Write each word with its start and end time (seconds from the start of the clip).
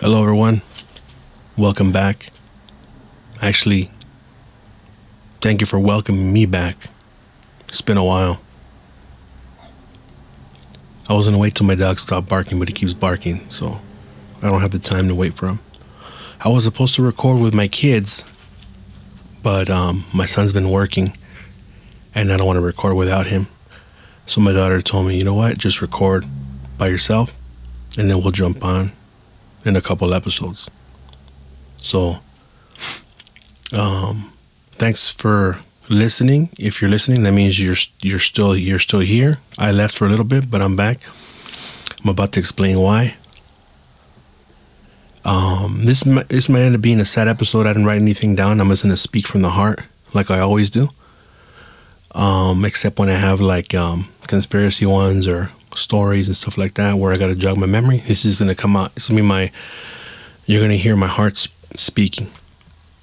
Hello, 0.00 0.20
everyone. 0.22 0.62
Welcome 1.56 1.92
back. 1.92 2.30
Actually, 3.40 3.90
thank 5.40 5.60
you 5.60 5.66
for 5.66 5.78
welcoming 5.78 6.32
me 6.32 6.44
back. 6.44 6.76
It's 7.68 7.82
been 7.82 7.98
a 7.98 8.04
while. 8.04 8.40
I 11.08 11.12
was 11.12 11.26
gonna 11.26 11.38
wait 11.38 11.54
till 11.54 11.66
my 11.66 11.76
dog 11.76 12.00
stopped 12.00 12.28
barking, 12.28 12.58
but 12.58 12.68
he 12.68 12.74
keeps 12.74 12.94
barking, 12.94 13.48
so 13.48 13.80
I 14.42 14.48
don't 14.48 14.60
have 14.60 14.72
the 14.72 14.80
time 14.80 15.06
to 15.06 15.14
wait 15.14 15.34
for 15.34 15.46
him. 15.46 15.60
I 16.40 16.48
was 16.48 16.64
supposed 16.64 16.96
to 16.96 17.02
record 17.02 17.40
with 17.40 17.54
my 17.54 17.68
kids, 17.68 18.24
but 19.40 19.70
um, 19.70 20.04
my 20.12 20.26
son's 20.26 20.52
been 20.52 20.70
working, 20.70 21.16
and 22.12 22.32
I 22.32 22.38
don't 22.38 22.46
want 22.46 22.56
to 22.56 22.64
record 22.64 22.94
without 22.94 23.26
him. 23.26 23.46
So 24.26 24.40
my 24.40 24.52
daughter 24.52 24.80
told 24.80 25.06
me, 25.06 25.16
you 25.16 25.22
know 25.22 25.34
what, 25.34 25.58
just 25.58 25.80
record 25.80 26.24
by 26.76 26.88
yourself, 26.88 27.36
and 27.96 28.10
then 28.10 28.20
we'll 28.20 28.32
jump 28.32 28.64
on 28.64 28.92
in 29.64 29.76
a 29.76 29.80
couple 29.80 30.12
episodes. 30.14 30.68
So, 31.78 32.18
um, 33.72 34.32
thanks 34.72 35.10
for 35.10 35.58
listening. 35.88 36.50
If 36.58 36.80
you're 36.80 36.90
listening, 36.90 37.22
that 37.24 37.32
means 37.32 37.58
you're 37.58 37.76
you're 38.02 38.18
still 38.18 38.56
you're 38.56 38.78
still 38.78 39.00
here. 39.00 39.38
I 39.58 39.72
left 39.72 39.96
for 39.96 40.06
a 40.06 40.10
little 40.10 40.24
bit, 40.24 40.50
but 40.50 40.62
I'm 40.62 40.76
back. 40.76 40.98
I'm 42.02 42.10
about 42.10 42.32
to 42.32 42.40
explain 42.40 42.78
why. 42.78 43.16
Um, 45.24 45.84
this 45.84 46.04
mi- 46.04 46.24
this 46.28 46.48
might 46.48 46.62
end 46.62 46.74
up 46.74 46.80
being 46.80 47.00
a 47.00 47.04
sad 47.04 47.28
episode. 47.28 47.66
I 47.66 47.72
didn't 47.72 47.86
write 47.86 48.00
anything 48.00 48.34
down. 48.34 48.60
I'm 48.60 48.68
just 48.68 48.82
gonna 48.82 48.96
speak 48.96 49.26
from 49.26 49.42
the 49.42 49.50
heart, 49.50 49.80
like 50.14 50.30
I 50.30 50.40
always 50.40 50.70
do. 50.70 50.88
Um, 52.14 52.64
except 52.64 52.98
when 52.98 53.08
I 53.08 53.14
have 53.14 53.40
like 53.40 53.74
um, 53.74 54.06
conspiracy 54.26 54.84
ones 54.84 55.26
or 55.26 55.50
stories 55.76 56.28
and 56.28 56.36
stuff 56.36 56.58
like 56.58 56.74
that, 56.74 56.94
where 56.96 57.12
I 57.12 57.16
gotta 57.16 57.34
jog 57.34 57.56
my 57.56 57.66
memory. 57.66 57.98
This 57.98 58.24
is 58.24 58.38
gonna 58.38 58.54
come 58.54 58.76
out. 58.76 58.92
It's 58.96 59.08
gonna 59.08 59.20
be 59.20 59.26
my. 59.26 59.50
You're 60.46 60.60
gonna 60.60 60.74
hear 60.74 60.96
my 60.96 61.06
heart 61.06 61.48
speaking. 61.74 62.28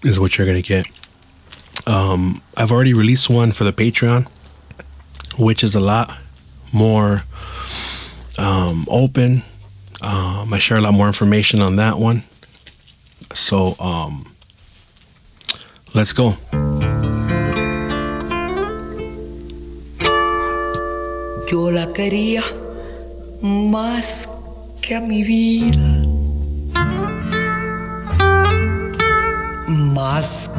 Is 0.03 0.19
what 0.19 0.37
you're 0.37 0.47
gonna 0.47 0.61
get. 0.61 0.85
Um, 1.87 2.41
I've 2.55 2.71
already 2.71 2.93
released 2.93 3.29
one 3.29 3.51
for 3.51 3.63
the 3.63 3.73
Patreon, 3.73 4.27
which 5.37 5.63
is 5.63 5.75
a 5.75 5.79
lot 5.79 6.15
more 6.73 7.23
um, 8.37 8.85
open. 8.89 9.43
Um, 10.01 10.53
I 10.53 10.59
share 10.59 10.77
a 10.77 10.81
lot 10.81 10.93
more 10.93 11.07
information 11.07 11.61
on 11.61 11.77
that 11.77 11.97
one. 11.97 12.23
So 13.33 13.75
um, 13.79 14.31
let's 15.93 16.13
go. 16.13 16.35
Yo 21.49 21.71
la 21.71 21.91
quería 21.93 22.43
más 23.41 24.29
que 24.81 24.95
a 24.95 25.01
mi 25.01 25.23
vida. 25.23 25.79
Más 29.67 30.55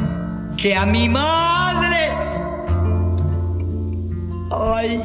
que 0.57 0.75
a 0.75 0.85
mi 0.85 1.07
madre. 1.07 2.11
Ay, 4.51 5.01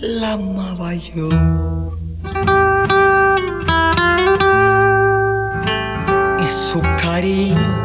la 0.00 0.32
amaba 0.32 0.94
yo. 0.94 1.28
Y 6.40 6.44
su 6.44 6.80
cariño 7.02 7.83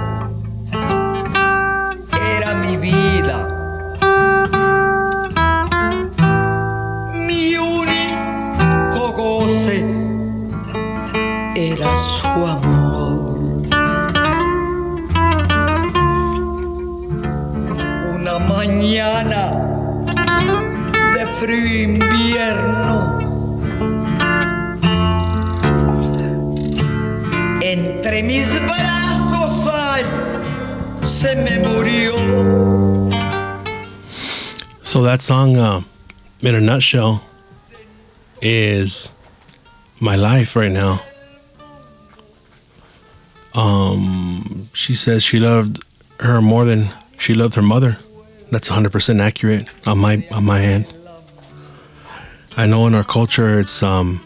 Una 18.15 18.39
mañana 18.39 19.41
de 21.15 21.27
frío 21.39 21.83
invierno. 21.83 23.19
Entre 27.61 28.23
mis 28.23 28.47
brazos 28.61 29.67
ay, 29.67 30.03
se 31.01 31.35
me 31.35 31.59
murió. 31.59 32.13
So 34.83 35.03
that 35.03 35.21
song, 35.21 35.57
uh, 35.57 35.81
in 36.41 36.55
a 36.55 36.61
nutshell, 36.61 37.21
is 38.41 39.11
my 39.99 40.15
life 40.15 40.55
right 40.55 40.71
now. 40.71 41.01
Um, 43.55 44.69
she 44.73 44.93
says 44.93 45.23
she 45.23 45.39
loved 45.39 45.83
her 46.19 46.41
more 46.41 46.65
than 46.65 46.85
she 47.17 47.33
loved 47.33 47.55
her 47.55 47.61
mother. 47.61 47.97
That's 48.51 48.69
100% 48.69 49.19
accurate 49.19 49.67
on 49.87 49.97
my 49.99 50.25
on 50.31 50.45
my 50.45 50.61
end. 50.61 50.93
I 52.57 52.65
know 52.65 52.87
in 52.87 52.95
our 52.95 53.03
culture 53.03 53.59
it's 53.59 53.83
um 53.83 54.21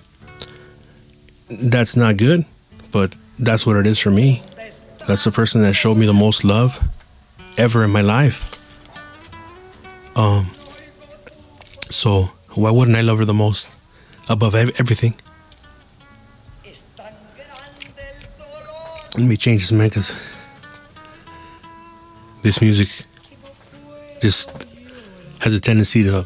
that's 1.50 1.96
not 1.96 2.18
good, 2.18 2.46
but 2.92 3.16
that's 3.38 3.66
what 3.66 3.76
it 3.76 3.86
is 3.86 4.00
for 4.00 4.12
me. 4.12 4.42
That's 5.08 5.24
the 5.26 5.32
person 5.32 5.62
that 5.64 5.74
showed 5.74 5.98
me 5.98 6.06
the 6.06 6.14
most 6.14 6.44
love 6.44 6.82
ever 7.58 7.84
in 7.84 7.92
my 7.92 8.02
life. 8.02 8.50
Um 10.16 10.48
so 11.90 12.32
why 12.56 12.72
wouldn't 12.72 12.98
I 12.98 13.02
love 13.02 13.20
her 13.20 13.26
the 13.26 13.34
most 13.34 13.70
above 14.30 14.56
everything? 14.56 15.16
Let 19.16 19.28
me 19.28 19.38
change 19.38 19.62
this 19.62 19.72
man 19.72 19.90
because 19.90 20.16
this 22.42 22.62
music 22.62 22.90
just 24.22 24.50
has 25.42 25.54
a 25.54 25.60
tendency 25.60 26.02
to 26.04 26.26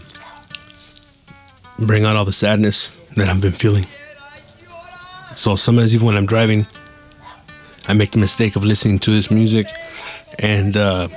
bring 1.80 2.06
out 2.06 2.16
all 2.16 2.24
the 2.24 2.32
sadness 2.32 2.96
that 3.18 3.28
I've 3.28 3.42
been 3.42 3.52
feeling. 3.52 3.86
So 5.36 5.58
sometimes 5.58 5.94
even 5.94 6.08
when 6.08 6.16
I'm 6.16 6.26
driving, 6.26 6.66
I 7.90 7.94
make 7.94 8.12
the 8.12 8.20
mistake 8.20 8.56
of 8.56 8.64
listening 8.64 9.00
to 9.00 9.12
this 9.12 9.30
music 9.30 9.68
and 10.40 10.78
uh, 10.78 11.10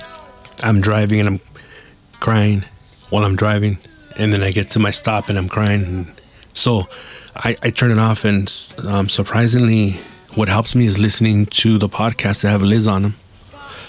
I'm 0.65 0.81
driving 0.81 1.21
and 1.21 1.29
I'm 1.29 1.41
crying 2.19 2.65
while 3.11 3.25
I'm 3.25 3.37
driving 3.37 3.79
and 4.17 4.33
then 4.33 4.43
I 4.43 4.51
get 4.51 4.73
to 4.73 4.81
my 4.81 4.91
stop 4.91 5.29
and 5.29 5.39
I'm 5.39 5.49
crying. 5.49 5.85
And 5.85 6.13
so 6.53 6.89
I, 7.37 7.57
I 7.63 7.71
turn 7.71 7.93
it 7.93 7.99
off 7.99 8.25
and 8.25 8.53
um, 8.89 9.09
surprisingly 9.09 10.01
what 10.35 10.49
helps 10.49 10.75
me 10.75 10.87
is 10.87 10.99
listening 10.99 11.47
to 11.47 11.79
the 11.79 11.89
podcasts 11.89 12.43
that 12.43 12.51
have 12.51 12.63
Liz 12.63 12.87
on 12.87 13.03
them. 13.03 13.15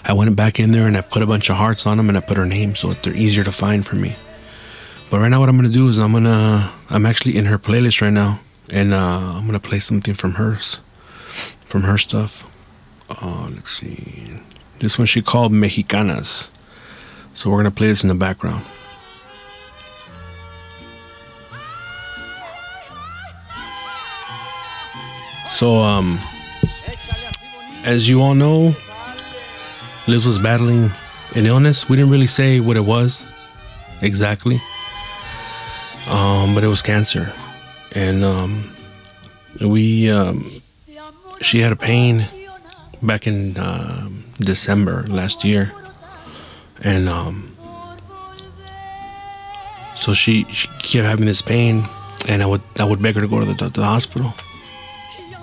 I 0.03 0.13
went 0.13 0.35
back 0.35 0.59
in 0.59 0.72
there 0.72 0.88
and 0.88 0.97
I 0.97 1.02
put 1.02 1.22
a 1.22 1.28
bunch 1.28 1.50
of 1.50 1.57
hearts 1.57 1.85
on 1.85 1.97
them 1.97 2.09
and 2.09 2.18
I 2.18 2.22
put 2.22 2.38
her 2.38 2.46
name 2.46 2.75
so 2.75 2.94
they're 2.94 3.13
easier 3.16 3.44
to 3.44 3.52
find 3.52 3.85
for 3.85 3.96
me. 3.96 4.16
But 5.12 5.19
right 5.19 5.29
now, 5.29 5.40
what 5.41 5.50
I'm 5.50 5.57
gonna 5.57 5.69
do 5.69 5.90
is 5.90 6.00
I'm 6.00 6.13
gonna 6.13 6.72
I'm 6.90 7.06
actually 7.06 7.38
in 7.38 7.46
her 7.46 7.59
playlist 7.59 8.02
right 8.02 8.13
now, 8.13 8.40
and 8.69 8.94
uh, 8.94 9.34
I'm 9.35 9.46
gonna 9.46 9.59
play 9.59 9.79
something 9.79 10.13
from 10.13 10.35
hers, 10.35 10.79
from 11.66 11.81
her 11.81 11.97
stuff. 11.97 12.50
Uh, 13.09 13.50
let's 13.53 13.69
see, 13.69 14.40
this 14.79 14.97
one 14.97 15.08
she 15.08 15.22
called 15.22 15.52
Mexicanas. 15.52 16.50
So 17.34 17.50
we're 17.50 17.58
gonna 17.58 17.72
play 17.72 17.88
this 17.88 18.03
in 18.03 18.09
the 18.09 18.16
background. 18.16 18.63
So 25.51 25.78
um, 25.78 26.19
as 27.84 28.09
you 28.09 28.22
all 28.22 28.34
know, 28.34 28.75
Liz 30.07 30.25
was 30.25 30.39
battling 30.39 30.89
an 31.35 31.45
illness. 31.45 31.88
We 31.89 31.95
didn't 31.97 32.12
really 32.12 32.28
say 32.28 32.59
what 32.59 32.78
it 32.78 32.85
was 32.85 33.25
exactly, 34.01 34.59
um, 36.07 36.56
but 36.56 36.63
it 36.63 36.67
was 36.67 36.81
cancer, 36.81 37.31
and 37.94 38.23
um, 38.23 38.72
we 39.61 40.09
um, 40.09 40.51
she 41.41 41.59
had 41.59 41.72
a 41.72 41.75
pain 41.75 42.25
back 43.03 43.28
in 43.28 43.58
um, 43.59 44.23
December 44.40 45.03
last 45.09 45.43
year, 45.43 45.72
and 46.84 47.08
um, 47.08 47.55
so 49.96 50.14
she 50.14 50.46
she 50.46 50.67
kept 50.79 51.05
having 51.05 51.25
this 51.25 51.41
pain, 51.41 51.84
and 52.28 52.41
I 52.41 52.46
would 52.47 52.61
I 52.79 52.84
would 52.84 53.02
beg 53.02 53.16
her 53.16 53.22
to 53.22 53.28
go 53.28 53.40
to 53.40 53.46
the, 53.46 53.53
to 53.55 53.70
the 53.70 53.85
hospital, 53.85 54.34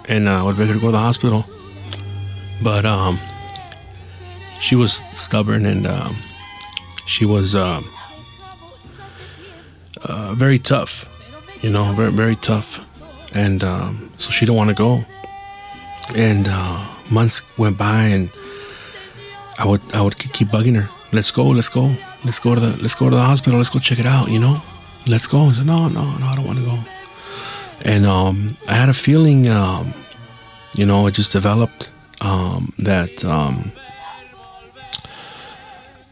and 0.08 0.28
uh, 0.28 0.40
I 0.40 0.42
would 0.42 0.56
beg 0.56 0.68
her 0.68 0.74
go 0.74 0.86
to 0.86 0.92
the 0.92 0.98
hospital, 0.98 1.44
but 2.62 2.84
um, 2.84 3.18
she 4.60 4.74
was 4.74 5.02
stubborn 5.14 5.66
and 5.66 5.86
um, 5.86 6.16
she 7.06 7.24
was 7.24 7.54
um, 7.54 7.88
uh, 10.04 10.34
very 10.34 10.58
tough, 10.58 11.08
you 11.62 11.70
know, 11.70 11.84
very 11.92 12.10
very 12.10 12.36
tough, 12.36 12.84
and 13.34 13.62
um, 13.62 14.10
so 14.18 14.30
she 14.30 14.46
didn't 14.46 14.56
want 14.56 14.70
to 14.70 14.76
go. 14.76 15.00
And 16.16 16.46
uh, 16.48 16.86
months 17.12 17.42
went 17.58 17.76
by, 17.76 18.04
and 18.04 18.30
I 19.58 19.66
would 19.66 19.82
I 19.94 20.00
would 20.00 20.16
keep 20.16 20.48
bugging 20.48 20.76
her. 20.76 20.88
Let's 21.12 21.30
go, 21.30 21.46
let's 21.48 21.68
go, 21.68 21.94
let's 22.24 22.38
go 22.38 22.54
to 22.54 22.60
the 22.60 22.82
let's 22.82 22.94
go 22.94 23.10
to 23.10 23.16
the 23.16 23.22
hospital. 23.22 23.58
Let's 23.58 23.70
go 23.70 23.78
check 23.78 23.98
it 23.98 24.06
out. 24.06 24.30
You 24.30 24.40
know, 24.40 24.62
let's 25.08 25.26
go. 25.26 25.38
I 25.40 25.52
said, 25.52 25.66
no, 25.66 25.88
no, 25.88 26.16
no, 26.18 26.26
I 26.26 26.34
don't 26.34 26.46
want 26.46 26.58
to 26.58 26.64
go. 26.64 26.97
And 27.84 28.06
um, 28.06 28.56
I 28.68 28.74
had 28.74 28.88
a 28.88 28.94
feeling, 28.94 29.48
um, 29.48 29.92
You 30.74 30.86
know, 30.86 31.06
it 31.08 31.14
just 31.14 31.32
developed 31.32 31.90
um, 32.20 32.72
that 32.78 33.24
um, 33.24 33.72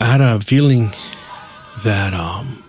I 0.01 0.05
had 0.07 0.21
a 0.21 0.41
feeling 0.41 0.91
that 1.85 2.13
um, 2.15 2.63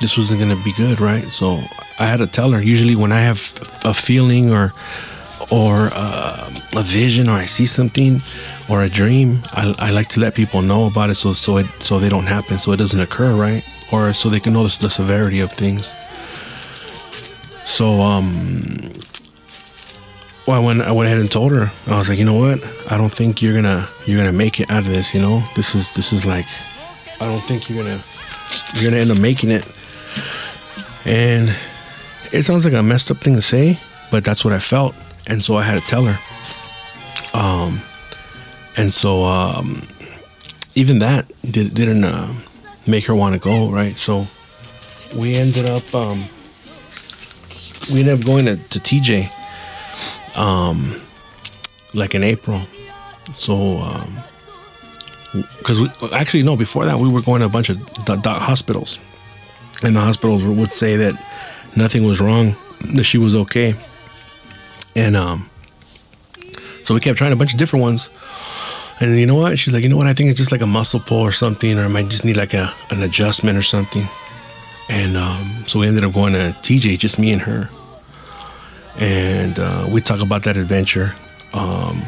this 0.00 0.16
wasn't 0.16 0.40
going 0.40 0.56
to 0.56 0.64
be 0.64 0.72
good, 0.72 1.00
right? 1.00 1.24
So 1.24 1.60
I 1.98 2.06
had 2.06 2.18
to 2.18 2.26
tell 2.26 2.50
her. 2.52 2.62
Usually, 2.62 2.96
when 2.96 3.12
I 3.12 3.20
have 3.20 3.38
a 3.84 3.92
feeling 3.92 4.52
or 4.52 4.72
or 5.50 5.90
uh, 5.92 6.50
a 6.76 6.82
vision 6.82 7.28
or 7.28 7.36
I 7.42 7.46
see 7.46 7.66
something 7.66 8.22
or 8.68 8.82
a 8.82 8.88
dream, 8.88 9.42
I, 9.52 9.74
I 9.78 9.90
like 9.90 10.08
to 10.10 10.20
let 10.20 10.34
people 10.34 10.62
know 10.62 10.86
about 10.86 11.10
it 11.10 11.16
so 11.16 11.32
so 11.34 11.58
it 11.58 11.66
so 11.80 11.98
they 11.98 12.08
don't 12.08 12.26
happen, 12.28 12.58
so 12.58 12.72
it 12.72 12.78
doesn't 12.78 13.00
occur, 13.00 13.34
right? 13.34 13.64
Or 13.92 14.12
so 14.12 14.28
they 14.30 14.40
can 14.40 14.52
know 14.52 14.66
the, 14.66 14.78
the 14.80 14.90
severity 14.90 15.40
of 15.40 15.52
things. 15.52 15.94
So 17.66 18.00
um, 18.00 18.32
well, 20.46 20.64
when 20.64 20.80
I 20.80 20.92
went 20.92 21.08
ahead 21.08 21.18
and 21.18 21.30
told 21.30 21.50
her, 21.50 21.70
I 21.88 21.98
was 21.98 22.08
like, 22.08 22.18
you 22.18 22.24
know 22.24 22.38
what? 22.38 22.62
I 22.90 22.96
don't 22.96 23.12
think 23.12 23.42
you're 23.42 23.54
gonna 23.54 23.88
you're 24.06 24.16
gonna 24.16 24.32
make 24.32 24.60
it 24.60 24.70
out 24.70 24.84
of 24.84 24.88
this. 24.88 25.12
You 25.12 25.20
know, 25.20 25.42
this 25.56 25.74
is 25.74 25.90
this 25.90 26.12
is 26.12 26.24
like, 26.24 26.46
I 27.20 27.24
don't 27.24 27.40
think 27.40 27.68
you're 27.68 27.82
gonna 27.82 28.00
you're 28.74 28.90
gonna 28.90 29.02
end 29.02 29.10
up 29.10 29.18
making 29.18 29.50
it. 29.50 29.66
And 31.04 31.54
it 32.32 32.44
sounds 32.44 32.64
like 32.64 32.74
a 32.74 32.82
messed 32.82 33.10
up 33.10 33.16
thing 33.18 33.34
to 33.34 33.42
say, 33.42 33.78
but 34.10 34.24
that's 34.24 34.44
what 34.44 34.54
I 34.54 34.60
felt, 34.60 34.94
and 35.26 35.42
so 35.42 35.56
I 35.56 35.62
had 35.62 35.80
to 35.80 35.86
tell 35.88 36.04
her. 36.04 36.18
Um, 37.34 37.80
and 38.76 38.92
so 38.92 39.24
um, 39.24 39.82
even 40.76 41.00
that 41.00 41.30
did, 41.42 41.74
didn't 41.74 42.04
uh, 42.04 42.32
make 42.86 43.06
her 43.06 43.14
want 43.14 43.34
to 43.34 43.40
go, 43.40 43.70
right? 43.70 43.96
So 43.96 44.26
we 45.16 45.34
ended 45.34 45.66
up 45.66 45.92
um, 45.94 46.24
we 47.92 48.00
ended 48.00 48.20
up 48.20 48.26
going 48.26 48.46
to, 48.46 48.56
to 48.56 48.78
TJ 48.78 49.30
um, 50.36 50.94
like 51.94 52.14
in 52.14 52.22
April. 52.22 52.60
So, 53.34 53.80
because 55.58 55.80
um, 55.80 55.90
we 56.02 56.08
actually 56.12 56.42
no, 56.42 56.56
before 56.56 56.84
that 56.84 56.98
we 56.98 57.08
were 57.08 57.22
going 57.22 57.40
to 57.40 57.46
a 57.46 57.50
bunch 57.50 57.70
of 57.70 57.78
hospitals, 58.24 58.98
and 59.82 59.96
the 59.96 60.00
hospitals 60.00 60.44
would 60.44 60.72
say 60.72 60.96
that 60.96 61.14
nothing 61.76 62.04
was 62.04 62.20
wrong, 62.20 62.54
that 62.94 63.04
she 63.04 63.18
was 63.18 63.34
okay, 63.34 63.74
and 64.94 65.16
um, 65.16 65.50
so 66.84 66.94
we 66.94 67.00
kept 67.00 67.18
trying 67.18 67.32
a 67.32 67.36
bunch 67.36 67.52
of 67.52 67.58
different 67.58 67.82
ones. 67.82 68.10
And 68.98 69.18
you 69.18 69.26
know 69.26 69.34
what? 69.34 69.58
She's 69.58 69.74
like, 69.74 69.82
you 69.82 69.90
know 69.90 69.98
what? 69.98 70.06
I 70.06 70.14
think 70.14 70.30
it's 70.30 70.38
just 70.38 70.52
like 70.52 70.62
a 70.62 70.66
muscle 70.66 71.00
pull 71.00 71.20
or 71.20 71.32
something, 71.32 71.78
or 71.78 71.82
I 71.82 71.88
might 71.88 72.08
just 72.08 72.24
need 72.24 72.36
like 72.36 72.54
a 72.54 72.72
an 72.90 73.02
adjustment 73.02 73.58
or 73.58 73.62
something. 73.62 74.04
And 74.88 75.16
um, 75.16 75.64
so 75.66 75.80
we 75.80 75.88
ended 75.88 76.04
up 76.04 76.12
going 76.12 76.32
to 76.34 76.54
TJ, 76.62 76.98
just 76.98 77.18
me 77.18 77.32
and 77.32 77.42
her 77.42 77.68
and 78.98 79.58
uh, 79.58 79.86
we 79.90 80.00
talk 80.00 80.20
about 80.20 80.42
that 80.44 80.56
adventure 80.56 81.14
um, 81.52 82.02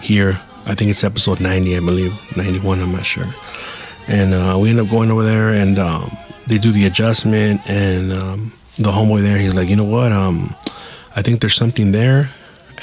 here. 0.00 0.40
I 0.66 0.74
think 0.74 0.90
it's 0.90 1.04
episode 1.04 1.40
90, 1.40 1.76
I 1.76 1.80
believe, 1.80 2.36
91, 2.36 2.80
I'm 2.80 2.92
not 2.92 3.04
sure. 3.04 3.26
And 4.08 4.34
uh, 4.34 4.58
we 4.60 4.70
end 4.70 4.80
up 4.80 4.88
going 4.88 5.10
over 5.10 5.24
there, 5.24 5.50
and 5.50 5.78
um, 5.78 6.10
they 6.46 6.58
do 6.58 6.70
the 6.72 6.86
adjustment, 6.86 7.60
and 7.68 8.12
um, 8.12 8.52
the 8.76 8.90
homeboy 8.90 9.22
there, 9.22 9.38
he's 9.38 9.54
like, 9.54 9.68
you 9.68 9.76
know 9.76 9.84
what? 9.84 10.12
Um, 10.12 10.54
I 11.16 11.22
think 11.22 11.40
there's 11.40 11.56
something 11.56 11.92
there, 11.92 12.30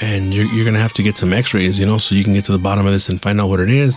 and 0.00 0.34
you're, 0.34 0.46
you're 0.46 0.64
gonna 0.64 0.78
have 0.78 0.92
to 0.94 1.02
get 1.02 1.16
some 1.16 1.32
X-rays, 1.32 1.78
you 1.78 1.86
know, 1.86 1.98
so 1.98 2.14
you 2.14 2.24
can 2.24 2.34
get 2.34 2.44
to 2.46 2.52
the 2.52 2.58
bottom 2.58 2.86
of 2.86 2.92
this 2.92 3.08
and 3.08 3.20
find 3.20 3.40
out 3.40 3.48
what 3.48 3.60
it 3.60 3.70
is. 3.70 3.96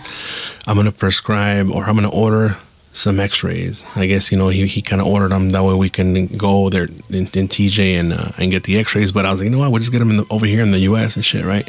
I'm 0.66 0.76
gonna 0.76 0.92
prescribe, 0.92 1.70
or 1.70 1.84
I'm 1.84 1.94
gonna 1.94 2.10
order 2.10 2.56
some 2.92 3.20
x-rays. 3.20 3.84
I 3.96 4.06
guess 4.06 4.30
you 4.30 4.38
know 4.38 4.48
he, 4.48 4.66
he 4.66 4.82
kind 4.82 5.00
of 5.00 5.08
ordered 5.08 5.30
them 5.30 5.50
that 5.50 5.64
way 5.64 5.74
we 5.74 5.90
can 5.90 6.26
go 6.36 6.68
there 6.70 6.84
in, 6.84 7.26
in 7.32 7.48
tj 7.48 7.98
and 7.98 8.12
uh, 8.12 8.30
and 8.38 8.50
get 8.50 8.64
the 8.64 8.78
x-rays. 8.78 9.12
But 9.12 9.26
i 9.26 9.30
was 9.30 9.40
like 9.40 9.46
you 9.46 9.50
know 9.50 9.58
what? 9.58 9.72
We'll 9.72 9.80
just 9.80 9.92
get 9.92 10.00
them 10.00 10.16
the, 10.16 10.26
over 10.30 10.46
here 10.46 10.62
in 10.62 10.72
the 10.72 10.80
us 10.80 11.16
and 11.16 11.24
shit 11.24 11.44
right? 11.44 11.68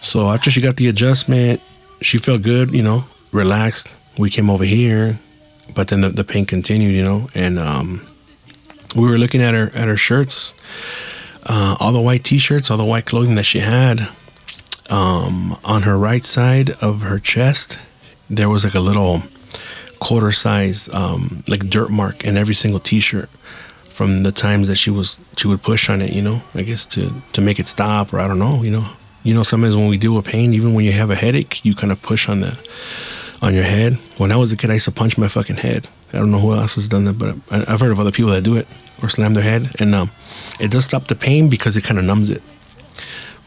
So 0.00 0.30
after 0.30 0.50
she 0.50 0.60
got 0.60 0.76
the 0.76 0.88
adjustment. 0.88 1.60
She 2.02 2.18
felt 2.18 2.42
good 2.42 2.72
you 2.72 2.82
know 2.82 3.04
relaxed. 3.32 3.94
We 4.18 4.28
came 4.28 4.50
over 4.50 4.64
here 4.64 5.18
but 5.74 5.88
then 5.88 6.00
the, 6.00 6.10
the 6.10 6.24
pain 6.24 6.44
continued 6.44 6.94
you 6.94 7.02
know 7.02 7.28
and 7.34 7.58
um, 7.58 8.06
we 8.96 9.02
were 9.02 9.18
looking 9.18 9.40
at 9.40 9.54
her 9.54 9.70
at 9.74 9.88
her 9.88 9.96
shirts 9.96 10.52
uh, 11.46 11.76
all 11.80 11.92
the 11.92 12.00
white 12.00 12.24
t-shirts 12.24 12.70
all 12.70 12.76
the 12.76 12.84
white 12.84 13.06
clothing 13.06 13.34
that 13.36 13.44
she 13.44 13.60
had 13.60 14.08
um, 14.90 15.56
on 15.64 15.82
her 15.82 15.96
right 15.96 16.24
side 16.24 16.70
of 16.82 17.02
her 17.02 17.18
chest 17.18 17.78
there 18.28 18.48
was 18.48 18.64
like 18.64 18.74
a 18.74 18.80
little 18.80 19.22
quarter 20.04 20.32
size 20.32 20.88
um, 20.92 21.42
like 21.48 21.62
dirt 21.70 21.90
mark 21.90 22.24
in 22.24 22.36
every 22.36 22.54
single 22.54 22.78
t-shirt 22.78 23.30
from 23.88 24.22
the 24.22 24.32
times 24.32 24.68
that 24.68 24.74
she 24.74 24.90
was 24.90 25.18
she 25.38 25.46
would 25.48 25.62
push 25.62 25.88
on 25.88 26.02
it 26.02 26.12
you 26.12 26.20
know 26.20 26.38
i 26.54 26.62
guess 26.62 26.84
to 26.84 27.10
to 27.32 27.40
make 27.40 27.58
it 27.58 27.66
stop 27.66 28.12
or 28.12 28.20
i 28.20 28.28
don't 28.28 28.38
know 28.38 28.62
you 28.62 28.70
know. 28.70 28.86
You 29.22 29.32
know 29.32 29.42
sometimes 29.42 29.74
when 29.74 29.88
we 29.88 29.96
deal 29.96 30.14
with 30.14 30.26
pain 30.26 30.52
even 30.52 30.74
when 30.74 30.84
you 30.84 30.92
have 30.92 31.10
a 31.10 31.14
headache 31.14 31.64
you 31.64 31.74
kind 31.74 31.90
of 31.90 32.02
push 32.02 32.28
on 32.28 32.40
the 32.40 32.52
on 33.40 33.54
your 33.54 33.64
head. 33.64 33.94
When 34.18 34.30
i 34.30 34.36
was 34.36 34.52
a 34.52 34.56
kid 34.58 34.68
i 34.70 34.74
used 34.74 34.84
to 34.84 34.92
punch 34.92 35.16
my 35.16 35.28
fucking 35.28 35.56
head. 35.56 35.88
I 36.12 36.18
don't 36.18 36.30
know 36.30 36.38
who 36.38 36.52
else 36.54 36.74
has 36.74 36.88
done 36.88 37.04
that 37.06 37.18
but 37.18 37.30
i've 37.50 37.80
heard 37.80 37.92
of 37.92 37.98
other 37.98 38.12
people 38.12 38.32
that 38.32 38.44
do 38.44 38.56
it 38.56 38.68
or 39.02 39.08
slam 39.08 39.32
their 39.32 39.42
head 39.42 39.62
and 39.80 39.94
um, 39.94 40.10
it 40.60 40.70
does 40.70 40.84
stop 40.84 41.06
the 41.06 41.14
pain 41.14 41.48
because 41.48 41.78
it 41.78 41.84
kind 41.84 41.98
of 41.98 42.04
numbs 42.04 42.28
it. 42.28 42.42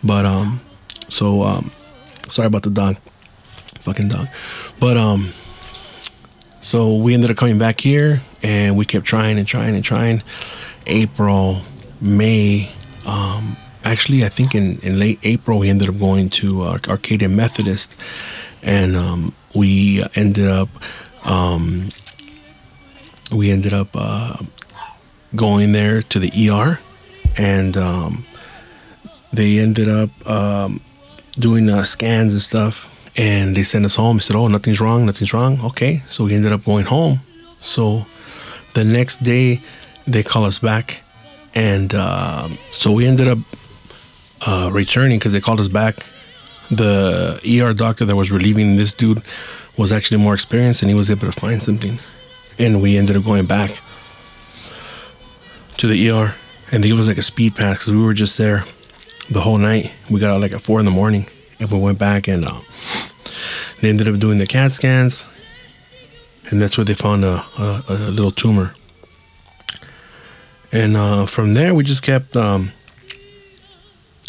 But 0.03 0.25
um 0.25 0.59
so 1.09 1.43
um 1.43 1.69
sorry 2.29 2.47
about 2.47 2.63
the 2.63 2.71
dog 2.71 2.97
fucking 3.85 4.09
dog. 4.09 4.27
But 4.79 4.97
um 4.97 5.29
so 6.67 6.97
we 6.97 7.13
ended 7.13 7.31
up 7.31 7.37
coming 7.37 7.57
back 7.57 7.79
here 7.79 8.19
and 8.43 8.75
we 8.75 8.83
kept 8.83 9.05
trying 9.05 9.37
and 9.37 9.47
trying 9.47 9.73
and 9.73 9.85
trying. 9.85 10.21
April, 10.85 11.61
May, 12.01 12.69
um, 13.05 13.55
actually, 13.85 14.25
I 14.25 14.27
think 14.27 14.53
in, 14.53 14.77
in 14.79 14.99
late 14.99 15.17
April, 15.23 15.59
we 15.59 15.69
ended 15.69 15.87
up 15.87 15.97
going 15.97 16.27
to 16.31 16.63
uh, 16.63 16.77
Arcadia 16.89 17.29
Methodist 17.29 17.95
and 18.61 18.97
um, 18.97 19.33
we 19.55 20.03
ended 20.13 20.49
up. 20.49 20.67
Um, 21.23 21.87
we 23.33 23.49
ended 23.49 23.71
up 23.71 23.87
uh, 23.93 24.35
going 25.37 25.71
there 25.71 26.01
to 26.01 26.19
the 26.19 26.49
ER, 26.49 26.79
and 27.37 27.77
um, 27.77 28.25
they 29.31 29.59
ended 29.59 29.87
up 29.87 30.09
um, 30.29 30.81
doing 31.39 31.69
uh, 31.69 31.83
scans 31.83 32.33
and 32.33 32.41
stuff 32.41 32.96
and 33.17 33.57
they 33.57 33.63
sent 33.63 33.83
us 33.83 33.95
home. 33.95 34.17
They 34.17 34.21
said, 34.21 34.35
"Oh, 34.35 34.47
nothing's 34.47 34.79
wrong, 34.79 35.05
nothing's 35.05 35.33
wrong." 35.33 35.59
Okay, 35.65 36.03
so 36.09 36.23
we 36.25 36.35
ended 36.35 36.53
up 36.53 36.63
going 36.63 36.85
home. 36.85 37.19
So 37.61 38.05
the 38.73 38.83
next 38.83 39.23
day, 39.23 39.59
they 40.05 40.23
call 40.23 40.45
us 40.45 40.59
back, 40.59 41.01
and 41.55 41.93
uh, 41.93 42.47
so 42.71 42.91
we 42.91 43.07
ended 43.07 43.27
up 43.27 43.39
uh, 44.45 44.69
returning 44.71 45.17
because 45.17 45.33
they 45.33 45.41
called 45.41 45.59
us 45.59 45.67
back. 45.67 46.05
The 46.69 47.39
ER 47.43 47.73
doctor 47.73 48.05
that 48.05 48.15
was 48.15 48.31
relieving 48.31 48.75
this 48.75 48.93
dude 48.93 49.21
was 49.77 49.91
actually 49.91 50.19
more 50.19 50.33
experienced, 50.33 50.83
and 50.83 50.89
he 50.89 50.95
was 50.95 51.09
able 51.09 51.31
to 51.31 51.39
find 51.39 51.61
something, 51.61 51.97
and 52.59 52.81
we 52.81 52.97
ended 52.97 53.15
up 53.15 53.23
going 53.23 53.45
back 53.45 53.81
to 55.77 55.87
the 55.87 56.09
ER, 56.09 56.35
and 56.71 56.83
they 56.83 56.89
gave 56.89 56.99
us 56.99 57.07
like 57.07 57.17
a 57.17 57.23
speed 57.23 57.55
pass 57.55 57.79
because 57.79 57.93
we 57.93 58.01
were 58.01 58.13
just 58.13 58.37
there 58.37 58.63
the 59.29 59.41
whole 59.41 59.57
night. 59.57 59.93
We 60.11 60.19
got 60.19 60.35
out 60.35 60.41
like 60.41 60.53
at 60.53 60.61
four 60.61 60.79
in 60.79 60.85
the 60.85 60.91
morning, 60.91 61.27
and 61.59 61.71
we 61.71 61.79
went 61.79 61.97
back 61.97 62.27
and. 62.27 62.45
Uh, 62.45 62.59
they 63.81 63.89
ended 63.89 64.07
up 64.07 64.19
doing 64.19 64.37
the 64.37 64.47
CAT 64.47 64.71
scans, 64.71 65.25
and 66.49 66.61
that's 66.61 66.77
where 66.77 66.85
they 66.85 66.93
found 66.93 67.23
a, 67.23 67.43
a, 67.59 67.83
a 67.89 68.11
little 68.11 68.31
tumor. 68.31 68.73
And 70.71 70.97
uh, 70.97 71.25
from 71.25 71.53
there, 71.53 71.73
we 71.73 71.83
just 71.83 72.03
kept 72.03 72.35
um, 72.35 72.71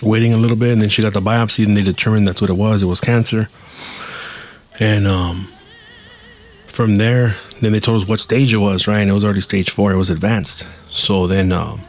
waiting 0.02 0.32
a 0.32 0.36
little 0.36 0.56
bit, 0.56 0.72
and 0.72 0.82
then 0.82 0.88
she 0.88 1.02
got 1.02 1.12
the 1.12 1.20
biopsy, 1.20 1.66
and 1.66 1.76
they 1.76 1.82
determined 1.82 2.28
that's 2.28 2.40
what 2.40 2.50
it 2.50 2.54
was. 2.54 2.82
It 2.82 2.86
was 2.86 3.00
cancer. 3.00 3.48
And 4.80 5.06
um, 5.06 5.48
from 6.66 6.96
there, 6.96 7.34
then 7.60 7.72
they 7.72 7.80
told 7.80 8.00
us 8.00 8.08
what 8.08 8.20
stage 8.20 8.54
it 8.54 8.58
was, 8.58 8.86
right? 8.86 9.00
And 9.00 9.10
it 9.10 9.14
was 9.14 9.24
already 9.24 9.40
stage 9.40 9.70
four. 9.70 9.92
It 9.92 9.96
was 9.96 10.10
advanced. 10.10 10.66
So 10.88 11.26
then, 11.26 11.50
um, 11.50 11.80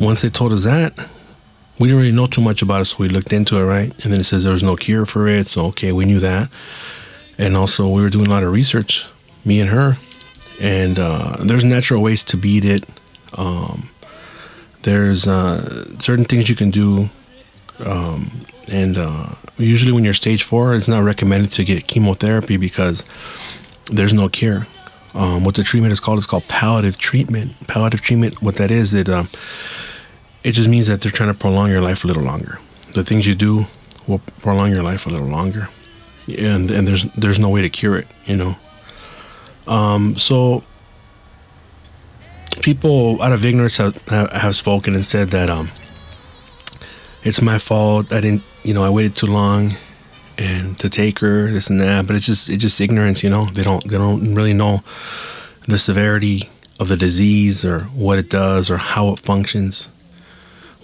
once 0.00 0.22
they 0.22 0.28
told 0.28 0.52
us 0.52 0.64
that, 0.64 0.92
we 1.78 1.88
didn't 1.88 2.00
really 2.00 2.14
know 2.14 2.26
too 2.26 2.40
much 2.40 2.62
about 2.62 2.82
it, 2.82 2.84
so 2.86 2.96
we 2.98 3.08
looked 3.08 3.32
into 3.32 3.56
it, 3.56 3.64
right? 3.64 3.90
And 4.04 4.12
then 4.12 4.20
it 4.20 4.24
says 4.24 4.44
there 4.44 4.52
was 4.52 4.62
no 4.62 4.76
cure 4.76 5.06
for 5.06 5.26
it, 5.26 5.46
so 5.46 5.66
okay, 5.66 5.92
we 5.92 6.04
knew 6.04 6.20
that. 6.20 6.48
And 7.36 7.56
also, 7.56 7.88
we 7.88 8.00
were 8.00 8.10
doing 8.10 8.26
a 8.26 8.30
lot 8.30 8.44
of 8.44 8.52
research, 8.52 9.06
me 9.44 9.60
and 9.60 9.68
her, 9.70 9.94
and 10.60 10.98
uh, 10.98 11.36
there's 11.40 11.64
natural 11.64 12.00
ways 12.00 12.22
to 12.24 12.36
beat 12.36 12.64
it. 12.64 12.86
Um, 13.36 13.90
there's 14.82 15.26
uh, 15.26 15.98
certain 15.98 16.24
things 16.24 16.48
you 16.48 16.54
can 16.54 16.70
do, 16.70 17.06
um, 17.84 18.30
and 18.70 18.96
uh, 18.96 19.30
usually 19.58 19.92
when 19.92 20.04
you're 20.04 20.14
stage 20.14 20.44
four, 20.44 20.76
it's 20.76 20.86
not 20.88 21.02
recommended 21.02 21.50
to 21.52 21.64
get 21.64 21.88
chemotherapy 21.88 22.56
because 22.56 23.04
there's 23.90 24.12
no 24.12 24.28
cure. 24.28 24.66
Um, 25.14 25.44
what 25.44 25.54
the 25.54 25.62
treatment 25.62 25.92
is 25.92 26.00
called 26.00 26.18
is 26.18 26.26
called 26.26 26.46
palliative 26.48 26.98
treatment. 26.98 27.52
Palliative 27.66 28.00
treatment, 28.00 28.42
what 28.42 28.56
that 28.56 28.70
is, 28.70 28.94
it 28.94 29.08
um, 29.08 29.28
it 30.44 30.52
just 30.52 30.68
means 30.68 30.86
that 30.86 31.00
they're 31.00 31.12
trying 31.12 31.32
to 31.32 31.38
prolong 31.38 31.70
your 31.70 31.80
life 31.80 32.04
a 32.04 32.06
little 32.06 32.22
longer. 32.22 32.58
The 32.92 33.02
things 33.02 33.26
you 33.26 33.34
do 33.34 33.64
will 34.06 34.20
prolong 34.40 34.70
your 34.70 34.82
life 34.82 35.06
a 35.06 35.10
little 35.10 35.26
longer, 35.26 35.68
and 36.28 36.70
and 36.70 36.86
there's 36.86 37.04
there's 37.14 37.38
no 37.38 37.48
way 37.48 37.62
to 37.62 37.70
cure 37.70 37.96
it, 37.96 38.06
you 38.26 38.36
know. 38.36 38.54
Um, 39.66 40.16
so 40.16 40.62
people 42.60 43.20
out 43.22 43.32
of 43.32 43.44
ignorance 43.44 43.78
have, 43.78 43.96
have 44.08 44.54
spoken 44.54 44.94
and 44.94 45.04
said 45.04 45.28
that 45.30 45.50
um, 45.50 45.70
it's 47.22 47.42
my 47.42 47.58
fault. 47.58 48.12
I 48.12 48.20
didn't, 48.20 48.42
you 48.62 48.74
know, 48.74 48.84
I 48.84 48.90
waited 48.90 49.16
too 49.16 49.26
long 49.26 49.72
and 50.38 50.78
to 50.78 50.90
take 50.90 51.20
her, 51.20 51.50
this 51.50 51.70
and 51.70 51.80
that. 51.80 52.06
But 52.06 52.16
it's 52.16 52.26
just, 52.26 52.48
it's 52.48 52.62
just 52.62 52.80
ignorance, 52.80 53.22
you 53.22 53.30
know. 53.30 53.46
They 53.46 53.62
don't, 53.62 53.82
they 53.84 53.96
don't 53.96 54.34
really 54.34 54.54
know 54.54 54.80
the 55.66 55.78
severity 55.78 56.44
of 56.78 56.88
the 56.88 56.96
disease 56.96 57.64
or 57.64 57.80
what 57.80 58.18
it 58.18 58.28
does 58.28 58.70
or 58.70 58.76
how 58.76 59.12
it 59.12 59.20
functions. 59.20 59.88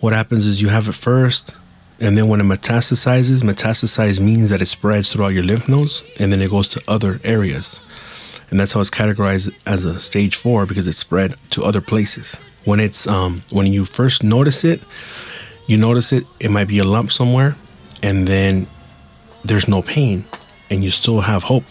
What 0.01 0.13
happens 0.13 0.47
is 0.47 0.63
you 0.63 0.69
have 0.69 0.89
it 0.89 0.95
first, 0.95 1.55
and 2.01 2.17
then 2.17 2.29
when 2.29 2.41
it 2.41 2.45
metastasizes, 2.45 3.43
metastasize 3.43 4.19
means 4.19 4.49
that 4.49 4.63
it 4.63 4.67
spreads 4.67 5.13
throughout 5.13 5.35
your 5.35 5.43
lymph 5.43 5.69
nodes 5.69 6.03
and 6.19 6.33
then 6.33 6.41
it 6.41 6.49
goes 6.51 6.69
to 6.69 6.83
other 6.89 7.21
areas. 7.23 7.81
And 8.51 8.59
that's 8.59 8.73
how 8.73 8.81
it's 8.81 8.91
categorized 8.91 9.55
as 9.67 9.85
a 9.85 10.01
stage 10.01 10.35
four 10.35 10.65
because 10.65 10.89
it's 10.89 10.99
spread 10.99 11.35
to 11.51 11.63
other 11.63 11.83
places. 11.83 12.37
When 12.65 12.81
it's 12.81 13.07
um, 13.07 13.43
when 13.53 13.67
you 13.67 13.85
first 13.85 14.23
notice 14.23 14.65
it, 14.65 14.83
you 15.67 15.77
notice 15.77 16.13
it, 16.13 16.25
it 16.41 16.51
might 16.51 16.69
be 16.69 16.79
a 16.79 16.85
lump 16.85 17.13
somewhere, 17.13 17.57
and 18.03 18.27
then 18.27 18.67
there's 19.45 19.69
no 19.69 19.83
pain, 19.83 20.25
and 20.71 20.83
you 20.83 20.91
still 20.91 21.21
have 21.21 21.45
hope. 21.45 21.65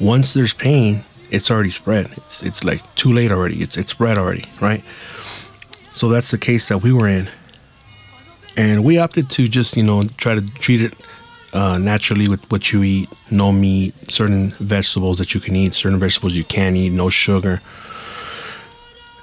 Once 0.00 0.32
there's 0.32 0.54
pain, 0.54 1.04
it's 1.30 1.50
already 1.50 1.70
spread. 1.70 2.06
It's 2.16 2.42
it's 2.42 2.64
like 2.64 2.82
too 2.94 3.12
late 3.12 3.30
already. 3.30 3.62
It's 3.62 3.76
it's 3.76 3.90
spread 3.90 4.16
already, 4.16 4.44
right? 4.60 4.82
So 5.92 6.08
that's 6.08 6.30
the 6.30 6.38
case 6.38 6.68
that 6.68 6.78
we 6.78 6.92
were 6.92 7.08
in, 7.08 7.28
and 8.58 8.84
we 8.84 8.98
opted 8.98 9.30
to 9.30 9.48
just 9.48 9.76
you 9.76 9.84
know 9.84 10.04
try 10.18 10.34
to 10.34 10.42
treat 10.42 10.82
it 10.82 10.94
uh, 11.54 11.78
naturally 11.78 12.28
with 12.28 12.44
what 12.50 12.72
you 12.72 12.82
eat, 12.82 13.08
no 13.30 13.52
meat, 13.52 13.94
certain 14.10 14.50
vegetables 14.58 15.16
that 15.16 15.32
you 15.32 15.40
can 15.40 15.56
eat, 15.56 15.72
certain 15.72 15.98
vegetables 15.98 16.34
you 16.34 16.44
can 16.44 16.76
eat, 16.76 16.90
no 16.90 17.08
sugar, 17.08 17.62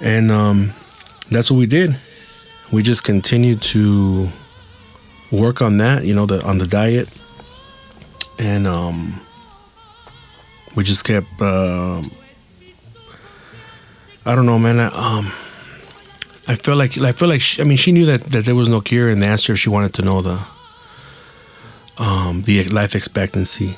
and 0.00 0.32
um, 0.32 0.70
that's 1.30 1.50
what 1.50 1.58
we 1.58 1.66
did. 1.66 1.96
We 2.72 2.82
just 2.82 3.04
continued 3.04 3.62
to 3.62 4.28
work 5.30 5.62
on 5.62 5.76
that, 5.76 6.04
you 6.04 6.14
know, 6.14 6.26
the 6.26 6.44
on 6.44 6.58
the 6.58 6.66
diet, 6.66 7.08
and 8.38 8.66
um, 8.66 9.20
we 10.74 10.82
just 10.82 11.04
kept. 11.04 11.28
Uh, 11.40 12.02
I 14.24 14.34
don't 14.34 14.46
know, 14.46 14.58
man. 14.58 14.80
I, 14.80 14.86
um, 14.86 15.30
I 16.48 16.54
felt 16.54 16.78
like 16.78 16.96
I 16.98 17.12
feel 17.12 17.28
like 17.28 17.40
she, 17.40 17.60
I 17.60 17.64
mean 17.64 17.76
she 17.76 17.92
knew 17.92 18.06
that, 18.06 18.22
that 18.22 18.44
there 18.44 18.54
was 18.54 18.68
no 18.68 18.80
cure, 18.80 19.08
and 19.08 19.20
they 19.20 19.26
asked 19.26 19.46
her 19.46 19.54
if 19.54 19.60
she 19.60 19.68
wanted 19.68 19.94
to 19.94 20.02
know 20.02 20.20
the 20.22 20.46
um, 21.98 22.42
the 22.42 22.64
life 22.64 22.94
expectancy, 22.94 23.76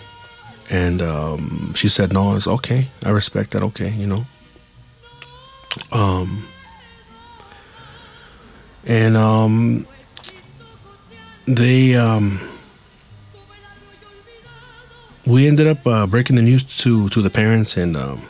and 0.71 1.01
um, 1.01 1.73
she 1.75 1.89
said 1.89 2.13
no. 2.13 2.37
It's 2.37 2.47
okay. 2.47 2.89
I 3.05 3.11
respect 3.11 3.53
that. 3.53 3.63
Okay, 3.63 3.91
you 3.91 4.07
know. 4.07 4.27
Um, 5.93 6.47
and 8.87 9.17
um, 9.17 9.87
they 11.47 11.95
um, 11.95 12.39
we 15.27 15.47
ended 15.47 15.67
up 15.67 15.87
uh, 15.87 16.07
breaking 16.07 16.37
the 16.37 16.43
news 16.43 16.65
to 16.83 17.09
to 17.11 17.23
the 17.23 17.31
parents 17.31 17.77
and 17.77 17.97
um, 17.97 18.23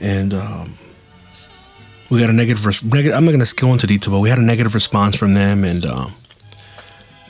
and 0.00 0.34
um, 0.34 0.74
we 2.10 2.20
got 2.20 2.30
a 2.30 2.32
negative, 2.32 2.64
res- 2.64 2.84
negative. 2.84 3.16
I'm 3.16 3.24
not 3.24 3.32
gonna 3.32 3.46
go 3.56 3.72
into 3.72 3.86
detail, 3.86 4.12
but 4.14 4.20
we 4.20 4.28
had 4.28 4.38
a 4.38 4.42
negative 4.42 4.74
response 4.74 5.16
from 5.16 5.32
them, 5.32 5.64
and 5.64 5.84
um, 5.84 6.14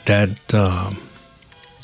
that 0.05 0.53
um, 0.53 0.97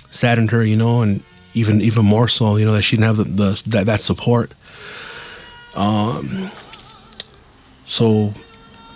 saddened 0.10 0.52
her, 0.52 0.64
you 0.64 0.76
know, 0.76 1.02
and 1.02 1.24
even 1.54 1.82
even 1.82 2.06
more 2.06 2.28
so, 2.28 2.58
you 2.58 2.66
know, 2.66 2.74
that 2.74 2.84
she 2.84 2.98
didn't 2.98 3.16
have 3.16 3.18
the, 3.18 3.24
the 3.24 3.64
that 3.68 3.86
that 3.86 4.00
support. 4.00 4.54
Um, 5.76 6.52
so 7.86 8.34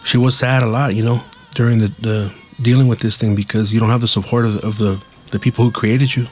she 0.04 0.18
was 0.18 0.38
sad 0.38 0.64
a 0.64 0.68
lot, 0.68 0.94
you 0.96 1.04
know, 1.04 1.22
during 1.56 1.80
the, 1.80 1.88
the 2.00 2.34
dealing 2.62 2.88
with 2.88 3.00
this 3.00 3.18
thing 3.18 3.36
because 3.36 3.74
you 3.74 3.80
don't 3.80 3.90
have 3.90 4.02
the 4.02 4.08
support 4.08 4.46
of, 4.46 4.64
of 4.64 4.78
the 4.78 5.04
the 5.32 5.40
people 5.40 5.66
who 5.66 5.72
created 5.72 6.16
you. 6.16 6.28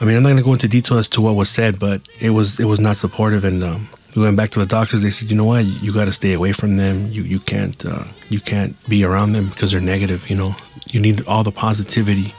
I 0.00 0.04
mean, 0.04 0.16
I'm 0.16 0.22
not 0.22 0.30
gonna 0.30 0.42
go 0.42 0.52
into 0.52 0.68
detail 0.68 0.98
as 0.98 1.08
to 1.10 1.20
what 1.20 1.36
was 1.36 1.48
said, 1.48 1.78
but 1.78 2.02
it 2.20 2.30
was 2.30 2.58
it 2.58 2.66
was 2.66 2.80
not 2.80 2.96
supportive, 2.96 3.44
and 3.44 3.62
um, 3.62 3.88
we 4.14 4.22
went 4.22 4.36
back 4.36 4.50
to 4.50 4.60
the 4.60 4.66
doctors. 4.66 5.02
They 5.02 5.10
said, 5.10 5.30
you 5.30 5.36
know 5.36 5.44
what, 5.44 5.64
you 5.64 5.92
got 5.92 6.04
to 6.04 6.12
stay 6.12 6.32
away 6.32 6.52
from 6.52 6.76
them. 6.76 7.10
You 7.10 7.22
you 7.22 7.40
can't 7.40 7.84
uh, 7.84 8.04
you 8.28 8.40
can't 8.40 8.76
be 8.88 9.04
around 9.04 9.32
them 9.32 9.48
because 9.48 9.72
they're 9.72 9.80
negative. 9.80 10.30
You 10.30 10.36
know, 10.36 10.56
you 10.88 11.00
need 11.00 11.26
all 11.26 11.42
the 11.42 11.52
positivity. 11.52 12.32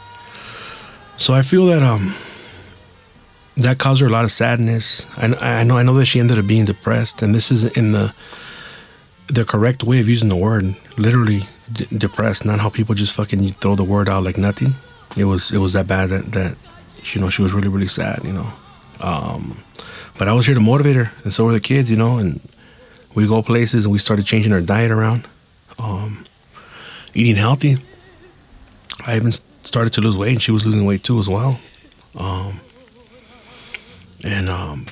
So 1.18 1.34
I 1.34 1.42
feel 1.42 1.66
that 1.68 1.84
um 1.84 2.14
that 3.58 3.78
caused 3.78 4.02
her 4.02 4.08
a 4.08 4.10
lot 4.10 4.26
of 4.26 4.32
sadness. 4.32 5.06
I, 5.18 5.60
I 5.60 5.64
know 5.64 5.78
I 5.78 5.84
know 5.84 5.94
that 5.96 6.06
she 6.06 6.20
ended 6.20 6.38
up 6.40 6.48
being 6.48 6.66
depressed, 6.66 7.22
and 7.22 7.36
this 7.36 7.52
is 7.52 7.66
in 7.78 7.92
the 7.92 8.14
the 9.28 9.44
correct 9.44 9.84
way 9.84 10.00
of 10.00 10.08
using 10.08 10.30
the 10.30 10.36
word. 10.36 10.76
Literally 10.98 11.42
d- 11.72 11.88
depressed, 11.98 12.46
not 12.46 12.60
how 12.60 12.70
people 12.70 12.96
just 12.96 13.14
fucking 13.14 13.48
throw 13.50 13.76
the 13.76 13.84
word 13.84 14.08
out 14.08 14.24
like 14.24 14.38
nothing. 14.38 14.76
It 15.18 15.26
was 15.26 15.52
it 15.52 15.58
was 15.58 15.74
that 15.74 15.88
bad 15.88 16.10
that 16.10 16.32
that 16.32 16.58
you 17.14 17.20
know 17.20 17.30
she 17.30 17.42
was 17.42 17.54
really 17.54 17.68
really 17.70 17.88
sad. 17.88 18.22
You 18.24 18.34
know. 18.34 18.54
Um, 19.02 19.62
but 20.18 20.28
I 20.28 20.34
was 20.34 20.46
here 20.46 20.56
to 20.56 20.62
motivate 20.62 20.96
her, 20.96 21.12
and 21.24 21.34
so 21.34 21.46
were 21.46 21.54
the 21.54 21.60
kids, 21.60 21.90
you 21.90 21.98
know. 21.98 22.18
And 22.18 22.40
we 23.14 23.28
go 23.28 23.42
places, 23.42 23.86
and 23.86 23.92
we 23.92 24.00
started 24.00 24.26
changing 24.26 24.54
our 24.54 24.62
diet 24.62 24.92
around, 24.92 25.28
um, 25.80 26.24
eating 27.14 27.36
healthy. 27.36 27.78
I 29.06 29.16
even 29.16 29.32
started 29.32 29.94
to 29.94 30.02
lose 30.02 30.18
weight, 30.18 30.32
and 30.32 30.42
she 30.42 30.52
was 30.52 30.66
losing 30.66 30.86
weight 30.86 31.04
too 31.04 31.20
as 31.20 31.30
well. 31.30 31.60
Um, 32.18 32.60
and 34.24 34.50
um, 34.50 34.86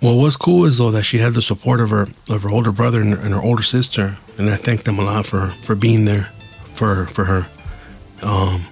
what 0.00 0.14
was 0.14 0.36
cool 0.36 0.64
is 0.64 0.78
though 0.78 0.90
that 0.90 1.04
she 1.04 1.18
had 1.18 1.34
the 1.34 1.42
support 1.42 1.80
of 1.80 1.90
her 1.90 2.06
of 2.28 2.42
her 2.42 2.50
older 2.50 2.72
brother 2.72 3.00
and 3.00 3.14
her, 3.14 3.20
and 3.20 3.34
her 3.34 3.40
older 3.40 3.62
sister, 3.62 4.18
and 4.38 4.48
I 4.48 4.56
thank 4.56 4.84
them 4.84 4.98
a 4.98 5.04
lot 5.04 5.26
for 5.26 5.48
for 5.48 5.74
being 5.74 6.04
there 6.04 6.30
for 6.74 7.06
for 7.06 7.24
her. 7.24 7.48
Um, 8.22 8.62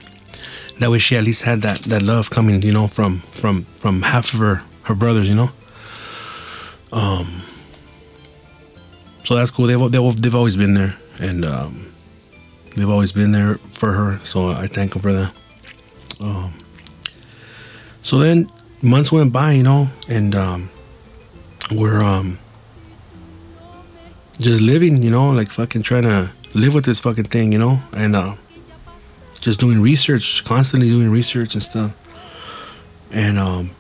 that 0.81 0.91
way, 0.91 0.99
she 0.99 1.17
at 1.17 1.25
least 1.25 1.45
had 1.45 1.63
that 1.63 1.81
that 1.83 2.03
love 2.03 2.31
coming, 2.31 2.63
you 2.63 2.73
know, 2.73 2.87
from 2.87 3.19
from 3.19 3.65
from 3.79 4.03
half 4.03 4.33
of 4.35 4.41
her 4.41 4.63
her 4.85 4.95
brothers, 4.95 5.29
you 5.29 5.35
know. 5.35 5.51
Um, 6.93 7.27
so 9.25 9.35
that's 9.35 9.51
cool. 9.51 9.67
They've 9.67 9.91
they've, 9.91 10.23
they've 10.23 10.35
always 10.35 10.57
been 10.57 10.75
there, 10.75 10.97
and 11.19 11.45
um, 11.45 11.91
they've 12.77 12.91
always 12.91 13.13
been 13.13 13.33
there 13.33 13.55
for 13.73 13.93
her. 13.93 14.19
So 14.25 14.51
I 14.51 14.67
thank 14.67 14.93
them 14.93 15.03
for 15.03 15.13
that. 15.13 15.33
Um, 16.21 16.53
so 18.03 18.19
then 18.19 18.51
months 18.83 19.11
went 19.11 19.33
by, 19.33 19.53
you 19.53 19.63
know, 19.63 19.87
and 20.09 20.35
um, 20.35 20.71
we're 21.73 22.03
um, 22.03 22.39
just 24.39 24.61
living, 24.61 25.03
you 25.03 25.11
know, 25.11 25.31
like 25.31 25.49
fucking 25.49 25.83
trying 25.83 26.03
to 26.03 26.31
live 26.55 26.75
with 26.75 26.85
this 26.85 27.01
fucking 27.01 27.25
thing, 27.25 27.53
you 27.53 27.59
know, 27.59 27.79
and 27.93 28.15
uh, 28.15 28.35
just 29.45 29.61
doing 29.61 29.81
research, 29.83 30.43
constantly 30.45 30.89
doing 30.89 31.11
research 31.11 31.53
and 31.53 31.63
stuff, 31.63 31.95
and 33.13 33.39
um, 33.39 33.71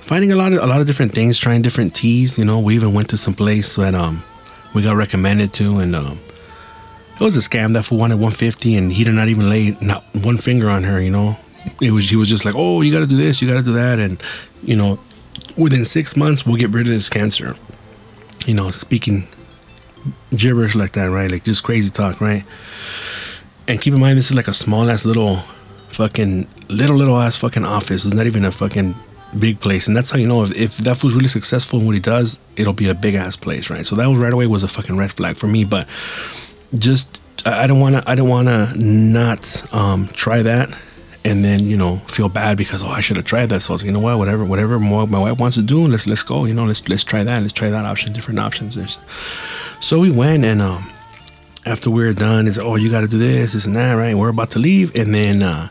finding 0.00 0.32
a 0.32 0.36
lot 0.36 0.52
of 0.52 0.60
a 0.60 0.66
lot 0.66 0.80
of 0.80 0.88
different 0.88 1.12
things, 1.12 1.38
trying 1.38 1.62
different 1.62 1.94
teas. 1.94 2.36
You 2.36 2.44
know, 2.44 2.58
we 2.58 2.74
even 2.74 2.94
went 2.94 3.10
to 3.10 3.16
some 3.16 3.32
place 3.32 3.76
that 3.76 3.94
um, 3.94 4.24
we 4.74 4.82
got 4.82 4.96
recommended 4.96 5.52
to, 5.54 5.78
and 5.78 5.94
um, 5.94 6.18
it 7.14 7.20
was 7.20 7.36
a 7.36 7.48
scam. 7.48 7.74
That 7.74 7.84
fool 7.84 7.98
wanted 7.98 8.16
150, 8.16 8.74
and 8.74 8.92
he 8.92 9.04
did 9.04 9.14
not 9.14 9.28
even 9.28 9.48
lay 9.48 9.76
not 9.80 10.02
one 10.20 10.36
finger 10.36 10.68
on 10.68 10.82
her. 10.82 11.00
You 11.00 11.10
know, 11.10 11.36
it 11.80 11.92
was 11.92 12.10
he 12.10 12.16
was 12.16 12.28
just 12.28 12.44
like, 12.44 12.56
oh, 12.56 12.80
you 12.80 12.92
got 12.92 13.00
to 13.00 13.06
do 13.06 13.16
this, 13.16 13.40
you 13.40 13.46
got 13.48 13.58
to 13.58 13.62
do 13.62 13.74
that, 13.74 14.00
and 14.00 14.20
you 14.64 14.74
know, 14.74 14.98
within 15.56 15.84
six 15.84 16.16
months 16.16 16.44
we'll 16.44 16.56
get 16.56 16.70
rid 16.70 16.88
of 16.88 16.92
this 16.92 17.08
cancer. 17.08 17.54
You 18.46 18.54
know, 18.54 18.70
speaking 18.70 19.28
gibberish 20.34 20.74
like 20.74 20.92
that, 20.92 21.06
right? 21.06 21.30
Like 21.30 21.44
just 21.44 21.62
crazy 21.62 21.90
talk, 21.90 22.20
right? 22.20 22.44
And 23.68 23.80
keep 23.80 23.94
in 23.94 24.00
mind, 24.00 24.18
this 24.18 24.30
is 24.30 24.36
like 24.36 24.48
a 24.48 24.52
small 24.52 24.90
ass 24.90 25.04
little 25.04 25.36
fucking 25.88 26.46
little 26.68 26.96
little 26.96 27.16
ass 27.16 27.36
fucking 27.38 27.64
office. 27.64 28.04
It's 28.04 28.14
not 28.14 28.26
even 28.26 28.44
a 28.44 28.52
fucking 28.52 28.94
big 29.38 29.60
place, 29.60 29.88
and 29.88 29.96
that's 29.96 30.10
how 30.10 30.18
you 30.18 30.26
know 30.26 30.42
if, 30.44 30.54
if 30.54 30.76
that 30.78 30.96
fool's 30.96 31.14
really 31.14 31.28
successful 31.28 31.80
in 31.80 31.86
what 31.86 31.94
he 31.94 32.00
does, 32.00 32.38
it'll 32.56 32.72
be 32.72 32.88
a 32.88 32.94
big 32.94 33.14
ass 33.14 33.36
place, 33.36 33.70
right? 33.70 33.84
So 33.84 33.96
that 33.96 34.06
was 34.08 34.18
right 34.18 34.32
away 34.32 34.46
was 34.46 34.62
a 34.62 34.68
fucking 34.68 34.96
red 34.96 35.12
flag 35.12 35.36
for 35.36 35.46
me. 35.46 35.64
But 35.64 35.88
just 36.78 37.20
I 37.44 37.64
I 37.64 37.66
don't 37.66 37.80
want 37.80 37.96
to 37.96 38.10
I 38.10 38.14
don't 38.14 38.28
want 38.28 38.48
to 38.48 38.72
not 38.78 39.74
um, 39.74 40.08
try 40.12 40.42
that 40.42 40.68
and 41.26 41.44
then 41.44 41.64
you 41.64 41.76
know 41.76 41.96
feel 42.06 42.28
bad 42.28 42.56
because 42.56 42.84
oh 42.84 42.88
I 42.88 43.00
should 43.00 43.16
have 43.16 43.26
tried 43.26 43.48
that. 43.48 43.60
So 43.62 43.72
I 43.72 43.74
was 43.74 43.82
like, 43.82 43.86
you 43.86 43.92
know 43.92 44.00
what, 44.00 44.16
whatever 44.18 44.44
whatever 44.44 44.78
my 44.78 45.04
my 45.06 45.18
wife 45.18 45.38
wants 45.40 45.56
to 45.56 45.62
do, 45.62 45.84
let's 45.84 46.06
let's 46.06 46.22
go. 46.22 46.44
You 46.44 46.54
know, 46.54 46.64
let's 46.64 46.88
let's 46.88 47.02
try 47.02 47.24
that. 47.24 47.42
Let's 47.42 47.52
try 47.52 47.70
that 47.70 47.84
option, 47.84 48.12
different 48.12 48.38
options. 48.38 48.98
So 49.80 49.98
we 49.98 50.10
went 50.10 50.44
and 50.44 50.62
um, 50.62 50.86
after 51.66 51.90
we're 51.90 52.14
done, 52.14 52.46
it's 52.46 52.58
oh 52.58 52.76
you 52.76 52.90
got 52.90 53.00
to 53.00 53.08
do 53.08 53.18
this, 53.18 53.52
this 53.52 53.66
and 53.66 53.76
that, 53.76 53.94
right? 53.94 54.14
We're 54.14 54.28
about 54.28 54.52
to 54.52 54.60
leave, 54.60 54.94
and 54.94 55.12
then 55.12 55.42
uh, 55.42 55.68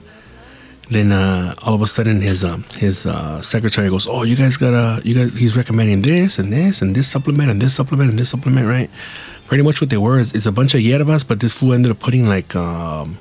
then 0.91 1.11
uh, 1.11 1.55
all 1.63 1.73
of 1.73 1.81
a 1.81 1.87
sudden 1.87 2.21
his 2.21 2.43
um, 2.43 2.65
his 2.73 3.05
uh, 3.05 3.41
secretary 3.41 3.89
goes, 3.89 4.07
oh 4.07 4.23
you 4.23 4.35
guys 4.35 4.57
gotta 4.57 5.01
you 5.07 5.15
guys 5.15 5.37
he's 5.37 5.55
recommending 5.55 6.01
this 6.01 6.37
and 6.37 6.51
this 6.51 6.81
and 6.81 6.95
this 6.95 7.07
supplement 7.07 7.49
and 7.49 7.61
this 7.61 7.73
supplement 7.73 8.09
and 8.09 8.19
this 8.19 8.29
supplement, 8.29 8.67
right? 8.67 8.89
Pretty 9.47 9.63
much 9.63 9.79
what 9.79 9.89
they 9.89 9.97
were 9.97 10.19
is, 10.19 10.33
is 10.33 10.45
a 10.45 10.51
bunch 10.51 10.73
of 10.73 10.81
hierbas, 10.81 11.25
but 11.27 11.39
this 11.39 11.57
fool 11.57 11.73
ended 11.73 11.91
up 11.91 11.99
putting 11.99 12.27
like 12.27 12.55
um, 12.55 13.17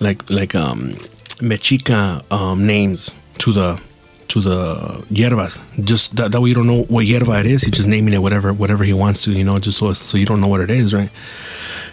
like 0.00 0.28
like 0.30 0.54
um 0.54 0.94
mexica 1.40 2.22
um, 2.32 2.66
names 2.66 3.12
to 3.38 3.52
the 3.52 3.80
to 4.28 4.40
the 4.40 5.04
hierbas. 5.10 5.60
Just 5.84 6.16
that, 6.16 6.32
that 6.32 6.40
way 6.40 6.48
you 6.48 6.54
don't 6.54 6.66
know 6.66 6.84
what 6.84 7.04
hierba 7.04 7.40
it 7.40 7.46
is. 7.46 7.62
He's 7.62 7.72
just 7.72 7.88
naming 7.88 8.14
it 8.14 8.22
whatever 8.22 8.52
whatever 8.52 8.84
he 8.84 8.94
wants 8.94 9.24
to, 9.24 9.32
you 9.32 9.44
know, 9.44 9.58
just 9.58 9.78
so 9.78 9.92
so 9.92 10.16
you 10.16 10.24
don't 10.24 10.40
know 10.40 10.48
what 10.48 10.60
it 10.60 10.70
is, 10.70 10.94
right? 10.94 11.10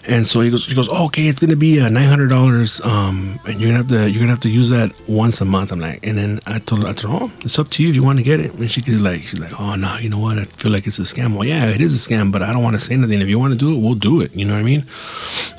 And 0.08 0.26
so 0.26 0.40
he 0.40 0.50
goes, 0.50 0.66
he 0.66 0.74
goes, 0.74 0.88
oh, 0.90 1.08
okay, 1.08 1.24
it's 1.24 1.42
gonna 1.42 1.58
be 1.58 1.82
uh, 1.82 1.90
nine 1.90 2.06
hundred 2.06 2.30
dollars, 2.30 2.80
um, 2.86 3.38
and 3.46 3.60
you're 3.60 3.70
gonna 3.72 3.84
have 3.84 3.90
to 3.90 4.10
you're 4.10 4.22
gonna 4.22 4.32
have 4.32 4.40
to 4.42 4.50
use 4.50 4.70
that 4.70 4.94
once 5.10 5.42
a 5.42 5.46
month. 5.46 5.74
I'm 5.74 5.82
like, 5.82 6.00
and 6.08 6.18
then 6.18 6.40
I 6.48 6.60
told 6.60 6.84
her, 6.84 6.88
I 6.88 6.94
told 6.94 7.20
her, 7.20 7.26
oh, 7.26 7.34
it's 7.42 7.60
up 7.60 7.70
to 7.72 7.84
you 7.84 7.90
if 7.90 7.96
you 7.96 8.04
want 8.04 8.18
to 8.20 8.24
get 8.24 8.40
it. 8.40 8.54
And 8.54 8.72
she's 8.72 9.02
like, 9.02 9.22
she's 9.24 9.40
like, 9.40 9.60
oh 9.60 9.76
no, 9.76 9.98
you 9.98 10.10
know 10.10 10.20
what? 10.20 10.38
I 10.38 10.46
feel 10.46 10.72
like 10.72 10.88
it's 10.88 10.98
a 10.98 11.02
scam. 11.02 11.36
Well, 11.36 11.44
yeah, 11.44 11.66
it 11.68 11.82
is 11.82 11.94
a 11.94 12.10
scam, 12.10 12.32
but 12.32 12.42
I 12.42 12.54
don't 12.54 12.64
want 12.64 12.78
to 12.78 12.80
say 12.80 12.94
anything. 12.94 13.20
If 13.20 13.28
you 13.28 13.38
want 13.38 13.52
to 13.52 13.60
do 13.60 13.76
it, 13.76 13.80
we'll 13.80 13.96
do 13.96 14.22
it. 14.22 14.34
You 14.34 14.46
know 14.46 14.54
what 14.54 14.62
I 14.62 14.64
mean? 14.64 14.86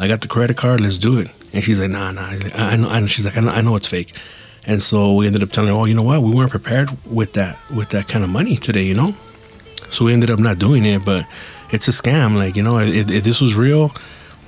I 0.00 0.08
got 0.08 0.22
the 0.22 0.28
credit 0.28 0.56
card. 0.56 0.80
Let's 0.80 0.96
do 0.96 1.18
it. 1.18 1.30
And 1.52 1.62
she's 1.62 1.78
like, 1.78 1.90
nah, 1.90 2.10
nah. 2.12 2.30
I 2.54 2.76
know. 2.76 2.88
I 2.88 3.00
know. 3.00 3.06
She's 3.06 3.26
like, 3.26 3.36
I 3.36 3.40
know, 3.40 3.50
I 3.50 3.60
know 3.60 3.76
it's 3.76 3.88
fake. 3.88 4.14
And 4.66 4.82
so 4.82 5.14
we 5.14 5.26
ended 5.26 5.42
up 5.42 5.50
telling 5.50 5.70
her, 5.70 5.76
oh, 5.76 5.84
you 5.84 5.94
know 5.94 6.02
what? 6.02 6.22
We 6.22 6.30
weren't 6.30 6.50
prepared 6.50 6.88
with 7.04 7.34
that 7.34 7.58
with 7.70 7.90
that 7.90 8.08
kind 8.08 8.24
of 8.24 8.30
money 8.30 8.56
today, 8.56 8.84
you 8.84 8.94
know. 8.94 9.12
So 9.90 10.06
we 10.06 10.14
ended 10.14 10.30
up 10.30 10.38
not 10.38 10.58
doing 10.58 10.86
it, 10.86 11.04
but 11.04 11.26
it's 11.70 11.88
a 11.88 11.90
scam. 11.90 12.36
Like 12.36 12.56
you 12.56 12.62
know, 12.62 12.78
if, 12.78 13.10
if 13.10 13.24
this 13.24 13.42
was 13.42 13.54
real 13.54 13.92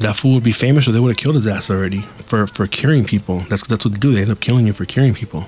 that 0.00 0.16
fool 0.16 0.34
would 0.34 0.42
be 0.42 0.52
famous 0.52 0.88
or 0.88 0.92
they 0.92 1.00
would 1.00 1.10
have 1.10 1.18
killed 1.18 1.34
his 1.34 1.46
ass 1.46 1.70
already 1.70 2.00
for, 2.00 2.46
for 2.46 2.66
curing 2.66 3.04
people. 3.04 3.40
That's 3.50 3.66
that's 3.66 3.84
what 3.84 3.92
they 3.94 4.00
do. 4.00 4.12
They 4.12 4.22
end 4.22 4.30
up 4.30 4.40
killing 4.40 4.66
you 4.66 4.72
for 4.72 4.86
curing 4.86 5.14
people. 5.14 5.46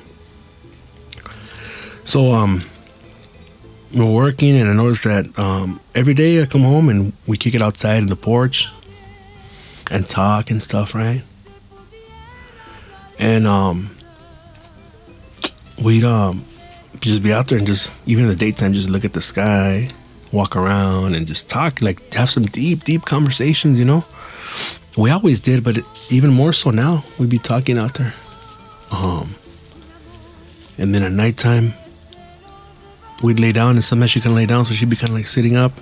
So 2.04 2.32
um 2.32 2.62
we're 3.94 4.10
working 4.10 4.56
and 4.56 4.68
I 4.70 4.74
noticed 4.74 5.04
that 5.04 5.38
um, 5.38 5.78
every 5.94 6.14
day 6.14 6.40
I 6.40 6.46
come 6.46 6.62
home 6.62 6.88
and 6.88 7.12
we 7.26 7.36
kick 7.36 7.54
it 7.54 7.60
outside 7.60 7.98
in 7.98 8.06
the 8.06 8.16
porch 8.16 8.68
and 9.90 10.08
talk 10.08 10.50
and 10.50 10.62
stuff, 10.62 10.94
right? 10.94 11.22
And 13.18 13.46
um 13.46 13.90
we'd 15.82 16.04
um 16.04 16.44
just 17.00 17.22
be 17.22 17.32
out 17.32 17.48
there 17.48 17.58
and 17.58 17.66
just 17.66 18.06
even 18.06 18.24
in 18.24 18.30
the 18.30 18.36
daytime 18.36 18.74
just 18.74 18.90
look 18.90 19.04
at 19.04 19.14
the 19.14 19.20
sky, 19.22 19.88
walk 20.30 20.56
around 20.56 21.14
and 21.14 21.26
just 21.26 21.48
talk, 21.48 21.80
like 21.80 22.12
have 22.12 22.28
some 22.28 22.44
deep, 22.44 22.84
deep 22.84 23.04
conversations, 23.06 23.78
you 23.78 23.84
know? 23.86 24.04
We 24.96 25.10
always 25.10 25.40
did, 25.40 25.64
but 25.64 25.78
even 26.10 26.30
more 26.30 26.52
so 26.52 26.70
now. 26.70 27.04
We'd 27.18 27.30
be 27.30 27.38
talking 27.38 27.78
out 27.78 27.94
there. 27.94 28.12
Um, 28.90 29.34
and 30.76 30.94
then 30.94 31.02
at 31.02 31.12
nighttime, 31.12 31.72
we'd 33.22 33.40
lay 33.40 33.52
down, 33.52 33.76
and 33.76 33.84
sometimes 33.84 34.10
she 34.10 34.20
couldn't 34.20 34.36
lay 34.36 34.46
down, 34.46 34.66
so 34.66 34.74
she'd 34.74 34.90
be 34.90 34.96
kind 34.96 35.10
of 35.10 35.16
like 35.16 35.26
sitting 35.26 35.56
up, 35.56 35.72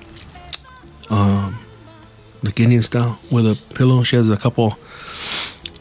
um, 1.10 1.58
like 2.44 2.60
Indian 2.60 2.82
style, 2.82 3.18
with 3.32 3.46
a 3.46 3.58
pillow. 3.74 4.04
She 4.04 4.14
has 4.14 4.30
a 4.30 4.36
couple, 4.36 4.78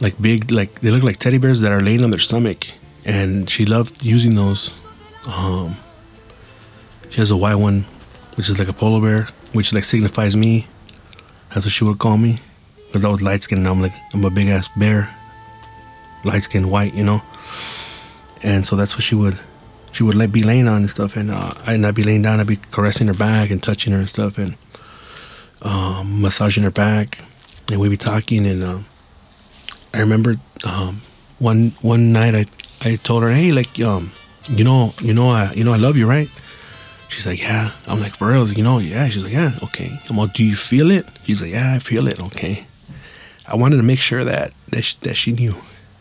like 0.01 0.19
big, 0.19 0.51
like 0.51 0.81
they 0.81 0.89
look 0.89 1.03
like 1.03 1.17
teddy 1.17 1.37
bears 1.37 1.61
that 1.61 1.71
are 1.71 1.81
laying 1.81 2.03
on 2.03 2.09
their 2.09 2.19
stomach, 2.19 2.65
and 3.05 3.47
she 3.47 3.65
loved 3.65 4.03
using 4.03 4.33
those. 4.33 4.71
Um, 5.27 5.77
she 7.11 7.17
has 7.17 7.29
a 7.29 7.37
white 7.37 7.55
one, 7.55 7.85
which 8.37 8.49
is 8.49 8.57
like 8.57 8.69
a 8.69 8.73
polar 8.73 9.01
bear, 9.01 9.27
which 9.53 9.71
like 9.71 9.83
signifies 9.83 10.35
me. 10.35 10.67
That's 11.53 11.65
what 11.65 11.71
she 11.71 11.83
would 11.83 11.99
call 11.99 12.17
me 12.17 12.39
because 12.89 13.05
I 13.05 13.09
was 13.09 13.21
light 13.21 13.43
skinned 13.43 13.67
I'm 13.67 13.81
like 13.81 13.93
I'm 14.13 14.25
a 14.25 14.29
big 14.29 14.47
ass 14.47 14.67
bear, 14.67 15.09
light 16.23 16.43
skinned 16.43 16.69
white, 16.69 16.93
you 16.93 17.03
know. 17.03 17.21
And 18.41 18.65
so 18.65 18.75
that's 18.75 18.95
what 18.95 19.03
she 19.03 19.15
would 19.15 19.39
she 19.91 20.03
would 20.03 20.15
let 20.15 20.31
be 20.31 20.43
laying 20.43 20.67
on 20.67 20.77
and 20.77 20.89
stuff, 20.89 21.15
and 21.15 21.31
uh, 21.31 21.53
I'd 21.65 21.79
not 21.79 21.95
be 21.95 22.03
laying 22.03 22.21
down. 22.21 22.39
I'd 22.39 22.47
be 22.47 22.57
caressing 22.71 23.07
her 23.07 23.13
back 23.13 23.49
and 23.49 23.61
touching 23.61 23.93
her 23.93 23.99
and 23.99 24.09
stuff, 24.09 24.37
and 24.37 24.55
um, 25.61 26.21
massaging 26.21 26.63
her 26.63 26.71
back, 26.71 27.19
and 27.71 27.79
we'd 27.79 27.89
be 27.89 27.97
talking. 27.97 28.45
And 28.45 28.63
uh, 28.63 28.79
I 29.93 29.99
remember 29.99 30.35
um, 30.65 31.01
one 31.39 31.73
one 31.81 32.13
night 32.13 32.35
I 32.35 32.45
I 32.81 32.95
told 32.97 33.23
her, 33.23 33.31
hey, 33.31 33.51
like 33.51 33.79
um, 33.79 34.11
you 34.49 34.63
know, 34.63 34.93
you 35.01 35.13
know, 35.13 35.29
I 35.29 35.51
you 35.53 35.63
know 35.63 35.73
I 35.73 35.77
love 35.77 35.97
you, 35.97 36.07
right? 36.07 36.29
She's 37.09 37.25
like, 37.25 37.41
yeah. 37.41 37.71
I'm 37.87 37.99
like, 37.99 38.15
for 38.15 38.31
real? 38.31 38.47
You 38.47 38.63
know, 38.63 38.77
yeah. 38.77 39.09
She's 39.09 39.23
like, 39.23 39.33
yeah, 39.33 39.51
okay. 39.63 39.99
I'm 40.09 40.17
like, 40.17 40.33
do 40.33 40.43
you 40.43 40.55
feel 40.55 40.91
it? 40.91 41.07
She's 41.23 41.41
like, 41.41 41.51
yeah, 41.51 41.73
I 41.75 41.79
feel 41.79 42.07
it. 42.07 42.21
Okay. 42.21 42.67
I 43.47 43.55
wanted 43.55 43.77
to 43.77 43.83
make 43.83 43.99
sure 43.99 44.23
that 44.23 44.53
that 44.69 44.83
she, 44.83 44.97
that 45.01 45.15
she 45.15 45.31
knew, 45.31 45.53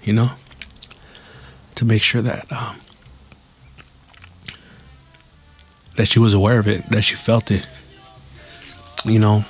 you 0.02 0.12
know, 0.12 0.30
to 1.76 1.84
make 1.84 2.02
sure 2.02 2.22
that 2.22 2.50
um, 2.52 2.80
that 5.96 6.06
she 6.06 6.18
was 6.18 6.34
aware 6.34 6.58
of 6.58 6.68
it, 6.68 6.84
that 6.90 7.02
she 7.02 7.14
felt 7.14 7.50
it. 7.50 7.66
You 9.04 9.18
know, 9.18 9.44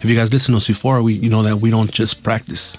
if 0.00 0.04
you 0.04 0.16
guys 0.16 0.32
listen 0.32 0.52
to 0.52 0.56
us 0.56 0.66
before, 0.66 1.02
we 1.02 1.14
you 1.14 1.30
know 1.30 1.42
that 1.42 1.56
we 1.56 1.70
don't 1.70 1.90
just 1.90 2.22
practice 2.22 2.78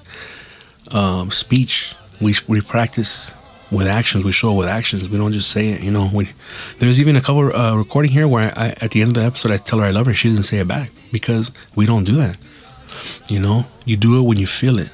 um, 0.91 1.31
speech. 1.31 1.95
We 2.21 2.36
we 2.47 2.62
practice 2.62 3.34
with 3.71 3.88
actions. 3.88 4.23
We 4.23 4.31
show 4.31 4.53
with 4.53 4.67
actions. 4.67 5.10
We 5.10 5.17
don't 5.17 5.34
just 5.34 5.51
say 5.51 5.69
it. 5.69 5.81
You 5.81 5.91
know, 5.91 6.10
we, 6.13 6.29
there's 6.79 6.99
even 6.99 7.15
a 7.15 7.21
couple 7.21 7.55
uh, 7.55 7.75
recording 7.75 8.12
here 8.12 8.27
where 8.27 8.53
I, 8.58 8.69
at 8.81 8.91
the 8.91 9.01
end 9.01 9.10
of 9.10 9.15
the 9.15 9.23
episode 9.23 9.51
I 9.51 9.58
tell 9.58 9.79
her 9.79 9.86
I 9.86 9.91
love 9.91 10.05
her. 10.05 10.13
She 10.13 10.29
doesn't 10.29 10.43
say 10.43 10.60
it 10.60 10.67
back 10.67 10.91
because 11.12 11.51
we 11.75 11.86
don't 11.86 12.03
do 12.03 12.13
that. 12.15 12.38
You 13.27 13.39
know, 13.39 13.65
you 13.86 13.97
do 13.97 14.19
it 14.19 14.23
when 14.23 14.38
you 14.38 14.47
feel 14.47 14.79
it, 14.79 14.89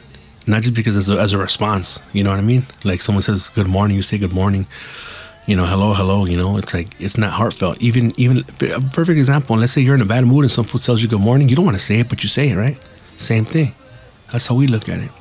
not 0.48 0.62
just 0.62 0.74
because 0.74 0.96
as 0.96 1.10
a, 1.10 1.20
as 1.20 1.34
a 1.34 1.38
response. 1.38 2.00
You 2.14 2.24
know 2.24 2.30
what 2.30 2.40
I 2.40 2.44
mean? 2.44 2.64
Like 2.84 3.02
someone 3.02 3.22
says 3.22 3.50
good 3.50 3.68
morning, 3.68 3.98
you 3.98 4.04
say 4.04 4.18
good 4.18 4.34
morning. 4.34 4.68
You 5.48 5.56
know, 5.56 5.66
hello, 5.66 5.94
hello. 5.94 6.26
You 6.26 6.38
know, 6.38 6.58
it's 6.58 6.74
like 6.74 6.90
it's 7.00 7.18
not 7.18 7.34
heartfelt. 7.34 7.82
Even 7.82 8.14
even 8.18 8.40
a 8.40 8.82
perfect 8.94 9.18
example. 9.18 9.58
Let's 9.58 9.74
say 9.74 9.82
you're 9.82 9.96
in 9.96 10.02
a 10.02 10.06
bad 10.06 10.26
mood 10.26 10.44
and 10.44 10.52
some 10.52 10.66
tells 10.66 11.02
you 11.02 11.10
good 11.10 11.20
morning. 11.20 11.50
You 11.50 11.56
don't 11.56 11.66
want 11.66 11.78
to 11.78 11.84
say 11.84 12.00
it, 12.00 12.10
but 12.10 12.24
you 12.24 12.30
say 12.30 12.50
it, 12.50 12.56
right? 12.56 12.78
Same 13.18 13.46
thing. 13.46 13.74
That's 14.32 14.48
how 14.48 14.56
we 14.56 14.68
look 14.68 14.88
at 14.88 15.00
it. 15.00 15.12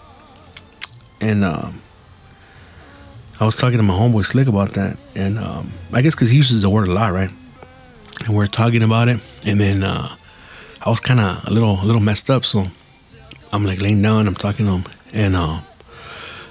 And 1.21 1.45
um, 1.45 1.81
I 3.41 3.45
was 3.45 3.57
talking 3.57 3.79
to 3.79 3.83
my 3.83 3.95
homeboy 3.95 4.25
Slick 4.25 4.49
about 4.49 4.71
that, 4.73 4.97
and 5.15 5.39
um, 5.39 5.73
I 5.93 6.03
guess 6.03 6.15
because 6.15 6.31
he 6.31 6.37
uses 6.37 6.63
the 6.63 6.71
word 6.71 6.89
a 6.89 6.93
lot, 6.93 7.13
right? 7.13 7.31
And 8.27 8.37
we 8.37 8.45
are 8.45 8.47
talking 8.47 8.83
about 8.83 9.09
it, 9.09 9.19
and 9.47 9.59
then 9.59 9.83
uh, 9.83 10.09
I 10.83 10.89
was 10.89 11.01
kind 11.01 11.21
of 11.21 11.47
a 11.47 11.53
little 11.53 11.79
a 11.83 11.85
little 11.85 12.01
messed 12.01 12.31
up, 12.31 12.45
so 12.45 12.65
I'm 13.53 13.67
like 13.67 13.83
laying 13.83 14.01
down, 14.01 14.27
I'm 14.27 14.35
talking 14.35 14.65
to 14.65 14.73
him, 14.79 14.85
and 15.13 15.37
uh, 15.37 15.61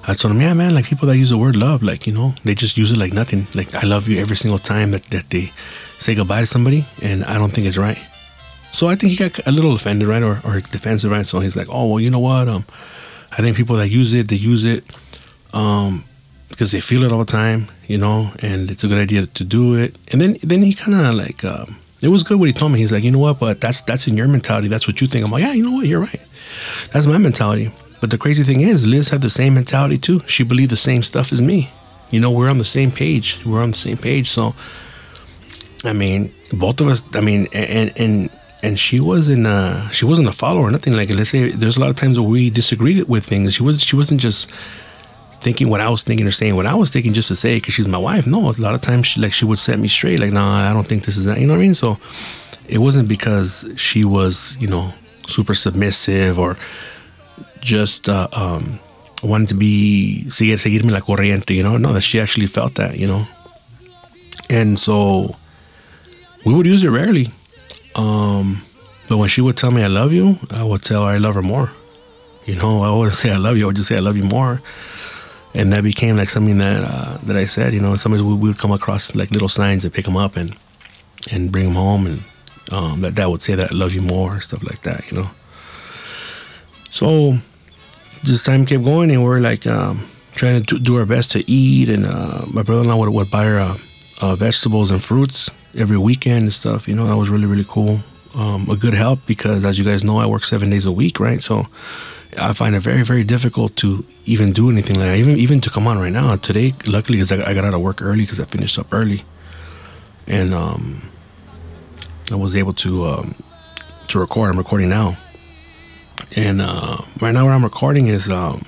I 0.07 0.13
told 0.13 0.35
him, 0.35 0.41
yeah, 0.41 0.53
man, 0.53 0.75
like 0.75 0.85
people 0.85 1.07
that 1.07 1.17
use 1.17 1.31
the 1.31 1.37
word 1.37 1.55
love, 1.55 1.81
like 1.81 2.05
you 2.05 2.13
know, 2.13 2.33
they 2.43 2.53
just 2.53 2.77
use 2.77 2.91
it 2.91 2.97
like 2.97 3.11
nothing. 3.11 3.47
Like 3.55 3.73
I 3.73 3.87
love 3.87 4.07
you 4.07 4.19
every 4.19 4.35
single 4.35 4.59
time 4.59 4.91
that, 4.91 5.03
that 5.05 5.29
they 5.31 5.49
say 5.97 6.13
goodbye 6.13 6.41
to 6.41 6.45
somebody, 6.45 6.83
and 7.01 7.23
I 7.23 7.39
don't 7.39 7.49
think 7.49 7.65
it's 7.65 7.77
right. 7.77 7.97
So 8.71 8.87
I 8.87 8.95
think 8.95 9.11
he 9.11 9.17
got 9.17 9.47
a 9.47 9.51
little 9.51 9.73
offended, 9.73 10.07
right, 10.07 10.21
or, 10.21 10.39
or 10.45 10.61
defensive, 10.61 11.09
right? 11.09 11.25
So 11.25 11.39
he's 11.39 11.57
like, 11.57 11.67
oh 11.71 11.87
well, 11.87 11.99
you 11.99 12.11
know 12.11 12.19
what? 12.19 12.47
Um, 12.47 12.65
I 13.31 13.37
think 13.37 13.57
people 13.57 13.77
that 13.77 13.89
use 13.89 14.13
it, 14.13 14.27
they 14.27 14.35
use 14.35 14.63
it, 14.63 14.83
um, 15.53 16.03
because 16.49 16.71
they 16.71 16.81
feel 16.81 17.03
it 17.03 17.11
all 17.11 17.19
the 17.19 17.25
time, 17.25 17.65
you 17.87 17.97
know, 17.97 18.29
and 18.43 18.69
it's 18.69 18.83
a 18.83 18.87
good 18.87 18.99
idea 18.99 19.25
to 19.25 19.43
do 19.43 19.73
it. 19.73 19.97
And 20.11 20.21
then 20.21 20.37
then 20.43 20.61
he 20.61 20.75
kind 20.75 20.95
of 20.95 21.15
like. 21.15 21.43
Um, 21.43 21.77
it 22.01 22.07
was 22.07 22.23
good 22.23 22.39
what 22.39 22.47
he 22.47 22.53
told 22.53 22.71
me. 22.71 22.79
He's 22.79 22.91
like, 22.91 23.03
you 23.03 23.11
know 23.11 23.19
what, 23.19 23.39
but 23.39 23.59
that's 23.59 23.81
that's 23.81 24.07
in 24.07 24.15
your 24.15 24.27
mentality. 24.27 24.67
That's 24.67 24.87
what 24.87 25.01
you 25.01 25.07
think. 25.07 25.25
I'm 25.25 25.31
like, 25.31 25.43
yeah, 25.43 25.53
you 25.53 25.63
know 25.63 25.71
what, 25.71 25.87
you're 25.87 26.01
right. 26.01 26.21
That's 26.91 27.05
my 27.05 27.17
mentality. 27.17 27.71
But 28.01 28.11
the 28.11 28.17
crazy 28.17 28.43
thing 28.43 28.61
is, 28.61 28.87
Liz 28.87 29.09
had 29.09 29.21
the 29.21 29.29
same 29.29 29.55
mentality 29.55 29.97
too. 29.97 30.21
She 30.21 30.43
believed 30.43 30.71
the 30.71 30.77
same 30.77 31.03
stuff 31.03 31.33
as 31.33 31.41
me. 31.41 31.69
You 32.11 32.19
know, 32.19 32.31
we're 32.31 32.49
on 32.49 32.57
the 32.57 32.63
same 32.63 32.91
page. 32.91 33.45
We're 33.45 33.61
on 33.61 33.71
the 33.71 33.77
same 33.77 33.97
page. 33.97 34.29
So, 34.29 34.55
I 35.83 35.93
mean, 35.93 36.33
both 36.53 36.81
of 36.81 36.87
us. 36.87 37.03
I 37.13 37.21
mean, 37.21 37.47
and 37.53 37.91
and 37.97 38.29
and 38.63 38.79
she 38.79 38.99
wasn't 38.99 39.47
uh 39.47 39.87
she 39.89 40.05
wasn't 40.05 40.27
a 40.27 40.31
follower 40.31 40.63
or 40.63 40.71
nothing 40.71 40.93
like 40.93 41.09
it. 41.09 41.15
Let's 41.15 41.29
say 41.29 41.49
there's 41.49 41.77
a 41.77 41.81
lot 41.81 41.89
of 41.89 41.95
times 41.95 42.19
where 42.19 42.27
we 42.27 42.49
disagreed 42.49 43.07
with 43.07 43.25
things. 43.25 43.53
She 43.53 43.63
was 43.63 43.81
she 43.81 43.95
wasn't 43.95 44.21
just 44.21 44.51
thinking 45.41 45.69
what 45.69 45.81
I 45.81 45.89
was 45.89 46.03
thinking 46.03 46.27
or 46.27 46.31
saying 46.31 46.55
what 46.55 46.65
I 46.65 46.75
was 46.75 46.91
thinking 46.91 47.13
just 47.13 47.29
to 47.29 47.35
say 47.35 47.57
because 47.57 47.73
she's 47.73 47.87
my 47.87 47.97
wife. 47.97 48.27
No, 48.27 48.49
a 48.49 48.53
lot 48.53 48.75
of 48.75 48.81
times 48.81 49.07
she 49.07 49.21
like 49.21 49.33
she 49.33 49.45
would 49.45 49.59
set 49.59 49.79
me 49.79 49.87
straight. 49.87 50.19
Like, 50.19 50.33
nah, 50.33 50.69
I 50.69 50.73
don't 50.73 50.85
think 50.85 51.03
this 51.03 51.17
is 51.17 51.25
that. 51.25 51.39
You 51.39 51.47
know 51.47 51.53
what 51.53 51.59
I 51.59 51.63
mean? 51.63 51.75
So 51.75 51.97
it 52.67 52.79
wasn't 52.79 53.07
because 53.07 53.69
she 53.77 54.03
was 54.05 54.57
you 54.59 54.67
know 54.67 54.93
super 55.27 55.53
submissive 55.53 56.39
or 56.39 56.57
just 57.61 58.09
uh, 58.09 58.27
um, 58.33 58.79
wanted 59.23 59.49
to 59.49 59.55
be 59.55 60.29
seguir 60.29 60.57
seguirme 60.57 60.91
la 60.91 60.99
corriente. 60.99 61.55
You 61.55 61.63
know, 61.63 61.77
no, 61.77 61.93
that 61.93 62.01
she 62.01 62.19
actually 62.19 62.47
felt 62.47 62.75
that. 62.75 62.97
You 62.97 63.07
know, 63.07 63.23
and 64.49 64.77
so 64.77 65.35
we 66.45 66.53
would 66.53 66.65
use 66.65 66.83
it 66.83 66.89
rarely. 66.89 67.27
Um, 67.95 68.61
but 69.07 69.17
when 69.17 69.29
she 69.29 69.41
would 69.41 69.57
tell 69.57 69.71
me 69.71 69.83
I 69.83 69.87
love 69.87 70.13
you, 70.13 70.35
I 70.51 70.63
would 70.63 70.83
tell 70.83 71.03
her 71.03 71.09
I 71.09 71.17
love 71.17 71.35
her 71.35 71.41
more. 71.41 71.71
You 72.45 72.55
know, 72.55 72.83
I 72.83 72.95
wouldn't 72.95 73.13
say 73.21 73.31
I 73.31 73.37
love 73.37 73.57
you. 73.57 73.63
I 73.63 73.67
would 73.67 73.75
just 73.77 73.87
say 73.87 73.97
I 73.97 73.99
love 73.99 74.17
you 74.17 74.23
more 74.23 74.61
and 75.53 75.73
that 75.73 75.83
became 75.83 76.17
like 76.17 76.29
something 76.29 76.57
that 76.59 76.83
uh, 76.83 77.17
that 77.23 77.35
I 77.35 77.45
said. 77.45 77.73
You 77.73 77.79
know, 77.79 77.95
sometimes 77.95 78.23
we, 78.23 78.33
we, 78.33 78.49
would 78.49 78.57
come 78.57 78.71
across 78.71 79.15
like 79.15 79.31
little 79.31 79.49
signs 79.49 79.83
and 79.85 79.93
pick 79.93 80.05
them 80.05 80.17
up 80.17 80.35
and 80.35 80.55
and 81.31 81.51
bring 81.51 81.65
them 81.65 81.75
home, 81.75 82.05
and 82.05 82.23
um, 82.71 83.01
that 83.01 83.15
that 83.15 83.29
would 83.29 83.41
say 83.41 83.55
that 83.55 83.71
I 83.71 83.75
love 83.75 83.93
you 83.93 84.01
more, 84.01 84.33
and 84.33 84.43
stuff 84.43 84.63
like 84.63 84.81
that. 84.81 85.09
You 85.11 85.17
know. 85.17 85.31
So, 86.91 87.33
just 88.23 88.45
time 88.45 88.65
kept 88.65 88.83
going, 88.83 89.11
and 89.11 89.23
we're 89.23 89.39
like 89.39 89.67
um, 89.67 90.05
trying 90.33 90.61
to 90.63 90.79
do 90.79 90.97
our 90.97 91.05
best 91.05 91.31
to 91.31 91.43
eat. 91.49 91.89
And 91.89 92.05
uh, 92.05 92.45
my 92.51 92.63
brother-in-law 92.63 92.97
would, 92.97 93.09
would 93.09 93.31
buy 93.31 93.45
her 93.45 93.59
uh, 93.59 93.77
uh, 94.21 94.35
vegetables 94.35 94.91
and 94.91 95.03
fruits 95.03 95.49
every 95.77 95.97
weekend 95.97 96.43
and 96.43 96.53
stuff. 96.53 96.87
You 96.87 96.95
know, 96.95 97.05
that 97.07 97.17
was 97.17 97.29
really 97.29 97.45
really 97.47 97.65
cool. 97.67 97.99
um, 98.35 98.69
a 98.69 98.75
good 98.75 98.93
help 98.93 99.19
because, 99.25 99.65
as 99.65 99.77
you 99.77 99.83
guys 99.83 100.03
know, 100.03 100.17
I 100.17 100.25
work 100.25 100.43
seven 100.43 100.69
days 100.69 100.85
a 100.85 100.91
week, 100.91 101.19
right? 101.19 101.41
So 101.41 101.65
I 102.37 102.53
find 102.53 102.75
it 102.75 102.81
very, 102.81 103.03
very 103.03 103.23
difficult 103.23 103.75
to 103.77 104.05
even 104.25 104.51
do 104.51 104.69
anything 104.69 104.97
like 104.97 105.07
that. 105.07 105.17
Even 105.17 105.37
even 105.37 105.61
to 105.61 105.69
come 105.69 105.87
on 105.87 105.97
right 105.97 106.11
now 106.11 106.35
today. 106.35 106.73
Luckily, 106.85 107.17
because 107.17 107.31
I, 107.31 107.49
I, 107.49 107.53
got 107.53 107.65
out 107.65 107.73
of 107.73 107.81
work 107.81 108.01
early 108.01 108.21
because 108.21 108.39
I 108.39 108.45
finished 108.45 108.77
up 108.77 108.93
early, 108.93 109.23
and 110.27 110.53
um, 110.53 111.09
I 112.31 112.35
was 112.35 112.55
able 112.55 112.73
to 112.73 113.05
um, 113.05 113.35
to 114.09 114.19
record. 114.19 114.51
I'm 114.51 114.57
recording 114.57 114.89
now, 114.89 115.17
and 116.35 116.61
uh, 116.61 116.97
right 117.19 117.33
now 117.33 117.45
where 117.45 117.53
I'm 117.53 117.63
recording 117.63 118.07
is 118.07 118.29
um, 118.29 118.63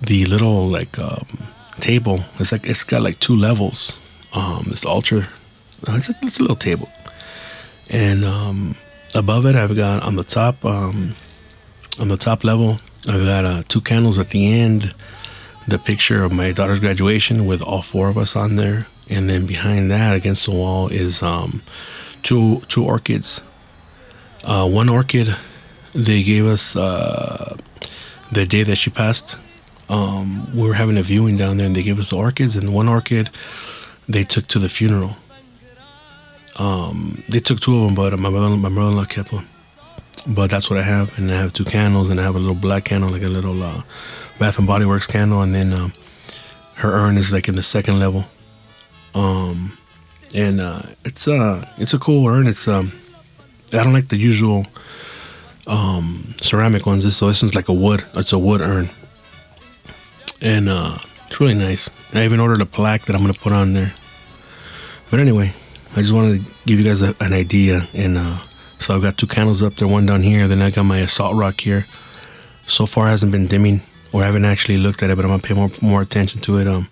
the 0.00 0.24
little 0.26 0.66
like 0.66 0.98
um, 0.98 1.26
table. 1.78 2.20
It's 2.40 2.50
like 2.50 2.66
it's 2.66 2.82
got 2.82 3.02
like 3.02 3.20
two 3.20 3.36
levels. 3.36 3.92
Um, 4.34 4.64
it's 4.66 4.84
ultra. 4.84 5.20
Uh, 5.86 5.94
it's, 5.94 6.10
a, 6.10 6.14
it's 6.22 6.40
a 6.40 6.42
little 6.42 6.56
table, 6.56 6.88
and 7.88 8.24
um, 8.24 8.74
above 9.14 9.46
it 9.46 9.54
I've 9.54 9.76
got 9.76 10.02
on 10.02 10.16
the 10.16 10.24
top 10.24 10.64
um, 10.64 11.14
on 12.00 12.08
the 12.08 12.16
top 12.16 12.44
level 12.44 12.78
I've 13.06 13.24
got 13.24 13.44
uh, 13.44 13.62
two 13.68 13.80
candles 13.80 14.18
at 14.18 14.30
the 14.30 14.52
end. 14.52 14.94
The 15.66 15.78
picture 15.78 16.24
of 16.24 16.32
my 16.32 16.52
daughter's 16.52 16.80
graduation 16.80 17.46
with 17.46 17.62
all 17.62 17.82
four 17.82 18.08
of 18.08 18.18
us 18.18 18.34
on 18.34 18.56
there, 18.56 18.86
and 19.08 19.28
then 19.28 19.46
behind 19.46 19.90
that 19.90 20.16
against 20.16 20.46
the 20.46 20.52
wall 20.52 20.88
is 20.88 21.22
um, 21.22 21.62
two 22.22 22.60
two 22.68 22.84
orchids. 22.84 23.40
Uh, 24.44 24.68
one 24.68 24.88
orchid 24.88 25.34
they 25.94 26.22
gave 26.22 26.46
us 26.46 26.76
uh, 26.76 27.56
the 28.32 28.46
day 28.46 28.62
that 28.62 28.76
she 28.76 28.90
passed 28.90 29.36
um, 29.88 30.46
we 30.54 30.66
were 30.66 30.74
having 30.74 30.98
a 30.98 31.02
viewing 31.02 31.36
down 31.36 31.56
there 31.56 31.66
and 31.66 31.74
they 31.74 31.82
gave 31.82 31.98
us 31.98 32.10
the 32.10 32.16
orchids 32.16 32.56
and 32.56 32.72
one 32.72 32.88
orchid 32.88 33.30
they 34.08 34.22
took 34.22 34.46
to 34.46 34.58
the 34.58 34.68
funeral 34.68 35.16
um, 36.56 37.22
they 37.28 37.40
took 37.40 37.58
two 37.60 37.76
of 37.76 37.84
them 37.84 37.94
but 37.94 38.16
my 38.18 38.30
brother 38.30 38.56
my 38.56 38.68
brother-in-law 38.68 39.04
kept 39.06 39.32
one 39.32 39.46
but 40.22 40.50
that's 40.50 40.70
what 40.70 40.78
I 40.78 40.82
have 40.82 41.16
and 41.18 41.30
I 41.30 41.34
have 41.34 41.52
two 41.52 41.64
candles 41.64 42.10
and 42.10 42.20
I 42.20 42.22
have 42.22 42.36
a 42.36 42.38
little 42.38 42.54
black 42.54 42.84
candle 42.84 43.10
like 43.10 43.22
a 43.22 43.28
little 43.28 43.62
uh, 43.62 43.82
Bath 44.38 44.58
and 44.58 44.66
Body 44.66 44.84
Works 44.84 45.06
candle 45.06 45.42
and 45.42 45.54
then 45.54 45.72
um, 45.72 45.92
her 46.76 46.92
urn 46.92 47.16
is 47.16 47.32
like 47.32 47.48
in 47.48 47.56
the 47.56 47.62
second 47.62 47.98
level 47.98 48.24
um, 49.14 49.76
and 50.34 50.60
uh, 50.60 50.82
it's 51.04 51.26
uh 51.26 51.64
it's 51.78 51.94
a 51.94 51.98
cool 51.98 52.26
urn 52.26 52.46
it's 52.46 52.68
um 52.68 52.92
I 53.72 53.82
don't 53.82 53.92
like 53.92 54.08
the 54.08 54.16
usual 54.16 54.66
um, 55.66 56.34
ceramic 56.40 56.86
ones 56.86 57.04
this 57.04 57.16
so 57.16 57.28
this 57.28 57.42
one's 57.42 57.54
like 57.54 57.68
a 57.68 57.74
wood 57.74 58.04
it's 58.14 58.32
a 58.32 58.38
wood 58.38 58.60
urn 58.60 58.88
and 60.40 60.68
uh, 60.68 60.96
it's 61.26 61.40
really 61.40 61.54
nice. 61.54 61.90
I 62.14 62.24
even 62.24 62.40
ordered 62.40 62.62
a 62.62 62.66
plaque 62.66 63.04
that 63.06 63.14
I'm 63.14 63.20
gonna 63.22 63.34
put 63.34 63.52
on 63.52 63.72
there. 63.72 63.92
But 65.10 65.20
anyway, 65.20 65.52
I 65.92 66.00
just 66.00 66.12
wanted 66.12 66.40
to 66.40 66.52
give 66.66 66.78
you 66.78 66.84
guys 66.84 67.02
a, 67.02 67.14
an 67.20 67.32
idea, 67.32 67.80
and 67.94 68.18
uh, 68.18 68.38
so 68.78 68.94
I've 68.94 69.02
got 69.02 69.18
two 69.18 69.26
candles 69.26 69.62
up 69.62 69.76
there, 69.76 69.88
one 69.88 70.06
down 70.06 70.22
here, 70.22 70.48
then 70.48 70.62
I 70.62 70.70
got 70.70 70.84
my 70.84 70.98
assault 70.98 71.36
rock 71.36 71.60
here. 71.60 71.86
So 72.66 72.86
far, 72.86 73.08
hasn't 73.08 73.32
been 73.32 73.46
dimming, 73.46 73.80
or 74.12 74.22
I 74.22 74.26
haven't 74.26 74.44
actually 74.44 74.78
looked 74.78 75.02
at 75.02 75.10
it, 75.10 75.16
but 75.16 75.24
I'm 75.24 75.30
gonna 75.30 75.42
pay 75.42 75.54
more 75.54 75.70
more 75.80 76.02
attention 76.02 76.40
to 76.42 76.58
it. 76.58 76.68
Um, 76.68 76.88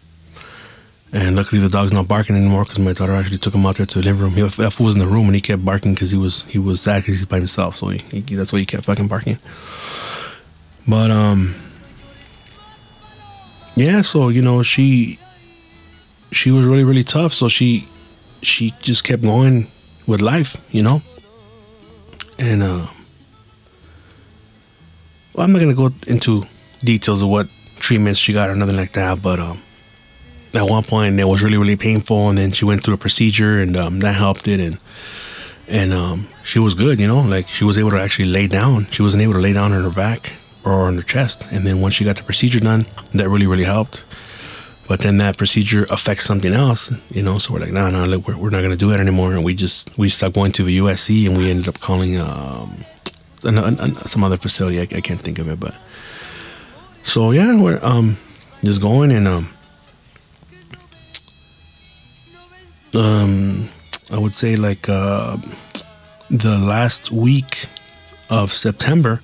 and 1.13 1.37
luckily 1.37 1.61
the 1.61 1.69
dog's 1.69 1.93
not 1.93 2.09
barking 2.09 2.37
anymore 2.37 2.65
because 2.65 2.79
my 2.79 2.93
daughter 2.93 3.15
actually 3.15 3.39
took 3.39 3.55
him 3.55 3.65
out 3.65 3.77
there 3.77 3.87
to 3.87 3.99
the 4.01 4.05
living 4.05 4.23
room. 4.23 4.33
He, 4.33 4.43
F 4.43 4.81
was 4.81 4.95
in 4.95 5.01
the 5.01 5.07
room 5.07 5.27
and 5.27 5.35
he 5.35 5.41
kept 5.41 5.65
barking 5.65 5.95
because 5.95 6.11
he 6.11 6.19
was 6.19 6.43
he 6.43 6.59
was 6.59 6.81
sad 6.81 7.03
because 7.03 7.19
he's 7.19 7.27
by 7.27 7.39
himself. 7.39 7.77
So 7.77 7.89
he, 7.89 7.99
he, 7.99 8.21
that's 8.35 8.53
why 8.53 8.59
he 8.59 8.67
kept 8.67 8.85
fucking 8.85 9.09
barking. 9.09 9.39
But 10.89 11.11
um, 11.11 11.55
yeah, 13.77 14.03
so 14.03 14.29
you 14.29 14.43
know 14.43 14.63
she 14.63 15.19
she 16.33 16.51
was 16.51 16.67
really 16.67 16.85
really 16.85 17.05
tough. 17.05 17.33
So 17.33 17.49
she 17.49 17.87
she 18.43 18.75
just 18.81 19.05
kept 19.05 19.23
going 19.23 19.69
with 20.07 20.21
life, 20.21 20.57
you 20.71 20.83
know. 20.83 21.03
And 22.39 22.63
uh, 22.63 22.87
well, 25.35 25.45
I'm 25.45 25.53
not 25.53 25.61
gonna 25.61 25.75
go 25.75 25.91
into 26.07 26.43
details 26.85 27.23
of 27.23 27.29
what 27.29 27.49
treatments 27.77 28.19
she 28.19 28.33
got 28.33 28.51
or 28.51 28.57
nothing 28.57 28.77
like 28.77 28.93
that, 28.93 29.23
but 29.23 29.39
um, 29.41 29.63
at 30.55 30.63
one 30.63 30.83
point 30.83 31.19
it 31.19 31.25
was 31.25 31.43
really 31.43 31.59
really 31.59 31.77
painful, 31.77 32.29
and 32.29 32.39
then 32.39 32.53
she 32.53 32.65
went 32.65 32.85
through 32.85 32.95
a 32.95 32.99
procedure, 32.99 33.61
and 33.61 33.77
um, 33.77 34.01
that 34.01 34.15
helped 34.15 34.49
it, 34.49 34.61
and 34.61 34.79
and 35.69 35.93
um, 35.93 36.29
she 36.45 36.59
was 36.59 36.75
good, 36.75 37.01
you 37.01 37.07
know, 37.07 37.21
like 37.21 37.49
she 37.49 37.65
was 37.65 37.79
able 37.79 37.91
to 37.91 38.01
actually 38.01 38.29
lay 38.29 38.47
down. 38.47 38.87
She 38.87 39.03
wasn't 39.03 39.23
able 39.23 39.35
to 39.35 39.41
lay 39.41 39.53
down 39.53 39.73
on 39.73 39.83
her 39.83 39.91
back 39.91 40.33
or 40.65 40.87
on 40.87 40.97
her 40.97 41.03
chest. 41.03 41.47
And 41.53 41.67
then 41.67 41.81
once 41.81 41.95
she 41.95 42.05
got 42.05 42.17
the 42.17 42.23
procedure 42.23 42.61
done, 42.61 42.87
that 43.15 43.29
really, 43.29 43.47
really 43.47 43.65
helped. 43.65 44.05
But 44.89 45.01
then 45.01 45.17
that 45.19 45.37
procedure 45.37 45.85
affects 45.91 46.25
something 46.25 46.53
else, 46.53 46.93
you 47.11 47.23
know. 47.23 47.39
So 47.39 47.55
we're 47.55 47.61
like, 47.61 47.73
no, 47.73 47.91
no, 47.91 48.05
look, 48.05 48.29
we're, 48.29 48.37
we're 48.37 48.51
not 48.51 48.61
going 48.61 48.71
to 48.71 48.77
do 48.77 48.91
that 48.91 49.01
anymore. 49.01 49.33
And 49.33 49.45
we 49.45 49.55
just 49.55 49.97
we 49.99 50.09
stopped 50.09 50.35
going 50.35 50.53
to 50.53 50.63
the 50.63 50.79
USC, 50.79 51.27
and 51.27 51.37
we 51.37 51.51
ended 51.51 51.69
up 51.69 51.81
calling 51.81 52.21
um, 52.21 52.79
an, 53.43 53.59
an, 53.59 53.81
an, 53.81 53.97
some 54.07 54.23
other 54.23 54.37
facility. 54.37 54.79
I, 54.79 54.83
I, 54.83 55.01
can't 55.01 55.21
think 55.21 55.39
of 55.39 55.49
it, 55.49 55.59
but 55.59 55.75
so 57.03 57.33
yeah, 57.33 57.61
we're 57.61 57.81
um, 57.83 58.17
just 58.63 58.81
going 58.81 59.11
and 59.11 59.27
um, 59.27 59.49
um, 62.95 63.69
I 64.13 64.19
would 64.19 64.35
say 64.35 64.55
like 64.55 64.89
uh, 64.89 65.37
the 66.31 66.59
last 66.59 67.11
week 67.11 67.67
of 68.31 68.53
September 68.53 69.21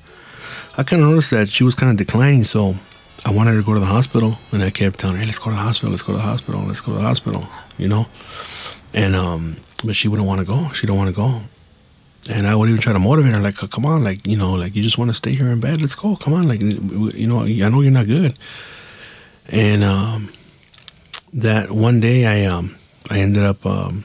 I 0.76 0.84
kind 0.84 1.02
of 1.02 1.08
noticed 1.10 1.30
that 1.32 1.48
she 1.50 1.64
was 1.64 1.74
kind 1.74 1.90
of 1.90 1.98
declining, 1.98 2.44
so 2.44 2.76
I 3.24 3.32
wanted 3.32 3.52
her 3.52 3.60
to 3.60 3.66
go 3.66 3.74
to 3.74 3.80
the 3.80 3.86
hospital, 3.86 4.38
and 4.50 4.62
I 4.62 4.70
kept 4.70 4.98
telling 4.98 5.16
her, 5.16 5.20
"Hey, 5.22 5.26
let's 5.26 5.38
go 5.38 5.50
to 5.50 5.56
the 5.56 5.62
hospital. 5.62 5.90
Let's 5.90 6.02
go 6.02 6.12
to 6.12 6.18
the 6.18 6.24
hospital. 6.24 6.60
Let's 6.62 6.80
go 6.80 6.92
to 6.92 6.98
the 6.98 7.04
hospital." 7.04 7.46
You 7.78 7.88
know, 7.88 8.06
and 8.92 9.14
um, 9.14 9.56
but 9.84 9.94
she 9.94 10.08
wouldn't 10.08 10.26
want 10.26 10.40
to 10.40 10.46
go. 10.46 10.72
She 10.72 10.86
don't 10.86 10.96
want 10.96 11.08
to 11.08 11.14
go, 11.14 11.42
and 12.30 12.46
I 12.46 12.54
would 12.54 12.68
even 12.68 12.80
try 12.80 12.92
to 12.92 12.98
motivate 12.98 13.32
her, 13.32 13.40
like, 13.40 13.56
"Come 13.56 13.86
on, 13.86 14.02
like 14.02 14.26
you 14.26 14.36
know, 14.36 14.54
like 14.54 14.74
you 14.74 14.82
just 14.82 14.98
want 14.98 15.10
to 15.10 15.14
stay 15.14 15.32
here 15.32 15.48
in 15.48 15.60
bed. 15.60 15.80
Let's 15.80 15.94
go. 15.94 16.16
Come 16.16 16.32
on, 16.34 16.48
like 16.48 16.60
you 16.60 17.26
know, 17.26 17.42
I 17.42 17.68
know 17.68 17.80
you're 17.80 17.92
not 17.92 18.06
good." 18.06 18.34
And 19.48 19.84
um, 19.84 20.30
that 21.32 21.70
one 21.70 22.00
day, 22.00 22.26
I 22.26 22.46
um, 22.46 22.76
I 23.08 23.20
ended 23.20 23.44
up 23.44 23.64
um, 23.64 24.04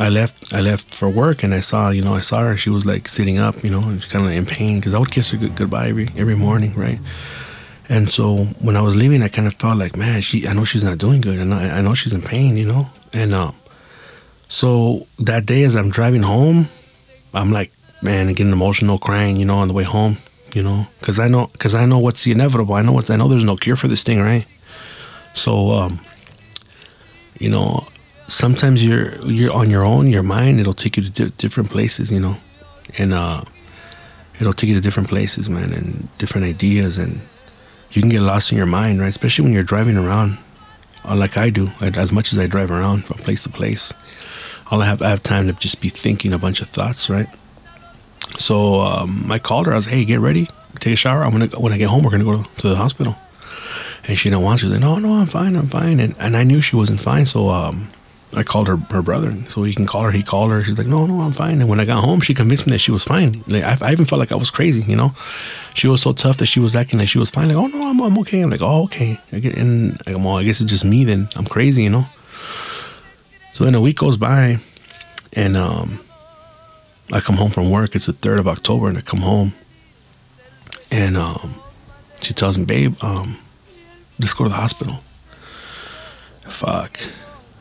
I 0.00 0.08
left 0.08 0.54
I 0.54 0.60
left 0.62 0.94
for 0.94 1.10
work 1.10 1.42
and 1.42 1.52
I 1.52 1.60
saw 1.60 1.90
you 1.90 2.00
know 2.00 2.14
I 2.14 2.20
saw 2.22 2.40
her 2.40 2.56
she 2.56 2.70
was 2.70 2.86
like 2.86 3.06
sitting 3.06 3.38
up 3.38 3.62
you 3.62 3.68
know 3.68 3.80
and 3.80 4.02
she's 4.02 4.10
kind 4.10 4.24
of 4.24 4.32
in 4.32 4.46
pain 4.46 4.78
because 4.78 4.94
I 4.94 4.98
would 4.98 5.10
kiss 5.10 5.30
her 5.32 5.36
good, 5.36 5.54
goodbye 5.54 5.88
every 5.88 6.08
every 6.16 6.36
morning 6.36 6.74
right 6.74 6.98
and 7.90 8.08
so 8.08 8.36
when 8.62 8.76
I 8.76 8.80
was 8.80 8.96
leaving 8.96 9.22
I 9.22 9.28
kind 9.28 9.46
of 9.46 9.54
thought 9.54 9.76
like 9.76 9.96
man 9.96 10.22
she 10.22 10.48
I 10.48 10.54
know 10.54 10.64
she's 10.64 10.84
not 10.84 10.96
doing 10.96 11.20
good 11.20 11.38
and 11.38 11.52
I, 11.52 11.78
I 11.78 11.80
know 11.82 11.92
she's 11.92 12.14
in 12.14 12.22
pain 12.22 12.56
you 12.56 12.64
know? 12.64 12.86
And 13.12 13.34
um 13.34 13.54
so 14.48 15.06
that 15.18 15.44
day 15.44 15.64
as 15.64 15.76
I'm 15.76 15.90
driving 15.90 16.22
home 16.22 16.68
I'm 17.34 17.52
like 17.52 17.70
man 18.00 18.28
getting 18.28 18.52
emotional 18.52 18.98
crying 18.98 19.36
you 19.36 19.44
know 19.44 19.58
on 19.58 19.68
the 19.68 19.74
way 19.74 19.84
home 19.84 20.16
you 20.54 20.62
know? 20.62 20.86
Because 20.98 21.18
I 21.18 21.28
know 21.28 21.48
because 21.52 21.74
I 21.74 21.84
know 21.84 21.98
what's 21.98 22.24
the 22.24 22.32
inevitable. 22.32 22.74
I 22.74 22.82
know 22.82 22.92
what's 22.92 23.10
I 23.10 23.16
know 23.16 23.28
there's 23.28 23.44
no 23.44 23.56
cure 23.56 23.76
for 23.76 23.88
this 23.88 24.02
thing 24.02 24.20
right? 24.20 24.46
So 25.34 25.72
um 25.72 26.00
you 27.38 27.50
know 27.50 27.86
sometimes 28.30 28.84
you're 28.84 29.20
you're 29.26 29.52
on 29.52 29.68
your 29.68 29.84
own. 29.84 30.08
Your 30.08 30.22
mind 30.22 30.60
it'll 30.60 30.72
take 30.72 30.96
you 30.96 31.02
to 31.02 31.10
di- 31.10 31.34
different 31.36 31.70
places, 31.70 32.10
you 32.10 32.20
know, 32.20 32.36
and 32.98 33.12
uh, 33.12 33.42
it'll 34.40 34.52
take 34.52 34.68
you 34.68 34.76
to 34.76 34.80
different 34.80 35.08
places, 35.08 35.50
man, 35.50 35.72
and 35.72 36.08
different 36.18 36.46
ideas, 36.46 36.96
and 36.98 37.20
you 37.92 38.02
can 38.02 38.10
get 38.10 38.20
lost 38.20 38.52
in 38.52 38.58
your 38.58 38.66
mind, 38.66 39.00
right? 39.00 39.08
Especially 39.08 39.44
when 39.44 39.52
you're 39.52 39.62
driving 39.62 39.96
around, 39.96 40.38
uh, 41.04 41.16
like 41.16 41.36
I 41.36 41.50
do. 41.50 41.68
As 41.80 42.12
much 42.12 42.32
as 42.32 42.38
I 42.38 42.46
drive 42.46 42.70
around 42.70 43.04
from 43.04 43.18
place 43.18 43.42
to 43.44 43.48
place, 43.48 43.92
all 44.70 44.82
I 44.82 44.86
have 44.86 45.02
I 45.02 45.08
have 45.08 45.22
time 45.22 45.46
to 45.48 45.52
just 45.54 45.80
be 45.80 45.88
thinking 45.88 46.32
a 46.32 46.38
bunch 46.38 46.60
of 46.60 46.68
thoughts, 46.68 47.10
right? 47.10 47.26
So 48.38 48.80
um, 48.80 49.30
I 49.30 49.38
called 49.38 49.66
her. 49.66 49.72
I 49.72 49.76
was, 49.76 49.86
hey, 49.86 50.04
get 50.04 50.20
ready, 50.20 50.48
take 50.78 50.92
a 50.92 50.96
shower. 50.96 51.24
I'm 51.24 51.32
gonna 51.32 51.48
when 51.58 51.72
I 51.72 51.78
get 51.78 51.88
home, 51.88 52.04
we're 52.04 52.10
gonna 52.10 52.24
go 52.24 52.42
to 52.42 52.68
the 52.68 52.76
hospital. 52.76 53.16
And 54.06 54.16
she 54.16 54.30
didn't 54.30 54.44
want 54.44 54.60
to. 54.60 54.66
She's 54.66 54.72
like, 54.72 54.80
no, 54.80 54.98
no, 54.98 55.14
I'm 55.14 55.26
fine, 55.26 55.56
I'm 55.56 55.66
fine. 55.66 56.00
And 56.00 56.14
and 56.18 56.36
I 56.36 56.44
knew 56.44 56.60
she 56.60 56.76
wasn't 56.76 57.00
fine, 57.00 57.26
so 57.26 57.48
um, 57.50 57.88
I 58.36 58.44
called 58.44 58.68
her 58.68 58.76
her 58.90 59.02
brother, 59.02 59.32
so 59.48 59.64
he 59.64 59.74
can 59.74 59.86
call 59.86 60.04
her. 60.04 60.12
He 60.12 60.22
called 60.22 60.52
her. 60.52 60.62
She's 60.62 60.78
like, 60.78 60.86
no, 60.86 61.04
no, 61.04 61.20
I'm 61.20 61.32
fine. 61.32 61.60
And 61.60 61.68
when 61.68 61.80
I 61.80 61.84
got 61.84 62.04
home, 62.04 62.20
she 62.20 62.32
convinced 62.32 62.66
me 62.66 62.72
that 62.72 62.78
she 62.78 62.92
was 62.92 63.02
fine. 63.02 63.42
Like 63.48 63.64
I, 63.64 63.76
I 63.88 63.92
even 63.92 64.04
felt 64.04 64.20
like 64.20 64.30
I 64.30 64.36
was 64.36 64.50
crazy, 64.50 64.82
you 64.82 64.96
know. 64.96 65.12
She 65.74 65.88
was 65.88 66.00
so 66.00 66.12
tough 66.12 66.36
that 66.36 66.46
she 66.46 66.60
was 66.60 66.76
acting 66.76 67.00
like 67.00 67.08
she 67.08 67.18
was 67.18 67.30
fine. 67.30 67.48
Like, 67.48 67.56
oh 67.56 67.66
no, 67.66 67.90
I'm, 67.90 68.00
I'm 68.00 68.18
okay. 68.18 68.40
I'm 68.40 68.50
like, 68.50 68.62
oh 68.62 68.84
okay. 68.84 69.16
I 69.32 69.36
and 69.36 70.00
I'm 70.06 70.22
well, 70.22 70.36
I 70.36 70.44
guess 70.44 70.60
it's 70.60 70.70
just 70.70 70.84
me. 70.84 71.04
Then 71.04 71.28
I'm 71.34 71.44
crazy, 71.44 71.82
you 71.82 71.90
know. 71.90 72.04
So 73.52 73.64
then 73.64 73.74
a 73.74 73.80
week 73.80 73.98
goes 73.98 74.16
by, 74.16 74.58
and 75.32 75.56
um, 75.56 75.98
I 77.12 77.18
come 77.20 77.34
home 77.34 77.50
from 77.50 77.70
work. 77.70 77.96
It's 77.96 78.06
the 78.06 78.12
third 78.12 78.38
of 78.38 78.46
October, 78.46 78.86
and 78.88 78.96
I 78.96 79.00
come 79.00 79.20
home, 79.20 79.54
and 80.92 81.16
um, 81.16 81.56
she 82.22 82.32
tells 82.32 82.56
me, 82.56 82.64
babe, 82.64 82.94
um, 83.02 83.38
let's 84.20 84.34
go 84.34 84.44
to 84.44 84.50
the 84.50 84.56
hospital. 84.56 85.00
Fuck 86.42 87.00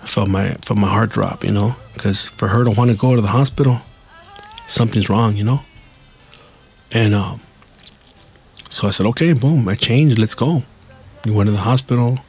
felt 0.02 0.30
my 0.30 0.50
felt 0.62 0.80
my 0.80 0.88
heart 0.90 1.10
drop, 1.12 1.44
you 1.44 1.52
know, 1.52 1.76
because 1.94 2.28
for 2.28 2.48
her 2.48 2.64
to 2.64 2.72
want 2.72 2.92
to 2.92 2.98
go 2.98 3.16
to 3.16 3.22
the 3.22 3.28
hospital, 3.30 3.82
something's 4.68 5.10
wrong, 5.10 5.36
you 5.36 5.44
know. 5.44 5.62
And 6.92 7.14
um, 7.14 7.42
so 8.70 8.88
I 8.88 8.92
said, 8.92 9.06
okay, 9.08 9.34
boom, 9.34 9.68
I 9.68 9.76
changed, 9.76 10.18
let's 10.18 10.36
go. 10.36 10.64
We 11.26 11.32
went 11.32 11.48
to 11.48 11.52
the 11.52 11.58
hospital, 11.58 12.20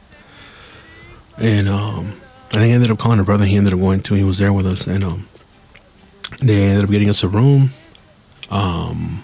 and 1.37 1.67
um, 1.67 2.13
I 2.49 2.59
think 2.59 2.73
ended 2.73 2.91
up 2.91 2.99
calling 2.99 3.17
her 3.17 3.23
brother. 3.23 3.45
He 3.45 3.55
ended 3.55 3.73
up 3.73 3.79
going 3.79 4.01
too. 4.01 4.15
He 4.15 4.23
was 4.23 4.37
there 4.37 4.53
with 4.53 4.67
us, 4.67 4.85
and 4.85 5.03
um, 5.03 5.27
they 6.41 6.63
ended 6.63 6.83
up 6.83 6.91
getting 6.91 7.09
us 7.09 7.23
a 7.23 7.27
room. 7.27 7.69
Um, 8.49 9.23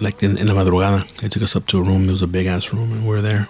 like 0.00 0.22
in, 0.22 0.38
in 0.38 0.48
la 0.48 0.54
madrugada, 0.54 1.06
they 1.20 1.28
took 1.28 1.42
us 1.42 1.54
up 1.54 1.66
to 1.68 1.78
a 1.78 1.82
room. 1.82 2.08
It 2.08 2.10
was 2.10 2.22
a 2.22 2.26
big 2.26 2.46
ass 2.46 2.72
room, 2.72 2.90
and 2.92 3.02
we 3.02 3.08
were 3.08 3.22
there. 3.22 3.48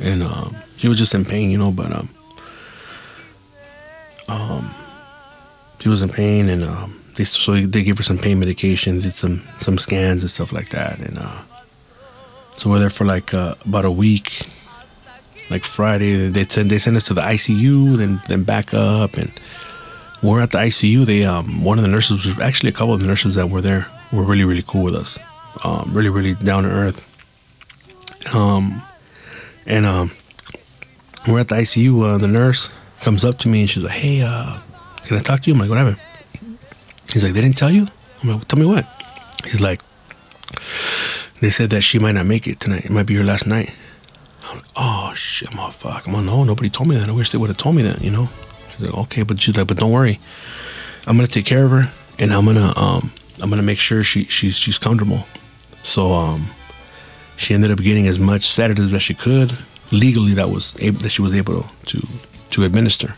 And 0.00 0.22
um, 0.22 0.56
she 0.76 0.88
was 0.88 0.98
just 0.98 1.14
in 1.14 1.24
pain, 1.24 1.50
you 1.50 1.58
know, 1.58 1.70
but 1.70 1.92
um, 1.92 2.08
um, 4.30 4.70
she 5.80 5.88
was 5.88 6.02
in 6.02 6.08
pain, 6.08 6.48
and 6.48 6.62
um, 6.62 7.00
they 7.16 7.24
so 7.24 7.54
they 7.54 7.82
gave 7.82 7.98
her 7.98 8.04
some 8.04 8.18
pain 8.18 8.40
medications, 8.40 9.02
did 9.02 9.14
some 9.14 9.42
some 9.58 9.76
scans 9.76 10.22
and 10.22 10.30
stuff 10.30 10.52
like 10.52 10.68
that, 10.70 10.98
and 11.00 11.18
uh, 11.18 11.42
so 12.54 12.70
we're 12.70 12.78
there 12.78 12.90
for 12.90 13.04
like 13.04 13.34
uh, 13.34 13.54
about 13.66 13.84
a 13.84 13.90
week. 13.90 14.46
Like 15.50 15.64
Friday, 15.64 16.28
they 16.28 16.44
send 16.44 16.70
they 16.70 16.78
send 16.78 16.96
us 16.96 17.06
to 17.06 17.14
the 17.14 17.22
ICU, 17.22 17.96
then 17.96 18.22
then 18.28 18.44
back 18.44 18.72
up, 18.72 19.14
and 19.16 19.32
we're 20.22 20.40
at 20.40 20.52
the 20.52 20.58
ICU. 20.58 21.04
They 21.04 21.24
um 21.24 21.64
one 21.64 21.76
of 21.76 21.82
the 21.82 21.90
nurses 21.90 22.24
was 22.24 22.38
actually 22.38 22.70
a 22.70 22.72
couple 22.72 22.94
of 22.94 23.00
the 23.00 23.06
nurses 23.06 23.34
that 23.34 23.48
were 23.48 23.60
there 23.60 23.86
were 24.12 24.22
really 24.22 24.44
really 24.44 24.62
cool 24.64 24.84
with 24.84 24.94
us, 24.94 25.18
um, 25.64 25.90
really 25.92 26.08
really 26.08 26.34
down 26.34 26.62
to 26.62 26.70
earth. 26.70 27.04
Um, 28.32 28.80
and 29.66 29.86
um, 29.86 30.12
we're 31.26 31.40
at 31.40 31.48
the 31.48 31.56
ICU. 31.56 32.14
Uh, 32.14 32.18
the 32.18 32.28
nurse 32.28 32.70
comes 33.00 33.24
up 33.24 33.38
to 33.38 33.48
me 33.48 33.62
and 33.62 33.70
she's 33.70 33.82
like, 33.82 33.92
"Hey, 33.92 34.22
uh, 34.22 34.58
can 35.04 35.16
I 35.16 35.20
talk 35.20 35.40
to 35.42 35.46
you?" 35.48 35.54
I'm 35.54 35.60
like, 35.60 35.70
"What 35.70 35.78
happened?" 35.78 35.98
He's 37.12 37.24
like, 37.24 37.32
"They 37.32 37.40
didn't 37.40 37.56
tell 37.56 37.70
you." 37.70 37.88
I'm 38.22 38.28
like, 38.30 38.48
"Tell 38.48 38.58
me 38.58 38.66
what?" 38.66 38.86
He's 39.44 39.60
like, 39.60 39.80
"They 41.40 41.50
said 41.50 41.70
that 41.70 41.82
she 41.82 41.98
might 41.98 42.12
not 42.12 42.26
make 42.26 42.46
it 42.46 42.60
tonight. 42.60 42.84
It 42.84 42.90
might 42.90 43.06
be 43.06 43.14
her 43.14 43.24
last 43.24 43.46
night." 43.46 43.74
I'm 44.44 44.56
like, 44.56 44.66
"Oh 44.76 45.12
shit, 45.14 45.50
motherfucker!" 45.50 46.06
I'm 46.06 46.12
like, 46.12 46.24
"No, 46.24 46.44
nobody 46.44 46.70
told 46.70 46.88
me 46.88 46.96
that. 46.96 47.08
I 47.08 47.12
wish 47.12 47.30
they 47.30 47.38
would 47.38 47.48
have 47.48 47.58
told 47.58 47.76
me 47.76 47.82
that." 47.82 48.02
You 48.02 48.10
know? 48.10 48.28
She's 48.70 48.82
like, 48.82 48.94
"Okay," 48.94 49.22
but 49.22 49.40
she's 49.40 49.56
like, 49.56 49.66
"But 49.66 49.78
don't 49.78 49.92
worry, 49.92 50.18
I'm 51.06 51.16
gonna 51.16 51.28
take 51.28 51.46
care 51.46 51.64
of 51.64 51.70
her, 51.70 51.90
and 52.18 52.32
I'm 52.32 52.44
gonna 52.44 52.72
um, 52.76 53.12
I'm 53.42 53.50
gonna 53.50 53.62
make 53.62 53.78
sure 53.78 54.02
she 54.04 54.24
she's 54.24 54.56
she's 54.56 54.78
comfortable." 54.78 55.26
So 55.82 56.12
um, 56.12 56.50
she 57.36 57.54
ended 57.54 57.70
up 57.70 57.78
getting 57.78 58.06
as 58.06 58.18
much 58.18 58.42
sedatives 58.46 58.92
as 58.92 59.02
she 59.02 59.14
could 59.14 59.56
legally 59.92 60.34
that 60.34 60.50
was 60.50 60.76
able, 60.78 61.00
that 61.00 61.08
she 61.08 61.22
was 61.22 61.34
able 61.34 61.64
to 61.86 62.06
administer. 62.64 63.14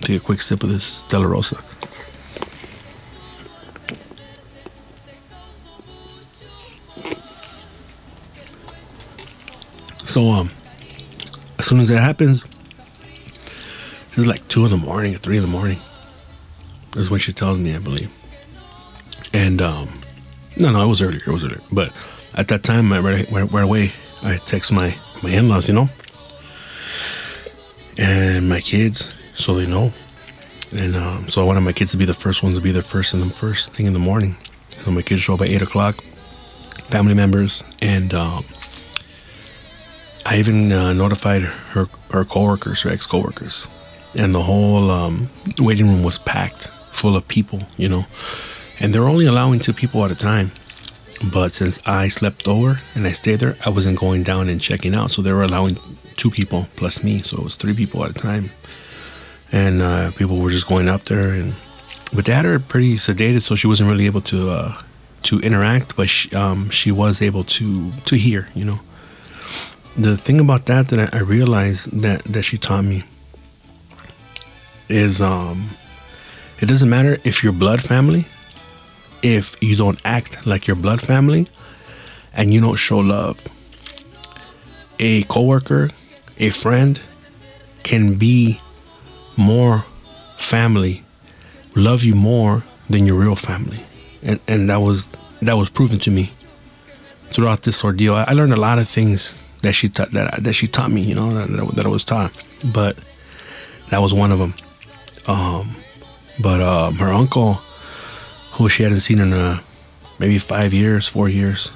Take 0.00 0.20
a 0.20 0.24
quick 0.24 0.40
sip 0.40 0.62
of 0.62 0.68
this 0.68 0.84
Stella 0.84 1.26
Rosa. 1.26 1.56
So 10.04 10.30
um, 10.30 10.50
as 11.58 11.66
soon 11.66 11.80
as 11.80 11.88
that 11.88 12.00
happens, 12.00 12.44
is 14.12 14.26
like 14.26 14.46
two 14.48 14.64
in 14.64 14.70
the 14.70 14.76
morning 14.76 15.14
or 15.14 15.18
three 15.18 15.36
in 15.36 15.42
the 15.42 15.48
morning. 15.48 15.78
Is 16.96 17.10
when 17.10 17.18
she 17.18 17.32
tells 17.32 17.58
me, 17.58 17.74
I 17.74 17.78
believe. 17.78 18.12
And 19.32 19.60
um, 19.60 19.88
no, 20.56 20.70
no, 20.70 20.84
it 20.84 20.86
was 20.86 21.02
earlier. 21.02 21.20
It 21.26 21.32
was 21.32 21.42
earlier. 21.42 21.60
But 21.72 21.92
at 22.34 22.48
that 22.48 22.62
time, 22.62 22.92
I 22.92 23.00
right, 23.00 23.28
right, 23.32 23.50
right 23.50 23.64
away, 23.64 23.90
I 24.22 24.36
text 24.36 24.70
my 24.70 24.94
my 25.22 25.30
in-laws, 25.30 25.66
you 25.66 25.74
know, 25.74 25.88
and 27.98 28.48
my 28.48 28.60
kids, 28.60 29.14
so 29.30 29.54
they 29.54 29.66
know. 29.66 29.92
And 30.72 30.96
um, 30.96 31.28
so 31.28 31.42
I 31.42 31.44
wanted 31.44 31.60
my 31.60 31.72
kids 31.72 31.92
to 31.92 31.96
be 31.96 32.04
the 32.04 32.14
first 32.14 32.42
ones 32.42 32.56
to 32.56 32.62
be 32.62 32.72
there 32.72 32.82
first 32.82 33.14
in 33.14 33.20
the 33.20 33.26
first 33.26 33.72
thing 33.74 33.86
in 33.86 33.92
the 33.92 33.98
morning. 33.98 34.36
So 34.82 34.90
my 34.90 35.02
kids 35.02 35.20
show 35.20 35.34
up 35.34 35.40
at 35.42 35.50
eight 35.50 35.62
o'clock, 35.62 36.02
family 36.88 37.14
members, 37.14 37.62
and 37.80 38.12
um, 38.12 38.44
I 40.26 40.38
even 40.38 40.72
uh, 40.72 40.92
notified 40.92 41.42
her 41.42 41.86
her 42.10 42.24
coworkers, 42.24 42.82
her 42.82 42.90
ex 42.90 43.06
coworkers, 43.06 43.68
and 44.16 44.34
the 44.34 44.42
whole 44.42 44.90
um, 44.90 45.28
waiting 45.58 45.86
room 45.86 46.02
was 46.02 46.18
packed, 46.18 46.68
full 46.90 47.16
of 47.16 47.26
people, 47.28 47.60
you 47.76 47.88
know. 47.88 48.06
And 48.80 48.92
they're 48.92 49.08
only 49.08 49.26
allowing 49.26 49.60
two 49.60 49.72
people 49.72 50.04
at 50.04 50.10
a 50.10 50.16
time. 50.16 50.50
But 51.32 51.52
since 51.52 51.78
I 51.86 52.08
slept 52.08 52.48
over 52.48 52.80
and 52.94 53.06
I 53.06 53.12
stayed 53.12 53.40
there, 53.40 53.56
I 53.64 53.70
wasn't 53.70 53.98
going 53.98 54.24
down 54.24 54.48
and 54.48 54.60
checking 54.60 54.94
out. 54.94 55.10
So 55.10 55.22
they 55.22 55.32
were 55.32 55.44
allowing 55.44 55.76
two 56.16 56.30
people 56.30 56.68
plus 56.76 57.02
me. 57.04 57.18
So 57.18 57.38
it 57.38 57.44
was 57.44 57.56
three 57.56 57.74
people 57.74 58.04
at 58.04 58.10
a 58.10 58.14
time. 58.14 58.50
And 59.52 59.82
uh, 59.82 60.10
people 60.12 60.38
were 60.38 60.50
just 60.50 60.68
going 60.68 60.88
up 60.88 61.04
there. 61.04 61.30
and 61.30 61.54
But 62.14 62.24
they 62.24 62.32
had 62.32 62.44
her 62.44 62.58
pretty 62.58 62.96
sedated, 62.96 63.42
so 63.42 63.54
she 63.54 63.66
wasn't 63.66 63.90
really 63.90 64.06
able 64.06 64.22
to 64.22 64.50
uh, 64.50 64.82
to 65.24 65.40
interact. 65.40 65.96
But 65.96 66.08
she, 66.08 66.34
um, 66.34 66.70
she 66.70 66.90
was 66.90 67.22
able 67.22 67.44
to 67.44 67.92
to 67.92 68.16
hear, 68.16 68.48
you 68.54 68.64
know. 68.64 68.80
The 69.96 70.16
thing 70.16 70.40
about 70.40 70.66
that 70.66 70.88
that 70.88 71.14
I, 71.14 71.20
realized 71.20 72.02
that, 72.02 72.24
that 72.24 72.42
she 72.42 72.58
taught 72.58 72.84
me 72.84 73.04
is 74.88 75.20
um, 75.20 75.70
it 76.60 76.66
doesn't 76.66 76.90
matter 76.90 77.18
if 77.22 77.44
you're 77.44 77.52
blood 77.52 77.80
family 77.80 78.26
if 79.24 79.56
you 79.62 79.74
don't 79.74 79.98
act 80.04 80.46
like 80.46 80.66
your 80.66 80.76
blood 80.76 81.00
family 81.00 81.48
and 82.34 82.52
you 82.52 82.60
don't 82.60 82.76
show 82.76 82.98
love. 82.98 83.40
A 85.00 85.22
coworker, 85.24 85.90
a 86.38 86.50
friend 86.50 87.00
can 87.82 88.14
be 88.14 88.60
more 89.36 89.84
family, 90.36 91.04
love 91.74 92.02
you 92.02 92.14
more 92.14 92.64
than 92.88 93.06
your 93.06 93.16
real 93.16 93.36
family. 93.36 93.80
And 94.22 94.40
and 94.48 94.70
that 94.70 94.78
was 94.78 95.10
that 95.42 95.54
was 95.54 95.70
proven 95.70 95.98
to 96.00 96.10
me 96.10 96.30
throughout 97.30 97.62
this 97.62 97.84
ordeal. 97.84 98.14
I, 98.14 98.24
I 98.28 98.32
learned 98.32 98.52
a 98.52 98.60
lot 98.60 98.78
of 98.78 98.88
things 98.88 99.40
that 99.62 99.72
she 99.72 99.88
taught 99.88 100.10
that 100.12 100.42
that 100.42 100.52
she 100.52 100.66
taught 100.66 100.90
me, 100.90 101.02
you 101.02 101.14
know, 101.14 101.30
that, 101.30 101.48
that, 101.50 101.76
that 101.76 101.86
I 101.86 101.88
was 101.88 102.04
taught. 102.04 102.32
But 102.72 102.96
that 103.90 103.98
was 103.98 104.14
one 104.14 104.32
of 104.32 104.38
them. 104.38 104.54
Um, 105.26 105.76
but 106.40 106.60
um, 106.60 106.94
her 106.96 107.12
uncle 107.12 107.60
who 108.52 108.68
she 108.68 108.84
hadn't 108.84 109.00
seen 109.00 109.18
in 109.18 109.32
uh, 109.32 109.58
maybe 110.18 110.38
five 110.38 110.72
years, 110.72 111.08
four 111.08 111.28
years. 111.28 111.70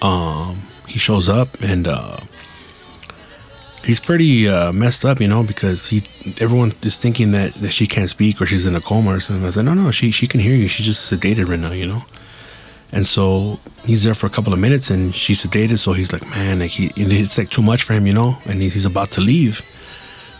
Um, 0.00 0.56
he 0.88 0.98
shows 0.98 1.28
up 1.28 1.60
and 1.60 1.86
uh, 1.86 2.16
he's 3.84 4.00
pretty 4.00 4.48
uh, 4.48 4.72
messed 4.72 5.04
up, 5.04 5.20
you 5.20 5.28
know, 5.28 5.42
because 5.42 5.86
he 5.86 6.02
everyone 6.40 6.72
is 6.82 6.96
thinking 6.96 7.32
that, 7.32 7.54
that 7.54 7.72
she 7.72 7.86
can't 7.86 8.10
speak 8.10 8.40
or 8.40 8.46
she's 8.46 8.66
in 8.66 8.74
a 8.74 8.80
coma 8.80 9.14
or 9.14 9.20
something. 9.20 9.46
I 9.46 9.50
said, 9.50 9.64
no, 9.64 9.74
no, 9.74 9.90
she 9.90 10.10
she 10.10 10.26
can 10.26 10.40
hear 10.40 10.54
you. 10.54 10.68
She's 10.68 10.86
just 10.86 11.12
sedated 11.12 11.48
right 11.48 11.58
now, 11.58 11.72
you 11.72 11.86
know. 11.86 12.02
And 12.92 13.06
so 13.06 13.58
he's 13.84 14.04
there 14.04 14.14
for 14.14 14.26
a 14.26 14.30
couple 14.30 14.52
of 14.52 14.58
minutes 14.58 14.90
and 14.90 15.14
she's 15.14 15.44
sedated. 15.44 15.78
So 15.78 15.92
he's 15.92 16.12
like, 16.12 16.28
man, 16.30 16.60
like 16.60 16.70
he, 16.70 16.92
it's 16.96 17.38
like 17.38 17.50
too 17.50 17.62
much 17.62 17.82
for 17.82 17.92
him, 17.92 18.06
you 18.06 18.12
know. 18.12 18.38
And 18.46 18.62
he's 18.62 18.86
about 18.86 19.10
to 19.12 19.20
leave, 19.20 19.62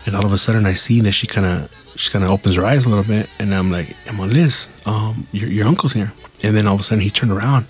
and 0.05 0.15
all 0.15 0.25
of 0.25 0.33
a 0.33 0.37
sudden 0.37 0.65
I 0.65 0.73
see 0.73 1.01
that 1.01 1.11
she 1.13 1.27
kind 1.27 1.45
of 1.45 1.71
she 1.95 2.11
kind 2.11 2.25
of 2.25 2.31
opens 2.31 2.55
her 2.55 2.65
eyes 2.65 2.85
a 2.85 2.89
little 2.89 3.03
bit, 3.03 3.29
and 3.39 3.53
I'm 3.53 3.71
like, 3.71 3.95
"Emma 4.05 4.25
Liz, 4.25 4.69
um, 4.85 5.27
your, 5.31 5.49
your 5.49 5.67
uncle's 5.67 5.93
here." 5.93 6.11
And 6.43 6.55
then 6.55 6.67
all 6.67 6.75
of 6.75 6.81
a 6.81 6.83
sudden 6.83 7.01
he 7.01 7.09
turned 7.09 7.31
around, 7.31 7.65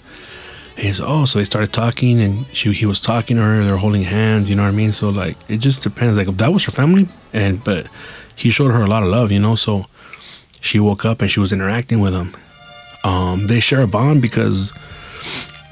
and 0.76 0.86
he's 0.86 1.00
oh, 1.02 1.26
so 1.26 1.40
they 1.40 1.46
started 1.46 1.72
talking, 1.72 2.22
and 2.22 2.46
she 2.48 2.72
he 2.74 2.86
was 2.86 3.02
talking 3.02 3.38
to 3.38 3.44
her. 3.44 3.64
They're 3.64 3.78
holding 3.78 4.04
hands, 4.04 4.50
you 4.50 4.56
know 4.56 4.64
what 4.64 4.70
I 4.70 4.72
mean? 4.72 4.92
So 4.92 5.10
like, 5.10 5.38
it 5.50 5.58
just 5.58 5.84
depends. 5.84 6.18
Like 6.18 6.28
if 6.28 6.38
that 6.38 6.52
was 6.52 6.66
her 6.66 6.72
family, 6.72 7.08
and 7.34 7.64
but 7.64 7.88
he 8.36 8.50
showed 8.50 8.72
her 8.72 8.84
a 8.84 8.88
lot 8.88 9.04
of 9.04 9.10
love, 9.10 9.32
you 9.32 9.40
know. 9.40 9.56
So 9.56 9.86
she 10.60 10.80
woke 10.80 11.06
up 11.06 11.22
and 11.22 11.32
she 11.32 11.40
was 11.40 11.54
interacting 11.54 12.00
with 12.00 12.14
him. 12.14 12.36
Um, 13.04 13.48
they 13.48 13.60
share 13.60 13.82
a 13.82 13.88
bond 13.88 14.22
because 14.22 14.72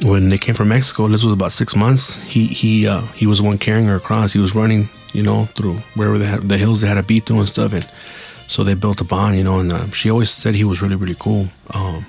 when 0.03 0.29
they 0.29 0.37
came 0.37 0.55
from 0.55 0.69
Mexico, 0.69 1.07
this 1.07 1.23
was 1.23 1.33
about 1.33 1.51
six 1.51 1.75
months. 1.75 2.21
He 2.23 2.45
he 2.47 2.87
uh, 2.87 3.01
he 3.13 3.27
was 3.27 3.39
the 3.39 3.43
one 3.43 3.57
carrying 3.57 3.87
her 3.87 3.95
across. 3.95 4.33
He 4.33 4.39
was 4.39 4.55
running, 4.55 4.89
you 5.13 5.23
know, 5.23 5.45
through 5.45 5.77
wherever 5.95 6.17
they 6.17 6.25
had 6.25 6.41
the 6.41 6.57
hills 6.57 6.81
they 6.81 6.87
had 6.87 6.95
to 6.95 7.03
beat 7.03 7.25
through 7.25 7.39
and 7.39 7.49
stuff, 7.49 7.73
and 7.73 7.85
so 8.47 8.63
they 8.63 8.75
built 8.75 9.01
a 9.01 9.03
bond, 9.03 9.35
you 9.35 9.43
know, 9.43 9.59
and 9.59 9.71
uh, 9.71 9.85
she 9.87 10.11
always 10.11 10.29
said 10.29 10.53
he 10.55 10.63
was 10.63 10.81
really, 10.81 10.95
really 10.95 11.15
cool. 11.17 11.47
Um, 11.73 12.05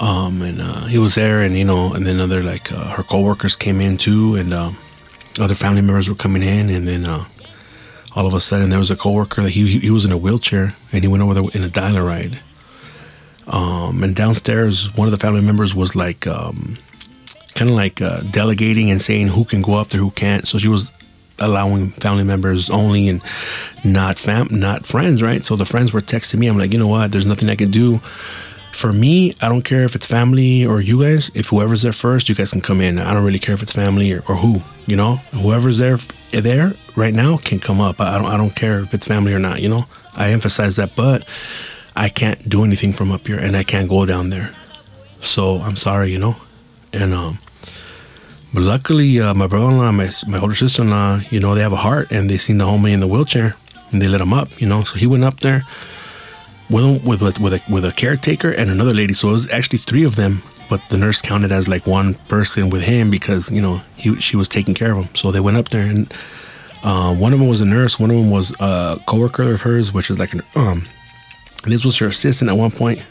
um, 0.00 0.40
and 0.40 0.60
uh, 0.60 0.86
he 0.86 0.98
was 0.98 1.14
there, 1.14 1.42
and 1.42 1.56
you 1.56 1.64
know, 1.64 1.92
and 1.92 2.06
then 2.06 2.20
other 2.20 2.42
like 2.42 2.72
uh, 2.72 2.94
her 2.96 3.02
coworkers 3.02 3.54
came 3.54 3.80
in 3.80 3.98
too, 3.98 4.34
and 4.34 4.52
um, 4.52 4.76
other 5.38 5.54
family 5.54 5.82
members 5.82 6.08
were 6.08 6.14
coming 6.14 6.42
in, 6.42 6.70
and 6.70 6.88
then 6.88 7.04
uh, 7.04 7.24
all 8.16 8.26
of 8.26 8.32
a 8.32 8.40
sudden 8.40 8.70
there 8.70 8.78
was 8.78 8.90
a 8.90 8.96
coworker 8.96 9.42
that 9.42 9.50
he 9.50 9.78
he 9.78 9.90
was 9.90 10.06
in 10.06 10.12
a 10.12 10.18
wheelchair, 10.18 10.74
and 10.90 11.02
he 11.02 11.08
went 11.08 11.22
over 11.22 11.34
there 11.34 11.44
in 11.52 11.62
a 11.62 11.68
dial-a-ride. 11.68 12.40
Um, 13.46 14.02
and 14.02 14.14
downstairs, 14.16 14.94
one 14.96 15.06
of 15.06 15.12
the 15.12 15.18
family 15.18 15.42
members 15.42 15.74
was 15.74 15.96
like, 15.96 16.26
um, 16.26 16.78
kind 17.54 17.68
of 17.68 17.76
like 17.76 18.00
uh, 18.00 18.20
delegating 18.30 18.90
and 18.90 19.02
saying 19.02 19.28
who 19.28 19.44
can 19.44 19.60
go 19.60 19.74
up 19.74 19.88
there, 19.88 20.00
who 20.00 20.12
can't. 20.12 20.46
So 20.46 20.56
she 20.56 20.68
was 20.68 20.92
allowing 21.40 21.88
family 21.88 22.22
members 22.22 22.70
only 22.70 23.08
and 23.08 23.22
not 23.84 24.18
fam 24.18 24.48
not 24.50 24.86
friends, 24.86 25.22
right? 25.22 25.42
So 25.42 25.56
the 25.56 25.64
friends 25.64 25.92
were 25.92 26.00
texting 26.00 26.38
me. 26.38 26.46
I'm 26.46 26.58
like, 26.58 26.72
you 26.72 26.78
know 26.78 26.88
what? 26.88 27.12
There's 27.12 27.26
nothing 27.26 27.50
I 27.50 27.56
can 27.56 27.70
do. 27.70 28.00
For 28.72 28.92
me, 28.92 29.34
I 29.42 29.48
don't 29.48 29.62
care 29.62 29.84
if 29.84 29.94
it's 29.94 30.06
family 30.06 30.64
or 30.64 30.80
you 30.80 31.02
guys. 31.02 31.30
If 31.34 31.48
whoever's 31.48 31.82
there 31.82 31.92
first, 31.92 32.28
you 32.28 32.34
guys 32.34 32.52
can 32.52 32.60
come 32.60 32.80
in. 32.80 32.98
I 32.98 33.12
don't 33.12 33.24
really 33.24 33.38
care 33.38 33.54
if 33.54 33.62
it's 33.62 33.72
family 33.72 34.12
or, 34.12 34.22
or 34.28 34.36
who. 34.36 34.58
You 34.86 34.96
know, 34.96 35.16
whoever's 35.32 35.78
there 35.78 35.98
there 36.32 36.74
right 36.96 37.14
now 37.14 37.36
can 37.36 37.58
come 37.58 37.80
up. 37.80 38.00
I 38.00 38.18
don't 38.18 38.30
I 38.30 38.36
don't 38.36 38.54
care 38.54 38.80
if 38.80 38.94
it's 38.94 39.06
family 39.06 39.34
or 39.34 39.38
not. 39.38 39.60
You 39.60 39.68
know, 39.68 39.84
I 40.16 40.30
emphasize 40.30 40.76
that, 40.76 40.96
but 40.96 41.24
I 41.94 42.08
can't 42.08 42.48
do 42.48 42.64
anything 42.64 42.92
from 42.92 43.12
up 43.12 43.26
here, 43.26 43.38
and 43.38 43.56
I 43.56 43.62
can't 43.62 43.88
go 43.88 44.06
down 44.06 44.30
there. 44.30 44.54
So 45.20 45.56
I'm 45.56 45.76
sorry, 45.76 46.10
you 46.10 46.18
know, 46.18 46.36
and 46.92 47.12
um, 47.12 47.38
but 48.52 48.62
luckily, 48.62 49.20
uh, 49.20 49.32
my 49.34 49.46
brother-in-law, 49.46 49.92
my, 49.92 50.10
my 50.26 50.40
older 50.40 50.56
sister-in-law, 50.56 51.20
you 51.30 51.38
know, 51.38 51.54
they 51.54 51.60
have 51.60 51.72
a 51.72 51.76
heart, 51.76 52.10
and 52.10 52.28
they 52.28 52.36
seen 52.36 52.58
the 52.58 52.64
homie 52.64 52.92
in 52.92 52.98
the 52.98 53.06
wheelchair, 53.06 53.54
and 53.92 54.02
they 54.02 54.08
let 54.08 54.20
him 54.20 54.32
up, 54.32 54.60
you 54.60 54.66
know. 54.66 54.82
So 54.82 54.98
he 54.98 55.06
went 55.06 55.22
up 55.22 55.38
there, 55.38 55.62
with 56.70 57.04
with 57.06 57.22
with 57.22 57.40
with 57.40 57.54
a, 57.54 57.62
with 57.72 57.84
a 57.84 57.92
caretaker 57.92 58.50
and 58.50 58.70
another 58.70 58.94
lady. 58.94 59.12
So 59.12 59.28
it 59.28 59.32
was 59.32 59.50
actually 59.50 59.78
three 59.78 60.04
of 60.04 60.16
them, 60.16 60.42
but 60.68 60.80
the 60.88 60.96
nurse 60.96 61.20
counted 61.20 61.52
as 61.52 61.68
like 61.68 61.86
one 61.86 62.14
person 62.28 62.70
with 62.70 62.82
him 62.82 63.10
because 63.10 63.50
you 63.50 63.60
know 63.60 63.82
he 63.96 64.16
she 64.16 64.36
was 64.36 64.48
taking 64.48 64.74
care 64.74 64.92
of 64.92 64.98
him. 65.04 65.14
So 65.14 65.30
they 65.30 65.40
went 65.40 65.56
up 65.56 65.68
there 65.68 65.86
and 65.86 66.12
uh, 66.82 67.14
one 67.14 67.32
of 67.32 67.38
them 67.38 67.48
was 67.48 67.60
a 67.60 67.66
nurse, 67.66 67.98
one 67.98 68.10
of 68.10 68.16
them 68.16 68.30
was 68.30 68.52
a 68.60 68.98
coworker 69.06 69.52
of 69.52 69.62
hers, 69.62 69.92
which 69.92 70.10
is 70.10 70.18
like 70.18 70.32
an 70.32 70.42
um, 70.54 70.84
this 71.64 71.84
was 71.84 71.98
her 71.98 72.06
assistant 72.06 72.50
at 72.50 72.56
one 72.56 72.70
point, 72.70 73.02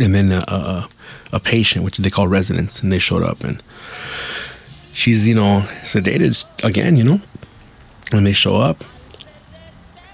and 0.00 0.14
then 0.14 0.32
a, 0.32 0.44
a, 0.48 0.88
a 1.34 1.40
patient, 1.40 1.84
which 1.84 1.98
they 1.98 2.10
call 2.10 2.28
residents, 2.28 2.82
and 2.82 2.92
they 2.92 2.98
showed 2.98 3.22
up 3.22 3.44
and 3.44 3.62
she's 4.92 5.26
you 5.26 5.34
know 5.34 5.62
sedated 5.82 6.64
again, 6.64 6.96
you 6.96 7.04
know, 7.04 7.20
and 8.12 8.26
they 8.26 8.32
show 8.32 8.56
up 8.56 8.84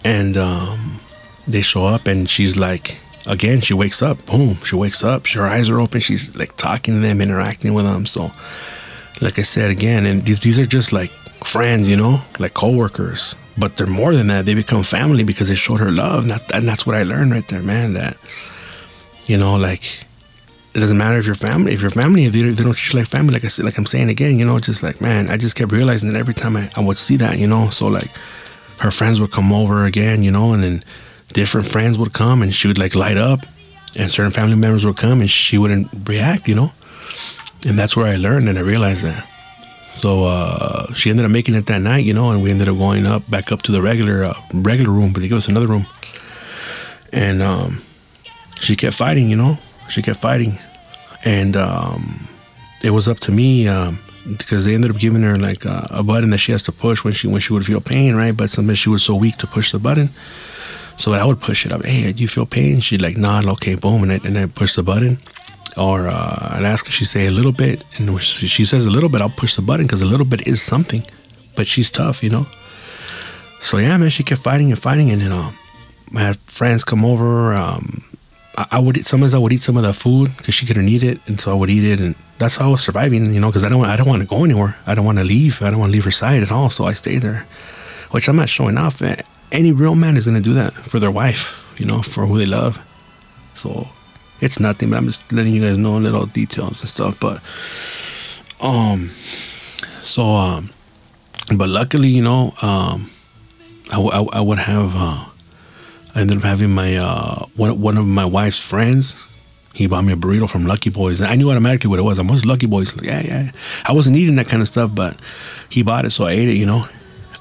and 0.06 0.36
um, 0.36 1.00
they 1.46 1.60
show 1.60 1.86
up 1.86 2.06
and 2.06 2.28
she's 2.28 2.56
like 2.56 2.96
again 3.26 3.60
she 3.60 3.74
wakes 3.74 4.02
up 4.02 4.24
boom 4.26 4.54
she 4.64 4.76
wakes 4.76 5.02
up 5.02 5.26
her 5.28 5.46
eyes 5.46 5.68
are 5.68 5.80
open 5.80 6.00
she's 6.00 6.34
like 6.36 6.56
talking 6.56 6.94
to 6.94 7.00
them 7.00 7.20
interacting 7.20 7.74
with 7.74 7.84
them. 7.84 8.06
So 8.06 8.30
like 9.20 9.38
i 9.38 9.42
said 9.42 9.70
again 9.70 10.04
and 10.04 10.22
these, 10.22 10.40
these 10.40 10.58
are 10.58 10.66
just 10.66 10.92
like 10.92 11.10
friends 11.44 11.88
you 11.88 11.96
know 11.96 12.20
like 12.38 12.54
co-workers. 12.54 13.34
But 13.58 13.78
they're 13.78 13.86
more 13.86 14.14
than 14.14 14.26
that 14.26 14.44
they 14.44 14.54
become 14.54 14.82
family 14.82 15.24
because 15.24 15.48
they 15.48 15.54
showed 15.54 15.80
her 15.80 15.90
love 15.90 16.24
and, 16.24 16.30
that, 16.32 16.54
and 16.54 16.68
that's 16.68 16.86
what 16.86 16.94
i 16.94 17.02
learned 17.02 17.32
right 17.32 17.46
there 17.48 17.62
man 17.62 17.94
that 17.94 18.18
you 19.26 19.38
know 19.38 19.56
like 19.56 20.04
it 20.74 20.80
doesn't 20.80 20.98
matter 20.98 21.18
if 21.18 21.24
you're 21.24 21.34
family 21.34 21.72
if 21.72 21.80
you're 21.80 21.88
family 21.88 22.26
if 22.26 22.32
they, 22.32 22.40
if 22.40 22.56
they 22.58 22.64
don't 22.64 22.76
treat 22.76 22.92
you 22.92 23.00
like 23.00 23.08
family 23.08 23.32
like 23.32 23.44
i 23.44 23.48
said 23.48 23.64
like 23.64 23.78
i'm 23.78 23.86
saying 23.86 24.10
again 24.10 24.38
you 24.38 24.44
know 24.44 24.60
just 24.60 24.82
like 24.82 25.00
man 25.00 25.30
i 25.30 25.38
just 25.38 25.56
kept 25.56 25.72
realizing 25.72 26.12
that 26.12 26.18
every 26.18 26.34
time 26.34 26.54
i, 26.54 26.70
I 26.76 26.80
would 26.80 26.98
see 26.98 27.16
that 27.16 27.38
you 27.38 27.46
know 27.46 27.70
so 27.70 27.88
like 27.88 28.10
her 28.80 28.90
friends 28.90 29.20
would 29.20 29.32
come 29.32 29.52
over 29.54 29.86
again 29.86 30.22
you 30.22 30.30
know 30.30 30.52
and 30.52 30.62
then 30.62 30.84
different 31.32 31.66
friends 31.66 31.98
would 31.98 32.12
come 32.12 32.42
and 32.42 32.54
she 32.54 32.68
would 32.68 32.78
like 32.78 32.94
light 32.94 33.16
up 33.16 33.40
and 33.96 34.10
certain 34.10 34.32
family 34.32 34.56
members 34.56 34.84
would 34.84 34.96
come 34.96 35.20
and 35.20 35.30
she 35.30 35.58
wouldn't 35.58 35.88
react 36.08 36.48
you 36.48 36.54
know? 36.54 36.72
And 37.66 37.78
that's 37.78 37.96
where 37.96 38.06
i 38.06 38.16
learned 38.16 38.48
and 38.48 38.58
i 38.58 38.62
realized 38.62 39.02
that. 39.02 39.24
So 39.92 40.24
uh, 40.24 40.92
she 40.92 41.08
ended 41.08 41.24
up 41.24 41.30
making 41.30 41.54
it 41.54 41.66
that 41.66 41.80
night 41.80 42.04
you 42.04 42.14
know 42.14 42.30
and 42.30 42.42
we 42.42 42.50
ended 42.50 42.68
up 42.68 42.76
going 42.76 43.06
up 43.06 43.28
back 43.30 43.50
up 43.52 43.62
to 43.62 43.72
the 43.72 43.82
regular 43.82 44.24
uh, 44.24 44.34
regular 44.54 44.90
room 44.90 45.12
but 45.12 45.22
they 45.22 45.28
gave 45.28 45.38
us 45.38 45.48
another 45.48 45.66
room. 45.66 45.86
And 47.12 47.42
um, 47.42 47.82
she 48.60 48.76
kept 48.76 48.94
fighting 48.94 49.28
you 49.28 49.36
know? 49.36 49.58
She 49.88 50.02
kept 50.02 50.18
fighting. 50.18 50.58
And 51.24 51.56
um, 51.56 52.28
it 52.82 52.90
was 52.90 53.08
up 53.08 53.18
to 53.20 53.32
me 53.32 53.68
um, 53.68 53.98
because 54.38 54.64
they 54.64 54.74
ended 54.74 54.90
up 54.90 54.98
giving 54.98 55.22
her 55.22 55.36
like 55.36 55.64
a, 55.64 55.88
a 55.90 56.02
button 56.02 56.30
that 56.30 56.38
she 56.38 56.52
has 56.52 56.62
to 56.64 56.72
push 56.72 57.02
when 57.04 57.12
she 57.12 57.26
when 57.26 57.40
she 57.40 57.52
would 57.52 57.66
feel 57.66 57.80
pain 57.80 58.14
right? 58.14 58.36
But 58.36 58.50
sometimes 58.50 58.78
she 58.78 58.90
was 58.90 59.02
so 59.02 59.14
weak 59.16 59.36
to 59.38 59.46
push 59.46 59.72
the 59.72 59.78
button 59.78 60.10
so 60.96 61.12
I 61.12 61.24
would 61.24 61.40
push 61.40 61.66
it 61.66 61.72
up. 61.72 61.84
Hey, 61.84 62.12
do 62.12 62.22
you 62.22 62.28
feel 62.28 62.46
pain? 62.46 62.80
She'd 62.80 63.02
like 63.02 63.16
nod. 63.16 63.44
Okay, 63.46 63.74
boom, 63.74 64.02
and 64.02 64.12
I, 64.12 64.20
and 64.24 64.38
I 64.38 64.46
push 64.46 64.74
the 64.74 64.82
button. 64.82 65.18
Or 65.76 66.08
uh, 66.08 66.56
I'd 66.56 66.64
ask 66.64 66.86
her. 66.86 66.92
She 66.92 67.04
say 67.04 67.26
a 67.26 67.30
little 67.30 67.52
bit, 67.52 67.84
and 67.98 68.20
she, 68.22 68.64
says 68.64 68.86
a 68.86 68.90
little 68.90 69.10
bit, 69.10 69.20
I'll 69.20 69.28
push 69.28 69.56
the 69.56 69.62
button 69.62 69.86
because 69.86 70.00
a 70.00 70.06
little 70.06 70.24
bit 70.24 70.46
is 70.46 70.62
something. 70.62 71.02
But 71.54 71.66
she's 71.66 71.90
tough, 71.90 72.22
you 72.22 72.30
know. 72.30 72.46
So 73.60 73.78
yeah, 73.78 73.96
man, 73.98 74.10
she 74.10 74.22
kept 74.22 74.40
fighting 74.40 74.70
and 74.70 74.78
fighting, 74.78 75.10
and 75.10 75.20
then 75.20 75.32
um, 75.32 75.56
I 76.14 76.20
had 76.20 76.36
friends 76.36 76.82
come 76.82 77.04
over. 77.04 77.52
Um, 77.52 78.02
I, 78.56 78.66
I 78.72 78.78
would 78.78 79.04
sometimes 79.04 79.34
I 79.34 79.38
would 79.38 79.52
eat 79.52 79.62
some 79.62 79.76
of 79.76 79.82
the 79.82 79.92
food 79.92 80.34
because 80.38 80.54
she 80.54 80.64
couldn't 80.64 80.88
eat 80.88 81.02
it, 81.02 81.20
and 81.26 81.38
so 81.38 81.50
I 81.50 81.54
would 81.54 81.68
eat 81.68 81.84
it, 81.84 82.00
and 82.00 82.14
that's 82.38 82.56
how 82.56 82.68
I 82.68 82.70
was 82.72 82.82
surviving, 82.82 83.34
you 83.34 83.40
know. 83.40 83.48
Because 83.48 83.64
I 83.64 83.68
don't 83.68 83.84
I 83.84 83.96
don't 83.96 84.08
want 84.08 84.22
to 84.22 84.28
go 84.28 84.44
anywhere. 84.44 84.78
I 84.86 84.94
don't 84.94 85.04
want 85.04 85.18
to 85.18 85.24
leave. 85.24 85.60
I 85.60 85.68
don't 85.68 85.78
want 85.78 85.90
to 85.90 85.94
leave 85.94 86.04
her 86.04 86.10
side 86.10 86.42
at 86.42 86.50
all. 86.50 86.70
So 86.70 86.84
I 86.84 86.94
stayed 86.94 87.20
there, 87.20 87.46
which 88.12 88.28
I'm 88.30 88.36
not 88.36 88.48
showing 88.48 88.78
off. 88.78 89.02
Man 89.02 89.22
any 89.52 89.72
real 89.72 89.94
man 89.94 90.16
is 90.16 90.26
gonna 90.26 90.40
do 90.40 90.54
that 90.54 90.72
for 90.72 90.98
their 90.98 91.10
wife, 91.10 91.64
you 91.78 91.86
know, 91.86 92.02
for 92.02 92.26
who 92.26 92.38
they 92.38 92.46
love. 92.46 92.78
So 93.54 93.88
it's 94.40 94.60
nothing, 94.60 94.90
but 94.90 94.96
I'm 94.96 95.06
just 95.06 95.32
letting 95.32 95.54
you 95.54 95.62
guys 95.62 95.78
know 95.78 95.96
little 95.98 96.26
details 96.26 96.80
and 96.80 96.90
stuff. 96.90 97.18
But 97.20 97.40
um, 98.64 99.08
so 100.02 100.24
um, 100.24 100.70
but 101.56 101.68
luckily, 101.68 102.08
you 102.08 102.22
know, 102.22 102.52
um, 102.62 103.10
I, 103.92 104.00
I, 104.00 104.22
I 104.38 104.40
would 104.40 104.58
have 104.58 104.92
uh, 104.96 105.24
I 106.14 106.20
ended 106.20 106.38
up 106.38 106.42
having 106.42 106.70
my 106.70 106.96
uh 106.96 107.46
one 107.56 107.80
one 107.80 107.96
of 107.96 108.06
my 108.06 108.24
wife's 108.24 108.66
friends. 108.66 109.14
He 109.74 109.86
bought 109.86 110.04
me 110.04 110.14
a 110.14 110.16
burrito 110.16 110.48
from 110.48 110.64
Lucky 110.64 110.88
Boys, 110.88 111.20
and 111.20 111.30
I 111.30 111.36
knew 111.36 111.50
automatically 111.50 111.90
what 111.90 111.98
it 111.98 112.02
was. 112.02 112.18
I 112.18 112.22
was 112.22 112.46
Lucky 112.46 112.66
Boys. 112.66 112.98
Yeah, 113.02 113.20
yeah. 113.20 113.50
I 113.84 113.92
wasn't 113.92 114.16
eating 114.16 114.36
that 114.36 114.48
kind 114.48 114.62
of 114.62 114.68
stuff, 114.68 114.94
but 114.94 115.18
he 115.68 115.82
bought 115.82 116.06
it, 116.06 116.10
so 116.10 116.24
I 116.24 116.30
ate 116.30 116.48
it. 116.48 116.56
You 116.56 116.64
know, 116.64 116.86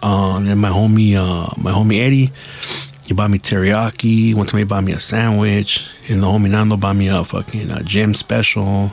uh, 0.05 0.37
and 0.37 0.45
then 0.45 0.59
my 0.59 0.69
homie, 0.69 1.15
uh, 1.15 1.51
my 1.59 1.71
homie 1.71 1.99
Eddie, 1.99 2.31
he 3.07 3.15
bought 3.15 3.31
me 3.31 3.39
teriyaki. 3.39 4.35
One 4.35 4.45
time 4.45 4.59
he 4.59 4.63
bought 4.63 4.83
me 4.83 4.91
a 4.91 4.99
sandwich, 4.99 5.89
and 6.07 6.21
the 6.21 6.27
homie 6.27 6.51
Nando 6.51 6.77
bought 6.77 6.95
me 6.95 7.07
a 7.07 7.23
fucking 7.23 7.71
uh, 7.71 7.81
gym 7.81 8.13
special. 8.13 8.91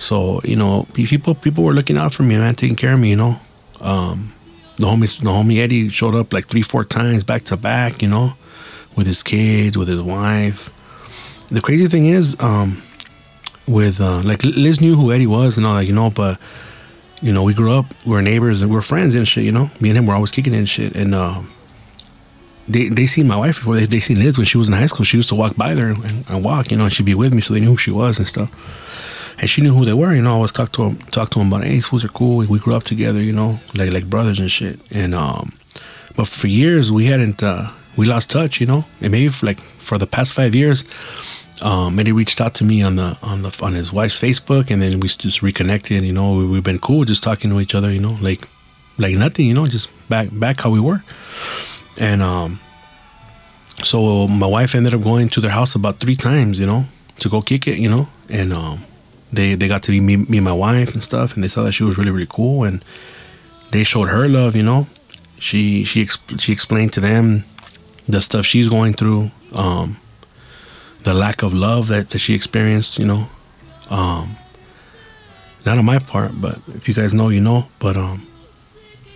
So 0.00 0.40
you 0.42 0.56
know, 0.56 0.88
people 0.92 1.36
people 1.36 1.62
were 1.62 1.72
looking 1.72 1.96
out 1.96 2.12
for 2.12 2.24
me, 2.24 2.36
man, 2.36 2.56
taking 2.56 2.74
care 2.74 2.94
of 2.94 2.98
me. 2.98 3.10
You 3.10 3.16
know, 3.16 3.36
um, 3.80 4.34
the 4.78 4.86
homie 4.86 5.20
the 5.20 5.30
homie 5.30 5.58
Eddie 5.58 5.88
showed 5.88 6.16
up 6.16 6.32
like 6.32 6.48
three 6.48 6.62
four 6.62 6.84
times 6.84 7.22
back 7.22 7.42
to 7.44 7.56
back. 7.56 8.02
You 8.02 8.08
know, 8.08 8.32
with 8.96 9.06
his 9.06 9.22
kids, 9.22 9.78
with 9.78 9.86
his 9.86 10.02
wife. 10.02 10.68
The 11.50 11.60
crazy 11.60 11.86
thing 11.86 12.06
is, 12.06 12.36
um, 12.40 12.82
with 13.68 14.00
uh, 14.00 14.22
like 14.22 14.42
Liz 14.42 14.80
knew 14.80 14.96
who 14.96 15.12
Eddie 15.12 15.28
was 15.28 15.56
and 15.56 15.64
all 15.64 15.76
that, 15.76 15.84
you 15.84 15.94
know, 15.94 16.10
but 16.10 16.40
you 17.20 17.32
know, 17.32 17.42
we 17.42 17.54
grew 17.54 17.72
up, 17.72 17.86
we 18.06 18.16
are 18.16 18.22
neighbors, 18.22 18.62
and 18.62 18.70
we 18.70 18.78
are 18.78 18.82
friends 18.82 19.14
and 19.14 19.26
shit. 19.26 19.44
You 19.44 19.52
know, 19.52 19.70
me 19.80 19.90
and 19.90 19.98
him 19.98 20.06
were 20.06 20.14
always 20.14 20.30
kicking 20.30 20.54
and 20.54 20.68
shit. 20.68 20.94
And 20.94 21.14
uh, 21.14 21.42
they 22.68 22.88
they 22.88 23.06
seen 23.06 23.26
my 23.26 23.36
wife 23.36 23.56
before. 23.56 23.76
They 23.76 23.86
they 23.86 24.00
seen 24.00 24.18
Liz 24.20 24.38
when 24.38 24.46
she 24.46 24.58
was 24.58 24.68
in 24.68 24.74
high 24.74 24.86
school. 24.86 25.04
She 25.04 25.16
used 25.16 25.28
to 25.30 25.34
walk 25.34 25.56
by 25.56 25.74
there 25.74 25.88
and, 25.88 26.24
and, 26.28 26.44
walk. 26.44 26.70
You 26.70 26.76
know, 26.76 26.84
and 26.84 26.92
she'd 26.92 27.06
be 27.06 27.14
with 27.14 27.34
me, 27.34 27.40
so 27.40 27.54
they 27.54 27.60
knew 27.60 27.70
who 27.70 27.76
she 27.76 27.90
was 27.90 28.18
and 28.18 28.26
stuff. 28.26 28.50
And 29.40 29.48
she 29.48 29.62
knew 29.62 29.72
who 29.72 29.84
they 29.84 29.94
were. 29.94 30.14
You 30.14 30.22
know, 30.22 30.30
I 30.30 30.34
always 30.34 30.52
talk 30.52 30.72
to 30.72 30.82
them, 30.82 30.98
talk 31.10 31.30
to 31.30 31.38
them 31.38 31.52
about, 31.52 31.64
hey, 31.64 31.80
these 31.80 32.04
are 32.04 32.08
cool. 32.08 32.38
We 32.38 32.58
grew 32.58 32.74
up 32.74 32.82
together. 32.84 33.20
You 33.20 33.32
know, 33.32 33.60
like 33.74 33.90
like 33.90 34.08
brothers 34.08 34.38
and 34.38 34.50
shit. 34.50 34.80
And 34.92 35.14
um, 35.14 35.52
but 36.16 36.28
for 36.28 36.46
years 36.46 36.92
we 36.92 37.06
hadn't 37.06 37.42
uh, 37.42 37.70
we 37.96 38.06
lost 38.06 38.30
touch. 38.30 38.60
You 38.60 38.66
know, 38.66 38.84
and 39.00 39.10
maybe 39.10 39.28
for 39.28 39.46
like 39.46 39.60
for 39.60 39.98
the 39.98 40.06
past 40.06 40.34
five 40.34 40.54
years 40.54 40.84
um, 41.62 41.98
and 41.98 42.06
he 42.06 42.12
reached 42.12 42.40
out 42.40 42.54
to 42.54 42.64
me 42.64 42.82
on 42.82 42.96
the 42.96 43.18
on 43.22 43.42
the 43.42 43.58
on 43.62 43.74
his 43.74 43.92
wife's 43.92 44.20
Facebook, 44.20 44.70
and 44.70 44.80
then 44.80 45.00
we 45.00 45.08
just 45.08 45.42
reconnected. 45.42 46.02
You 46.02 46.12
know, 46.12 46.34
we, 46.34 46.54
have 46.56 46.64
been 46.64 46.78
cool, 46.78 47.04
just 47.04 47.22
talking 47.22 47.50
to 47.50 47.60
each 47.60 47.74
other. 47.74 47.90
You 47.92 48.00
know, 48.00 48.16
like 48.20 48.48
like 48.98 49.14
nothing. 49.14 49.46
You 49.46 49.54
know, 49.54 49.66
just 49.66 49.90
back 50.08 50.28
back 50.32 50.60
how 50.60 50.70
we 50.70 50.80
were. 50.80 51.02
And 52.00 52.22
um, 52.22 52.60
so 53.82 54.28
my 54.28 54.46
wife 54.46 54.74
ended 54.74 54.94
up 54.94 55.02
going 55.02 55.28
to 55.30 55.40
their 55.40 55.50
house 55.50 55.74
about 55.74 55.98
three 55.98 56.16
times. 56.16 56.58
You 56.58 56.66
know, 56.66 56.84
to 57.20 57.28
go 57.28 57.42
kick 57.42 57.66
it. 57.66 57.78
You 57.78 57.88
know, 57.88 58.08
and 58.28 58.52
um, 58.52 58.84
they 59.32 59.54
they 59.54 59.68
got 59.68 59.82
to 59.84 59.92
meet 59.92 60.00
me, 60.00 60.16
me 60.16 60.38
and 60.38 60.44
my 60.44 60.52
wife 60.52 60.94
and 60.94 61.02
stuff, 61.02 61.34
and 61.34 61.42
they 61.42 61.48
saw 61.48 61.64
that 61.64 61.72
she 61.72 61.84
was 61.84 61.98
really 61.98 62.10
really 62.10 62.28
cool, 62.28 62.64
and 62.64 62.84
they 63.72 63.84
showed 63.84 64.08
her 64.08 64.28
love. 64.28 64.54
You 64.54 64.62
know, 64.62 64.86
she 65.38 65.84
she 65.84 66.06
she 66.06 66.52
explained 66.52 66.92
to 66.94 67.00
them 67.00 67.44
the 68.08 68.20
stuff 68.20 68.46
she's 68.46 68.68
going 68.68 68.94
through. 68.94 69.30
Um, 69.52 69.98
the 71.08 71.14
lack 71.14 71.42
of 71.42 71.54
love 71.54 71.88
that, 71.88 72.10
that 72.10 72.18
she 72.18 72.34
experienced, 72.34 72.98
you 72.98 73.06
know. 73.06 73.28
Um, 73.88 74.36
not 75.64 75.78
on 75.78 75.84
my 75.86 75.98
part, 75.98 76.32
but 76.38 76.58
if 76.74 76.86
you 76.86 76.92
guys 76.92 77.14
know, 77.14 77.30
you 77.30 77.40
know. 77.40 77.64
But 77.78 77.96
um, 77.96 78.26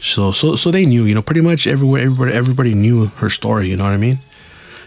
so 0.01 0.33
so 0.33 0.57
so 0.57 0.71
they 0.71 0.87
knew, 0.87 1.05
you 1.05 1.15
know, 1.15 1.21
pretty 1.21 1.43
much 1.43 1.67
everywhere, 1.67 2.03
everybody 2.03 2.33
everybody 2.33 2.75
knew 2.75 3.07
her 3.21 3.29
story. 3.29 3.69
You 3.69 3.77
know 3.77 3.85
what 3.85 3.93
I 3.93 3.99
mean? 3.99 4.21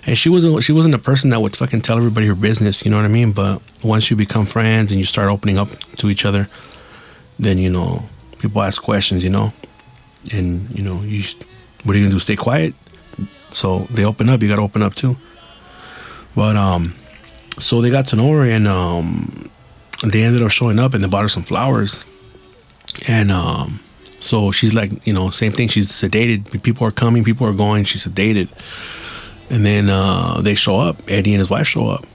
And 0.08 0.18
she 0.18 0.30
wasn't 0.30 0.63
she 0.63 0.72
wasn't 0.72 0.96
a 0.96 1.00
person 1.00 1.30
that 1.30 1.41
would 1.41 1.56
fucking 1.56 1.82
tell 1.82 1.98
everybody 1.98 2.26
her 2.26 2.34
business. 2.34 2.84
You 2.84 2.89
know 2.89 2.98
what 2.98 3.06
I 3.06 3.13
mean? 3.20 3.34
But 3.34 3.62
once 3.84 4.10
you 4.10 4.18
become 4.18 4.48
friends 4.48 4.91
and 4.91 5.00
you 5.00 5.06
start 5.06 5.30
opening 5.30 5.60
up 5.60 5.70
to 5.98 6.10
each 6.10 6.26
other, 6.26 6.50
then 7.38 7.60
you 7.60 7.70
know 7.70 8.10
people 8.39 8.63
ask 8.63 8.82
questions. 8.82 9.24
You 9.24 9.30
know, 9.30 9.54
and 10.34 10.76
you 10.76 10.84
know 10.84 11.02
you 11.02 11.24
what 11.84 11.96
are 11.96 12.00
you 12.00 12.06
gonna 12.06 12.15
do? 12.15 12.20
Stay 12.20 12.36
quiet? 12.36 12.74
So 13.52 13.86
they 13.91 14.06
open 14.06 14.28
up. 14.28 14.41
You 14.41 14.50
gotta 14.50 14.63
open 14.63 14.82
up 14.82 14.96
too. 14.96 15.18
But 16.36 16.56
um, 16.58 16.93
so 17.60 17.82
they 17.82 17.89
got 17.89 18.08
to 18.08 18.15
know 18.15 18.32
her, 18.34 18.43
and 18.43 18.67
um, 18.67 19.50
they 20.04 20.24
ended 20.24 20.43
up 20.43 20.52
showing 20.52 20.80
up, 20.80 20.93
and 20.93 21.04
they 21.04 21.08
bought 21.08 21.24
her 21.24 21.30
some 21.30 21.43
flowers, 21.43 22.04
and 23.08 23.32
um, 23.32 23.80
so 24.19 24.52
she's 24.52 24.74
like, 24.74 25.06
you 25.08 25.13
know, 25.13 25.30
same 25.30 25.52
thing. 25.52 25.69
She's 25.69 25.89
sedated. 25.89 26.62
People 26.63 26.86
are 26.88 26.91
coming, 26.91 27.24
people 27.24 27.48
are 27.48 27.54
going. 27.54 27.86
She's 27.86 28.06
sedated, 28.06 28.50
and 29.50 29.65
then 29.65 29.90
uh, 29.90 30.42
they 30.42 30.56
show 30.56 30.79
up. 30.79 31.02
Eddie 31.10 31.33
and 31.33 31.40
his 31.40 31.50
wife 31.50 31.67
show 31.67 31.88
up, 31.88 32.06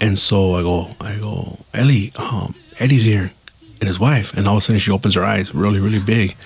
and 0.00 0.18
so 0.18 0.54
I 0.54 0.62
go, 0.62 0.88
I 1.00 1.16
go, 1.16 1.58
Ellie, 1.74 2.12
um, 2.16 2.54
Eddie's 2.78 3.04
here, 3.04 3.32
and 3.80 3.88
his 3.88 4.00
wife, 4.00 4.34
and 4.34 4.46
all 4.48 4.56
of 4.56 4.58
a 4.58 4.60
sudden 4.62 4.80
she 4.80 4.90
opens 4.90 5.14
her 5.14 5.24
eyes, 5.24 5.54
really, 5.54 5.80
really 5.80 6.00
big. 6.00 6.36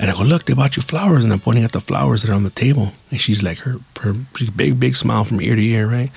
And 0.00 0.10
I 0.10 0.14
go, 0.14 0.22
look, 0.22 0.46
they 0.46 0.54
bought 0.54 0.76
you 0.76 0.82
flowers. 0.82 1.22
And 1.22 1.32
I'm 1.32 1.38
pointing 1.38 1.62
at 1.62 1.72
the 1.72 1.80
flowers 1.80 2.22
that 2.22 2.30
are 2.30 2.34
on 2.34 2.42
the 2.42 2.50
table. 2.50 2.92
And 3.10 3.20
she's 3.20 3.42
like, 3.42 3.58
her, 3.58 3.76
her 4.00 4.14
big, 4.56 4.80
big 4.80 4.96
smile 4.96 5.24
from 5.24 5.40
ear 5.40 5.54
to 5.54 5.62
ear, 5.62 5.86
right? 5.86 6.10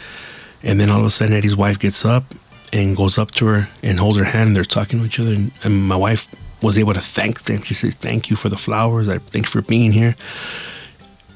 And 0.63 0.79
then 0.79 0.89
all 0.89 1.01
of 1.01 1.05
a 1.05 1.11
sudden, 1.11 1.35
Eddie's 1.35 1.55
wife 1.55 1.77
gets 1.77 2.05
up 2.05 2.23
and 2.71 2.95
goes 2.95 3.17
up 3.17 3.31
to 3.31 3.45
her 3.45 3.69
and 3.83 3.99
holds 3.99 4.17
her 4.17 4.23
hand. 4.23 4.47
And 4.47 4.55
they're 4.55 4.63
talking 4.63 4.99
to 4.99 5.05
each 5.05 5.19
other. 5.19 5.33
And, 5.33 5.51
and 5.63 5.87
my 5.87 5.97
wife 5.97 6.27
was 6.63 6.77
able 6.77 6.93
to 6.93 7.01
thank 7.01 7.43
them. 7.43 7.61
She 7.61 7.73
says, 7.73 7.93
thank 7.93 8.29
you 8.29 8.37
for 8.37 8.47
the 8.47 8.57
flowers. 8.57 9.09
I 9.09 9.17
thank 9.17 9.45
you 9.45 9.51
for 9.51 9.61
being 9.61 9.91
here. 9.91 10.15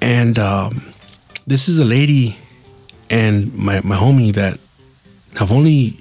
And 0.02 0.40
um, 0.40 0.82
this 1.46 1.68
is 1.68 1.80
a 1.80 1.86
lady 1.86 2.38
and 3.10 3.54
my 3.56 3.82
my 3.84 3.96
homie 3.96 4.34
that 4.34 4.60
I've 5.40 5.52
only 5.52 6.00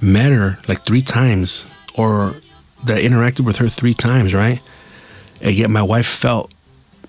met 0.00 0.32
her 0.32 0.58
like 0.68 0.84
three 0.84 1.02
times, 1.02 1.66
or 1.94 2.34
that 2.84 3.02
interacted 3.02 3.40
with 3.40 3.56
her 3.56 3.68
three 3.68 3.94
times, 3.94 4.34
right? 4.34 4.60
And 5.44 5.54
yet 5.54 5.70
my 5.70 5.82
wife 5.82 6.06
felt 6.06 6.52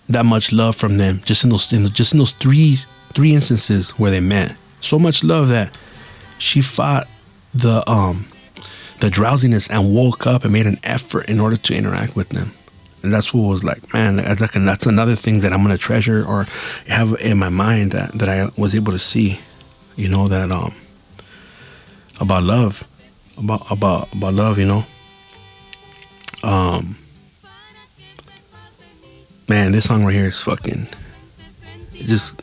that 0.10 0.26
much 0.26 0.52
love 0.54 0.76
from 0.76 0.98
them 0.98 1.22
just 1.26 1.44
in 1.44 1.50
those 1.50 1.74
in 1.74 1.84
the, 1.84 1.90
just 1.90 2.14
in 2.14 2.20
those 2.20 2.34
three 2.34 2.78
three 3.14 3.34
instances 3.34 3.92
where 3.92 4.12
they 4.12 4.20
met. 4.20 4.56
So 4.82 5.00
much 5.00 5.24
love 5.24 5.48
that 5.50 5.76
she 6.38 6.62
fought 6.62 7.08
the 7.54 7.90
um 7.90 8.28
the 9.00 9.10
drowsiness 9.10 9.70
and 9.70 9.96
woke 9.96 10.28
up 10.28 10.44
and 10.44 10.54
made 10.54 10.68
an 10.68 10.80
effort 10.84 11.28
in 11.30 11.40
order 11.40 11.56
to 11.56 11.74
interact 11.74 12.16
with 12.16 12.30
them. 12.30 12.52
And 13.04 13.14
that's 13.14 13.34
what 13.34 13.48
was 13.48 13.64
like, 13.64 13.94
man, 13.94 14.18
that's 14.18 14.86
another 14.86 15.16
thing 15.16 15.42
that 15.42 15.54
I'm 15.54 15.62
gonna 15.62 15.78
treasure 15.78 16.26
or 16.26 16.46
have 16.88 17.20
in 17.22 17.38
my 17.38 17.50
mind 17.50 17.92
that, 17.92 18.12
that 18.14 18.30
I 18.30 18.50
was 18.58 18.76
able 18.76 18.92
to 18.92 19.00
see, 19.00 19.40
you 19.96 20.10
know, 20.10 20.28
that 20.28 20.52
um 20.52 20.74
about 22.20 22.44
love, 22.44 22.84
about 23.38 23.70
about 23.72 24.14
about 24.14 24.34
love, 24.34 24.60
you 24.60 24.66
know. 24.66 24.86
Um, 26.44 26.98
man, 29.48 29.72
this 29.72 29.86
song 29.86 30.04
right 30.06 30.14
here 30.14 30.28
is 30.28 30.42
fucking. 30.42 30.88
just 31.94 32.42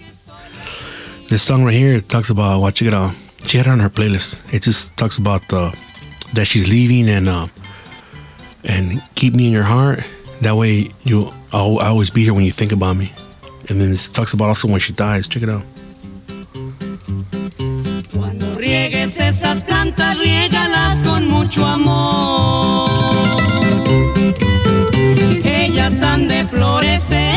this 1.29 1.43
song 1.43 1.65
right 1.65 1.75
here 1.75 2.01
talks 2.01 2.31
about 2.31 2.61
what 2.61 2.81
you 2.81 2.91
gotta. 2.91 3.15
She 3.47 3.57
had 3.57 3.67
it 3.67 3.71
on 3.71 3.81
her 3.81 3.91
playlist. 3.91 4.41
It 4.53 4.63
just 4.63 4.97
talks 4.97 5.19
about 5.19 5.47
the 5.49 5.77
that 6.35 6.47
she's 6.47 6.69
leaving 6.69 7.09
and 7.09 7.29
uh, 7.29 7.47
and 8.65 9.03
keep 9.15 9.35
me 9.35 9.47
in 9.47 9.53
your 9.53 9.65
heart. 9.65 10.01
That 10.43 10.57
way 10.57 10.91
you, 11.05 11.33
I'll, 11.53 11.79
I'll 11.79 11.91
always 11.93 12.11
be 12.11 12.23
here 12.25 12.35
when 12.35 12.45
you 12.45 12.53
think 12.53 12.73
about 12.73 12.97
me. 12.97 13.13
And 13.69 13.81
then 13.81 13.93
it 13.93 14.11
talks 14.13 14.33
about 14.33 14.49
also 14.49 14.69
when 14.69 14.81
she 14.81 14.93
dies. 14.93 15.29
Check 15.29 15.43
it 15.43 15.49
out. 15.49 15.63
Cuando 18.13 18.57
riegues 18.57 19.19
esas 19.19 19.63
plantas, 19.63 20.19
riégalas 20.19 21.01
con 21.03 21.29
mucho 21.29 21.65
amor. 21.65 23.42
Florecer. 26.47 27.35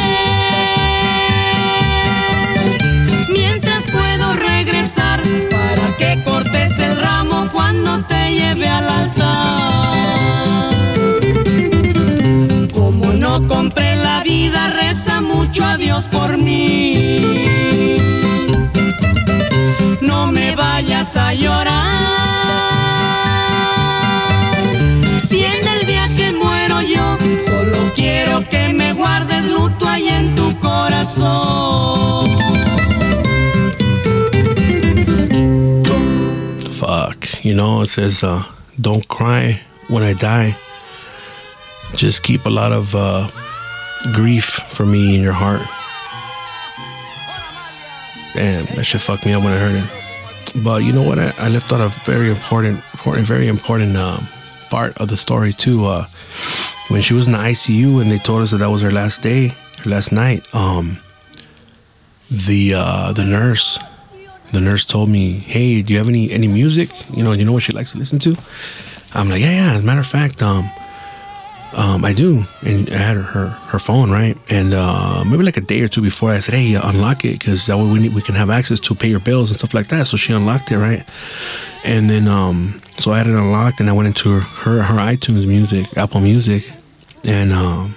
Mientras 3.31 3.83
puedo 3.83 4.33
regresar 4.33 5.21
para 5.49 5.97
que 5.97 6.23
cortes 6.23 6.77
el 6.79 6.97
ramo 6.97 7.49
cuando 7.51 8.01
te 8.03 8.33
lleve 8.33 8.67
al 8.67 8.89
altar. 8.89 10.69
Como 12.73 13.13
no 13.13 13.47
compré 13.47 13.95
la 13.95 14.23
vida, 14.23 14.69
reza 14.69 15.21
mucho 15.21 15.65
a 15.65 15.77
Dios 15.77 16.07
por 16.07 16.37
mí. 16.37 17.21
No 20.01 20.31
me 20.31 20.55
vayas 20.55 21.15
a 21.15 21.33
llorar. 21.33 22.44
Quiero 27.95 28.43
que 28.43 28.73
me 28.73 28.93
guardes 28.93 29.45
luto 29.47 29.87
ahí 29.87 30.07
en 30.09 30.35
tu 30.35 30.57
corazón. 30.59 32.25
Fuck, 36.69 37.43
you 37.43 37.55
know, 37.55 37.81
it 37.81 37.89
says, 37.89 38.23
uh, 38.23 38.43
don't 38.79 39.07
cry 39.07 39.61
when 39.87 40.03
I 40.03 40.13
die. 40.13 40.55
Just 41.95 42.23
keep 42.23 42.45
a 42.45 42.49
lot 42.49 42.71
of 42.71 42.93
uh, 42.93 43.29
grief 44.13 44.45
for 44.69 44.85
me 44.85 45.15
in 45.15 45.21
your 45.21 45.33
heart. 45.33 45.61
Damn, 48.33 48.65
that 48.75 48.83
shit 48.83 48.99
fucked 48.99 49.25
me 49.25 49.33
up 49.33 49.43
when 49.43 49.53
I 49.53 49.57
heard 49.57 49.75
it. 49.75 50.63
But 50.63 50.83
you 50.83 50.91
know 50.91 51.03
what? 51.03 51.19
I, 51.19 51.33
I 51.37 51.49
left 51.49 51.71
out 51.71 51.79
a 51.79 51.87
very 52.03 52.29
important, 52.29 52.83
important, 52.93 53.25
very 53.25 53.47
important 53.47 53.95
um, 53.95 54.27
part 54.69 54.97
of 54.97 55.07
the 55.07 55.17
story 55.17 55.53
too. 55.53 55.85
Uh, 55.85 56.05
when 56.89 57.01
she 57.01 57.13
was 57.13 57.27
in 57.27 57.33
the 57.33 57.39
ICU 57.39 58.01
and 58.01 58.11
they 58.11 58.17
told 58.19 58.41
us 58.41 58.51
that 58.51 58.57
that 58.57 58.69
was 58.69 58.81
her 58.81 58.91
last 58.91 59.21
day, 59.21 59.47
her 59.79 59.89
last 59.89 60.11
night. 60.11 60.45
Um, 60.53 60.97
the 62.29 62.73
uh, 62.75 63.13
the 63.13 63.23
nurse, 63.23 63.79
the 64.51 64.61
nurse 64.61 64.85
told 64.85 65.09
me, 65.09 65.31
"Hey, 65.31 65.81
do 65.81 65.93
you 65.93 65.99
have 65.99 66.07
any 66.07 66.31
any 66.31 66.47
music? 66.47 66.89
You 67.15 67.23
know, 67.23 67.33
you 67.33 67.45
know 67.45 67.53
what 67.53 67.63
she 67.63 67.73
likes 67.73 67.91
to 67.91 67.97
listen 67.97 68.19
to?" 68.19 68.35
I'm 69.13 69.29
like, 69.29 69.41
"Yeah, 69.41 69.51
yeah." 69.51 69.73
As 69.73 69.83
a 69.83 69.85
matter 69.85 69.99
of 69.99 70.07
fact, 70.07 70.41
um, 70.41 70.69
um, 71.75 72.05
I 72.05 72.13
do, 72.13 72.43
and 72.65 72.89
I 72.89 72.97
had 72.97 73.17
her 73.17 73.21
her, 73.21 73.47
her 73.47 73.79
phone 73.79 74.09
right, 74.09 74.37
and 74.49 74.73
uh, 74.73 75.23
maybe 75.25 75.43
like 75.43 75.57
a 75.57 75.61
day 75.61 75.81
or 75.81 75.87
two 75.87 76.01
before, 76.01 76.31
I 76.31 76.39
said, 76.39 76.55
"Hey, 76.55 76.75
unlock 76.75 77.25
it, 77.25 77.39
because 77.39 77.65
that 77.67 77.77
way 77.77 77.85
we 77.85 77.99
need, 77.99 78.13
we 78.13 78.21
can 78.21 78.35
have 78.35 78.49
access 78.49 78.79
to 78.81 78.95
pay 78.95 79.09
your 79.09 79.19
bills 79.19 79.51
and 79.51 79.59
stuff 79.59 79.73
like 79.73 79.87
that." 79.87 80.07
So 80.07 80.17
she 80.17 80.33
unlocked 80.33 80.71
it, 80.71 80.77
right, 80.77 81.03
and 81.85 82.09
then 82.09 82.27
um, 82.27 82.79
so 82.97 83.11
I 83.11 83.19
had 83.19 83.27
it 83.27 83.35
unlocked, 83.35 83.79
and 83.79 83.89
I 83.89 83.93
went 83.93 84.07
into 84.07 84.39
her 84.39 84.81
her 84.81 84.95
iTunes 84.95 85.47
Music, 85.47 85.95
Apple 85.95 86.19
Music, 86.19 86.71
and 87.27 87.53
um, 87.53 87.95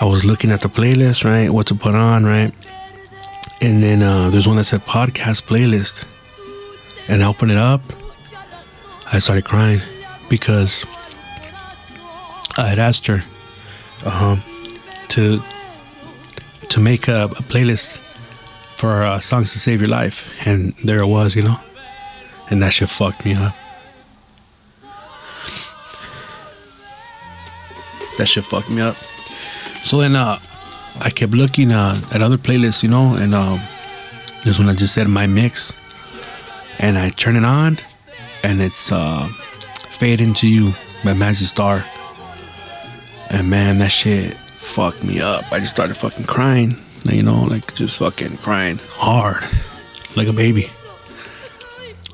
I 0.00 0.04
was 0.04 0.24
looking 0.24 0.50
at 0.50 0.62
the 0.62 0.68
playlist, 0.68 1.24
right, 1.24 1.50
what 1.50 1.66
to 1.66 1.74
put 1.74 1.94
on, 1.94 2.24
right, 2.24 2.54
and 3.60 3.82
then 3.82 4.02
uh, 4.02 4.30
there's 4.30 4.46
one 4.46 4.56
that 4.56 4.64
said 4.64 4.82
podcast 4.82 5.42
playlist, 5.42 6.06
and 7.08 7.22
I 7.22 7.26
opened 7.26 7.50
it 7.50 7.58
up, 7.58 7.82
I 9.12 9.18
started 9.18 9.44
crying 9.44 9.80
because 10.28 10.84
I 12.56 12.68
had 12.68 12.78
asked 12.78 13.06
her 13.06 13.24
um, 14.06 14.42
to 15.08 15.42
to 16.68 16.80
make 16.80 17.08
a, 17.08 17.24
a 17.24 17.42
playlist 17.50 17.98
for 18.76 19.02
uh, 19.02 19.18
songs 19.18 19.52
to 19.52 19.58
save 19.58 19.80
your 19.80 19.90
life, 19.90 20.30
and 20.46 20.72
there 20.84 21.00
it 21.00 21.06
was, 21.06 21.34
you 21.34 21.42
know, 21.42 21.56
and 22.50 22.62
that 22.62 22.72
shit 22.72 22.88
fucked 22.88 23.24
me 23.24 23.34
up. 23.34 23.54
That 28.18 28.26
shit 28.26 28.44
fucked 28.44 28.68
me 28.68 28.82
up. 28.82 28.96
So 29.82 29.98
then, 29.98 30.14
uh, 30.14 30.38
I 31.00 31.10
kept 31.10 31.32
looking 31.32 31.72
uh, 31.72 32.00
at 32.12 32.20
other 32.20 32.36
playlists, 32.36 32.82
you 32.82 32.88
know, 32.88 33.14
and 33.14 33.34
um, 33.34 33.60
this 34.44 34.58
one 34.58 34.68
I 34.68 34.74
just 34.74 34.92
said 34.92 35.08
my 35.08 35.26
mix, 35.26 35.72
and 36.78 36.98
I 36.98 37.10
turn 37.10 37.36
it 37.36 37.44
on, 37.44 37.78
and 38.42 38.60
it's 38.60 38.92
uh, 38.92 39.26
"Fade 39.88 40.20
Into 40.20 40.46
You" 40.48 40.72
by 41.04 41.14
Mazzy 41.14 41.46
Star. 41.46 41.84
And 43.30 43.48
man, 43.48 43.78
that 43.78 43.92
shit 43.92 44.34
fucked 44.34 45.04
me 45.04 45.20
up. 45.20 45.50
I 45.52 45.60
just 45.60 45.70
started 45.70 45.96
fucking 45.96 46.26
crying. 46.26 46.74
You 47.04 47.22
know, 47.22 47.44
like 47.44 47.74
just 47.74 47.98
fucking 47.98 48.36
crying 48.38 48.78
hard. 48.90 49.44
Like 50.16 50.28
a 50.28 50.32
baby. 50.32 50.68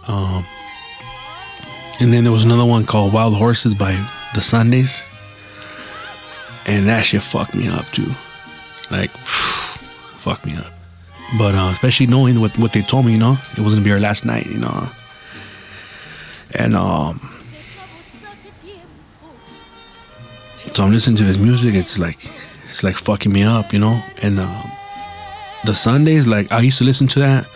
Um 0.08 0.44
and 2.00 2.12
then 2.12 2.24
there 2.24 2.32
was 2.32 2.44
another 2.44 2.64
one 2.64 2.84
called 2.84 3.12
Wild 3.12 3.34
Horses 3.34 3.74
by 3.74 3.92
the 4.34 4.40
Sundays. 4.40 5.04
And 6.66 6.86
that 6.88 7.06
shit 7.06 7.22
fucked 7.22 7.54
me 7.54 7.68
up 7.68 7.86
too. 7.90 8.10
Like 8.90 9.10
fucked 9.10 10.44
me 10.46 10.56
up. 10.56 10.72
But 11.38 11.54
uh, 11.54 11.70
especially 11.72 12.06
knowing 12.06 12.40
what 12.40 12.56
what 12.58 12.72
they 12.72 12.82
told 12.82 13.06
me, 13.06 13.12
you 13.12 13.18
know, 13.18 13.36
it 13.56 13.60
was 13.60 13.74
gonna 13.74 13.84
be 13.84 13.92
our 13.92 14.00
last 14.00 14.24
night, 14.24 14.46
you 14.46 14.58
know. 14.58 14.88
And 16.58 16.76
um 16.76 17.36
so 20.76 20.84
I'm 20.84 20.92
listening 20.92 21.16
to 21.16 21.24
this 21.24 21.38
music. 21.38 21.74
It's 21.74 21.98
like 21.98 22.18
it's 22.64 22.84
like 22.84 22.96
fucking 22.96 23.32
me 23.32 23.44
up, 23.44 23.72
you 23.72 23.78
know. 23.78 23.98
And 24.22 24.38
uh, 24.38 24.62
the 25.64 25.74
Sundays, 25.74 26.26
like 26.26 26.52
I 26.52 26.60
used 26.60 26.76
to 26.78 26.84
listen 26.84 27.06
to 27.08 27.18
that 27.20 27.46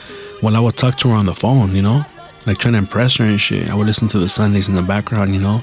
while 0.40 0.57
I 0.57 0.61
would 0.61 0.78
talk 0.78 0.96
to 1.01 1.09
her 1.11 1.14
on 1.14 1.26
the 1.26 1.34
phone, 1.34 1.76
you 1.76 1.82
know, 1.82 2.03
like 2.47 2.59
trying 2.59 2.72
to 2.72 2.78
impress 2.78 3.16
her 3.16 3.24
and 3.24 3.41
shit. 3.41 3.70
I 3.70 3.74
would 3.74 3.86
listen 3.86 4.09
to 4.09 4.18
the 4.18 4.28
Sundays 4.28 4.68
in 4.68 4.74
the 4.74 4.82
background, 4.82 5.34
you 5.34 5.41
know. 5.41 5.62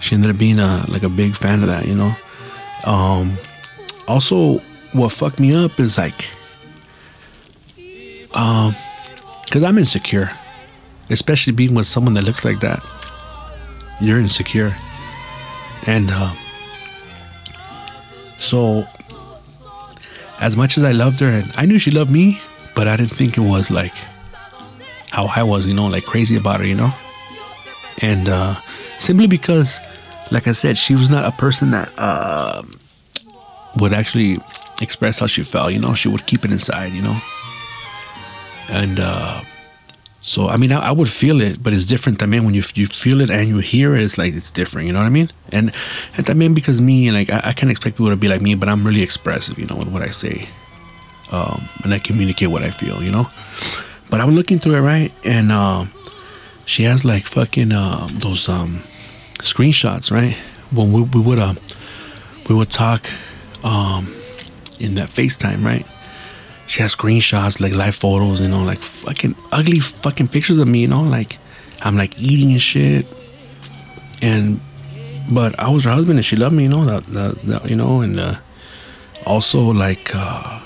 She 0.00 0.14
ended 0.14 0.30
up 0.30 0.38
being 0.38 0.58
a 0.58 0.84
like 0.88 1.02
a 1.02 1.08
big 1.08 1.34
fan 1.34 1.62
of 1.62 1.68
that, 1.68 1.86
you 1.86 1.94
know. 1.94 2.12
Um, 2.84 3.32
also, 4.08 4.58
what 4.92 5.12
fucked 5.12 5.38
me 5.38 5.54
up 5.54 5.78
is 5.78 5.96
like, 5.96 6.30
um, 8.34 8.74
cause 9.50 9.62
I'm 9.62 9.78
insecure, 9.78 10.30
especially 11.10 11.52
being 11.52 11.74
with 11.74 11.86
someone 11.86 12.14
that 12.14 12.24
looks 12.24 12.44
like 12.44 12.60
that. 12.60 12.84
You're 14.00 14.18
insecure, 14.18 14.74
and. 15.86 16.10
Uh, 16.10 16.32
so, 18.42 18.84
as 20.40 20.56
much 20.56 20.76
as 20.76 20.84
I 20.84 20.90
loved 20.90 21.20
her, 21.20 21.28
and 21.28 21.52
I 21.56 21.64
knew 21.64 21.78
she 21.78 21.92
loved 21.92 22.10
me, 22.10 22.40
but 22.74 22.88
I 22.88 22.96
didn't 22.96 23.12
think 23.12 23.38
it 23.38 23.40
was 23.40 23.70
like 23.70 23.94
how 25.12 25.26
I 25.36 25.42
was, 25.42 25.66
you 25.66 25.74
know, 25.74 25.86
like 25.86 26.04
crazy 26.04 26.36
about 26.36 26.60
her, 26.60 26.66
you 26.66 26.74
know? 26.74 26.90
And 28.00 28.28
uh, 28.28 28.54
simply 28.98 29.26
because, 29.26 29.78
like 30.30 30.48
I 30.48 30.52
said, 30.52 30.78
she 30.78 30.94
was 30.94 31.10
not 31.10 31.26
a 31.26 31.32
person 31.32 31.70
that 31.72 31.90
uh, 31.98 32.62
would 33.76 33.92
actually 33.92 34.38
express 34.80 35.18
how 35.18 35.26
she 35.26 35.42
felt, 35.44 35.72
you 35.72 35.78
know? 35.78 35.94
She 35.94 36.08
would 36.08 36.26
keep 36.26 36.46
it 36.46 36.50
inside, 36.50 36.92
you 36.92 37.02
know? 37.02 37.18
And 38.70 38.98
uh, 38.98 39.42
so, 40.22 40.48
I 40.48 40.56
mean, 40.56 40.72
I, 40.72 40.88
I, 40.88 40.92
would 40.92 41.10
feel 41.10 41.42
it, 41.42 41.62
but 41.62 41.74
it's 41.74 41.84
different. 41.84 42.22
I 42.22 42.26
mean, 42.26 42.44
when 42.44 42.54
you 42.54 42.62
you 42.74 42.86
feel 42.86 43.20
it 43.20 43.30
and 43.30 43.48
you 43.48 43.58
hear 43.58 43.94
it, 43.94 44.02
it's 44.02 44.16
like 44.16 44.32
it's 44.32 44.50
different. 44.50 44.86
You 44.86 44.94
know 44.94 45.00
what 45.00 45.06
I 45.06 45.10
mean? 45.10 45.28
And 45.52 45.74
and 46.16 46.30
I 46.30 46.32
mean 46.32 46.54
because 46.54 46.80
me, 46.80 47.10
like, 47.10 47.28
I, 47.28 47.50
I 47.50 47.52
can't 47.52 47.70
expect 47.70 47.96
people 47.96 48.08
to 48.08 48.16
be 48.16 48.28
like 48.28 48.40
me, 48.40 48.54
but 48.54 48.68
I'm 48.70 48.86
really 48.86 49.02
expressive. 49.02 49.58
You 49.58 49.66
know, 49.66 49.76
with 49.76 49.88
what 49.88 50.00
I 50.00 50.08
say, 50.08 50.48
um, 51.32 51.68
and 51.84 51.92
I 51.92 51.98
communicate 51.98 52.48
what 52.48 52.62
I 52.62 52.70
feel. 52.70 53.02
You 53.02 53.10
know, 53.10 53.26
but 54.12 54.20
I'm 54.20 54.32
looking 54.32 54.58
through 54.58 54.74
it 54.74 54.80
right, 54.82 55.10
and 55.24 55.50
um, 55.50 55.90
she 56.66 56.82
has 56.82 57.02
like 57.02 57.22
fucking 57.22 57.72
uh, 57.72 58.08
those 58.12 58.46
um, 58.46 58.80
screenshots, 59.40 60.10
right? 60.12 60.34
When 60.70 60.92
we, 60.92 61.00
we 61.00 61.18
would 61.18 61.38
um, 61.38 61.56
we 62.46 62.54
would 62.54 62.68
talk 62.68 63.10
um, 63.64 64.14
in 64.78 64.96
that 64.96 65.08
FaceTime, 65.08 65.64
right? 65.64 65.86
She 66.66 66.82
has 66.82 66.94
screenshots, 66.94 67.58
like 67.58 67.74
live 67.74 67.94
photos, 67.94 68.42
you 68.42 68.48
know, 68.48 68.62
like 68.62 68.80
fucking 68.80 69.34
ugly 69.50 69.80
fucking 69.80 70.28
pictures 70.28 70.58
of 70.58 70.68
me, 70.68 70.82
you 70.82 70.88
know, 70.88 71.04
like 71.04 71.38
I'm 71.80 71.96
like 71.96 72.20
eating 72.20 72.52
and 72.52 72.60
shit. 72.60 73.06
And 74.20 74.60
but 75.30 75.58
I 75.58 75.70
was 75.70 75.84
her 75.84 75.90
husband 75.90 76.18
and 76.18 76.24
she 76.24 76.36
loved 76.36 76.54
me, 76.54 76.64
you 76.64 76.68
know, 76.68 76.84
that, 76.84 77.06
that, 77.06 77.42
that 77.44 77.70
you 77.70 77.76
know, 77.76 78.02
and 78.02 78.20
uh, 78.20 78.34
also 79.24 79.72
like 79.72 80.10
uh, 80.14 80.60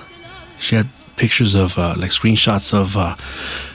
she 0.59 0.74
had 0.74 0.88
pictures 1.17 1.55
of 1.55 1.79
uh, 1.79 1.95
like 1.97 2.11
screenshots 2.11 2.75
of 2.75 2.97
uh, 2.97 3.17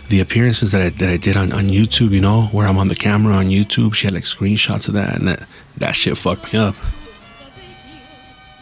the 0.09 0.19
appearances 0.19 0.71
that 0.71 0.81
I 0.81 0.89
that 0.89 1.09
I 1.09 1.17
did 1.17 1.37
on, 1.37 1.51
on 1.53 1.65
YouTube, 1.65 2.11
you 2.11 2.21
know, 2.21 2.43
where 2.51 2.67
I'm 2.67 2.77
on 2.77 2.87
the 2.87 2.95
camera 2.95 3.35
on 3.35 3.45
YouTube. 3.45 3.93
She 3.93 4.07
had 4.07 4.13
like 4.13 4.23
screenshots 4.23 4.87
of 4.87 4.93
that, 4.93 5.15
and 5.15 5.27
that 5.27 5.47
that 5.77 5.95
shit 5.95 6.17
fucked 6.17 6.53
me 6.53 6.59
up. 6.59 6.75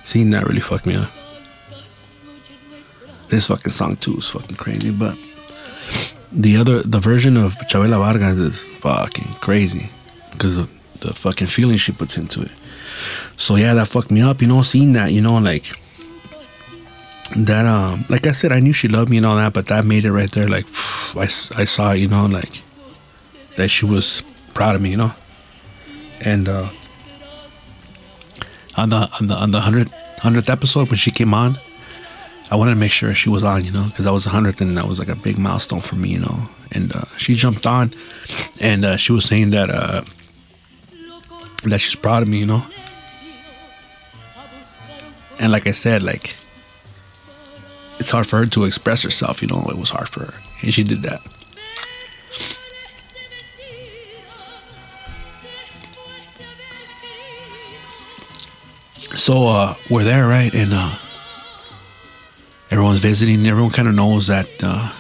Seeing 0.04 0.30
that 0.32 0.46
really 0.46 0.62
fucked 0.62 0.86
me 0.86 0.96
up. 0.96 1.12
This 3.30 3.48
fucking 3.48 3.72
song 3.72 3.96
too 3.98 4.18
is 4.18 4.28
fucking 4.28 4.56
crazy, 4.56 4.92
but 4.92 5.18
the 6.32 6.58
other 6.58 6.82
the 6.82 7.00
version 7.00 7.38
of 7.38 7.54
Chavela 7.70 7.98
Vargas 7.98 8.38
is 8.38 8.66
fucking 8.66 9.34
crazy 9.36 9.90
because 10.32 10.58
of 10.58 10.70
the 11.02 11.14
fucking 11.14 11.48
feeling 11.48 11.78
she 11.78 11.92
puts 11.92 12.18
into 12.18 12.42
it. 12.42 12.52
So 13.36 13.56
yeah, 13.56 13.74
that 13.74 13.88
fucked 13.88 14.12
me 14.12 14.22
up, 14.22 14.42
you 14.42 14.48
know, 14.48 14.62
seeing 14.62 14.94
that, 14.94 15.12
you 15.12 15.22
know, 15.22 15.38
like 15.38 15.66
that 17.36 17.66
um 17.66 18.06
like 18.10 18.26
I 18.28 18.32
said, 18.32 18.52
I 18.52 18.60
knew 18.60 18.74
she 18.74 18.88
loved 18.88 19.10
me 19.10 19.18
and 19.18 19.26
all 19.26 19.36
that, 19.36 19.54
but 19.54 19.68
that 19.68 19.86
made 19.86 20.06
it 20.06 20.12
right 20.12 20.32
there 20.32 20.48
like 20.48 20.66
I, 21.16 21.24
I 21.24 21.66
saw, 21.66 21.92
you 21.92 22.08
know, 22.08 22.26
like 22.26 22.62
that 23.56 23.70
she 23.70 23.86
was 23.86 24.24
proud 24.54 24.76
of 24.76 24.82
me, 24.82 24.92
you 24.92 24.98
know. 24.98 25.12
And 26.22 26.48
uh 26.48 26.70
on 28.78 28.90
the 28.90 29.10
on 29.20 29.28
the 29.28 29.36
on 29.36 29.52
the 29.52 29.60
100th 29.60 29.94
100th 30.20 30.50
episode 30.50 30.90
when 30.90 30.98
she 30.98 31.12
came 31.12 31.34
on, 31.34 31.58
I 32.52 32.56
wanted 32.56 32.72
to 32.72 32.78
make 32.80 32.92
sure 32.92 33.14
she 33.14 33.30
was 33.30 33.44
on, 33.44 33.64
you 33.64 33.72
know, 33.72 33.86
because 33.86 34.06
that 34.06 34.14
was 34.14 34.26
the 34.26 34.32
100th 34.32 34.62
and 34.62 34.78
that 34.78 34.86
was 34.86 35.00
like 35.00 35.08
a 35.08 35.16
big 35.16 35.38
milestone 35.38 35.82
for 35.82 35.96
me, 35.96 36.10
you 36.10 36.20
know. 36.20 36.50
And 36.72 36.96
uh, 36.96 37.06
she 37.18 37.36
jumped 37.36 37.66
on 37.66 37.94
and 38.62 38.86
uh, 38.86 38.98
she 38.98 39.12
was 39.12 39.26
saying 39.26 39.52
that 39.52 39.70
uh, 39.70 40.02
that 41.64 41.80
she's 41.80 41.96
proud 41.96 42.24
of 42.24 42.30
me, 42.30 42.40
you 42.40 42.46
know. 42.46 42.64
And 45.40 45.52
like 45.52 45.68
I 45.68 45.72
said, 45.72 46.04
like 46.04 46.36
it's 48.00 48.12
hard 48.12 48.28
for 48.28 48.38
her 48.38 48.46
to 48.46 48.64
express 48.64 49.04
herself, 49.04 49.42
you 49.42 49.48
know. 49.48 49.66
It 49.70 49.78
was 49.78 49.90
hard 49.90 50.10
for 50.10 50.22
her, 50.22 50.34
and 50.62 50.74
she 50.74 50.84
did 50.84 51.04
that. 51.04 51.22
So 59.16 59.48
uh, 59.48 59.76
we're 59.90 60.04
there, 60.04 60.28
right? 60.28 60.54
And 60.54 60.72
uh, 60.74 60.98
everyone's 62.72 63.00
visiting. 63.00 63.46
Everyone 63.46 63.72
kind 63.72 63.88
of 63.88 63.94
knows 63.94 64.28
that. 64.28 64.48
Uh, 64.64 64.94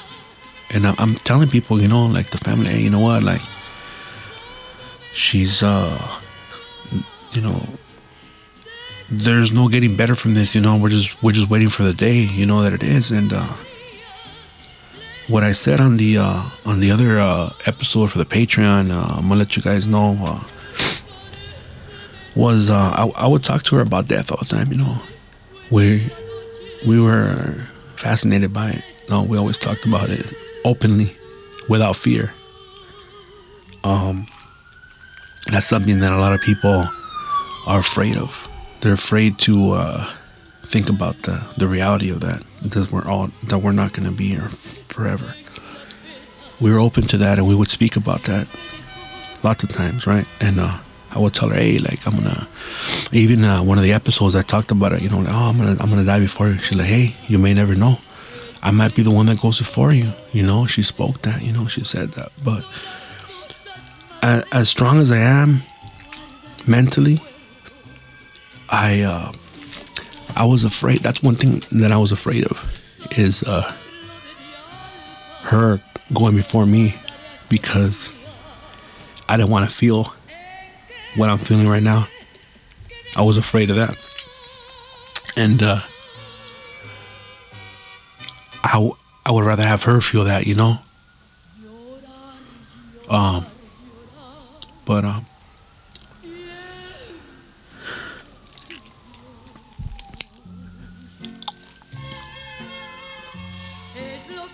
and 0.72 0.86
I'm, 0.86 1.16
telling 1.16 1.50
people, 1.50 1.82
you 1.82 1.88
know, 1.88 2.06
like 2.06 2.30
the 2.30 2.38
family, 2.38 2.70
hey, 2.70 2.82
you 2.82 2.90
know 2.90 3.00
what, 3.00 3.24
like 3.24 3.42
she's, 5.14 5.64
uh, 5.64 6.20
you 7.32 7.42
know, 7.42 7.66
there's 9.12 9.52
no 9.52 9.68
getting 9.68 9.96
better 9.96 10.16
from 10.16 10.34
this. 10.34 10.56
You 10.56 10.62
know, 10.62 10.78
we're 10.78 10.90
just 10.90 11.22
we're 11.24 11.32
just 11.32 11.50
waiting 11.50 11.70
for 11.70 11.84
the 11.84 11.94
day. 11.94 12.18
You 12.18 12.46
know 12.46 12.62
that 12.62 12.74
it 12.74 12.84
is. 12.84 13.12
And 13.12 13.32
uh, 13.34 13.54
what 15.28 15.44
I 15.44 15.52
said 15.52 15.80
on 15.82 15.98
the 15.98 16.18
uh, 16.18 16.44
on 16.66 16.80
the 16.80 16.92
other 16.92 17.20
uh, 17.20 17.52
episode 17.66 18.12
for 18.12 18.18
the 18.18 18.26
Patreon, 18.26 18.92
uh, 18.92 19.16
I'm 19.16 19.24
gonna 19.24 19.36
let 19.36 19.56
you 19.56 19.64
guys 19.64 19.86
know. 19.88 20.18
Uh, 20.22 20.44
was 22.36 22.70
uh, 22.70 22.74
I, 22.96 23.24
I 23.24 23.28
would 23.28 23.44
talk 23.44 23.64
to 23.64 23.76
her 23.76 23.82
about 23.82 24.08
death 24.08 24.32
all 24.32 24.38
the 24.38 24.46
time. 24.46 24.72
You 24.72 24.78
know, 24.78 25.02
we 25.72 26.12
we 26.88 27.00
were 27.00 27.68
fascinated 27.96 28.54
by 28.54 28.72
it. 28.72 28.84
No, 29.10 29.24
we 29.24 29.38
always 29.38 29.58
talked 29.58 29.86
about 29.86 30.10
it 30.10 30.26
openly, 30.64 31.16
without 31.68 31.96
fear. 31.96 32.34
Um, 33.84 34.28
that's 35.52 35.66
something 35.66 36.00
that 36.00 36.12
a 36.12 36.18
lot 36.18 36.34
of 36.34 36.42
people 36.42 36.88
are 37.66 37.80
afraid 37.80 38.18
of. 38.18 38.49
They're 38.82 38.94
afraid 38.94 39.38
to 39.40 39.72
uh, 39.72 40.14
think 40.64 40.90
about 40.90 41.22
the, 41.24 41.44
the 41.58 41.68
reality 41.68 42.10
of 42.10 42.22
that. 42.22 42.44
That 42.62 42.92
we're 42.92 43.08
all 43.08 43.28
that 43.48 43.60
we're 43.60 43.72
not 43.72 43.94
going 43.94 44.08
to 44.10 44.16
be 44.16 44.30
here 44.30 44.46
f- 44.46 44.86
forever. 44.88 45.34
We 46.60 46.72
were 46.72 46.80
open 46.80 47.04
to 47.04 47.18
that, 47.18 47.38
and 47.38 47.48
we 47.48 47.56
would 47.56 47.70
speak 47.70 47.96
about 47.96 48.24
that 48.24 48.48
lots 49.44 49.64
of 49.64 49.70
times, 49.70 50.06
right? 50.06 50.28
And 50.42 50.60
uh, 50.60 50.78
I 51.12 51.20
would 51.20 51.34
tell 51.34 51.50
her, 51.50 51.56
hey, 51.56 51.78
like 51.78 52.06
I'm 52.06 52.16
gonna. 52.16 52.48
Even 53.12 53.44
uh, 53.44 53.64
one 53.64 53.78
of 53.78 53.84
the 53.84 53.94
episodes 53.94 54.36
I 54.36 54.42
talked 54.42 54.72
about 54.72 54.94
it, 54.94 55.02
you 55.02 55.10
know, 55.10 55.20
like, 55.20 55.34
oh, 55.34 55.50
I'm 55.50 55.58
gonna 55.58 55.78
I'm 55.80 55.90
gonna 55.90 56.06
die 56.06 56.20
before 56.20 56.50
you. 56.50 56.60
She's 56.60 56.78
like, 56.78 56.88
hey, 56.88 57.16
you 57.26 57.40
may 57.40 57.54
never 57.54 57.76
know. 57.76 58.00
I 58.62 58.72
might 58.72 58.96
be 58.96 59.04
the 59.04 59.12
one 59.12 59.26
that 59.28 59.42
goes 59.42 59.58
before 59.60 59.94
you. 59.94 60.12
You 60.32 60.44
know, 60.44 60.66
she 60.68 60.84
spoke 60.84 61.22
that. 61.22 61.42
You 61.42 61.54
know, 61.54 61.68
she 61.68 61.84
said 61.84 62.10
that. 62.12 62.32
But 62.44 62.66
as, 64.22 64.44
as 64.52 64.70
strong 64.70 65.00
as 65.00 65.12
I 65.12 65.18
am 65.18 65.62
mentally, 66.68 67.22
I 68.72 69.02
uh, 69.02 69.32
I 70.36 70.46
was 70.46 70.64
afraid. 70.64 71.00
That's 71.00 71.22
one 71.24 71.36
thing 71.36 71.64
that 71.80 71.92
I 71.92 71.98
was 71.98 72.12
afraid 72.12 72.46
of 72.46 72.64
is 73.18 73.44
uh, 73.44 73.74
her 75.44 75.82
going 76.14 76.36
before 76.36 76.66
me 76.66 76.96
because 77.50 78.12
I 79.28 79.38
didn't 79.38 79.50
want 79.52 79.70
to 79.70 79.76
feel 79.76 80.14
what 81.16 81.30
I'm 81.30 81.38
feeling 81.38 81.68
right 81.68 81.84
now. 81.84 82.08
I 83.16 83.24
was 83.24 83.38
afraid 83.38 83.70
of 83.72 83.76
that, 83.78 83.98
and 85.36 85.64
uh, 85.64 85.80
I 88.64 88.74
w- 88.74 88.96
I 89.26 89.32
would 89.32 89.46
rather 89.46 89.64
have 89.64 89.84
her 89.84 90.00
feel 90.02 90.26
that, 90.26 90.46
you 90.48 90.56
know. 90.56 90.78
Um, 93.10 93.46
but 94.86 95.04
um, 95.06 95.26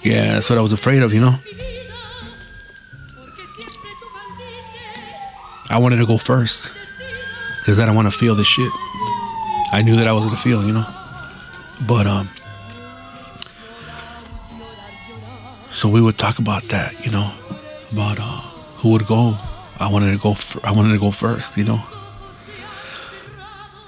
yeah, 0.06 0.34
that's 0.34 0.49
what 0.49 0.60
I 0.60 0.62
was 0.62 0.72
afraid 0.72 1.01
of, 1.01 1.14
you 1.14 1.20
know. 1.20 1.36
I 5.70 5.80
wanted 5.80 5.97
to 5.97 6.06
go 6.06 6.18
first 6.18 6.74
because 7.60 7.80
I 7.80 7.86
don't 7.86 7.95
want 7.95 8.10
to 8.10 8.18
feel 8.18 8.36
this 8.36 8.47
shit. 8.47 8.72
I 9.72 9.82
knew 9.84 9.95
that 9.95 10.08
I 10.08 10.14
was 10.14 10.24
gonna 10.24 10.38
feel, 10.38 10.64
you 10.64 10.74
know. 10.74 10.86
But 11.88 12.06
um, 12.08 12.30
so 15.72 15.89
we 15.89 16.01
would 16.01 16.18
talk 16.18 16.38
about 16.39 16.64
that, 16.66 17.03
you 17.03 17.12
know, 17.12 17.34
about 17.91 18.20
uh, 18.20 18.41
who 18.78 18.91
would 18.91 19.08
go. 19.08 19.36
I 19.80 19.91
wanted 19.91 20.12
to 20.12 20.18
go. 20.20 20.32
F- 20.32 20.64
I 20.64 20.72
wanted 20.72 20.93
to 20.93 20.99
go 20.99 21.12
first, 21.12 21.58
you 21.58 21.64
know. 21.64 21.82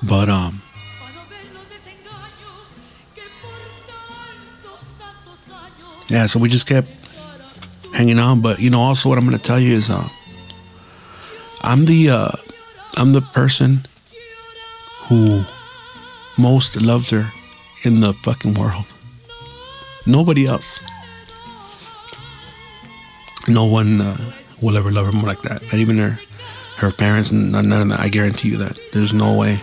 But 0.04 0.30
um, 0.30 0.62
yeah. 6.10 6.26
So 6.26 6.40
we 6.40 6.50
just 6.50 6.68
kept 6.68 6.88
hanging 7.94 8.20
on. 8.20 8.42
But 8.42 8.60
you 8.60 8.70
know, 8.70 8.80
also 8.80 9.10
what 9.10 9.18
I'm 9.18 9.26
gonna 9.26 9.38
tell 9.38 9.60
you 9.60 9.74
is, 9.74 9.90
uh, 9.90 10.08
I'm 11.62 11.86
the 11.86 12.10
uh, 12.10 12.32
I'm 12.96 13.14
the 13.14 13.22
person 13.22 13.82
who 15.08 15.44
most 16.38 16.82
loved 16.82 17.10
her 17.12 17.32
in 17.84 18.00
the 18.00 18.14
fucking 18.14 18.54
world. 18.54 18.86
Nobody 20.06 20.46
else. 20.46 20.80
No 23.48 23.66
one 23.66 24.02
uh, 24.02 24.18
will 24.62 24.78
ever 24.78 24.92
love 24.92 25.06
her 25.06 25.12
more 25.12 25.28
like 25.28 25.42
that. 25.44 25.62
Not 25.64 25.76
even 25.76 25.98
her, 25.98 26.20
her 26.78 26.92
parents. 26.92 27.32
None, 27.32 27.70
none 27.70 27.82
of 27.82 27.90
that. 27.90 28.00
I 28.00 28.10
guarantee 28.10 28.50
you 28.50 28.58
that. 28.58 28.80
There's 28.94 29.14
no 29.14 29.36
way. 29.36 29.62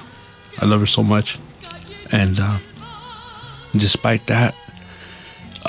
I 0.59 0.67
love 0.67 0.81
her 0.81 0.87
so 0.87 1.03
much, 1.03 1.39
and 2.13 2.39
uh, 2.41 2.59
despite 3.73 4.27
that, 4.29 4.55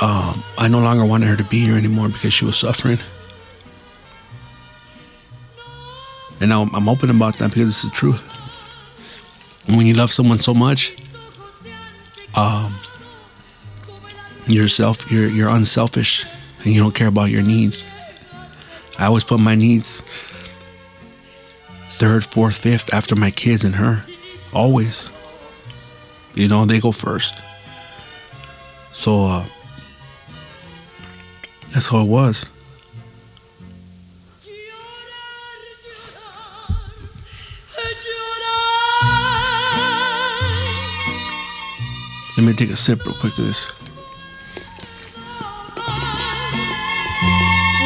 um, 0.02 0.44
I 0.58 0.68
no 0.70 0.80
longer 0.80 1.06
wanted 1.06 1.28
her 1.28 1.36
to 1.38 1.44
be 1.44 1.62
here 1.62 1.76
anymore 1.76 2.10
because 2.10 2.34
she 2.34 2.46
was 2.46 2.58
suffering. 2.58 3.00
And 6.42 6.50
now 6.50 6.64
I'm 6.74 6.90
open 6.90 7.10
about 7.10 7.38
that 7.38 7.52
because 7.52 7.70
it's 7.70 7.82
the 7.84 7.90
truth. 7.90 8.24
And 9.68 9.78
when 9.78 9.86
you 9.86 9.94
love 9.94 10.12
someone 10.12 10.38
so 10.38 10.54
much, 10.54 10.96
um, 12.36 12.74
you're 14.48 14.68
you're 15.10 15.30
you're 15.30 15.50
unselfish, 15.50 16.26
and 16.64 16.74
you 16.74 16.82
don't 16.82 16.94
care 16.94 17.08
about 17.08 17.32
your 17.32 17.42
needs. 17.42 17.86
I 19.00 19.06
always 19.06 19.24
put 19.24 19.40
my 19.40 19.56
needs 19.56 20.04
third, 21.96 22.26
fourth, 22.26 22.58
fifth 22.58 22.94
after 22.94 23.16
my 23.16 23.32
kids 23.32 23.64
and 23.64 23.74
her. 23.76 24.04
Always. 24.54 25.10
You 26.34 26.48
know, 26.50 26.66
they 26.66 26.80
go 26.80 26.92
first. 26.92 27.36
So 28.92 29.26
uh, 29.26 29.46
That's 31.76 31.92
all 31.92 32.04
it 32.04 32.08
was. 32.08 32.46
Let 42.38 42.46
me 42.46 42.54
take 42.54 42.70
a 42.70 42.78
sip 42.78 43.06
real 43.06 43.14
quick 43.16 43.38
of 43.38 43.46
this. 43.46 43.74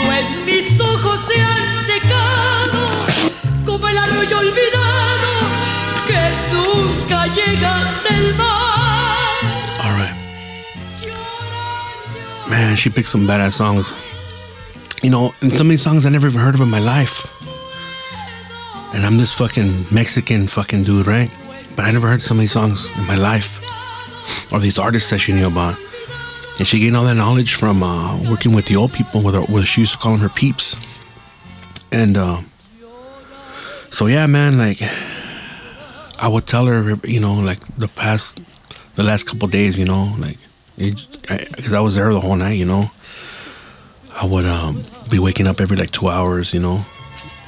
Pues 0.05 0.45
mis 0.45 0.79
ojos 0.79 1.19
se 1.27 1.41
han 1.41 1.87
secado 1.87 3.07
como 3.65 3.87
el 3.87 3.97
arroyo 3.97 4.37
olvidado 4.37 5.31
que 6.05 6.53
nunca 6.53 7.25
del 8.07 8.35
mar. 8.35 8.58
Man, 12.49 12.75
she 12.75 12.89
picked 12.89 13.09
some 13.09 13.27
badass 13.27 13.53
songs. 13.53 13.85
You 15.03 15.09
know, 15.09 15.31
and 15.41 15.55
some 15.55 15.67
of 15.67 15.71
these 15.71 15.81
songs 15.81 16.05
I 16.05 16.09
never 16.09 16.27
even 16.27 16.39
heard 16.39 16.55
of 16.55 16.61
in 16.61 16.69
my 16.69 16.79
life. 16.79 17.25
And 18.93 19.05
I'm 19.05 19.17
this 19.17 19.33
fucking 19.33 19.85
Mexican 19.91 20.47
fucking 20.47 20.83
dude, 20.83 21.07
right? 21.07 21.31
But 21.75 21.85
I 21.85 21.91
never 21.91 22.07
heard 22.07 22.21
some 22.21 22.37
of 22.37 22.41
these 22.41 22.51
songs 22.51 22.87
in 22.97 23.05
my 23.05 23.15
life. 23.15 23.61
Or 24.51 24.59
these 24.59 24.79
artists 24.79 25.09
that 25.11 25.19
she 25.19 25.31
knew 25.31 25.47
about. 25.47 25.77
And 26.57 26.67
she 26.67 26.79
gained 26.79 26.97
all 26.97 27.05
that 27.05 27.15
knowledge 27.15 27.53
from 27.53 27.83
uh, 27.83 28.29
working 28.29 28.53
with 28.53 28.65
the 28.65 28.75
old 28.75 28.91
people, 28.91 29.21
with 29.23 29.35
her, 29.35 29.41
where 29.41 29.63
she 29.65 29.81
used 29.81 29.93
to 29.93 29.97
call 29.97 30.11
them 30.11 30.21
her 30.21 30.29
peeps. 30.29 30.75
And 31.91 32.17
uh, 32.17 32.41
so, 33.91 34.07
yeah, 34.07 34.27
man, 34.27 34.57
like, 34.57 34.81
I 36.19 36.27
would 36.27 36.47
tell 36.47 36.65
her, 36.65 36.95
you 37.05 37.19
know, 37.19 37.35
like 37.35 37.59
the 37.77 37.87
past, 37.87 38.41
the 38.95 39.03
last 39.03 39.25
couple 39.25 39.47
days, 39.47 39.79
you 39.79 39.85
know, 39.85 40.13
like, 40.17 40.37
because 40.79 41.73
I, 41.73 41.81
was 41.81 41.95
there 41.95 42.11
the 42.13 42.21
whole 42.21 42.35
night, 42.35 42.53
you 42.53 42.65
know. 42.65 42.89
I 44.15 44.25
would 44.25 44.45
um, 44.45 44.81
be 45.09 45.19
waking 45.19 45.45
up 45.47 45.59
every 45.59 45.75
like 45.75 45.91
two 45.91 46.07
hours, 46.07 46.53
you 46.53 46.59
know, 46.59 46.85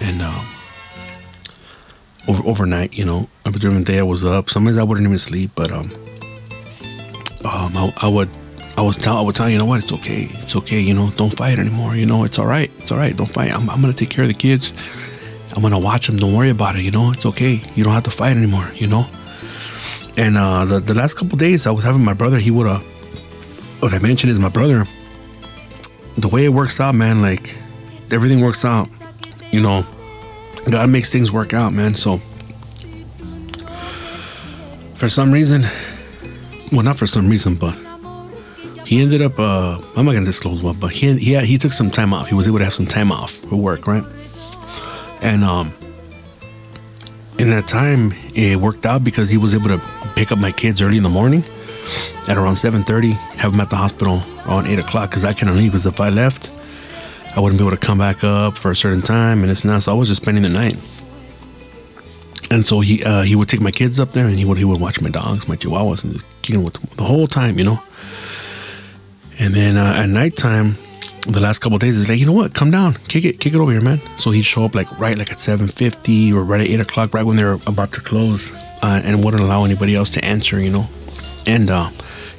and 0.01 0.21
um, 0.21 0.45
over 2.27 2.43
overnight, 2.45 2.97
you 2.97 3.05
know. 3.05 3.29
During 3.45 3.77
the 3.77 3.83
day, 3.83 3.99
I 3.99 4.03
was 4.03 4.25
up. 4.25 4.49
Sometimes 4.49 4.77
I 4.77 4.83
wouldn't 4.83 5.05
even 5.05 5.17
sleep, 5.17 5.51
but 5.55 5.71
um, 5.71 5.91
um, 7.45 7.75
I, 7.75 7.93
I 8.01 8.07
would, 8.07 8.29
I 8.77 8.81
was 8.81 8.97
tell, 8.97 9.17
I 9.17 9.21
would 9.21 9.35
tell 9.35 9.47
you, 9.47 9.53
you 9.53 9.59
know 9.59 9.65
what, 9.65 9.81
it's 9.83 9.91
okay, 9.91 10.27
it's 10.33 10.55
okay, 10.55 10.79
you 10.79 10.93
know, 10.93 11.09
don't 11.11 11.35
fight 11.35 11.57
anymore, 11.57 11.95
you 11.95 12.05
know, 12.05 12.23
it's 12.23 12.37
all 12.37 12.47
right, 12.47 12.71
it's 12.79 12.91
all 12.91 12.97
right, 12.97 13.15
don't 13.15 13.31
fight. 13.31 13.51
I'm, 13.51 13.69
I'm 13.69 13.81
gonna 13.81 13.93
take 13.93 14.09
care 14.09 14.23
of 14.23 14.29
the 14.29 14.33
kids. 14.33 14.73
I'm 15.53 15.61
gonna 15.61 15.79
watch 15.79 16.07
them. 16.07 16.17
Don't 16.17 16.33
worry 16.33 16.49
about 16.49 16.75
it, 16.75 16.81
you 16.81 16.91
know, 16.91 17.11
it's 17.11 17.25
okay. 17.25 17.61
You 17.75 17.83
don't 17.83 17.93
have 17.93 18.03
to 18.03 18.11
fight 18.11 18.37
anymore, 18.37 18.69
you 18.75 18.87
know. 18.87 19.05
And 20.17 20.37
uh, 20.37 20.65
the 20.65 20.79
the 20.79 20.93
last 20.93 21.15
couple 21.15 21.37
days, 21.37 21.65
I 21.65 21.71
was 21.71 21.83
having 21.83 22.03
my 22.03 22.13
brother. 22.13 22.37
He 22.37 22.51
would 22.51 22.67
uh, 22.67 22.79
what 23.81 23.93
I 23.93 23.99
mentioned 23.99 24.31
is 24.31 24.39
my 24.39 24.49
brother. 24.49 24.85
The 26.17 26.27
way 26.27 26.45
it 26.45 26.49
works 26.49 26.79
out, 26.79 26.93
man, 26.93 27.21
like 27.21 27.55
everything 28.11 28.41
works 28.41 28.63
out. 28.63 28.87
You 29.51 29.61
know, 29.61 29.85
God 30.69 30.89
makes 30.89 31.11
things 31.11 31.31
work 31.31 31.53
out, 31.53 31.73
man. 31.73 31.95
So 31.95 32.17
for 34.93 35.09
some 35.09 35.31
reason, 35.31 35.63
well, 36.71 36.83
not 36.83 36.97
for 36.97 37.07
some 37.07 37.27
reason, 37.27 37.55
but 37.55 37.75
he 38.85 39.01
ended 39.01 39.21
up. 39.21 39.39
Uh, 39.39 39.81
I'm 39.95 40.05
not 40.05 40.13
gonna 40.13 40.25
disclose 40.25 40.63
what, 40.63 40.79
but 40.79 40.91
he 40.91 41.17
he 41.17 41.39
he 41.45 41.57
took 41.57 41.73
some 41.73 41.89
time 41.89 42.13
off. 42.13 42.27
He 42.27 42.35
was 42.35 42.47
able 42.47 42.59
to 42.59 42.65
have 42.65 42.73
some 42.73 42.85
time 42.85 43.11
off 43.11 43.31
for 43.31 43.55
work, 43.55 43.87
right? 43.87 44.03
And 45.21 45.43
um, 45.43 45.73
in 47.39 47.49
that 47.49 47.67
time, 47.67 48.13
it 48.35 48.57
worked 48.57 48.85
out 48.85 49.03
because 49.03 49.29
he 49.29 49.37
was 49.37 49.55
able 49.55 49.69
to 49.69 49.81
pick 50.15 50.31
up 50.31 50.37
my 50.37 50.51
kids 50.51 50.81
early 50.81 50.97
in 50.97 51.03
the 51.03 51.09
morning 51.09 51.43
at 52.27 52.37
around 52.37 52.55
7.30 52.55 53.13
have 53.37 53.51
them 53.51 53.61
at 53.61 53.69
the 53.69 53.75
hospital 53.75 54.21
around 54.45 54.67
8 54.67 54.79
o'clock 54.79 55.09
because 55.09 55.25
i 55.25 55.33
couldn't 55.33 55.57
leave 55.57 55.71
because 55.71 55.85
if 55.85 55.99
i 55.99 56.09
left 56.09 56.51
i 57.35 57.39
wouldn't 57.39 57.59
be 57.59 57.65
able 57.65 57.75
to 57.75 57.85
come 57.85 57.97
back 57.97 58.23
up 58.23 58.57
for 58.57 58.71
a 58.71 58.75
certain 58.75 59.01
time 59.01 59.41
and 59.41 59.51
it's 59.51 59.63
not 59.65 59.81
so 59.81 59.91
i 59.91 59.95
was 59.95 60.07
just 60.07 60.21
spending 60.21 60.43
the 60.43 60.49
night. 60.49 60.77
And 62.51 62.65
so 62.65 62.81
he 62.81 63.01
uh, 63.01 63.21
he 63.21 63.33
would 63.37 63.47
take 63.47 63.61
my 63.61 63.71
kids 63.71 63.97
up 63.97 64.11
there 64.11 64.27
and 64.27 64.37
he 64.37 64.43
would 64.43 64.57
he 64.57 64.65
would 64.65 64.81
watch 64.81 64.99
my 64.99 65.09
dogs 65.09 65.47
my 65.47 65.55
chihuahuas 65.55 66.03
and 66.03 66.21
kicking 66.41 66.65
with 66.65 66.73
the 66.97 67.03
whole 67.03 67.25
time 67.25 67.57
you 67.57 67.63
know? 67.63 67.81
And 69.39 69.53
then 69.53 69.77
uh, 69.77 69.93
at 69.95 70.09
nighttime 70.09 70.75
the 71.27 71.39
last 71.39 71.59
couple 71.59 71.77
days 71.77 71.97
is 71.97 72.09
like 72.09 72.19
you 72.19 72.25
know 72.25 72.33
what? 72.33 72.53
Come 72.53 72.69
down. 72.69 72.95
Kick 73.07 73.23
it 73.23 73.39
kick 73.39 73.53
it 73.53 73.59
over 73.59 73.71
here 73.71 73.79
man. 73.79 74.01
So 74.17 74.31
he'd 74.31 74.43
show 74.43 74.65
up 74.65 74.75
like 74.75 74.91
right 74.99 75.17
like 75.17 75.31
at 75.31 75.37
7.50 75.37 76.33
or 76.33 76.43
right 76.43 76.59
at 76.59 76.67
8 76.67 76.79
o'clock 76.81 77.13
right 77.13 77.25
when 77.25 77.37
they're 77.37 77.53
about 77.53 77.93
to 77.93 78.01
close 78.01 78.53
uh, 78.83 78.99
and 79.01 79.23
wouldn't 79.23 79.41
allow 79.41 79.63
anybody 79.63 79.95
else 79.95 80.09
to 80.11 80.25
answer 80.25 80.59
you 80.59 80.71
know 80.71 80.89
and 81.45 81.69
uh, 81.69 81.89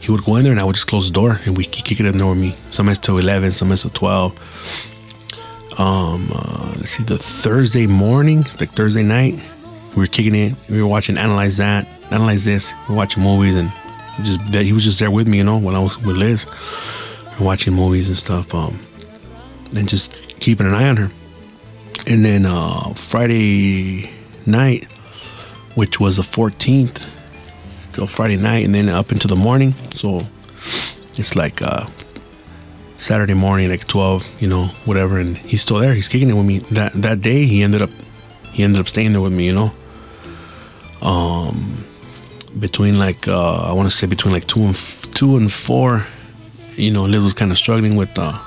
he 0.00 0.10
would 0.10 0.24
go 0.24 0.36
in 0.36 0.44
there 0.44 0.52
and 0.52 0.60
I 0.60 0.64
would 0.64 0.74
just 0.74 0.88
close 0.88 1.06
the 1.06 1.12
door 1.12 1.40
and 1.44 1.56
we 1.56 1.64
kick 1.64 2.00
it 2.00 2.06
in 2.06 2.18
there 2.18 2.26
with 2.26 2.38
me. 2.38 2.54
Sometimes 2.70 2.98
till 2.98 3.18
11, 3.18 3.52
sometimes 3.52 3.82
till 3.82 3.90
12. 3.90 5.78
Um, 5.78 6.30
uh, 6.34 6.74
let's 6.76 6.90
see, 6.90 7.02
the 7.02 7.18
Thursday 7.18 7.86
morning, 7.86 8.44
like 8.60 8.70
Thursday 8.70 9.02
night, 9.02 9.34
we 9.94 10.00
were 10.00 10.06
kicking 10.06 10.34
it. 10.34 10.54
We 10.68 10.82
were 10.82 10.88
watching 10.88 11.18
Analyze 11.18 11.58
That, 11.58 11.86
Analyze 12.10 12.44
This. 12.44 12.72
We 12.88 12.94
were 12.94 12.98
watching 12.98 13.22
movies 13.22 13.56
and 13.56 13.70
just 14.22 14.52
that 14.52 14.64
he 14.64 14.72
was 14.72 14.84
just 14.84 14.98
there 14.98 15.10
with 15.10 15.26
me, 15.28 15.38
you 15.38 15.44
know, 15.44 15.58
when 15.58 15.74
I 15.74 15.78
was 15.78 15.96
with 16.02 16.16
Liz. 16.16 16.46
Watching 17.40 17.72
movies 17.72 18.08
and 18.08 18.16
stuff. 18.16 18.54
Um, 18.54 18.78
and 19.76 19.88
just 19.88 20.38
keeping 20.40 20.66
an 20.66 20.74
eye 20.74 20.88
on 20.88 20.96
her. 20.96 21.10
And 22.06 22.24
then 22.24 22.46
uh, 22.46 22.92
Friday 22.94 24.10
night, 24.46 24.84
which 25.74 26.00
was 26.00 26.16
the 26.16 26.22
14th, 26.22 27.06
till 27.92 28.06
Friday 28.06 28.36
night 28.36 28.64
and 28.64 28.74
then 28.74 28.88
up 28.88 29.12
into 29.12 29.28
the 29.28 29.36
morning. 29.36 29.74
So 29.94 30.26
it's 31.14 31.36
like 31.36 31.62
uh, 31.62 31.86
Saturday 32.98 33.34
morning, 33.34 33.70
like 33.70 33.86
12, 33.86 34.42
you 34.42 34.48
know, 34.48 34.66
whatever. 34.84 35.18
And 35.18 35.36
he's 35.36 35.62
still 35.62 35.78
there. 35.78 35.94
He's 35.94 36.08
kicking 36.08 36.30
it 36.30 36.34
with 36.34 36.46
me. 36.46 36.58
That 36.70 36.92
that 36.94 37.20
day, 37.20 37.44
he 37.46 37.62
ended 37.62 37.82
up 37.82 37.90
he 38.52 38.62
ended 38.62 38.80
up 38.80 38.88
staying 38.88 39.12
there 39.12 39.20
with 39.20 39.32
me, 39.32 39.46
you 39.46 39.54
know. 39.54 39.72
Um, 41.00 41.84
between 42.58 42.98
like 42.98 43.26
uh, 43.28 43.62
I 43.62 43.72
want 43.72 43.90
to 43.90 43.94
say 43.94 44.06
between 44.06 44.32
like 44.32 44.46
two 44.46 44.60
and 44.60 44.70
f- 44.70 45.06
two 45.14 45.36
and 45.36 45.50
four, 45.52 46.06
you 46.76 46.90
know, 46.90 47.04
Liz 47.04 47.22
was 47.22 47.34
kind 47.34 47.50
of 47.50 47.58
struggling 47.58 47.96
with 47.96 48.16
uh, 48.18 48.38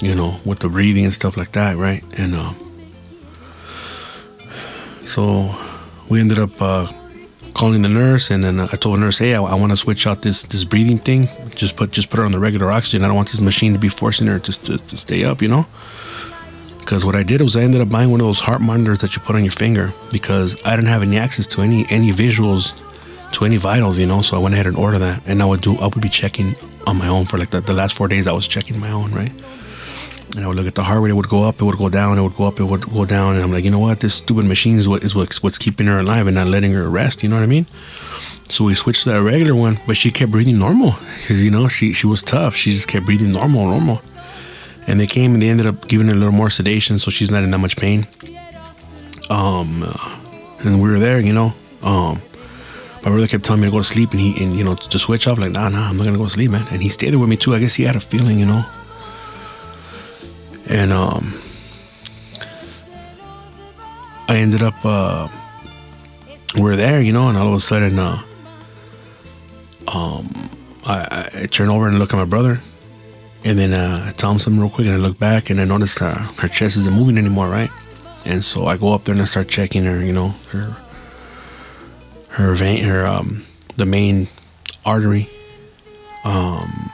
you 0.00 0.14
know, 0.14 0.38
with 0.44 0.60
the 0.60 0.68
breathing 0.68 1.04
and 1.04 1.14
stuff 1.14 1.36
like 1.36 1.52
that, 1.52 1.76
right? 1.76 2.02
And 2.18 2.34
uh, 2.34 2.52
so 5.02 5.54
we 6.08 6.20
ended 6.20 6.38
up 6.38 6.60
uh, 6.60 6.90
calling 7.60 7.82
the 7.82 7.90
nurse, 7.90 8.30
and 8.30 8.42
then 8.42 8.58
I 8.58 8.76
told 8.82 8.96
the 8.96 9.00
nurse, 9.00 9.18
"Hey, 9.18 9.34
I, 9.34 9.42
I 9.42 9.54
want 9.54 9.70
to 9.70 9.76
switch 9.76 10.06
out 10.06 10.22
this 10.22 10.44
this 10.44 10.64
breathing 10.64 10.98
thing. 10.98 11.28
Just 11.54 11.76
put 11.76 11.90
just 11.90 12.08
put 12.08 12.18
her 12.18 12.24
on 12.24 12.32
the 12.32 12.38
regular 12.38 12.72
oxygen. 12.72 13.04
I 13.04 13.06
don't 13.06 13.16
want 13.16 13.30
this 13.30 13.40
machine 13.40 13.74
to 13.74 13.78
be 13.78 13.90
forcing 13.90 14.26
her 14.28 14.38
just 14.38 14.64
to, 14.64 14.78
to 14.78 14.96
stay 14.96 15.24
up, 15.24 15.42
you 15.42 15.48
know." 15.48 15.66
Because 16.78 17.04
what 17.04 17.14
I 17.14 17.22
did 17.22 17.42
was 17.42 17.56
I 17.56 17.62
ended 17.62 17.82
up 17.82 17.90
buying 17.90 18.10
one 18.10 18.20
of 18.20 18.26
those 18.26 18.40
heart 18.40 18.62
monitors 18.62 19.00
that 19.00 19.14
you 19.14 19.20
put 19.22 19.36
on 19.36 19.44
your 19.44 19.52
finger 19.52 19.92
because 20.10 20.56
I 20.64 20.74
didn't 20.74 20.88
have 20.88 21.02
any 21.02 21.18
access 21.18 21.46
to 21.48 21.60
any 21.60 21.84
any 21.90 22.10
visuals 22.12 22.80
to 23.34 23.44
any 23.44 23.58
vitals, 23.58 23.98
you 23.98 24.06
know. 24.06 24.22
So 24.22 24.36
I 24.38 24.40
went 24.40 24.54
ahead 24.54 24.66
and 24.66 24.76
ordered 24.76 25.00
that, 25.00 25.22
and 25.26 25.42
I 25.42 25.44
would 25.44 25.60
do 25.60 25.76
I 25.76 25.86
would 25.88 26.00
be 26.00 26.08
checking 26.08 26.56
on 26.86 26.96
my 26.96 27.08
own 27.08 27.26
for 27.26 27.36
like 27.36 27.50
the, 27.50 27.60
the 27.60 27.74
last 27.74 27.94
four 27.94 28.08
days. 28.08 28.26
I 28.26 28.32
was 28.32 28.48
checking 28.48 28.80
my 28.80 28.90
own, 28.90 29.12
right? 29.12 29.32
And 30.36 30.44
I 30.44 30.46
would 30.46 30.56
look 30.56 30.66
at 30.66 30.76
the 30.76 30.84
heart 30.84 31.02
rate. 31.02 31.10
It 31.10 31.14
would 31.14 31.28
go 31.28 31.42
up. 31.42 31.60
It 31.60 31.64
would 31.64 31.76
go 31.76 31.88
down. 31.88 32.16
It 32.16 32.22
would 32.22 32.36
go 32.36 32.44
up. 32.44 32.60
It 32.60 32.64
would 32.64 32.82
go 32.82 33.04
down. 33.04 33.34
And 33.34 33.44
I'm 33.44 33.52
like, 33.52 33.64
you 33.64 33.70
know 33.70 33.80
what? 33.80 34.00
This 34.00 34.14
stupid 34.14 34.44
machine 34.44 34.78
is 34.78 34.88
what 34.88 35.02
is 35.02 35.14
what's, 35.14 35.42
what's 35.42 35.58
keeping 35.58 35.86
her 35.86 35.98
alive 35.98 36.26
and 36.26 36.36
not 36.36 36.46
letting 36.46 36.72
her 36.72 36.88
rest. 36.88 37.22
You 37.22 37.28
know 37.28 37.36
what 37.36 37.42
I 37.42 37.46
mean? 37.46 37.66
So 38.48 38.64
we 38.64 38.74
switched 38.74 39.04
to 39.04 39.10
that 39.10 39.22
regular 39.22 39.54
one, 39.54 39.78
but 39.86 39.96
she 39.96 40.10
kept 40.10 40.30
breathing 40.30 40.58
normal 40.58 40.94
because 41.18 41.42
you 41.44 41.50
know 41.50 41.68
she 41.68 41.92
she 41.92 42.06
was 42.06 42.22
tough. 42.22 42.54
She 42.54 42.70
just 42.70 42.88
kept 42.88 43.06
breathing 43.06 43.32
normal, 43.32 43.66
normal. 43.66 44.02
And 44.86 44.98
they 44.98 45.06
came 45.06 45.34
and 45.34 45.42
they 45.42 45.48
ended 45.48 45.66
up 45.66 45.86
giving 45.88 46.08
her 46.08 46.14
a 46.14 46.16
little 46.16 46.32
more 46.32 46.50
sedation, 46.50 46.98
so 46.98 47.10
she's 47.10 47.30
not 47.30 47.42
in 47.44 47.50
that 47.50 47.58
much 47.58 47.76
pain. 47.76 48.06
Um, 49.28 49.84
uh, 49.84 50.18
and 50.64 50.82
we 50.82 50.90
were 50.90 50.98
there, 50.98 51.20
you 51.20 51.32
know. 51.32 51.52
Um, 51.82 52.20
my 53.02 53.10
brother 53.10 53.28
kept 53.28 53.44
telling 53.44 53.62
me 53.62 53.68
to 53.68 53.70
go 53.70 53.78
to 53.78 53.84
sleep, 53.84 54.10
and 54.10 54.20
he 54.20 54.42
and 54.42 54.56
you 54.56 54.64
know 54.64 54.74
to 54.74 54.98
switch 54.98 55.26
off. 55.26 55.38
Like, 55.38 55.52
nah, 55.52 55.68
nah, 55.68 55.88
I'm 55.88 55.96
not 55.96 56.04
gonna 56.04 56.18
go 56.18 56.24
to 56.24 56.30
sleep, 56.30 56.50
man. 56.50 56.66
And 56.70 56.82
he 56.82 56.88
stayed 56.88 57.12
there 57.12 57.18
with 57.18 57.28
me 57.28 57.36
too. 57.36 57.54
I 57.54 57.60
guess 57.60 57.74
he 57.74 57.84
had 57.84 57.96
a 57.96 58.00
feeling, 58.00 58.38
you 58.38 58.46
know. 58.46 58.64
And 60.70 60.92
um, 60.92 61.34
I 64.28 64.36
ended 64.36 64.62
up 64.62 64.76
uh, 64.84 65.26
we're 66.56 66.76
there, 66.76 67.00
you 67.00 67.12
know, 67.12 67.28
and 67.28 67.36
all 67.36 67.48
of 67.48 67.54
a 67.54 67.60
sudden, 67.60 67.98
uh, 67.98 68.22
um, 69.92 70.50
I, 70.86 71.28
I 71.42 71.46
turn 71.46 71.68
over 71.70 71.88
and 71.88 71.98
look 71.98 72.14
at 72.14 72.16
my 72.16 72.24
brother, 72.24 72.60
and 73.44 73.58
then 73.58 73.72
uh, 73.72 74.06
I 74.06 74.10
tell 74.12 74.30
him 74.30 74.38
something 74.38 74.60
real 74.60 74.70
quick, 74.70 74.86
and 74.86 74.94
I 74.94 74.98
look 74.98 75.18
back 75.18 75.50
and 75.50 75.60
I 75.60 75.64
notice 75.64 75.98
her 75.98 76.48
chest 76.48 76.76
isn't 76.76 76.94
moving 76.94 77.18
anymore, 77.18 77.48
right? 77.48 77.70
And 78.24 78.44
so 78.44 78.66
I 78.66 78.76
go 78.76 78.92
up 78.92 79.04
there 79.04 79.14
and 79.14 79.22
I 79.22 79.24
start 79.24 79.48
checking 79.48 79.84
her, 79.84 80.00
you 80.04 80.12
know, 80.12 80.34
her 80.52 80.76
her 82.28 82.54
vein, 82.54 82.84
her 82.84 83.04
um, 83.04 83.44
the 83.76 83.86
main 83.86 84.28
artery, 84.84 85.28
um, 86.24 86.92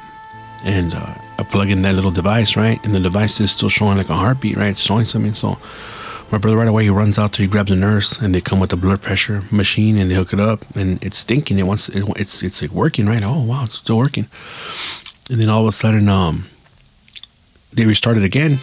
and 0.64 0.95
uh, 0.95 1.14
I 1.39 1.43
plug 1.43 1.70
in 1.70 1.82
that 1.82 1.95
little 1.95 2.11
device, 2.11 2.57
right? 2.57 2.82
And 2.84 2.95
the 2.95 3.01
device 3.01 3.41
is 3.41 3.53
still 3.53 3.68
showing 3.68 3.99
like 3.99 4.09
a 4.09 4.14
heartbeat, 4.14 4.57
right? 4.57 4.68
It's 4.68 4.80
showing 4.80 5.05
something. 5.05 5.34
So 5.34 5.59
my 6.32 6.39
brother 6.39 6.57
right 6.57 6.68
away 6.68 6.84
he 6.84 6.91
runs 6.91 7.18
out 7.18 7.32
there, 7.32 7.45
he 7.45 7.51
grabs 7.51 7.70
a 7.70 7.76
nurse, 7.76 8.20
and 8.20 8.34
they 8.34 8.41
come 8.41 8.59
with 8.59 8.70
the 8.70 8.76
blood 8.76 9.01
pressure 9.03 9.43
machine 9.53 9.97
and 9.97 10.11
they 10.11 10.14
hook 10.14 10.32
it 10.32 10.41
up, 10.41 10.64
and 10.74 11.03
it's 11.03 11.18
stinking. 11.18 11.59
It 11.59 11.64
wants 11.64 11.89
it, 11.89 12.05
it's 12.16 12.43
it's 12.43 12.62
like 12.62 12.72
working, 12.72 13.07
right? 13.07 13.22
Oh 13.22 13.45
wow, 13.45 13.64
it's 13.64 13.76
still 13.76 13.99
working. 13.99 14.26
And 15.30 15.41
then 15.41 15.49
all 15.49 15.62
of 15.62 15.68
a 15.68 15.72
sudden, 15.72 16.09
um, 16.09 16.47
they 17.72 17.84
restarted 17.84 18.24
again, 18.24 18.59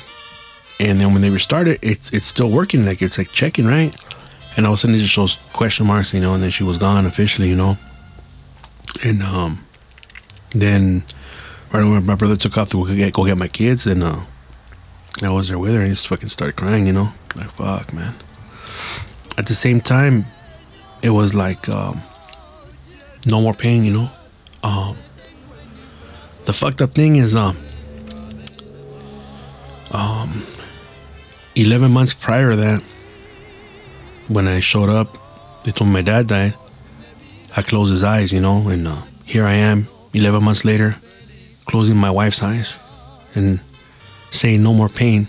and 0.79 0.99
then 0.99 1.13
when 1.13 1.21
they 1.21 1.29
restart 1.29 1.67
it, 1.67 1.79
it's 1.81 2.11
it's 2.11 2.25
still 2.25 2.49
working. 2.49 2.85
Like 2.85 3.01
it's 3.01 3.17
like 3.17 3.31
checking 3.31 3.65
right, 3.65 3.95
and 4.57 4.65
all 4.65 4.73
of 4.73 4.79
a 4.79 4.81
sudden 4.81 4.95
it 4.95 4.99
just 4.99 5.13
shows 5.13 5.37
question 5.53 5.85
marks, 5.85 6.13
you 6.13 6.19
know, 6.19 6.33
and 6.33 6.43
then 6.43 6.49
she 6.49 6.63
was 6.63 6.77
gone 6.77 7.05
officially, 7.05 7.47
you 7.47 7.55
know. 7.55 7.77
And 9.05 9.23
um, 9.23 9.63
then 10.51 11.03
right 11.73 11.83
when 11.83 12.05
my 12.05 12.15
brother 12.15 12.35
took 12.35 12.57
off 12.57 12.69
to 12.69 12.85
go 12.85 12.95
get, 12.95 13.13
go 13.13 13.25
get 13.25 13.37
my 13.37 13.47
kids, 13.47 13.87
and 13.87 14.03
uh, 14.03 14.19
I 15.23 15.29
was 15.29 15.49
there 15.49 15.57
with 15.57 15.73
her, 15.73 15.79
and 15.79 15.87
he 15.87 15.93
just 15.93 16.07
fucking 16.07 16.29
started 16.29 16.55
crying, 16.55 16.85
you 16.85 16.93
know, 16.93 17.09
like 17.35 17.49
fuck, 17.49 17.91
man. 17.93 18.13
At 19.37 19.47
the 19.47 19.55
same 19.55 19.81
time, 19.81 20.25
it 21.01 21.09
was 21.09 21.33
like 21.33 21.67
um, 21.67 22.01
no 23.25 23.41
more 23.41 23.53
pain, 23.53 23.83
you 23.83 23.93
know. 23.93 24.09
Um, 24.63 24.95
the 26.45 26.53
fucked 26.53 26.81
up 26.81 26.93
thing 26.93 27.15
is 27.15 27.35
um, 27.35 27.57
um, 29.91 30.43
11 31.55 31.91
months 31.91 32.13
prior 32.13 32.51
to 32.51 32.55
that, 32.57 32.81
when 34.27 34.47
I 34.47 34.59
showed 34.59 34.89
up, 34.89 35.17
they 35.63 35.71
told 35.71 35.89
me 35.89 35.95
my 35.95 36.01
dad 36.01 36.27
died. 36.27 36.53
I 37.55 37.61
closed 37.61 37.91
his 37.91 38.03
eyes, 38.03 38.31
you 38.31 38.41
know, 38.41 38.67
and 38.67 38.87
uh, 38.87 39.01
here 39.25 39.45
I 39.45 39.53
am, 39.53 39.87
11 40.13 40.43
months 40.43 40.65
later, 40.65 40.95
closing 41.65 41.97
my 41.97 42.11
wife's 42.11 42.43
eyes 42.43 42.77
and 43.35 43.59
saying 44.31 44.61
no 44.63 44.73
more 44.73 44.89
pain, 44.89 45.27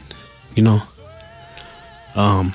you 0.54 0.62
know. 0.62 0.82
Um, 2.14 2.52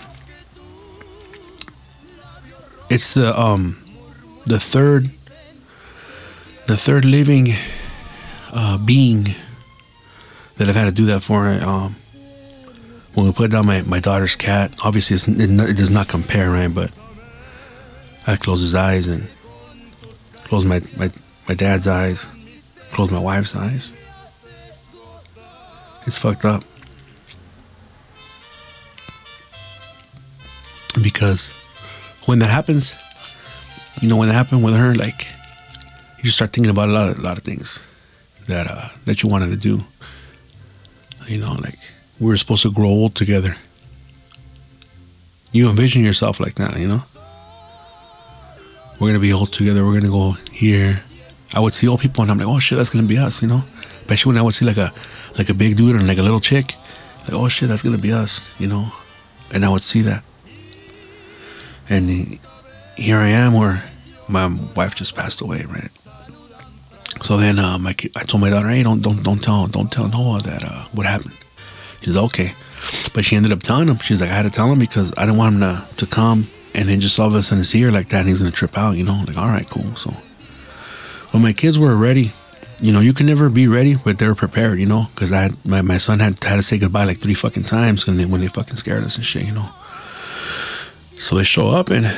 it's 2.90 3.14
the 3.14 3.38
um, 3.40 3.78
the 4.46 4.60
third, 4.60 5.10
the 6.68 6.78
third 6.78 7.06
living 7.06 7.50
uh, 8.52 8.78
being 8.78 9.36
that 10.58 10.68
I've 10.68 10.76
had 10.76 10.86
to 10.86 10.92
do 10.92 11.06
that 11.08 11.22
for. 11.22 11.48
Um, 11.48 11.96
when 13.14 13.26
we 13.26 13.32
put 13.32 13.52
down 13.52 13.66
my, 13.66 13.82
my 13.84 14.00
daughter's 14.00 14.36
cat, 14.36 14.74
obviously 14.84 15.18
it, 15.34 15.50
it, 15.50 15.78
does 15.78 15.92
not 15.92 16.08
compare, 16.08 16.50
right? 16.50 16.74
But 16.74 16.92
I 18.28 18.36
close 18.36 18.62
his 18.62 18.76
eyes 18.76 19.08
and 19.08 19.28
close 20.46 20.64
my, 20.64 20.82
my, 20.98 21.10
my 21.48 21.56
dad's 21.56 21.88
eyes, 21.88 22.28
close 22.92 23.12
my 23.12 23.20
wife's 23.20 23.56
eyes. 23.56 23.94
It's 26.06 26.18
fucked 26.18 26.46
up. 26.46 26.64
Because 31.02 31.50
when 32.26 32.40
that 32.40 32.50
happens, 32.50 32.96
you 34.02 34.10
know, 34.10 34.18
when 34.18 34.28
that 34.28 34.34
happened 34.34 34.64
with 34.64 34.76
her, 34.76 34.96
like, 34.96 35.28
you 36.18 36.24
just 36.24 36.36
start 36.36 36.52
thinking 36.52 36.72
about 36.72 36.90
a 36.90 36.92
lot 36.92 37.10
of, 37.10 37.20
a 37.20 37.22
lot 37.22 37.38
of 37.38 37.44
things 37.44 37.80
that 38.48 38.68
uh, 38.68 38.90
that 39.06 39.24
you 39.24 39.30
wanted 39.30 39.52
to 39.52 39.58
do. 39.58 39.82
You 41.28 41.38
know, 41.38 41.54
like 41.54 41.78
we 42.20 42.28
were 42.28 42.38
supposed 42.38 42.64
to 42.64 42.72
grow 42.72 42.90
old 42.90 43.16
together. 43.16 43.56
You 45.52 45.70
envision 45.70 46.04
yourself 46.04 46.40
like 46.40 46.56
that, 46.56 46.78
you 46.78 46.88
know? 46.88 47.04
We're 49.00 49.10
gonna 49.10 49.20
be 49.20 49.32
old 49.34 49.54
together, 49.54 49.86
we're 49.86 50.00
gonna 50.00 50.12
go 50.12 50.32
here. 50.52 51.04
I 51.54 51.60
would 51.60 51.74
see 51.74 51.88
old 51.88 52.00
people 52.00 52.22
and 52.22 52.32
I'm 52.32 52.38
like, 52.38 52.48
oh 52.48 52.60
shit, 52.60 52.78
that's 52.78 52.90
gonna 52.90 53.08
be 53.08 53.18
us, 53.18 53.42
you 53.42 53.48
know? 53.48 53.64
Especially 54.02 54.32
when 54.32 54.38
I 54.38 54.42
would 54.42 54.54
see 54.54 54.66
like 54.66 54.78
a 54.78 54.94
like 55.38 55.50
a 55.50 55.54
big 55.54 55.78
dude 55.78 55.96
and 55.96 56.08
like 56.08 56.18
a 56.18 56.24
little 56.24 56.40
chick, 56.40 56.76
like, 57.24 57.34
oh 57.34 57.48
shit, 57.48 57.70
that's 57.70 57.82
gonna 57.82 57.98
be 57.98 58.12
us, 58.12 58.42
you 58.60 58.68
know? 58.68 58.92
And 59.54 59.66
I 59.66 59.70
would 59.70 59.82
see 59.82 60.02
that. 60.02 60.24
And 61.90 62.40
here 62.96 63.18
I 63.18 63.30
am 63.30 63.54
where 63.54 63.84
my 64.28 64.48
wife 64.76 64.96
just 64.96 65.16
passed 65.16 65.42
away, 65.42 65.64
right? 65.68 65.90
So 67.24 67.38
then 67.38 67.60
um, 67.60 67.86
I, 67.88 67.96
I 68.16 68.24
told 68.24 68.42
my 68.42 68.50
daughter, 68.50 68.70
hey, 68.70 68.84
don't 68.84 69.02
don't 69.02 69.24
don't 69.24 69.42
tell 69.42 69.68
don't 69.68 69.92
tell 69.92 70.08
Noah 70.08 70.42
that 70.44 70.64
uh, 70.64 70.86
what 70.94 71.06
happened. 71.06 71.34
He's 72.02 72.16
okay. 72.16 72.54
But 73.14 73.26
she 73.26 73.36
ended 73.36 73.52
up 73.52 73.62
telling 73.62 73.90
him. 73.90 73.98
She's 73.98 74.22
like, 74.22 74.30
I 74.30 74.34
had 74.34 74.44
to 74.44 74.50
tell 74.50 74.72
him 74.72 74.80
because 74.80 75.12
I 75.18 75.26
didn't 75.26 75.38
want 75.38 75.56
him 75.56 75.62
to, 75.62 75.86
to 75.98 76.06
come 76.06 76.48
and 76.74 76.88
then 76.88 77.02
just 77.02 77.20
all 77.20 77.28
of 77.28 77.36
a 77.36 77.42
sudden 77.42 77.66
see 77.66 77.82
her 77.82 77.92
like 77.92 78.10
that 78.10 78.20
and 78.20 78.30
he's 78.30 78.40
gonna 78.40 78.52
trip 78.52 78.78
out, 78.78 78.92
you 78.96 79.04
know? 79.04 79.24
Like, 79.28 79.38
all 79.38 79.48
right, 79.48 79.70
cool. 79.70 79.96
So 79.96 80.14
when 81.32 81.44
my 81.44 81.54
kids 81.54 81.78
were 81.78 81.96
ready, 81.96 82.32
you 82.82 82.92
know, 82.92 83.00
you 83.00 83.14
can 83.14 83.26
never 83.26 83.50
be 83.50 83.68
ready, 83.68 83.96
but 83.96 84.18
they 84.18 84.28
were 84.28 84.36
prepared, 84.36 84.80
you 84.80 84.86
know, 84.86 85.08
because 85.14 85.32
I 85.32 85.42
had 85.44 85.66
my, 85.66 85.82
my 85.82 85.98
son 85.98 86.20
had 86.20 86.44
had 86.44 86.56
to 86.56 86.64
say 86.64 86.78
goodbye 86.78 87.06
like 87.06 87.20
three 87.20 87.34
fucking 87.34 87.64
times 87.64 88.08
when 88.08 88.18
they 88.18 88.26
when 88.26 88.42
they 88.42 88.48
fucking 88.48 88.78
scared 88.78 89.04
us 89.04 89.16
and 89.16 89.26
shit, 89.26 89.46
you 89.46 89.54
know. 89.54 89.70
So 91.16 91.36
they 91.36 91.44
show 91.44 91.68
up 91.68 91.90
and 91.90 92.12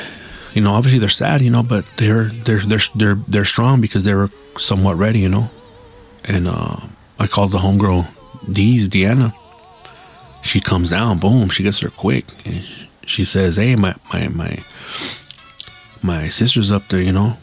you 0.53 0.61
know, 0.61 0.73
obviously 0.73 0.99
they're 0.99 1.09
sad, 1.09 1.41
you 1.41 1.49
know, 1.49 1.63
but 1.63 1.85
they're 1.97 2.25
they're 2.25 2.59
they're 2.59 2.79
they're 2.95 3.15
they're 3.27 3.45
strong 3.45 3.81
because 3.81 4.03
they 4.03 4.13
were 4.13 4.29
somewhat 4.57 4.97
ready, 4.97 5.19
you 5.19 5.29
know. 5.29 5.49
And 6.25 6.47
uh, 6.47 6.77
I 7.19 7.27
called 7.27 7.51
the 7.51 7.57
homegirl 7.57 8.07
Dee's 8.51 8.89
Deanna, 8.89 9.33
she 10.41 10.59
comes 10.59 10.89
down, 10.89 11.19
boom, 11.19 11.49
she 11.49 11.63
gets 11.63 11.79
there 11.81 11.89
quick. 11.89 12.25
And 12.45 12.63
she 13.05 13.23
says, 13.25 13.57
"Hey, 13.57 13.75
my 13.75 13.95
my 14.13 14.27
my 14.29 14.63
my 16.01 16.27
sister's 16.27 16.71
up 16.71 16.87
there, 16.89 17.01
you 17.01 17.11
know." 17.11 17.37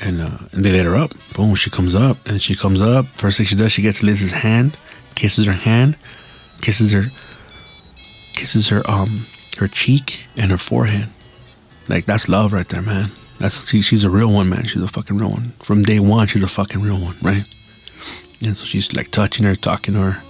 And, 0.00 0.20
uh, 0.20 0.38
and 0.52 0.64
they 0.64 0.70
let 0.70 0.86
her 0.86 0.94
up. 0.94 1.12
Boom, 1.34 1.54
she 1.56 1.70
comes 1.70 1.94
up, 1.94 2.16
and 2.26 2.40
she 2.40 2.54
comes 2.54 2.80
up. 2.80 3.06
First 3.18 3.36
thing 3.36 3.46
she 3.46 3.56
does, 3.56 3.72
she 3.72 3.82
gets 3.82 4.02
Liz's 4.02 4.32
hand, 4.32 4.78
kisses 5.16 5.46
her 5.46 5.52
hand, 5.52 5.96
kisses 6.60 6.92
her, 6.92 7.06
kisses 8.34 8.68
her 8.68 8.88
um 8.88 9.26
her 9.58 9.66
cheek 9.68 10.26
and 10.36 10.50
her 10.50 10.58
forehead. 10.58 11.08
Like 11.88 12.04
that's 12.04 12.28
love 12.28 12.52
right 12.52 12.68
there, 12.68 12.82
man. 12.82 13.10
That's 13.38 13.68
she, 13.68 13.82
she's 13.82 14.04
a 14.04 14.10
real 14.10 14.32
one, 14.32 14.48
man. 14.48 14.64
She's 14.64 14.82
a 14.82 14.88
fucking 14.88 15.18
real 15.18 15.30
one. 15.30 15.52
From 15.60 15.82
day 15.82 15.98
one, 15.98 16.26
she's 16.26 16.42
a 16.42 16.48
fucking 16.48 16.80
real 16.80 17.00
one, 17.00 17.16
right? 17.22 17.44
And 18.44 18.56
so 18.56 18.64
she's 18.66 18.94
like 18.94 19.10
touching 19.10 19.44
her, 19.46 19.56
talking 19.56 19.94
to 19.94 20.00
her. 20.00 20.22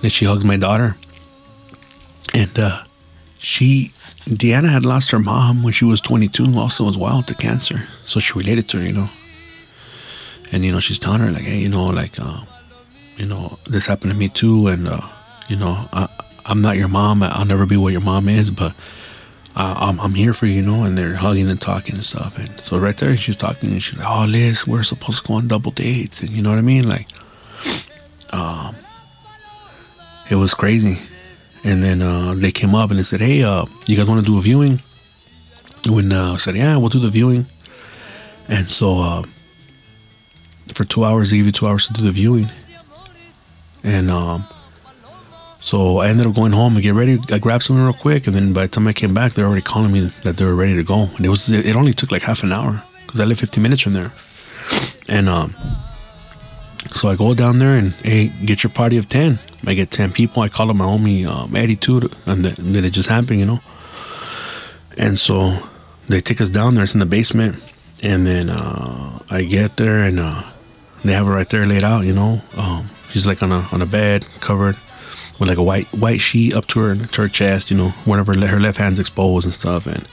Then 0.00 0.10
she 0.10 0.24
hugs 0.24 0.44
my 0.44 0.56
daughter. 0.56 0.96
And 2.34 2.58
uh, 2.58 2.84
she, 3.42 3.90
Deanna 4.20 4.68
had 4.68 4.84
lost 4.84 5.10
her 5.10 5.18
mom 5.18 5.64
when 5.64 5.72
she 5.72 5.84
was 5.84 6.00
22, 6.00 6.56
also 6.56 6.88
as 6.88 6.96
well 6.96 7.22
to 7.22 7.34
cancer. 7.34 7.88
So 8.06 8.20
she 8.20 8.38
related 8.38 8.68
to 8.68 8.78
her, 8.78 8.84
you 8.84 8.92
know. 8.92 9.10
And, 10.52 10.64
you 10.64 10.70
know, 10.70 10.78
she's 10.78 11.00
telling 11.00 11.20
her, 11.22 11.30
like, 11.32 11.42
hey, 11.42 11.58
you 11.58 11.68
know, 11.68 11.86
like, 11.86 12.20
uh, 12.20 12.44
you 13.16 13.26
know, 13.26 13.58
this 13.64 13.86
happened 13.86 14.12
to 14.12 14.16
me 14.16 14.28
too. 14.28 14.68
And, 14.68 14.86
uh, 14.86 15.00
you 15.48 15.56
know, 15.56 15.88
I, 15.92 16.08
I'm 16.46 16.62
not 16.62 16.76
your 16.76 16.86
mom. 16.86 17.24
I'll 17.24 17.44
never 17.44 17.66
be 17.66 17.76
what 17.76 17.90
your 17.90 18.00
mom 18.00 18.28
is, 18.28 18.52
but 18.52 18.74
uh, 19.56 19.74
I'm, 19.76 19.98
I'm 20.00 20.14
here 20.14 20.34
for 20.34 20.46
you, 20.46 20.54
you 20.54 20.62
know. 20.62 20.84
And 20.84 20.96
they're 20.96 21.16
hugging 21.16 21.50
and 21.50 21.60
talking 21.60 21.96
and 21.96 22.04
stuff. 22.04 22.38
And 22.38 22.60
so 22.60 22.78
right 22.78 22.96
there, 22.96 23.16
she's 23.16 23.36
talking 23.36 23.72
and 23.72 23.82
she's 23.82 23.98
like, 23.98 24.08
oh, 24.08 24.24
Liz, 24.28 24.68
we're 24.68 24.84
supposed 24.84 25.24
to 25.24 25.28
go 25.28 25.34
on 25.34 25.48
double 25.48 25.72
dates. 25.72 26.20
And 26.20 26.30
you 26.30 26.42
know 26.42 26.50
what 26.50 26.60
I 26.60 26.62
mean? 26.62 26.88
Like, 26.88 27.08
um, 28.32 28.76
it 30.30 30.36
was 30.36 30.54
crazy. 30.54 30.98
And 31.64 31.82
then 31.82 32.02
uh, 32.02 32.34
they 32.36 32.50
came 32.50 32.74
up 32.74 32.90
and 32.90 32.98
they 32.98 33.04
said, 33.04 33.20
"Hey, 33.20 33.42
uh, 33.42 33.66
you 33.86 33.96
guys 33.96 34.08
want 34.08 34.24
to 34.24 34.30
do 34.30 34.38
a 34.38 34.40
viewing?" 34.40 34.80
When 35.86 36.12
uh, 36.12 36.34
I 36.34 36.36
said, 36.36 36.54
"Yeah, 36.54 36.76
we'll 36.76 36.88
do 36.88 36.98
the 36.98 37.08
viewing," 37.08 37.46
and 38.48 38.66
so 38.66 38.98
uh, 38.98 39.22
for 40.74 40.84
two 40.84 41.04
hours 41.04 41.30
they 41.30 41.36
give 41.36 41.46
you 41.46 41.52
two 41.52 41.68
hours 41.68 41.86
to 41.86 41.92
do 41.92 42.02
the 42.02 42.10
viewing, 42.10 42.48
and 43.84 44.10
um, 44.10 44.44
so 45.60 45.98
I 45.98 46.08
ended 46.08 46.26
up 46.26 46.34
going 46.34 46.52
home 46.52 46.74
and 46.74 46.82
get 46.82 46.94
ready. 46.94 47.20
I 47.30 47.38
grabbed 47.38 47.62
something 47.62 47.84
real 47.84 47.92
quick, 47.94 48.26
and 48.26 48.34
then 48.34 48.52
by 48.52 48.62
the 48.62 48.68
time 48.68 48.88
I 48.88 48.92
came 48.92 49.14
back, 49.14 49.32
they're 49.32 49.46
already 49.46 49.62
calling 49.62 49.92
me 49.92 50.00
that 50.24 50.36
they 50.36 50.44
were 50.44 50.56
ready 50.56 50.74
to 50.74 50.82
go. 50.82 51.06
And 51.16 51.24
it 51.24 51.28
was 51.28 51.48
it 51.48 51.76
only 51.76 51.92
took 51.92 52.10
like 52.10 52.22
half 52.22 52.42
an 52.42 52.52
hour 52.52 52.82
because 53.06 53.20
I 53.20 53.24
live 53.24 53.38
15 53.38 53.62
minutes 53.62 53.82
from 53.82 53.92
there, 53.92 54.10
and 55.08 55.28
um, 55.28 55.54
so 56.90 57.08
I 57.08 57.16
go 57.16 57.34
down 57.34 57.58
there 57.58 57.76
and 57.76 57.92
hey, 57.92 58.32
get 58.44 58.62
your 58.62 58.70
party 58.70 58.96
of 58.96 59.08
ten. 59.08 59.38
I 59.66 59.74
get 59.74 59.90
ten 59.90 60.12
people. 60.12 60.42
I 60.42 60.48
call 60.48 60.70
up 60.70 60.76
my 60.76 60.84
homie 60.84 61.26
um, 61.26 61.54
Eddie 61.54 61.76
too, 61.76 62.10
and 62.26 62.44
then, 62.44 62.84
it 62.84 62.90
just 62.90 63.08
happened, 63.08 63.38
you 63.38 63.46
know. 63.46 63.60
And 64.98 65.18
so 65.18 65.56
they 66.08 66.20
take 66.20 66.40
us 66.40 66.50
down 66.50 66.74
there. 66.74 66.84
It's 66.84 66.94
in 66.94 67.00
the 67.00 67.06
basement, 67.06 67.56
and 68.02 68.26
then 68.26 68.50
uh, 68.50 69.20
I 69.30 69.42
get 69.42 69.76
there 69.76 70.02
and 70.04 70.18
uh, 70.20 70.42
they 71.04 71.12
have 71.12 71.26
it 71.26 71.30
right 71.30 71.48
there 71.48 71.66
laid 71.66 71.84
out, 71.84 72.04
you 72.04 72.12
know. 72.12 72.40
Um, 72.56 72.90
she's 73.10 73.26
like 73.26 73.42
on 73.42 73.52
a 73.52 73.66
on 73.72 73.82
a 73.82 73.86
bed 73.86 74.26
covered 74.40 74.76
with 75.38 75.48
like 75.48 75.58
a 75.58 75.62
white 75.62 75.86
white 75.94 76.20
sheet 76.20 76.54
up 76.54 76.66
to 76.68 76.80
her 76.80 76.94
to 76.94 77.22
her 77.22 77.28
chest, 77.28 77.70
you 77.70 77.76
know, 77.76 77.88
whenever 78.04 78.34
her 78.46 78.60
left 78.60 78.78
hand's 78.78 79.00
exposed 79.00 79.46
and 79.46 79.54
stuff, 79.54 79.86
and 79.86 80.06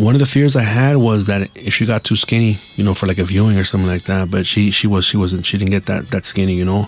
one 0.00 0.14
of 0.14 0.18
the 0.18 0.26
fears 0.26 0.56
I 0.56 0.62
had 0.62 0.96
was 0.96 1.26
that 1.26 1.50
if 1.54 1.74
she 1.74 1.84
got 1.84 2.04
too 2.04 2.16
skinny, 2.16 2.56
you 2.76 2.82
know, 2.82 2.94
for 2.94 3.06
like 3.06 3.18
a 3.18 3.24
viewing 3.24 3.58
or 3.58 3.64
something 3.64 3.88
like 3.88 4.04
that. 4.04 4.30
But 4.30 4.46
she 4.46 4.70
she 4.70 4.86
was 4.86 5.04
she 5.04 5.18
wasn't 5.18 5.44
she 5.44 5.58
didn't 5.58 5.72
get 5.72 5.86
that 5.86 6.08
that 6.08 6.24
skinny, 6.24 6.54
you 6.54 6.64
know. 6.64 6.86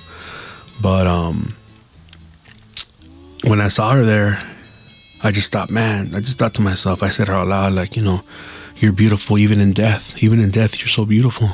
But 0.80 1.06
um, 1.06 1.54
when 3.44 3.60
I 3.60 3.68
saw 3.68 3.92
her 3.92 4.02
there, 4.02 4.42
I 5.22 5.30
just 5.30 5.52
thought, 5.52 5.70
man, 5.70 6.14
I 6.14 6.20
just 6.20 6.38
thought 6.38 6.54
to 6.54 6.62
myself, 6.62 7.02
I 7.02 7.10
said 7.10 7.28
her 7.28 7.34
out 7.34 7.48
loud, 7.48 7.74
like, 7.74 7.96
you 7.96 8.02
know, 8.02 8.22
you're 8.76 8.92
beautiful 8.92 9.38
even 9.38 9.60
in 9.60 9.72
death. 9.72 10.20
Even 10.22 10.40
in 10.40 10.50
death, 10.50 10.80
you're 10.80 10.88
so 10.88 11.04
beautiful. 11.04 11.48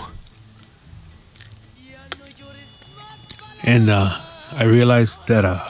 And 3.65 3.91
uh, 3.91 4.09
I 4.57 4.65
realized 4.65 5.27
that 5.27 5.45
uh, 5.45 5.69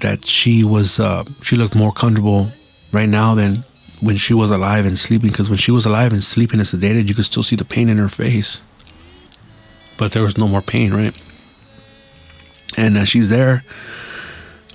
that 0.00 0.26
she 0.26 0.64
was 0.64 0.98
uh, 0.98 1.24
she 1.42 1.54
looked 1.56 1.76
more 1.76 1.92
comfortable 1.92 2.50
right 2.92 3.08
now 3.08 3.34
than 3.34 3.64
when 4.00 4.16
she 4.16 4.34
was 4.34 4.50
alive 4.50 4.84
and 4.84 4.98
sleeping 4.98 5.30
because 5.30 5.48
when 5.48 5.58
she 5.58 5.70
was 5.70 5.86
alive 5.86 6.12
and 6.12 6.22
sleeping 6.22 6.60
and 6.60 6.68
sedated 6.68 7.08
you 7.08 7.14
could 7.14 7.24
still 7.24 7.42
see 7.42 7.56
the 7.56 7.64
pain 7.64 7.88
in 7.88 7.98
her 7.98 8.08
face 8.08 8.62
but 9.96 10.12
there 10.12 10.22
was 10.22 10.38
no 10.38 10.46
more 10.46 10.62
pain 10.62 10.92
right 10.92 11.20
and 12.78 12.96
uh, 12.96 13.04
she's 13.04 13.28
there. 13.28 13.64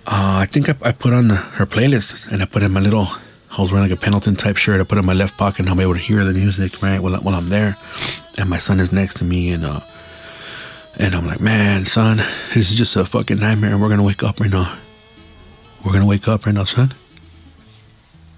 Uh, 0.05 0.43
I 0.43 0.45
think 0.45 0.67
I, 0.67 0.76
I 0.89 0.91
put 0.91 1.13
on 1.13 1.30
her 1.30 1.65
playlist 1.65 2.30
and 2.30 2.41
I 2.41 2.45
put 2.45 2.61
in 2.61 2.71
my 2.71 2.82
little. 2.82 3.07
I 3.57 3.61
was 3.61 3.71
wearing 3.71 3.89
like 3.89 3.97
a 3.97 4.01
Pendleton 4.01 4.36
type 4.36 4.57
shirt. 4.57 4.82
I 4.82 4.84
put 4.84 4.97
in 4.97 5.05
my 5.05 5.13
left 5.13 5.38
pocket 5.38 5.59
and 5.59 5.69
I'm 5.69 5.80
able 5.80 5.93
to 5.93 5.99
hear 5.99 6.24
the 6.26 6.34
music 6.34 6.82
right 6.82 6.99
while, 6.99 7.15
while 7.21 7.36
I'm 7.36 7.47
there. 7.47 7.78
And 8.38 8.49
my 8.49 8.57
son 8.57 8.82
is 8.82 8.91
next 8.91 9.15
to 9.15 9.24
me 9.24 9.53
and 9.53 9.63
uh, 9.63 9.80
and 10.99 11.15
I'm 11.15 11.26
like, 11.26 11.39
man, 11.39 11.86
son, 11.86 12.17
this 12.17 12.69
is 12.69 12.76
just 12.76 12.95
a 12.97 13.05
fucking 13.05 13.39
nightmare. 13.39 13.71
And 13.71 13.82
we're 13.82 13.89
gonna 13.89 14.03
wake 14.03 14.21
up 14.21 14.39
right 14.41 14.51
now. 14.51 14.78
We're 15.86 15.93
gonna 15.93 16.05
wake 16.05 16.28
up 16.28 16.45
right 16.45 16.53
now, 16.53 16.65
son. 16.65 16.93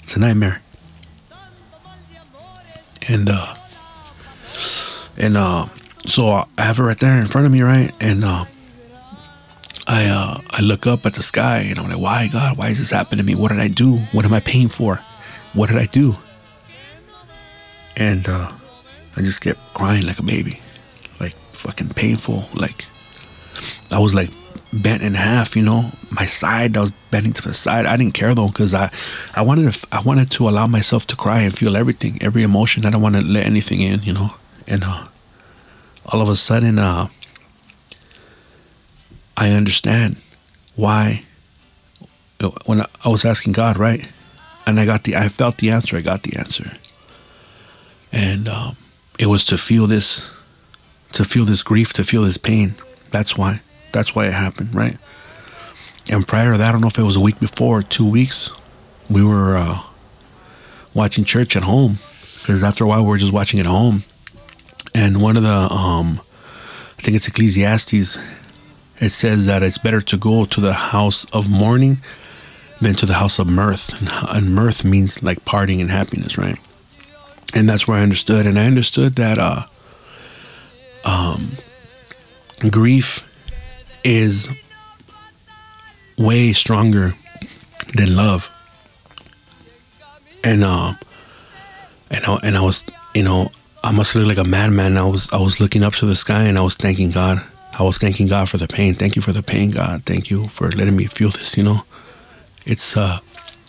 It's 0.03 0.15
a 0.15 0.19
nightmare. 0.19 0.61
And 3.08 3.30
uh, 3.30 3.56
and 5.18 5.38
uh, 5.38 5.68
so 6.06 6.28
I 6.28 6.45
have 6.58 6.80
it 6.80 6.84
right 6.84 6.97
there 6.97 7.20
in 7.20 7.28
front 7.28 7.45
of 7.45 7.53
me, 7.53 7.62
right? 7.62 7.91
And 8.01 8.24
uh, 8.24 8.45
I 9.88 10.08
uh, 10.08 10.41
I 10.49 10.62
look 10.62 10.88
up 10.88 11.06
at 11.06 11.14
the 11.14 11.24
sky 11.24 11.68
and 11.70 11.78
I'm 11.78 11.88
like, 11.88 11.99
why 11.99 12.30
God? 12.32 12.58
Why 12.58 12.70
is 12.70 12.80
this 12.80 12.91
happening 12.91 13.20
to 13.20 13.24
me? 13.24 13.36
What 13.39 13.51
did 13.51 13.60
I 13.60 13.68
do? 13.68 13.97
What 14.12 14.26
am 14.26 14.34
I 14.34 14.39
paying 14.39 14.70
for? 14.70 14.99
What 15.53 15.70
did 15.70 15.78
I 15.78 15.86
do? 15.86 16.16
And 17.95 18.28
uh, 18.28 18.51
I 19.16 19.22
just 19.22 19.41
kept 19.41 19.60
crying 19.74 20.06
like 20.06 20.20
a 20.20 20.24
baby, 20.24 20.60
like 21.20 21.34
fucking 21.53 21.89
painful. 21.89 22.49
Like 22.53 22.86
I 23.91 23.99
was 23.99 24.14
like 24.14 24.32
bent 24.76 25.01
in 25.01 25.13
half, 25.13 25.55
you 25.55 25.61
know. 25.61 25.91
My 26.11 26.26
side, 26.26 26.76
I 26.78 26.82
was 26.82 26.91
bending 27.09 27.34
to 27.34 27.41
the 27.41 27.53
side. 27.53 27.86
I 27.86 27.95
didn't 27.97 28.13
care 28.13 28.36
though, 28.36 28.49
cause 28.49 28.73
I, 28.73 28.91
I 29.36 29.41
wanted 29.41 29.71
to, 29.71 29.88
I 29.91 30.01
wanted 30.01 30.30
to 30.32 30.49
allow 30.49 30.67
myself 30.67 31.07
to 31.07 31.15
cry 31.15 31.41
and 31.41 31.57
feel 31.57 31.78
everything, 31.78 32.17
every 32.21 32.43
emotion. 32.43 32.86
I 32.86 32.89
don't 32.89 33.01
want 33.01 33.15
to 33.15 33.21
let 33.21 33.45
anything 33.45 33.82
in, 33.82 34.03
you 34.03 34.13
know. 34.13 34.32
And 34.67 34.84
uh, 34.84 35.07
all 36.05 36.21
of 36.21 36.30
a 36.30 36.36
sudden, 36.36 36.78
uh, 36.78 37.07
I 39.38 39.51
understand 39.51 40.17
why. 40.76 41.23
When 42.65 42.82
I 42.82 43.09
was 43.09 43.23
asking 43.23 43.53
God, 43.53 43.78
right, 43.78 44.07
and 44.67 44.78
I 44.78 44.86
got 44.86 45.05
the, 45.05 45.15
I 45.15 45.30
felt 45.30 45.57
the 45.57 45.71
answer. 45.71 45.95
I 45.95 46.01
got 46.01 46.23
the 46.23 46.38
answer, 46.38 46.73
and 48.11 48.49
um, 48.49 48.76
it 49.17 49.28
was 49.28 49.45
to 49.45 49.57
feel 49.57 49.88
this, 49.88 50.30
to 51.13 51.23
feel 51.23 51.45
this 51.45 51.63
grief, 51.63 51.93
to 51.93 52.03
feel 52.03 52.23
this 52.23 52.38
pain. 52.38 52.76
That's 53.09 53.38
why. 53.38 53.61
That's 53.95 54.13
why 54.13 54.27
it 54.27 54.33
happened, 54.33 54.75
right? 54.75 54.97
And 56.11 56.27
prior 56.27 56.51
to 56.51 56.57
that, 56.57 56.69
I 56.69 56.71
don't 56.73 56.81
know 56.81 56.87
if 56.87 56.99
it 56.99 57.03
was 57.03 57.15
a 57.15 57.21
week 57.21 57.39
before, 57.39 57.81
two 57.81 58.07
weeks, 58.07 58.51
we 59.09 59.23
were 59.23 59.55
uh, 59.55 59.79
watching 60.93 61.23
church 61.23 61.55
at 61.55 61.63
home 61.63 61.93
because 62.39 62.61
after 62.61 62.83
a 62.83 62.87
while 62.87 63.03
we 63.03 63.09
were 63.09 63.17
just 63.17 63.33
watching 63.33 63.59
at 63.59 63.65
home, 63.65 64.03
and 64.93 65.21
one 65.21 65.37
of 65.37 65.43
the, 65.43 65.73
um, 65.73 66.19
I 66.99 67.01
think 67.01 67.15
it's 67.15 67.27
Ecclesiastes 67.27 68.17
it 69.01 69.09
says 69.09 69.45
that 69.45 69.61
it's 69.63 69.77
better 69.77 70.01
to 70.01 70.17
go 70.17 70.45
to 70.45 70.61
the 70.61 70.73
house 70.73 71.25
of 71.31 71.49
mourning 71.49 71.97
than 72.81 72.95
to 72.95 73.05
the 73.05 73.15
house 73.15 73.39
of 73.39 73.49
mirth. 73.49 73.99
And, 73.99 74.09
and 74.29 74.55
mirth 74.55 74.85
means 74.85 75.21
like 75.21 75.43
partying 75.43 75.81
and 75.81 75.91
happiness, 75.91 76.37
right? 76.37 76.57
And 77.53 77.67
that's 77.67 77.87
where 77.87 77.97
I 77.97 78.03
understood. 78.03 78.45
And 78.45 78.57
I 78.57 78.65
understood 78.65 79.15
that 79.15 79.37
uh, 79.37 79.63
um, 81.03 81.51
grief 82.69 83.29
is 84.06 84.47
way 86.18 86.53
stronger 86.53 87.14
than 87.93 88.16
love. 88.16 88.49
And 90.45 90.64
uh, 90.64 90.93
and 92.10 92.24
I, 92.26 92.39
and 92.43 92.56
I 92.56 92.62
was, 92.62 92.86
you 93.14 93.24
know, 93.24 93.51
I 93.84 93.91
must 93.91 94.16
look 94.16 94.28
like 94.28 94.38
a 94.38 94.47
madman. 94.47 94.97
I 94.97 95.06
was 95.06 95.30
I 95.34 95.41
was 95.41 95.60
looking 95.60 95.84
up 95.84 95.93
to 95.95 96.06
the 96.06 96.16
sky 96.16 96.43
and 96.43 96.58
I 96.58 96.62
was 96.62 96.76
thanking 96.76 97.12
God 97.12 97.43
I 97.78 97.84
was 97.84 97.97
thanking 97.97 98.28
God 98.28 98.47
for 98.47 98.58
the 98.58 98.68
pain. 98.68 98.93
Thank 98.93 99.18
you 99.18 99.22
for 99.22 99.34
the 99.34 99.43
pain, 99.43 99.72
God. 99.72 100.03
Thank 100.03 100.30
you 100.30 100.47
for 100.47 100.72
letting 100.72 100.95
me 100.95 101.06
feel 101.06 101.30
this, 101.30 101.58
you 101.58 101.64
know. 101.64 101.82
It's 102.66 102.95
uh 102.95 103.20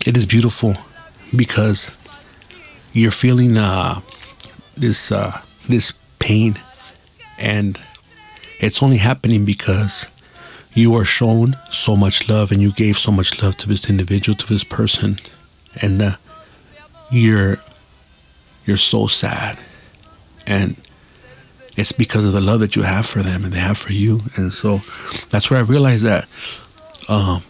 it 0.07 0.16
is 0.16 0.26
beautiful 0.26 0.76
because 1.34 1.97
you're 2.93 3.11
feeling 3.11 3.59
uh 3.59 4.01
this 4.76 5.11
uh 5.11 5.41
this 5.68 5.93
pain 6.20 6.57
and 7.39 7.80
it's 8.61 8.80
only 8.80 8.99
happening 8.99 9.45
because 9.45 10.07
you 10.76 10.94
are 10.94 11.04
shown 11.04 11.56
so 11.70 11.96
much 11.96 12.28
love 12.28 12.52
and 12.52 12.60
you 12.60 12.70
gave 12.72 12.96
so 12.96 13.10
much 13.10 13.42
love 13.42 13.56
to 13.56 13.68
this 13.68 13.90
individual 13.90 14.36
to 14.36 14.46
this 14.46 14.62
person 14.62 15.18
and 15.80 16.02
uh, 16.02 16.16
you're 17.10 17.56
you're 18.66 18.76
so 18.76 19.06
sad 19.06 19.58
and 20.46 20.76
it's 21.76 21.92
because 21.92 22.24
of 22.24 22.32
the 22.32 22.40
love 22.40 22.60
that 22.60 22.74
you 22.74 22.82
have 22.82 23.06
for 23.06 23.22
them 23.22 23.44
and 23.44 23.52
they 23.52 23.58
have 23.58 23.76
for 23.76 23.92
you. 23.92 24.22
And 24.36 24.52
so 24.52 24.80
that's 25.28 25.50
where 25.50 25.58
I 25.58 25.62
realized 25.62 26.04
that 26.04 26.26
um, 27.08 27.42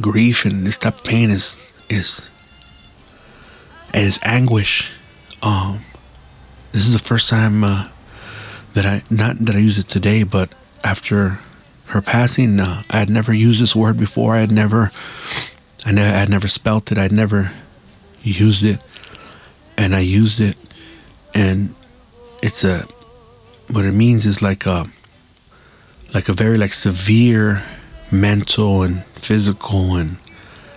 grief 0.00 0.44
and 0.44 0.66
this 0.66 0.76
type 0.76 0.96
of 0.96 1.04
pain 1.04 1.30
is 1.30 1.56
is 1.88 2.28
and 3.94 4.04
is 4.04 4.18
anguish. 4.22 4.92
Um, 5.42 5.80
this 6.72 6.86
is 6.86 6.92
the 6.92 6.98
first 6.98 7.28
time 7.28 7.64
uh, 7.64 7.88
that 8.74 8.84
I 8.84 9.02
not 9.10 9.38
that 9.38 9.56
I 9.56 9.58
use 9.58 9.78
it 9.78 9.88
today, 9.88 10.22
but 10.22 10.52
after 10.84 11.40
her 11.92 12.02
passing, 12.02 12.58
uh, 12.58 12.82
I 12.90 12.98
had 12.98 13.10
never 13.10 13.32
used 13.32 13.60
this 13.60 13.76
word 13.76 13.98
before. 13.98 14.34
I 14.34 14.40
had 14.40 14.50
never, 14.50 14.90
I, 15.84 15.92
ne- 15.92 16.02
I 16.02 16.18
had 16.18 16.30
never 16.30 16.48
spelt 16.48 16.90
it. 16.90 16.98
I 16.98 17.02
had 17.02 17.12
never 17.12 17.52
used 18.22 18.64
it, 18.64 18.80
and 19.76 19.94
I 19.94 20.00
used 20.00 20.40
it, 20.40 20.56
and 21.34 21.74
it's 22.42 22.64
a 22.64 22.86
what 23.70 23.84
it 23.84 23.94
means 23.94 24.26
is 24.26 24.42
like 24.42 24.66
a 24.66 24.86
like 26.14 26.28
a 26.28 26.32
very 26.32 26.56
like 26.58 26.72
severe 26.72 27.62
mental 28.10 28.82
and 28.82 29.04
physical 29.14 29.96
and 29.96 30.16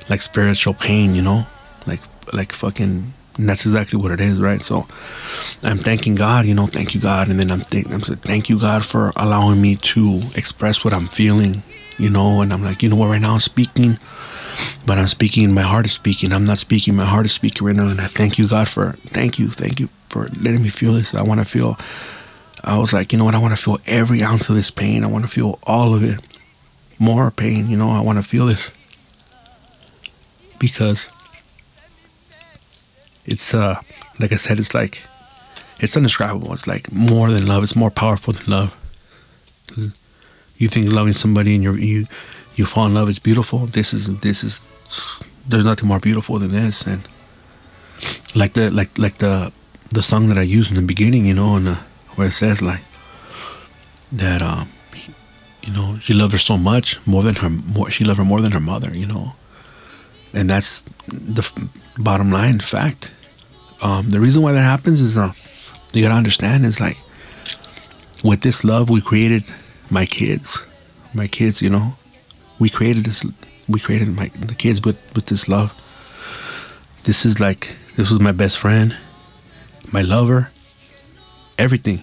like 0.10 0.22
spiritual 0.22 0.74
pain, 0.74 1.16
you 1.16 1.22
know, 1.22 1.48
like 1.88 2.02
like 2.34 2.52
fucking. 2.52 3.14
That's 3.38 3.66
exactly 3.66 4.00
what 4.00 4.12
it 4.12 4.22
is, 4.22 4.40
right? 4.40 4.62
So 4.62 4.88
I'm 5.64 5.78
thanking 5.78 6.16
God, 6.16 6.46
you 6.46 6.54
know, 6.54 6.68
thank 6.68 6.94
you 6.94 7.02
God, 7.02 7.28
and 7.28 7.40
then 7.40 7.52
I'm 7.52 7.62
I'm 7.62 8.02
saying 8.02 8.20
thank 8.20 8.50
you 8.50 8.60
God 8.60 8.86
for 8.86 9.12
allowing 9.16 9.62
me 9.62 9.76
to 9.76 10.22
express 10.36 10.86
what 10.86 10.94
I'm 10.94 11.08
feeling, 11.08 11.64
you 11.98 12.10
know, 12.10 12.42
and 12.42 12.54
I'm 12.54 12.64
like, 12.64 12.82
you 12.82 12.90
know 12.90 12.96
what, 12.96 13.10
right 13.10 13.22
now 13.22 13.34
I'm 13.34 13.40
speaking, 13.40 13.98
but 14.86 14.98
I'm 14.98 15.08
speaking, 15.08 15.54
my 15.54 15.62
heart 15.62 15.86
is 15.86 15.94
speaking. 15.94 16.32
I'm 16.32 16.46
not 16.46 16.58
speaking, 16.58 16.96
my 16.96 17.06
heart 17.06 17.26
is 17.26 17.34
speaking 17.34 17.68
right 17.68 17.76
now, 17.76 17.88
and 17.88 18.00
I 18.00 18.08
thank 18.08 18.38
you 18.38 18.48
God 18.48 18.68
for 18.68 18.94
thank 18.94 19.38
you, 19.38 19.50
thank 19.50 19.80
you 19.80 19.90
for 20.10 20.30
letting 20.42 20.62
me 20.62 20.70
feel 20.70 20.94
this. 20.94 21.14
I 21.14 21.24
want 21.24 21.42
to 21.42 21.46
feel. 21.46 21.78
I 22.64 22.78
was 22.78 22.94
like, 22.94 23.12
you 23.12 23.20
know 23.20 23.26
what? 23.26 23.36
I 23.36 23.40
want 23.40 23.56
to 23.56 23.62
feel 23.62 23.78
every 23.86 24.24
ounce 24.24 24.50
of 24.50 24.56
this 24.56 24.72
pain. 24.72 25.04
I 25.04 25.08
want 25.08 25.24
to 25.24 25.30
feel 25.30 25.60
all 25.64 25.94
of 25.94 26.04
it. 26.04 26.20
More 26.98 27.30
pain, 27.30 27.68
you 27.68 27.78
know. 27.78 27.90
I 27.90 28.00
want 28.00 28.18
to 28.18 28.24
feel 28.24 28.46
this 28.46 28.72
because 30.58 31.10
it's 33.26 33.54
uh, 33.54 33.80
like 34.20 34.32
I 34.32 34.36
said, 34.36 34.60
it's 34.60 34.74
like 34.74 35.04
it's 35.80 35.98
indescribable. 35.98 36.54
It's 36.54 36.68
like 36.68 36.92
more 36.92 37.30
than 37.32 37.46
love. 37.46 37.64
It's 37.64 37.76
more 37.76 37.92
powerful 37.92 38.34
than 38.34 38.52
love. 38.52 38.76
You 40.58 40.68
think 40.70 40.92
loving 40.92 41.14
somebody 41.14 41.56
and 41.56 41.64
you 41.64 41.74
you 41.74 42.08
you 42.56 42.66
fall 42.66 42.86
in 42.86 42.94
love 42.94 43.10
is 43.10 43.20
beautiful. 43.20 43.66
This 43.66 43.94
is 43.94 44.20
this 44.20 44.44
is 44.44 44.68
there's 45.48 45.66
nothing 45.66 45.88
more 45.88 46.00
beautiful 46.00 46.40
than 46.40 46.52
this. 46.52 46.88
And 46.88 47.02
like 48.36 48.54
the 48.54 48.72
like 48.72 48.98
like 48.98 49.18
the 49.18 49.52
the 49.90 50.02
song 50.02 50.30
that 50.30 50.38
I 50.38 50.44
used 50.44 50.72
in 50.72 50.78
the 50.78 50.88
beginning, 50.88 51.26
you 51.26 51.34
know, 51.34 51.56
and 51.56 51.68
uh, 51.68 51.76
where 52.16 52.28
it 52.28 52.34
says 52.34 52.62
like 52.62 52.82
that, 54.12 54.42
um, 54.42 54.70
you 55.62 55.74
know, 55.74 56.00
she 56.00 56.14
loved 56.14 56.32
her 56.32 56.38
so 56.38 56.58
much 56.58 57.06
more 57.06 57.24
than 57.24 57.36
her, 57.36 57.50
more 57.50 57.92
she 57.92 58.04
loved 58.04 58.20
her 58.20 58.26
more 58.26 58.42
than 58.42 58.52
her 58.52 58.60
mother, 58.60 58.96
you 58.96 59.06
know, 59.06 59.34
and 60.34 60.50
that's 60.50 60.82
the 61.08 61.42
f- 61.42 61.54
bottom 61.98 62.32
line 62.32 62.60
fact. 62.60 63.14
Um, 63.82 64.10
the 64.10 64.20
reason 64.20 64.42
why 64.42 64.54
that 64.54 64.62
happens 64.62 65.02
is, 65.02 65.18
uh, 65.18 65.32
you 65.94 66.02
gotta 66.02 66.16
understand 66.16 66.66
is 66.66 66.80
like, 66.80 66.98
with 68.24 68.42
this 68.42 68.64
love 68.64 68.90
we 68.90 69.02
created 69.02 69.44
my 69.90 70.06
kids, 70.06 70.66
my 71.14 71.28
kids, 71.28 71.62
you 71.62 71.70
know, 71.70 71.96
we 72.60 72.70
created 72.70 73.06
this, 73.06 73.26
we 73.68 73.80
created 73.80 74.10
my 74.10 74.30
the 74.40 74.56
kids 74.56 74.82
with 74.84 75.00
with 75.16 75.28
this 75.28 75.48
love. 75.48 75.74
This 77.04 77.26
is 77.26 77.40
like 77.40 77.76
this 77.96 78.10
was 78.10 78.20
my 78.20 78.32
best 78.32 78.58
friend 78.58 78.96
my 79.92 80.02
lover, 80.02 80.50
everything, 81.58 82.02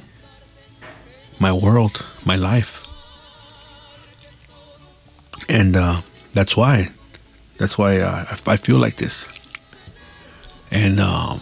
my 1.38 1.52
world, 1.52 2.04
my 2.24 2.36
life. 2.36 2.82
And 5.48 5.76
uh, 5.76 6.00
that's 6.32 6.56
why, 6.56 6.88
that's 7.62 7.78
why 7.78 7.98
uh, 7.98 8.24
I, 8.28 8.52
I, 8.52 8.56
feel 8.56 8.78
like 8.78 8.96
this. 8.96 9.28
And 10.70 11.00
um, 11.00 11.40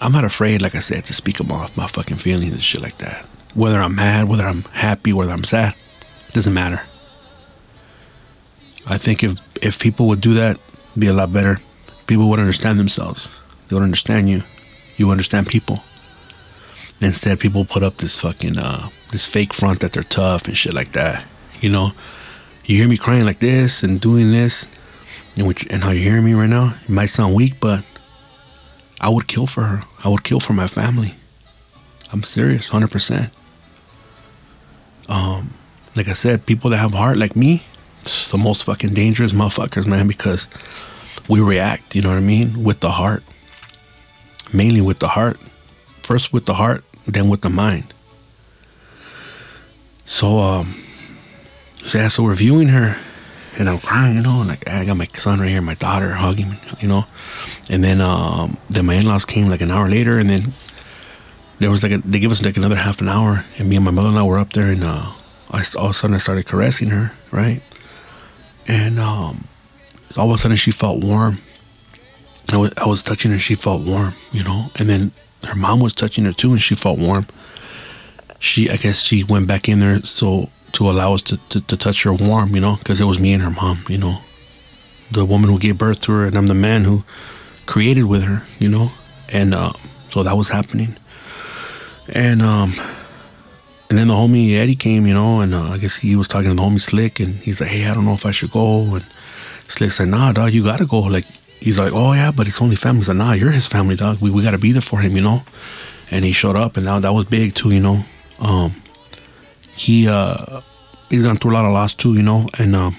I'm 0.00 0.12
not 0.12 0.24
afraid, 0.24 0.62
like 0.62 0.74
I 0.74 0.80
said, 0.80 1.04
to 1.06 1.12
speak 1.12 1.40
about 1.40 1.76
my 1.76 1.86
fucking 1.86 2.18
feelings 2.18 2.52
and 2.52 2.62
shit 2.62 2.80
like 2.80 2.98
that. 2.98 3.26
Whether 3.54 3.80
I'm 3.80 3.96
mad, 3.96 4.28
whether 4.28 4.46
I'm 4.46 4.62
happy, 4.72 5.12
whether 5.12 5.32
I'm 5.32 5.44
sad, 5.44 5.74
it 6.28 6.34
doesn't 6.34 6.54
matter. 6.54 6.82
I 8.86 8.96
think 8.96 9.22
if 9.22 9.34
if 9.62 9.78
people 9.80 10.06
would 10.06 10.20
do 10.20 10.34
that, 10.34 10.58
be 10.96 11.08
a 11.08 11.12
lot 11.12 11.32
better. 11.32 11.58
People 12.06 12.28
would 12.30 12.40
understand 12.40 12.78
themselves. 12.78 13.28
They 13.68 13.74
would 13.74 13.82
understand 13.82 14.28
you 14.28 14.42
you 14.96 15.10
understand 15.10 15.46
people. 15.46 15.82
Instead, 17.00 17.40
people 17.40 17.64
put 17.64 17.82
up 17.82 17.96
this 17.96 18.20
fucking 18.20 18.58
uh, 18.58 18.88
this 19.10 19.26
fake 19.26 19.52
front 19.54 19.80
that 19.80 19.92
they're 19.92 20.02
tough 20.02 20.46
and 20.46 20.56
shit 20.56 20.74
like 20.74 20.92
that. 20.92 21.24
You 21.60 21.70
know, 21.70 21.92
you 22.64 22.76
hear 22.76 22.88
me 22.88 22.96
crying 22.96 23.24
like 23.24 23.40
this 23.40 23.82
and 23.82 24.00
doing 24.00 24.30
this, 24.30 24.66
and 25.36 25.46
which 25.46 25.66
and 25.70 25.82
how 25.82 25.90
you're 25.90 26.02
hearing 26.02 26.24
me 26.24 26.34
right 26.34 26.48
now, 26.48 26.74
it 26.82 26.90
might 26.90 27.06
sound 27.06 27.34
weak, 27.34 27.54
but 27.60 27.84
I 29.00 29.08
would 29.08 29.26
kill 29.26 29.46
for 29.46 29.62
her. 29.64 29.82
I 30.04 30.08
would 30.08 30.24
kill 30.24 30.40
for 30.40 30.52
my 30.52 30.66
family. 30.66 31.14
I'm 32.12 32.22
serious, 32.22 32.68
hundred 32.68 32.90
percent. 32.90 33.30
Um, 35.08 35.54
like 35.96 36.08
I 36.08 36.12
said, 36.12 36.46
people 36.46 36.70
that 36.70 36.78
have 36.78 36.92
heart 36.92 37.16
like 37.16 37.34
me, 37.34 37.62
it's 38.02 38.30
the 38.30 38.38
most 38.38 38.64
fucking 38.64 38.94
dangerous 38.94 39.32
motherfuckers, 39.32 39.86
man, 39.86 40.06
because 40.06 40.46
we 41.28 41.40
react. 41.40 41.94
You 41.94 42.02
know 42.02 42.10
what 42.10 42.18
I 42.18 42.20
mean? 42.20 42.62
With 42.62 42.80
the 42.80 42.90
heart, 42.90 43.22
mainly 44.52 44.80
with 44.80 44.98
the 44.98 45.08
heart. 45.08 45.38
First 46.02 46.32
with 46.32 46.46
the 46.46 46.54
heart, 46.54 46.84
then 47.06 47.28
with 47.28 47.42
the 47.42 47.50
mind. 47.50 47.94
So, 50.06 50.38
um, 50.38 50.74
so 51.86 51.98
yeah, 51.98 52.08
so 52.08 52.24
we're 52.24 52.34
viewing 52.34 52.68
her, 52.68 52.96
and 53.58 53.68
I'm 53.68 53.78
crying, 53.78 54.16
you 54.16 54.22
know, 54.22 54.40
and 54.40 54.48
like 54.48 54.68
I 54.68 54.84
got 54.84 54.96
my 54.96 55.06
son 55.06 55.40
right 55.40 55.48
here, 55.48 55.60
my 55.60 55.74
daughter 55.74 56.12
hugging 56.12 56.50
me, 56.50 56.58
you 56.80 56.88
know, 56.88 57.04
and 57.70 57.82
then 57.82 58.00
um, 58.00 58.56
then 58.68 58.86
my 58.86 58.94
in-laws 58.94 59.24
came 59.24 59.48
like 59.48 59.60
an 59.60 59.70
hour 59.70 59.88
later, 59.88 60.18
and 60.18 60.30
then 60.30 60.52
there 61.58 61.70
was 61.70 61.82
like 61.82 61.92
a, 61.92 61.98
they 61.98 62.18
give 62.18 62.32
us 62.32 62.42
like 62.42 62.56
another 62.56 62.76
half 62.76 63.00
an 63.00 63.08
hour, 63.08 63.44
and 63.58 63.68
me 63.68 63.76
and 63.76 63.84
my 63.84 63.90
mother-in-law 63.90 64.24
were 64.24 64.38
up 64.38 64.52
there, 64.52 64.70
and 64.70 64.84
uh, 64.84 65.12
I 65.50 65.64
all 65.76 65.86
of 65.86 65.90
a 65.90 65.94
sudden 65.94 66.16
I 66.16 66.18
started 66.18 66.46
caressing 66.46 66.90
her, 66.90 67.12
right, 67.30 67.60
and 68.66 68.98
um, 68.98 69.44
all 70.16 70.30
of 70.30 70.34
a 70.34 70.38
sudden 70.38 70.56
she 70.56 70.70
felt 70.70 71.02
warm. 71.02 71.38
I 72.52 72.56
was, 72.56 72.72
I 72.76 72.86
was 72.86 73.02
touching 73.02 73.30
her, 73.30 73.38
she 73.38 73.54
felt 73.54 73.86
warm, 73.86 74.14
you 74.32 74.42
know, 74.42 74.70
and 74.76 74.88
then 74.88 75.12
her 75.44 75.54
mom 75.54 75.80
was 75.80 75.94
touching 75.94 76.24
her 76.24 76.32
too, 76.32 76.50
and 76.50 76.60
she 76.60 76.74
felt 76.74 76.98
warm. 76.98 77.26
She, 78.40 78.70
I 78.70 78.76
guess, 78.76 79.02
she 79.02 79.22
went 79.22 79.46
back 79.46 79.68
in 79.68 79.80
there 79.80 80.00
so 80.02 80.48
to 80.72 80.90
allow 80.90 81.14
us 81.14 81.22
to, 81.22 81.36
to, 81.48 81.60
to 81.66 81.76
touch 81.76 82.02
her 82.04 82.12
warm, 82.12 82.54
you 82.54 82.60
know, 82.60 82.76
because 82.76 83.00
it 83.00 83.04
was 83.04 83.18
me 83.18 83.32
and 83.32 83.42
her 83.42 83.50
mom, 83.50 83.78
you 83.88 83.98
know, 83.98 84.18
the 85.10 85.24
woman 85.24 85.50
who 85.50 85.58
gave 85.58 85.78
birth 85.78 86.00
to 86.00 86.12
her, 86.12 86.26
and 86.26 86.36
I'm 86.36 86.46
the 86.46 86.54
man 86.54 86.84
who 86.84 87.04
created 87.66 88.04
with 88.04 88.22
her, 88.22 88.42
you 88.58 88.68
know, 88.68 88.90
and 89.28 89.54
uh, 89.54 89.72
so 90.08 90.22
that 90.22 90.36
was 90.36 90.48
happening, 90.48 90.96
and 92.14 92.42
um, 92.42 92.72
and 93.88 93.98
then 93.98 94.08
the 94.08 94.14
homie 94.14 94.54
Eddie 94.56 94.76
came, 94.76 95.06
you 95.06 95.14
know, 95.14 95.40
and 95.40 95.54
uh, 95.54 95.70
I 95.70 95.78
guess 95.78 95.96
he 95.96 96.16
was 96.16 96.28
talking 96.28 96.50
to 96.50 96.54
the 96.54 96.62
homie 96.62 96.80
Slick, 96.80 97.20
and 97.20 97.34
he's 97.34 97.60
like, 97.60 97.70
hey, 97.70 97.86
I 97.86 97.94
don't 97.94 98.04
know 98.04 98.14
if 98.14 98.26
I 98.26 98.30
should 98.30 98.50
go, 98.50 98.94
and 98.94 99.04
Slick 99.68 99.90
said, 99.90 100.08
nah, 100.08 100.32
dog, 100.32 100.52
you 100.52 100.64
gotta 100.64 100.86
go, 100.86 101.00
like. 101.00 101.26
He's 101.62 101.78
like, 101.78 101.92
oh 101.92 102.14
yeah, 102.14 102.30
but 102.30 102.48
it's 102.48 102.62
only 102.62 102.74
family. 102.74 103.00
He's 103.00 103.08
like, 103.08 103.18
nah, 103.18 103.34
you're 103.34 103.50
his 103.50 103.68
family, 103.68 103.94
dog. 103.94 104.16
We, 104.22 104.30
we 104.30 104.42
got 104.42 104.52
to 104.52 104.58
be 104.58 104.72
there 104.72 104.80
for 104.80 104.98
him, 105.00 105.14
you 105.14 105.20
know. 105.20 105.42
And 106.10 106.24
he 106.24 106.32
showed 106.32 106.56
up, 106.56 106.78
and 106.78 106.86
now 106.86 107.00
that 107.00 107.12
was 107.12 107.26
big 107.26 107.54
too, 107.54 107.68
you 107.68 107.80
know. 107.80 108.02
Um, 108.38 108.72
he 109.80 110.08
uh, 110.08 110.60
he's 111.08 111.22
gone 111.22 111.36
through 111.36 111.52
a 111.52 111.54
lot 111.54 111.64
of 111.64 111.72
loss 111.72 111.94
too, 111.94 112.14
you 112.14 112.22
know, 112.22 112.48
and 112.58 112.76
um, 112.76 112.96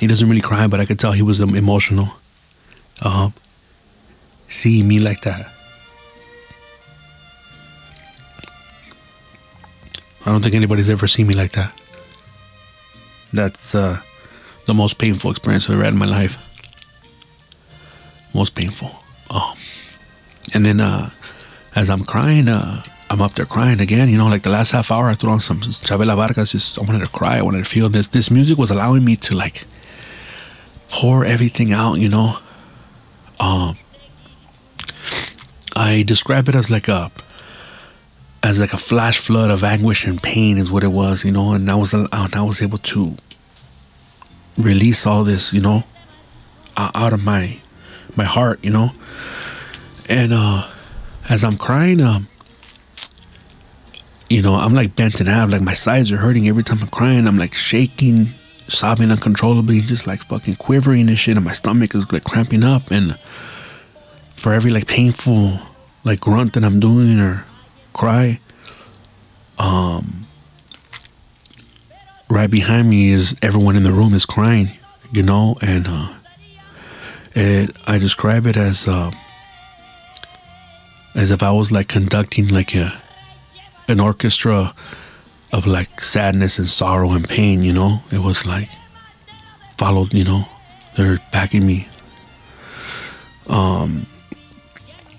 he 0.00 0.06
doesn't 0.06 0.28
really 0.28 0.40
cry, 0.40 0.66
but 0.66 0.80
I 0.80 0.84
could 0.84 0.98
tell 0.98 1.12
he 1.12 1.22
was 1.22 1.40
um, 1.40 1.54
emotional. 1.54 2.08
Uh, 3.00 3.30
seeing 4.48 4.88
me 4.88 4.98
like 4.98 5.20
that. 5.22 5.52
I 10.24 10.32
don't 10.32 10.42
think 10.42 10.54
anybody's 10.54 10.90
ever 10.90 11.06
seen 11.06 11.26
me 11.26 11.34
like 11.34 11.52
that. 11.52 11.72
That's 13.32 13.74
uh, 13.74 14.00
the 14.66 14.74
most 14.74 14.98
painful 14.98 15.30
experience 15.30 15.68
I've 15.68 15.76
ever 15.76 15.84
had 15.84 15.92
in 15.92 15.98
my 15.98 16.06
life. 16.06 16.36
Most 18.34 18.54
painful. 18.54 18.90
Um, 19.30 19.54
and 20.54 20.64
then 20.64 20.80
uh, 20.80 21.10
as 21.74 21.90
I'm 21.90 22.04
crying, 22.04 22.48
uh, 22.48 22.82
I'm 23.08 23.20
up 23.22 23.32
there 23.32 23.46
crying 23.46 23.80
again. 23.80 24.08
You 24.08 24.18
know, 24.18 24.26
like 24.26 24.42
the 24.42 24.50
last 24.50 24.72
half 24.72 24.90
hour, 24.90 25.08
I 25.08 25.14
threw 25.14 25.30
on 25.30 25.40
some 25.40 25.60
Chavela 25.60 26.16
Vargas. 26.16 26.52
Just 26.52 26.78
I 26.78 26.82
wanted 26.82 27.00
to 27.00 27.08
cry. 27.08 27.38
I 27.38 27.42
wanted 27.42 27.58
to 27.58 27.64
feel 27.64 27.88
this. 27.88 28.08
This 28.08 28.30
music 28.30 28.58
was 28.58 28.70
allowing 28.70 29.04
me 29.04 29.16
to 29.16 29.36
like 29.36 29.64
pour 30.88 31.24
everything 31.24 31.72
out. 31.72 31.94
You 31.94 32.08
know, 32.08 32.38
um, 33.38 33.76
I 35.76 36.02
describe 36.04 36.48
it 36.48 36.54
as 36.54 36.68
like 36.70 36.88
a 36.88 37.10
as 38.42 38.58
like 38.58 38.72
a 38.72 38.76
flash 38.78 39.18
flood 39.18 39.50
of 39.50 39.62
anguish 39.62 40.06
and 40.06 40.22
pain 40.22 40.58
is 40.58 40.70
what 40.70 40.82
it 40.82 40.88
was. 40.88 41.24
You 41.24 41.30
know, 41.30 41.52
and 41.52 41.70
I 41.70 41.76
was 41.76 41.94
and 41.94 42.08
I 42.12 42.42
was 42.42 42.60
able 42.60 42.78
to 42.78 43.16
release 44.58 45.06
all 45.06 45.22
this. 45.22 45.52
You 45.52 45.60
know, 45.60 45.84
out 46.76 47.12
of 47.12 47.24
my 47.24 47.60
my 48.16 48.24
heart. 48.24 48.58
You 48.64 48.72
know, 48.72 48.90
and 50.08 50.32
uh, 50.34 50.68
as 51.30 51.44
I'm 51.44 51.56
crying, 51.56 52.00
um 52.00 52.26
you 54.28 54.42
know, 54.42 54.54
I'm 54.54 54.74
like 54.74 54.96
bent 54.96 55.20
in 55.20 55.26
half. 55.26 55.50
Like 55.50 55.62
my 55.62 55.74
sides 55.74 56.10
are 56.10 56.16
hurting 56.16 56.48
every 56.48 56.62
time 56.62 56.78
I'm 56.80 56.88
crying. 56.88 57.26
I'm 57.26 57.38
like 57.38 57.54
shaking, 57.54 58.26
sobbing 58.68 59.10
uncontrollably, 59.10 59.80
just 59.80 60.06
like 60.06 60.24
fucking 60.24 60.56
quivering 60.56 61.08
and 61.08 61.18
shit. 61.18 61.36
And 61.36 61.44
my 61.44 61.52
stomach 61.52 61.94
is 61.94 62.10
like 62.12 62.24
cramping 62.24 62.64
up. 62.64 62.90
And 62.90 63.18
for 64.34 64.52
every 64.52 64.70
like 64.70 64.86
painful 64.86 65.60
like 66.04 66.20
grunt 66.20 66.54
that 66.54 66.64
I'm 66.64 66.80
doing 66.80 67.20
or 67.20 67.44
cry, 67.92 68.40
um, 69.58 70.26
right 72.28 72.50
behind 72.50 72.90
me 72.90 73.10
is 73.10 73.36
everyone 73.42 73.76
in 73.76 73.84
the 73.84 73.92
room 73.92 74.12
is 74.12 74.26
crying, 74.26 74.70
you 75.12 75.22
know, 75.22 75.56
and 75.62 75.86
uh, 75.88 76.12
it 77.34 77.76
I 77.86 77.98
describe 77.98 78.46
it 78.46 78.56
as 78.56 78.88
uh, 78.88 79.12
as 81.14 81.30
if 81.30 81.42
I 81.42 81.52
was 81.52 81.70
like 81.70 81.88
conducting 81.88 82.48
like 82.48 82.74
a 82.74 83.00
an 83.88 84.00
orchestra 84.00 84.72
of 85.52 85.66
like 85.66 86.00
sadness 86.00 86.58
and 86.58 86.68
sorrow 86.68 87.12
and 87.12 87.28
pain, 87.28 87.62
you 87.62 87.72
know? 87.72 87.98
It 88.10 88.18
was 88.18 88.46
like 88.46 88.68
followed, 89.78 90.12
you 90.12 90.24
know, 90.24 90.44
they're 90.96 91.18
backing 91.32 91.66
me. 91.66 91.88
Um 93.48 94.06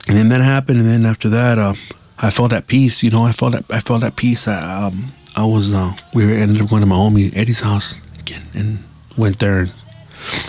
and 0.08 0.18
then 0.18 0.30
that 0.30 0.42
happened 0.42 0.80
and 0.80 0.88
then 0.88 1.06
after 1.06 1.30
that 1.30 1.58
uh, 1.58 1.74
I 2.20 2.30
felt 2.32 2.52
at 2.54 2.68
peace, 2.68 3.04
you 3.04 3.10
know, 3.10 3.24
I 3.24 3.32
felt 3.32 3.54
that 3.54 3.66
I 3.70 3.80
felt 3.80 4.04
at 4.04 4.16
peace. 4.16 4.48
I, 4.48 4.88
um 4.88 5.12
I 5.36 5.46
was 5.46 5.74
uh 5.74 5.94
we 6.14 6.36
ended 6.36 6.62
up 6.62 6.70
going 6.70 6.82
to 6.82 6.88
my 6.88 6.96
homie 6.96 7.36
Eddie's 7.36 7.62
house 7.62 7.96
again 8.20 8.44
and 8.54 8.80
went 9.18 9.40
there 9.40 9.60
and 9.60 9.74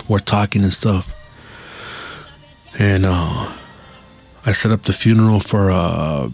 we're 0.07 0.19
talking 0.19 0.63
and 0.63 0.73
stuff. 0.73 1.15
And 2.77 3.05
uh 3.05 3.53
I 4.45 4.51
set 4.53 4.71
up 4.71 4.83
the 4.83 4.93
funeral 4.93 5.39
for 5.39 5.71
uh 5.71 6.29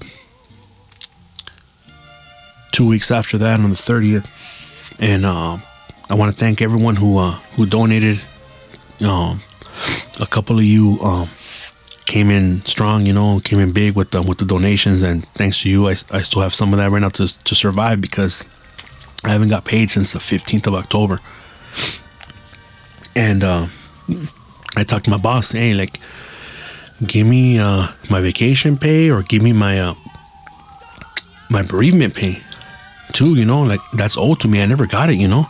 two 2.76 2.86
weeks 2.86 3.10
after 3.10 3.38
that 3.38 3.62
on 3.62 3.70
the 3.70 3.76
30th. 3.76 5.00
And 5.00 5.26
uh, 5.26 5.58
I 6.10 6.16
want 6.16 6.34
to 6.34 6.38
thank 6.38 6.62
everyone 6.62 6.98
who 6.98 7.18
uh, 7.18 7.32
who 7.56 7.66
donated. 7.66 8.20
Um, 9.00 9.40
a 10.22 10.26
couple 10.26 10.58
of 10.58 10.64
you 10.64 10.98
um, 11.00 11.30
came 12.06 12.30
in 12.30 12.62
strong, 12.64 13.06
you 13.06 13.14
know, 13.14 13.40
came 13.44 13.60
in 13.60 13.72
big 13.72 13.96
with 13.96 14.12
the, 14.12 14.22
with 14.22 14.40
the 14.40 14.46
donations, 14.46 15.02
and 15.04 15.26
thanks 15.36 15.62
to 15.62 15.70
you, 15.70 15.88
I, 15.88 15.92
I 16.12 16.22
still 16.22 16.42
have 16.42 16.54
some 16.54 16.74
of 16.74 16.80
that 16.80 16.92
right 16.92 17.02
now 17.02 17.10
to 17.10 17.44
to 17.44 17.56
survive 17.56 18.02
because 18.02 18.44
I 19.24 19.30
haven't 19.30 19.50
got 19.50 19.64
paid 19.64 19.90
since 19.90 20.12
the 20.12 20.20
15th 20.20 20.68
of 20.68 20.76
October. 20.76 21.20
And 23.16 23.44
uh, 23.44 23.68
I 24.76 24.84
talked 24.84 25.06
to 25.06 25.12
my 25.12 25.18
boss, 25.18 25.52
hey, 25.52 25.74
like, 25.74 25.98
give 27.06 27.26
me 27.26 27.58
uh, 27.58 27.88
my 28.10 28.20
vacation 28.20 28.76
pay 28.78 29.10
or 29.10 29.24
give 29.24 29.42
me 29.42 29.54
my 29.54 29.80
uh, 29.80 29.94
my 31.50 31.62
bereavement 31.62 32.14
pay 32.14 32.42
too, 33.14 33.36
you 33.36 33.46
know, 33.46 33.62
like 33.62 33.82
that's 33.94 34.18
owed 34.18 34.40
to 34.42 34.48
me. 34.48 34.62
I 34.62 34.66
never 34.66 34.86
got 34.86 35.10
it, 35.10 35.16
you 35.16 35.28
know. 35.28 35.46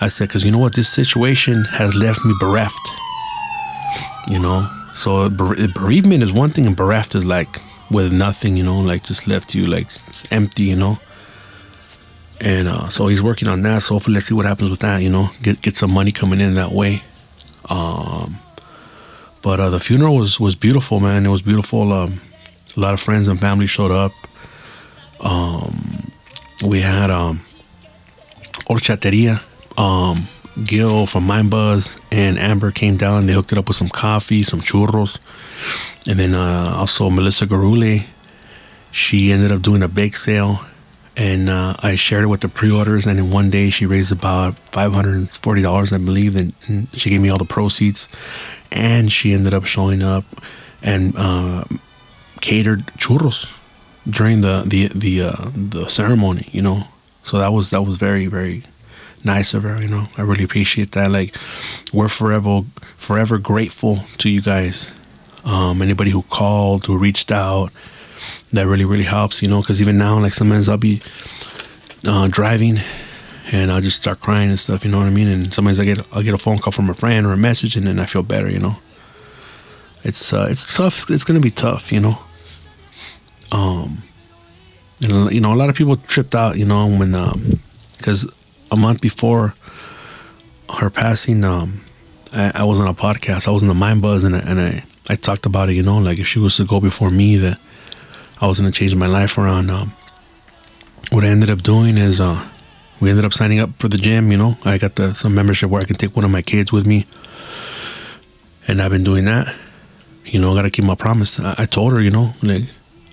I 0.00 0.08
said, 0.08 0.28
because 0.28 0.44
you 0.44 0.50
know 0.50 0.58
what, 0.58 0.74
this 0.74 0.88
situation 0.88 1.64
has 1.64 1.94
left 1.94 2.24
me 2.24 2.34
bereft, 2.40 2.88
you 4.28 4.38
know. 4.40 4.68
So 4.94 5.30
bereavement 5.30 6.22
is 6.22 6.32
one 6.32 6.50
thing, 6.50 6.66
and 6.66 6.76
bereft 6.76 7.14
is 7.14 7.24
like 7.24 7.60
with 7.90 8.12
nothing, 8.12 8.56
you 8.56 8.64
know, 8.64 8.80
like 8.80 9.04
just 9.04 9.26
left 9.26 9.54
you 9.54 9.66
like 9.66 9.86
empty, 10.30 10.64
you 10.64 10.76
know. 10.76 10.98
And 12.40 12.66
uh, 12.66 12.88
so 12.88 13.06
he's 13.06 13.22
working 13.22 13.46
on 13.46 13.62
that. 13.62 13.82
So 13.82 13.94
hopefully, 13.94 14.14
let's 14.14 14.26
see 14.26 14.34
what 14.34 14.46
happens 14.46 14.70
with 14.70 14.80
that, 14.80 15.02
you 15.02 15.10
know, 15.10 15.28
get 15.42 15.62
get 15.62 15.76
some 15.76 15.92
money 15.92 16.10
coming 16.10 16.40
in 16.40 16.54
that 16.54 16.72
way. 16.72 17.02
Um, 17.68 18.38
but 19.42 19.60
uh, 19.60 19.70
the 19.70 19.80
funeral 19.80 20.16
was 20.16 20.40
was 20.40 20.56
beautiful, 20.56 20.98
man. 21.00 21.24
It 21.24 21.30
was 21.30 21.42
beautiful. 21.42 21.92
Um, 21.92 22.20
a 22.76 22.80
lot 22.80 22.94
of 22.94 23.00
friends 23.00 23.28
and 23.28 23.38
family 23.38 23.66
showed 23.66 23.90
up. 23.92 24.12
Um, 25.20 26.01
we 26.62 26.80
had 26.80 27.10
um 27.10 27.40
horchateria. 28.68 29.42
Um, 29.78 30.28
Gil 30.64 31.06
from 31.06 31.26
Mind 31.26 31.50
Buzz 31.50 31.98
and 32.10 32.38
Amber 32.38 32.70
came 32.70 32.96
down. 32.96 33.26
They 33.26 33.32
hooked 33.32 33.52
it 33.52 33.58
up 33.58 33.68
with 33.68 33.76
some 33.76 33.88
coffee, 33.88 34.42
some 34.42 34.60
churros, 34.60 35.18
and 36.06 36.18
then 36.18 36.34
uh, 36.34 36.74
also 36.76 37.08
Melissa 37.08 37.46
Garule. 37.46 38.04
She 38.90 39.32
ended 39.32 39.50
up 39.50 39.62
doing 39.62 39.82
a 39.82 39.88
bake 39.88 40.14
sale, 40.14 40.60
and 41.16 41.48
uh, 41.48 41.74
I 41.82 41.94
shared 41.94 42.24
it 42.24 42.26
with 42.26 42.42
the 42.42 42.50
pre-orders. 42.50 43.06
And 43.06 43.18
in 43.18 43.30
one 43.30 43.48
day, 43.48 43.70
she 43.70 43.86
raised 43.86 44.12
about 44.12 44.58
five 44.58 44.92
hundred 44.92 45.14
and 45.16 45.30
forty 45.30 45.62
dollars, 45.62 45.90
I 45.90 45.98
believe, 45.98 46.36
and, 46.36 46.52
and, 46.66 46.88
she 46.92 47.08
gave 47.08 47.22
me 47.22 47.30
all 47.30 47.38
the 47.38 47.46
proceeds. 47.46 48.06
And 48.70 49.10
she 49.10 49.32
ended 49.32 49.54
up 49.54 49.64
showing 49.64 50.02
up 50.02 50.24
and 50.82 51.14
uh, 51.16 51.64
catered 52.42 52.84
churros 52.98 53.46
during 54.08 54.40
the 54.40 54.64
the 54.66 54.88
the 54.94 55.22
uh, 55.22 55.50
the 55.54 55.88
ceremony, 55.88 56.48
you 56.52 56.62
know. 56.62 56.84
So 57.24 57.38
that 57.38 57.52
was 57.52 57.70
that 57.70 57.82
was 57.82 57.98
very 57.98 58.26
very 58.26 58.64
nice 59.24 59.54
of 59.54 59.62
her. 59.62 59.80
You 59.80 59.88
know, 59.88 60.06
I 60.18 60.22
really 60.22 60.44
appreciate 60.44 60.92
that. 60.92 61.10
Like, 61.10 61.36
we're 61.92 62.08
forever, 62.08 62.62
forever 62.96 63.38
grateful 63.38 63.98
to 64.18 64.28
you 64.28 64.42
guys. 64.42 64.92
Um, 65.44 65.82
anybody 65.82 66.10
who 66.10 66.22
called, 66.22 66.86
who 66.86 66.96
reached 66.96 67.32
out, 67.32 67.70
that 68.52 68.66
really, 68.66 68.84
really 68.84 69.04
helps. 69.04 69.42
You 69.42 69.48
know, 69.48 69.60
because 69.60 69.80
even 69.80 69.98
now, 69.98 70.18
like 70.18 70.32
sometimes 70.32 70.68
I'll 70.68 70.76
be 70.76 71.00
uh, 72.06 72.28
driving 72.28 72.78
and 73.50 73.70
I'll 73.70 73.80
just 73.80 74.00
start 74.00 74.20
crying 74.20 74.50
and 74.50 74.58
stuff. 74.58 74.84
You 74.84 74.90
know 74.90 74.98
what 74.98 75.06
I 75.06 75.10
mean? 75.10 75.28
And 75.28 75.52
sometimes 75.52 75.80
I 75.80 75.84
get 75.84 76.00
I'll 76.12 76.22
get 76.22 76.34
a 76.34 76.38
phone 76.38 76.58
call 76.58 76.72
from 76.72 76.90
a 76.90 76.94
friend 76.94 77.26
or 77.26 77.32
a 77.32 77.36
message, 77.36 77.76
and 77.76 77.86
then 77.86 77.98
I 77.98 78.06
feel 78.06 78.22
better. 78.22 78.50
You 78.50 78.60
know, 78.60 78.76
it's 80.04 80.32
uh, 80.32 80.46
it's 80.48 80.76
tough. 80.76 81.10
It's 81.10 81.24
gonna 81.24 81.40
be 81.40 81.50
tough. 81.50 81.92
You 81.92 82.00
know. 82.00 82.18
Um, 83.52 84.02
and 85.02 85.30
you 85.30 85.40
know, 85.40 85.52
a 85.52 85.56
lot 85.56 85.68
of 85.68 85.76
people 85.76 85.96
tripped 85.96 86.34
out. 86.34 86.56
You 86.56 86.64
know, 86.64 86.88
when 86.88 87.14
um, 87.14 87.60
because 87.98 88.32
a 88.70 88.76
month 88.76 89.00
before 89.00 89.54
her 90.78 90.90
passing, 90.90 91.44
um, 91.44 91.82
I, 92.32 92.52
I 92.56 92.64
was 92.64 92.80
on 92.80 92.88
a 92.88 92.94
podcast. 92.94 93.46
I 93.46 93.50
was 93.50 93.62
in 93.62 93.68
the 93.68 93.74
Mind 93.74 94.02
Buzz, 94.02 94.24
and 94.24 94.34
I, 94.34 94.40
and 94.40 94.60
I 94.60 94.84
I 95.08 95.14
talked 95.14 95.46
about 95.46 95.68
it. 95.68 95.74
You 95.74 95.82
know, 95.82 95.98
like 95.98 96.18
if 96.18 96.26
she 96.26 96.38
was 96.38 96.56
to 96.56 96.64
go 96.64 96.80
before 96.80 97.10
me, 97.10 97.36
that 97.36 97.60
I 98.40 98.46
was 98.46 98.58
gonna 98.58 98.72
change 98.72 98.94
my 98.94 99.06
life 99.06 99.38
around. 99.38 99.70
Um, 99.70 99.92
what 101.10 101.24
I 101.24 101.28
ended 101.28 101.50
up 101.50 101.62
doing 101.62 101.98
is 101.98 102.20
uh, 102.20 102.48
we 103.00 103.10
ended 103.10 103.24
up 103.24 103.34
signing 103.34 103.60
up 103.60 103.70
for 103.78 103.88
the 103.88 103.98
gym. 103.98 104.30
You 104.30 104.38
know, 104.38 104.56
I 104.64 104.78
got 104.78 104.94
the 104.94 105.14
some 105.14 105.34
membership 105.34 105.68
where 105.68 105.82
I 105.82 105.84
can 105.84 105.96
take 105.96 106.16
one 106.16 106.24
of 106.24 106.30
my 106.30 106.42
kids 106.42 106.72
with 106.72 106.86
me, 106.86 107.06
and 108.66 108.80
I've 108.80 108.90
been 108.90 109.04
doing 109.04 109.26
that. 109.26 109.54
You 110.24 110.40
know, 110.40 110.52
I 110.52 110.54
got 110.54 110.62
to 110.62 110.70
keep 110.70 110.84
my 110.84 110.94
promise. 110.94 111.38
I, 111.40 111.54
I 111.58 111.66
told 111.66 111.92
her, 111.92 112.00
you 112.00 112.10
know, 112.10 112.30
like 112.42 112.62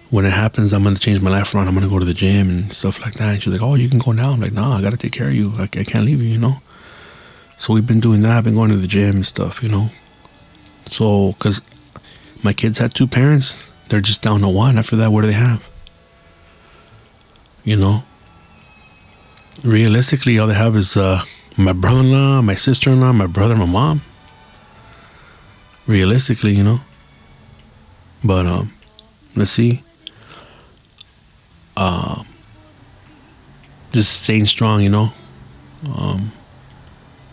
when 0.10 0.26
it 0.26 0.32
happens, 0.34 0.74
I'm 0.74 0.84
gonna 0.84 0.98
change 0.98 1.22
my 1.22 1.30
life 1.30 1.54
around. 1.54 1.68
I'm 1.68 1.74
gonna 1.76 1.88
go 1.88 2.00
to 2.00 2.06
the 2.06 2.14
gym 2.14 2.50
and 2.50 2.74
stuff 2.74 3.00
like 3.00 3.14
that. 3.14 3.34
And 3.34 3.42
she's 3.42 3.54
like, 3.54 3.62
"Oh, 3.62 3.76
you 3.76 3.90
can 3.90 4.00
go 4.00 4.12
now." 4.12 4.32
I'm 4.32 4.40
like, 4.40 4.54
"Nah, 4.54 4.78
I 4.78 4.82
gotta 4.82 4.98
take 4.98 5.14
care 5.14 5.28
of 5.28 5.36
you. 5.36 5.54
I, 5.58 5.64
I 5.64 5.84
can't 5.84 6.06
leave 6.06 6.22
you," 6.22 6.30
you 6.30 6.40
know. 6.40 6.62
So 7.58 7.74
we've 7.74 7.86
been 7.86 8.00
doing 8.00 8.22
that. 8.22 8.38
I've 8.38 8.44
been 8.44 8.56
going 8.56 8.72
to 8.72 8.78
the 8.78 8.88
gym 8.88 9.18
and 9.18 9.26
stuff, 9.26 9.62
you 9.62 9.70
know. 9.70 9.90
So, 10.90 11.34
cause 11.40 11.62
my 12.42 12.54
kids 12.54 12.78
had 12.78 12.94
two 12.94 13.06
parents, 13.06 13.68
they're 13.90 14.02
just 14.02 14.22
down 14.22 14.40
to 14.42 14.48
one. 14.48 14.78
After 14.78 14.96
that, 14.96 15.12
what 15.12 15.22
do 15.22 15.28
they 15.28 15.34
have? 15.34 15.70
You 17.64 17.76
know. 17.76 18.04
Realistically, 19.64 20.40
all 20.40 20.48
they 20.48 20.54
have 20.54 20.76
is 20.76 20.96
uh, 20.96 21.22
my 21.58 21.74
brother-in-law, 21.74 22.42
my 22.42 22.56
sister-in-law, 22.56 23.12
my 23.12 23.28
brother, 23.28 23.56
my 23.56 23.66
mom. 23.66 24.02
Realistically, 25.86 26.56
you 26.56 26.64
know. 26.64 26.80
But 28.24 28.46
um, 28.46 28.74
let's 29.36 29.52
see. 29.52 29.84
Um, 31.80 32.28
just 33.94 34.24
staying 34.24 34.48
strong, 34.48 34.82
you 34.82 34.90
know. 34.90 35.14
Um, 35.96 36.34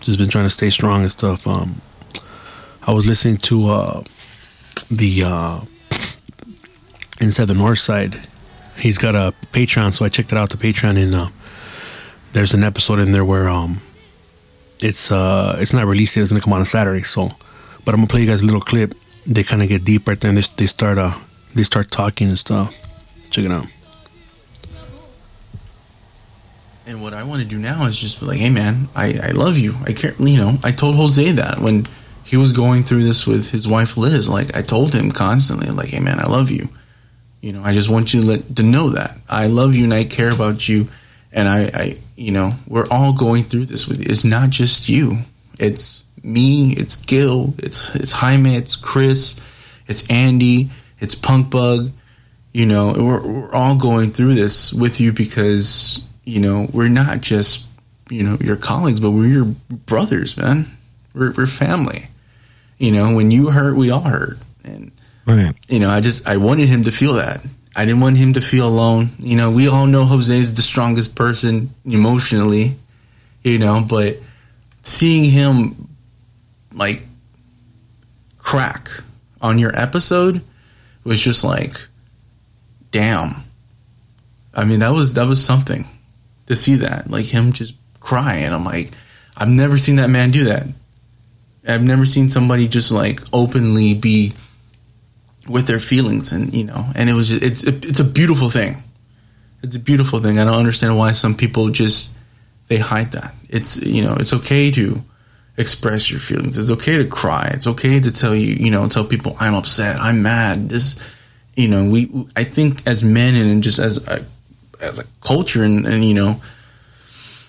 just 0.01 0.19
been 0.19 0.29
trying 0.29 0.45
to 0.47 0.51
stay 0.51 0.71
strong 0.71 1.03
and 1.03 1.11
stuff. 1.11 1.49
Um, 1.49 1.81
I 2.87 2.93
was 2.93 3.09
listening 3.09 3.39
to 3.39 3.69
uh, 3.69 4.03
the 4.89 5.25
uh, 5.25 5.61
inside 7.21 7.47
the 7.47 7.55
north 7.55 7.81
side. 7.81 8.21
He's 8.77 8.99
got 8.99 9.17
a 9.17 9.35
Patreon, 9.51 9.93
so 9.93 10.05
I 10.05 10.09
checked 10.11 10.31
it 10.31 10.39
out 10.39 10.51
to 10.51 10.57
Patreon, 10.57 11.03
and 11.03 11.15
uh, 11.15 11.29
there's 12.33 12.55
an 12.55 12.63
episode 12.63 13.01
in 13.01 13.11
there 13.11 13.25
where 13.25 13.49
um, 13.49 13.81
it's 14.81 15.11
uh, 15.11 15.57
it's 15.59 15.73
not 15.73 15.87
released 15.87 16.17
yet. 16.17 16.23
It's 16.23 16.31
gonna 16.31 16.41
come 16.41 16.53
out 16.53 16.61
on 16.61 16.67
Saturday. 16.67 17.03
So, 17.03 17.33
but 17.85 17.95
I'm 17.95 17.97
gonna 17.97 18.07
play 18.07 18.21
you 18.21 18.29
guys 18.29 18.43
a 18.43 18.47
little 18.47 18.61
clip. 18.61 18.95
They 19.27 19.43
kind 19.43 19.61
of 19.61 19.69
get 19.69 19.85
deep 19.85 20.07
right 20.07 20.21
there, 20.21 20.29
and 20.29 20.39
they, 20.39 20.47
they 20.57 20.67
start 20.67 20.99
uh, 20.99 21.19
they 21.57 21.65
start 21.65 21.91
talking 21.91 22.29
and 22.29 22.39
stuff. 22.39 22.79
Check 23.31 23.45
it 23.45 23.51
out. 23.51 23.67
And 26.87 27.03
what 27.03 27.15
I 27.15 27.25
want 27.25 27.43
to 27.43 27.49
do 27.49 27.59
now 27.59 27.85
is 27.87 28.01
just 28.01 28.21
be 28.21 28.27
like, 28.27 28.39
hey 28.39 28.51
man, 28.51 28.89
I, 28.95 29.19
I 29.21 29.31
love 29.33 29.59
you. 29.59 29.75
I 29.85 29.93
care. 29.93 30.15
You 30.21 30.37
know, 30.37 30.59
I 30.63 30.71
told 30.71 30.95
Jose 30.95 31.33
that 31.33 31.59
when 31.59 31.87
he 32.25 32.37
was 32.37 32.53
going 32.53 32.85
through 32.85 33.03
this 33.03 33.27
with 33.27 33.51
his 33.51 33.67
wife 33.67 33.97
Liz. 33.97 34.29
Like 34.29 34.57
I 34.57 34.63
told 34.63 34.95
him 34.95 35.11
constantly, 35.11 35.69
like, 35.71 35.89
hey 35.89 36.01
man, 36.01 36.21
I 36.21 36.31
love 36.31 36.51
you. 36.51 36.69
You 37.41 37.53
know, 37.53 37.63
I 37.63 37.73
just 37.73 37.89
want 37.89 38.15
you 38.15 38.21
to 38.21 38.27
let 38.27 38.57
to 38.57 38.63
know 38.63 38.91
that 38.91 39.17
I 39.29 39.49
love 39.49 39.75
you 39.75 39.85
and 39.85 39.95
I 39.95 40.05
care 40.05 40.31
about 40.31 40.69
you. 40.69 40.87
And 41.33 41.49
I, 41.49 41.71
I, 41.75 41.99
you 42.15 42.31
know, 42.31 42.53
we're 42.69 42.89
all 42.89 43.13
going 43.13 43.43
through 43.43 43.67
this 43.67 43.89
with 43.89 43.99
you. 43.99 44.07
It's 44.09 44.25
not 44.25 44.51
just 44.51 44.89
you. 44.89 45.19
It's 45.59 46.05
me. 46.23 46.73
It's 46.73 46.97
Gil. 46.97 47.53
It's 47.59 47.95
it's 47.97 48.13
Jaime. 48.13 48.55
It's 48.55 48.77
Chris. 48.77 49.41
It's 49.89 50.09
Andy. 50.09 50.71
It's 51.01 51.17
Punk 51.17 51.51
Bug. 51.51 51.91
You 52.53 52.67
know, 52.67 52.95
we're 52.97 53.27
we're 53.27 53.53
all 53.53 53.75
going 53.75 54.13
through 54.13 54.35
this 54.35 54.73
with 54.73 55.01
you 55.01 55.13
because 55.13 56.06
you 56.27 56.41
know 56.41 56.69
we're 56.73 56.89
not 56.89 57.23
just 57.23 57.67
you 58.11 58.23
know 58.23 58.37
your 58.41 58.57
colleagues, 58.57 59.01
but 59.01 59.13
we're 59.13 59.27
your 59.29 59.47
brothers, 59.87 60.37
man. 60.37 60.67
We're 61.15 61.33
we're 61.33 61.47
family. 61.47 62.09
You 62.79 62.93
know, 62.93 63.15
when 63.15 63.31
you 63.31 63.49
hurt, 63.51 63.75
we 63.77 63.91
all 63.91 64.03
hurt, 64.03 64.37
and 64.63 64.93
Right. 65.27 65.55
you 65.69 65.79
know, 65.81 65.89
I 65.89 66.01
just 66.01 66.29
I 66.29 66.37
wanted 66.37 66.69
him 66.69 66.85
to 66.85 66.91
feel 66.93 67.15
that. 67.15 67.45
I 67.75 67.85
didn't 67.85 68.01
want 68.01 68.17
him 68.17 68.35
to 68.35 68.41
feel 68.41 68.69
alone. 68.69 69.09
You 69.19 69.37
know, 69.37 69.51
we 69.51 69.69
all 69.69 69.87
know 69.87 70.05
Jose 70.05 70.37
is 70.39 70.55
the 70.55 70.63
strongest 70.63 71.15
person 71.15 71.71
emotionally, 71.85 72.75
you 73.43 73.59
know, 73.59 73.85
but 73.89 74.19
seeing 74.83 75.25
him 75.25 75.89
like 76.73 77.03
crack 78.39 78.89
on 79.41 79.59
your 79.59 79.77
episode 79.79 80.41
was 81.05 81.21
just 81.21 81.45
like 81.45 81.77
damn. 82.91 83.31
I 84.55 84.65
mean, 84.65 84.79
that 84.81 84.91
was 84.91 85.15
that 85.15 85.27
was 85.27 85.45
something 85.45 85.85
to 86.47 86.55
see 86.55 86.77
that. 86.77 87.11
Like 87.11 87.27
him 87.27 87.53
just 87.53 87.75
crying. 88.01 88.53
I'm 88.53 88.65
like 88.65 88.91
I've 89.37 89.49
never 89.49 89.77
seen 89.77 89.97
that 89.97 90.11
man 90.11 90.31
do 90.31 90.45
that. 90.45 90.67
I've 91.69 91.83
never 91.83 92.05
seen 92.05 92.29
somebody 92.29 92.69
just 92.69 92.93
like 92.93 93.21
openly 93.33 93.95
be 93.95 94.33
with 95.49 95.67
their 95.67 95.79
feelings 95.79 96.33
and 96.33 96.53
you 96.53 96.65
know 96.65 96.85
and 96.95 97.09
it 97.09 97.13
was 97.13 97.29
just, 97.29 97.43
it's 97.43 97.63
it's 97.63 98.01
a 98.01 98.05
beautiful 98.05 98.49
thing 98.49 98.77
it's 99.63 99.77
a 99.77 99.81
beautiful 99.81 100.19
thing 100.19 100.39
i 100.39 100.45
don't 100.45 100.55
understand 100.55 100.97
why 100.97 101.13
some 101.13 101.35
people 101.35 101.71
just 101.71 102.15
they 102.69 102.79
hide 102.79 103.13
that 103.13 103.33
it's 103.49 103.81
you 103.85 104.03
know 104.03 104.15
it's 104.15 104.33
okay 104.33 104.71
to 104.71 105.01
express 105.57 106.11
your 106.11 106.19
feelings 106.19 106.59
it's 106.59 106.71
okay 106.71 106.97
to 106.97 107.05
cry 107.05 107.49
it's 107.55 107.67
okay 107.67 108.01
to 108.01 108.13
tell 108.13 108.35
you 108.35 108.55
you 108.55 108.71
know 108.71 108.89
tell 108.89 109.05
people 109.05 109.35
i'm 109.41 109.55
upset 109.55 110.01
i'm 110.01 110.23
mad 110.23 110.69
this 110.69 111.01
you 111.55 111.69
know 111.69 111.89
we 111.89 112.27
i 112.35 112.45
think 112.45 112.85
as 112.87 113.05
men 113.05 113.35
and 113.35 113.63
just 113.63 113.79
as 113.79 114.07
a, 114.09 114.25
as 114.81 114.99
a 114.99 115.05
culture 115.21 115.63
and, 115.63 115.87
and 115.87 116.05
you 116.05 116.15
know 116.15 116.41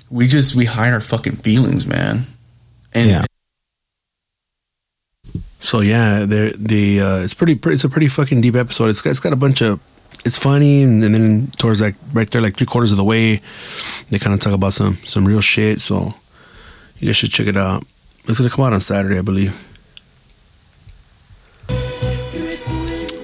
we 0.10 0.28
just 0.28 0.56
we 0.56 0.66
hide 0.66 0.94
our 0.94 1.02
fucking 1.02 1.36
feelings 1.36 1.86
man 1.86 2.22
and 2.94 3.10
Yeah. 3.10 3.26
So 5.60 5.82
yeah, 5.82 6.24
there 6.26 6.52
the 6.52 7.02
uh, 7.02 7.18
it's 7.20 7.34
pretty, 7.34 7.60
it's 7.66 7.84
a 7.84 7.90
pretty 7.90 8.08
fucking 8.08 8.40
deep 8.42 8.56
episode. 8.56 8.90
It's 8.90 9.02
got, 9.02 9.10
it's 9.10 9.20
got 9.20 9.34
a 9.34 9.36
bunch 9.36 9.62
of 9.62 9.82
it's 10.24 10.38
funny 10.38 10.84
and, 10.84 11.04
and 11.04 11.14
then 11.14 11.48
towards 11.58 11.82
like 11.82 11.96
right 12.14 12.30
there 12.30 12.42
like 12.42 12.56
three 12.56 12.68
quarters 12.68 12.92
of 12.92 12.98
the 12.98 13.04
way, 13.04 13.42
they 14.10 14.20
kind 14.20 14.34
of 14.34 14.40
talk 14.40 14.54
about 14.54 14.74
some 14.74 14.98
some 15.06 15.26
real 15.26 15.42
shit. 15.42 15.82
So 15.82 16.14
you 17.00 17.08
guys 17.08 17.18
should 17.18 17.32
check 17.32 17.48
it 17.48 17.58
out. 17.58 17.84
It's 18.30 18.38
gonna 18.38 18.50
come 18.50 18.66
out 18.66 18.74
on 18.74 18.82
Saturday, 18.82 19.18
I 19.18 19.22
believe. 19.22 19.56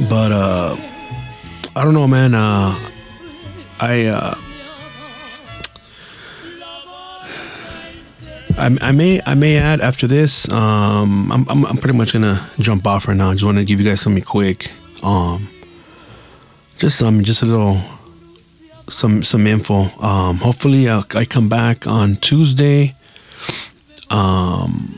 But 0.10 0.32
uh, 0.32 0.76
I 1.76 1.84
don't 1.84 1.94
know, 1.94 2.08
man. 2.08 2.34
Uh, 2.34 2.78
I 3.84 4.06
uh, 4.06 4.36
I, 8.58 8.78
I 8.82 8.92
may 8.94 9.20
I 9.26 9.34
may 9.36 9.58
add 9.58 9.82
after 9.82 10.08
this. 10.08 10.50
Um, 10.50 11.30
I'm, 11.30 11.46
I'm 11.50 11.66
I'm 11.66 11.78
pretty 11.78 11.98
much 11.98 12.14
gonna 12.14 12.50
jump 12.60 12.88
off 12.88 13.10
right 13.10 13.18
now. 13.18 13.32
I 13.32 13.34
just 13.34 13.44
want 13.44 13.58
to 13.58 13.66
give 13.66 13.82
you 13.82 13.90
guys 13.90 14.00
something 14.00 14.24
quick. 14.24 14.72
Um, 15.04 15.50
just 16.78 16.98
some 16.98 17.26
just 17.26 17.44
a 17.44 17.46
little 17.46 17.78
some 18.88 19.22
some 19.22 19.46
info. 19.46 19.90
Um, 20.00 20.38
hopefully 20.38 20.90
I, 20.90 21.04
I 21.14 21.26
come 21.26 21.50
back 21.50 21.86
on 21.86 22.16
Tuesday. 22.16 22.96
Um, 24.10 24.98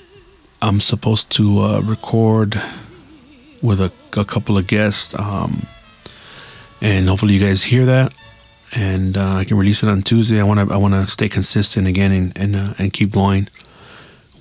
I'm 0.62 0.80
supposed 0.80 1.32
to 1.38 1.62
uh, 1.62 1.80
record 1.82 2.62
with 3.64 3.82
a, 3.82 3.91
a 4.16 4.26
couple 4.26 4.60
of 4.60 4.68
guests. 4.68 5.18
Um, 5.18 5.66
and 6.82 7.10
hopefully 7.10 7.34
you 7.34 7.40
guys 7.40 7.64
hear 7.64 7.86
that 7.86 8.14
and 8.76 9.18
uh, 9.18 9.35
I 9.35 9.45
can 9.45 9.57
release 9.57 9.84
it 9.84 9.89
on 9.89 10.02
Tuesday. 10.02 10.39
I 10.39 10.43
want 10.43 10.68
to 10.68 10.73
I 10.73 10.77
want 10.77 10.93
to 10.93 11.07
stay 11.07 11.30
consistent 11.30 11.88
again 11.88 12.11
and 12.11 12.38
and, 12.38 12.56
uh, 12.56 12.73
and 12.77 12.91
keep 12.91 13.11
going 13.11 13.47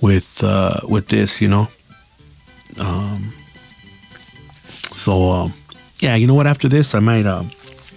with 0.01 0.43
uh, 0.43 0.81
with 0.87 1.07
this, 1.07 1.41
you 1.41 1.47
know. 1.47 1.67
Um, 2.79 3.33
so 4.63 5.31
um, 5.31 5.53
yeah, 5.99 6.15
you 6.15 6.27
know 6.27 6.33
what? 6.33 6.47
After 6.47 6.67
this, 6.67 6.93
I 6.93 6.99
might 6.99 7.25
uh, 7.25 7.43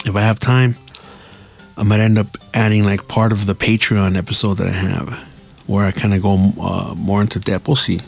if 0.06 0.14
I 0.14 0.20
have 0.20 0.38
time, 0.38 0.76
I 1.76 1.82
might 1.82 2.00
end 2.00 2.18
up 2.18 2.38
adding 2.54 2.84
like 2.84 3.08
part 3.08 3.32
of 3.32 3.46
the 3.46 3.54
Patreon 3.54 4.16
episode 4.16 4.54
that 4.58 4.68
I 4.68 4.72
have, 4.72 5.18
where 5.66 5.84
I 5.84 5.90
kind 5.90 6.14
of 6.14 6.22
go 6.22 6.52
uh, 6.60 6.94
more 6.96 7.20
into 7.20 7.40
depth. 7.40 7.66
We'll 7.66 7.76
see. 7.76 8.00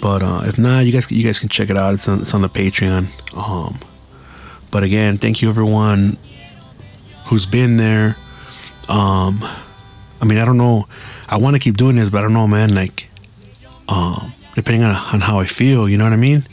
But 0.00 0.22
uh, 0.22 0.42
if 0.44 0.58
not, 0.58 0.86
you 0.86 0.92
guys 0.92 1.10
you 1.10 1.24
guys 1.24 1.40
can 1.40 1.48
check 1.48 1.70
it 1.70 1.76
out. 1.76 1.94
It's 1.94 2.08
on, 2.08 2.20
it's 2.20 2.34
on 2.34 2.42
the 2.42 2.48
Patreon. 2.48 3.08
Um, 3.36 3.80
but 4.70 4.84
again, 4.84 5.18
thank 5.18 5.42
you 5.42 5.48
everyone 5.48 6.18
who's 7.24 7.46
been 7.46 7.76
there. 7.76 8.16
Um, 8.88 9.42
I 10.20 10.24
mean, 10.24 10.38
I 10.38 10.44
don't 10.44 10.58
know. 10.58 10.86
I 11.28 11.36
want 11.38 11.54
to 11.54 11.60
keep 11.60 11.76
doing 11.76 11.96
this, 11.96 12.10
but 12.10 12.18
I 12.18 12.22
don't 12.22 12.32
know, 12.32 12.46
man. 12.46 12.74
Like, 12.74 13.08
um, 13.88 14.32
depending 14.54 14.82
on 14.82 14.94
on 15.12 15.20
how 15.20 15.38
I 15.40 15.46
feel, 15.46 15.88
you 15.88 15.96
know 15.96 16.04
what 16.04 16.12
I 16.12 16.16
mean. 16.16 16.46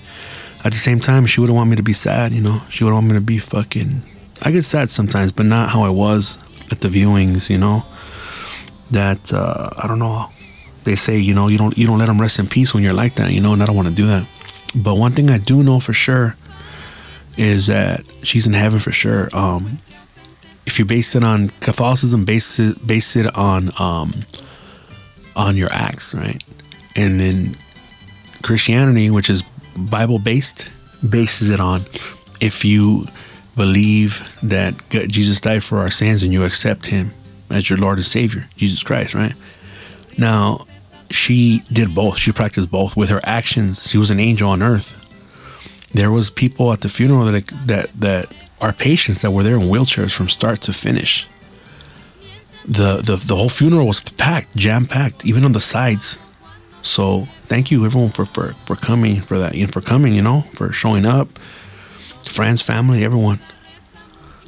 At 0.63 0.71
the 0.71 0.77
same 0.77 0.99
time, 0.99 1.25
she 1.25 1.39
wouldn't 1.39 1.55
want 1.55 1.69
me 1.69 1.75
to 1.75 1.83
be 1.83 1.93
sad, 1.93 2.33
you 2.33 2.41
know. 2.41 2.61
She 2.69 2.83
wouldn't 2.83 2.95
want 2.95 3.07
me 3.07 3.13
to 3.15 3.21
be 3.21 3.39
fucking. 3.39 4.01
I 4.43 4.51
get 4.51 4.63
sad 4.63 4.89
sometimes, 4.89 5.31
but 5.31 5.45
not 5.45 5.69
how 5.69 5.83
I 5.83 5.89
was 5.89 6.37
at 6.71 6.81
the 6.81 6.87
viewings, 6.87 7.49
you 7.49 7.57
know. 7.57 7.83
That 8.91 9.33
uh, 9.33 9.69
I 9.77 9.87
don't 9.87 9.99
know. 9.99 10.27
They 10.83 10.95
say, 10.95 11.17
you 11.19 11.33
know, 11.33 11.47
you 11.47 11.57
don't 11.57 11.77
you 11.77 11.87
don't 11.87 11.99
let 11.99 12.07
them 12.07 12.19
rest 12.19 12.39
in 12.39 12.47
peace 12.47 12.73
when 12.73 12.83
you're 12.83 12.93
like 12.93 13.15
that, 13.15 13.31
you 13.31 13.41
know. 13.41 13.53
And 13.53 13.61
I 13.61 13.65
don't 13.65 13.75
want 13.75 13.87
to 13.87 13.93
do 13.93 14.07
that. 14.07 14.27
But 14.75 14.95
one 14.95 15.11
thing 15.11 15.29
I 15.29 15.37
do 15.37 15.63
know 15.63 15.79
for 15.79 15.93
sure 15.93 16.35
is 17.37 17.67
that 17.67 18.01
she's 18.23 18.47
in 18.47 18.53
heaven 18.53 18.79
for 18.79 18.91
sure. 18.91 19.29
Um, 19.33 19.79
if 20.65 20.79
you 20.79 20.85
base 20.85 21.15
it 21.15 21.23
on 21.23 21.49
Catholicism, 21.59 22.25
base 22.25 22.59
it 22.59 22.85
base 22.85 23.15
it 23.15 23.35
on 23.35 23.71
um, 23.79 24.11
on 25.35 25.57
your 25.57 25.71
acts, 25.71 26.13
right? 26.13 26.41
And 26.95 27.19
then 27.19 27.57
Christianity, 28.41 29.09
which 29.09 29.29
is 29.29 29.43
Bible 29.77 30.19
based, 30.19 30.69
bases 31.07 31.49
it 31.49 31.59
on 31.59 31.81
if 32.39 32.65
you 32.65 33.05
believe 33.55 34.27
that 34.43 34.73
Jesus 34.89 35.39
died 35.39 35.63
for 35.63 35.79
our 35.79 35.91
sins 35.91 36.23
and 36.23 36.33
you 36.33 36.43
accept 36.43 36.87
Him 36.87 37.11
as 37.49 37.69
your 37.69 37.77
Lord 37.77 37.97
and 37.97 38.07
Savior, 38.07 38.47
Jesus 38.55 38.81
Christ, 38.83 39.13
right? 39.13 39.33
Now, 40.17 40.65
she 41.09 41.61
did 41.71 41.93
both. 41.93 42.17
She 42.17 42.31
practiced 42.31 42.71
both 42.71 42.95
with 42.95 43.09
her 43.09 43.21
actions. 43.23 43.87
She 43.89 43.97
was 43.97 44.11
an 44.11 44.19
angel 44.19 44.49
on 44.49 44.61
earth. 44.61 44.97
There 45.93 46.11
was 46.11 46.29
people 46.29 46.71
at 46.71 46.81
the 46.81 46.89
funeral 46.89 47.25
that 47.25 47.47
that 47.65 47.89
that 47.99 48.33
are 48.61 48.71
patients 48.71 49.21
that 49.23 49.31
were 49.31 49.43
there 49.43 49.55
in 49.55 49.63
wheelchairs 49.63 50.15
from 50.15 50.29
start 50.29 50.61
to 50.61 50.73
finish. 50.73 51.27
The 52.65 52.97
the 52.97 53.15
the 53.15 53.35
whole 53.35 53.49
funeral 53.49 53.87
was 53.87 53.99
packed, 53.99 54.55
jam 54.55 54.85
packed, 54.85 55.25
even 55.25 55.43
on 55.43 55.51
the 55.51 55.59
sides. 55.59 56.17
So 56.83 57.27
thank 57.43 57.71
you 57.71 57.85
everyone 57.85 58.09
for, 58.09 58.25
for, 58.25 58.53
for 58.65 58.75
coming 58.75 59.21
for 59.21 59.37
that 59.37 59.53
and 59.53 59.71
for 59.71 59.81
coming, 59.81 60.13
you 60.13 60.21
know, 60.21 60.41
for 60.53 60.71
showing 60.71 61.05
up. 61.05 61.27
Friends, 62.23 62.61
family, 62.61 63.03
everyone. 63.03 63.39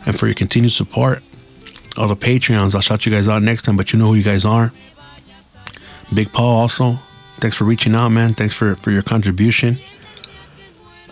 And 0.06 0.18
for 0.18 0.28
your 0.28 0.36
continued 0.36 0.72
support. 0.72 1.24
All 1.98 2.08
the 2.08 2.16
Patreons. 2.16 2.74
I'll 2.74 2.82
shout 2.82 3.06
you 3.06 3.12
guys 3.12 3.28
out 3.28 3.44
next 3.44 3.64
time, 3.64 3.78
but 3.78 3.94
you 3.94 4.00
know 4.00 4.08
who 4.08 4.16
you 4.16 4.24
guys 4.24 4.46
are. 4.46 4.72
Big 6.14 6.32
Paul 6.32 6.58
also. 6.58 6.94
Thanks 7.38 7.58
for 7.58 7.66
reaching 7.66 7.94
out, 7.94 8.10
man. 8.10 8.34
Thanks 8.34 8.56
for, 8.56 8.76
for 8.76 8.92
your 8.92 9.04
contribution. 9.04 9.78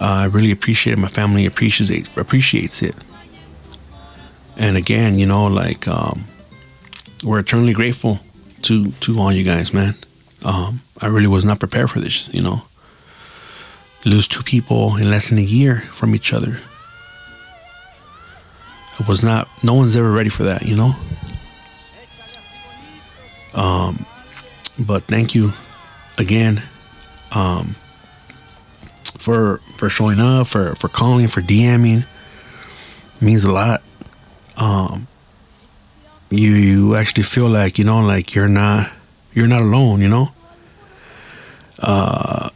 Uh, 0.01 0.23
I 0.23 0.25
really 0.25 0.51
appreciate 0.51 0.93
it. 0.93 0.99
My 0.99 1.07
family 1.07 1.45
appreciates 1.45 2.09
appreciates 2.17 2.81
it. 2.81 2.95
And 4.57 4.75
again, 4.75 5.19
you 5.19 5.25
know, 5.25 5.47
like 5.47 5.87
um, 5.87 6.25
we're 7.23 7.39
eternally 7.39 7.73
grateful 7.73 8.19
to 8.63 8.91
to 8.91 9.19
all 9.19 9.31
you 9.31 9.43
guys, 9.43 9.73
man 9.73 9.95
um, 10.43 10.81
I 10.99 11.07
really 11.07 11.27
was 11.27 11.45
not 11.45 11.59
prepared 11.59 11.89
for 11.89 11.99
this, 11.99 12.33
you 12.33 12.41
know. 12.41 12.63
Lose 14.05 14.27
two 14.27 14.43
people 14.43 14.97
in 14.97 15.09
less 15.09 15.29
than 15.29 15.37
a 15.37 15.43
year 15.43 15.81
from 15.93 16.15
each 16.15 16.33
other. 16.33 16.59
I 18.99 19.07
was 19.07 19.23
not, 19.23 19.47
no 19.63 19.75
one's 19.75 19.95
ever 19.95 20.11
ready 20.11 20.29
for 20.29 20.43
that, 20.43 20.63
you 20.63 20.75
know. 20.75 20.95
Um, 23.53 24.05
but 24.79 25.03
thank 25.03 25.35
you 25.35 25.51
again 26.17 26.63
um, 27.35 27.75
for 29.21 29.59
for 29.77 29.89
showing 29.89 30.19
up, 30.19 30.47
for 30.47 30.75
for 30.75 30.87
calling, 30.87 31.27
for 31.27 31.41
DMing. 31.41 32.05
It 33.15 33.21
means 33.21 33.43
a 33.43 33.51
lot. 33.51 33.81
Um, 34.57 35.07
you 36.29 36.51
you 36.51 36.95
actually 36.95 37.23
feel 37.23 37.47
like 37.47 37.77
you 37.77 37.85
know, 37.85 38.01
like 38.01 38.35
you're 38.35 38.47
not 38.47 38.91
you're 39.33 39.47
not 39.47 39.61
alone, 39.61 40.01
you 40.01 40.07
know. 40.07 40.29
Uh, 41.79 42.49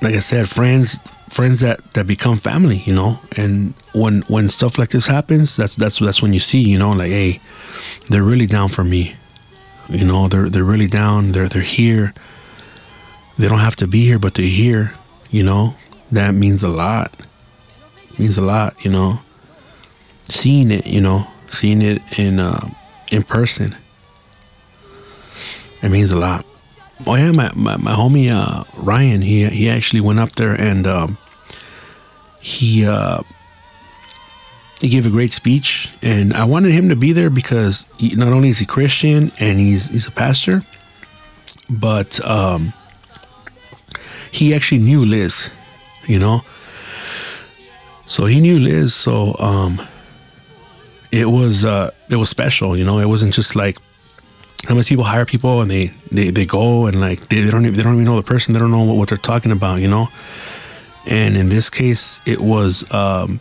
like 0.00 0.14
I 0.14 0.20
said, 0.20 0.48
friends, 0.48 0.98
friends 1.30 1.60
that 1.60 1.80
that 1.94 2.06
become 2.06 2.36
family, 2.38 2.78
you 2.84 2.94
know. 2.94 3.18
And 3.36 3.74
when 3.94 4.22
when 4.22 4.48
stuff 4.48 4.78
like 4.78 4.90
this 4.90 5.06
happens, 5.06 5.56
that's 5.56 5.76
that's 5.76 5.98
that's 5.98 6.22
when 6.22 6.32
you 6.32 6.40
see, 6.40 6.60
you 6.60 6.78
know, 6.78 6.92
like, 6.92 7.10
hey, 7.10 7.40
they're 8.08 8.22
really 8.22 8.46
down 8.46 8.68
for 8.68 8.84
me. 8.84 9.16
You 9.88 10.04
know, 10.04 10.28
they're 10.28 10.48
they're 10.48 10.64
really 10.64 10.88
down. 10.88 11.32
They're 11.32 11.48
they're 11.48 11.62
here. 11.62 12.14
They 13.38 13.48
don't 13.48 13.60
have 13.60 13.76
to 13.76 13.86
be 13.86 14.04
here, 14.04 14.18
but 14.18 14.34
they're 14.34 14.46
here. 14.46 14.94
You 15.32 15.42
know, 15.42 15.74
that 16.12 16.34
means 16.34 16.62
a 16.62 16.68
lot. 16.68 17.10
means 18.18 18.38
a 18.38 18.42
lot, 18.42 18.76
you 18.84 18.90
know. 18.92 19.18
Seeing 20.24 20.70
it, 20.70 20.86
you 20.86 21.00
know, 21.00 21.26
seeing 21.50 21.82
it 21.82 22.00
in 22.18 22.38
uh, 22.38 22.68
in 23.10 23.24
person 23.24 23.74
it 25.82 25.90
means 25.90 26.12
a 26.12 26.16
lot. 26.16 26.46
Oh 27.06 27.16
yeah, 27.16 27.32
my 27.32 27.50
my, 27.54 27.76
my 27.76 27.92
homie 27.92 28.30
uh, 28.30 28.64
Ryan, 28.76 29.20
he 29.20 29.46
he 29.46 29.68
actually 29.68 30.00
went 30.00 30.20
up 30.20 30.32
there 30.32 30.54
and 30.54 30.86
um, 30.86 31.18
he 32.40 32.86
uh, 32.86 33.22
he 34.80 34.88
gave 34.88 35.06
a 35.06 35.10
great 35.10 35.32
speech, 35.32 35.92
and 36.00 36.32
I 36.32 36.44
wanted 36.44 36.70
him 36.70 36.88
to 36.88 36.96
be 36.96 37.12
there 37.12 37.30
because 37.30 37.84
he, 37.98 38.14
not 38.14 38.32
only 38.32 38.50
is 38.50 38.60
he 38.60 38.66
Christian 38.66 39.32
and 39.40 39.58
he's 39.58 39.88
he's 39.88 40.06
a 40.06 40.12
pastor, 40.12 40.62
but 41.68 42.24
um, 42.24 42.72
he 44.32 44.54
actually 44.54 44.78
knew 44.78 45.04
Liz, 45.04 45.50
you 46.06 46.18
know. 46.18 46.40
So 48.06 48.26
he 48.26 48.40
knew 48.40 48.58
Liz, 48.58 48.94
so 48.94 49.36
um, 49.38 49.80
it 51.12 51.26
was 51.26 51.64
uh, 51.64 51.92
it 52.10 52.16
was 52.16 52.28
special, 52.28 52.76
you 52.76 52.84
know. 52.84 52.98
It 52.98 53.06
wasn't 53.06 53.34
just 53.34 53.54
like 53.54 53.76
how 54.66 54.74
many 54.74 54.84
people 54.84 55.04
hire 55.04 55.24
people 55.24 55.60
and 55.60 55.70
they, 55.70 55.86
they, 56.10 56.30
they 56.30 56.46
go 56.46 56.86
and 56.86 57.00
like 57.00 57.28
they, 57.28 57.40
they 57.40 57.50
don't 57.50 57.66
even, 57.66 57.76
they 57.76 57.82
don't 57.82 57.94
even 57.94 58.04
know 58.04 58.16
the 58.16 58.22
person 58.22 58.54
they 58.54 58.60
don't 58.60 58.70
know 58.70 58.84
what, 58.84 58.96
what 58.96 59.08
they're 59.08 59.18
talking 59.18 59.50
about 59.50 59.80
you 59.80 59.88
know 59.88 60.08
and 61.06 61.36
in 61.36 61.48
this 61.48 61.68
case 61.68 62.20
it 62.26 62.40
was 62.40 62.90
um 62.92 63.40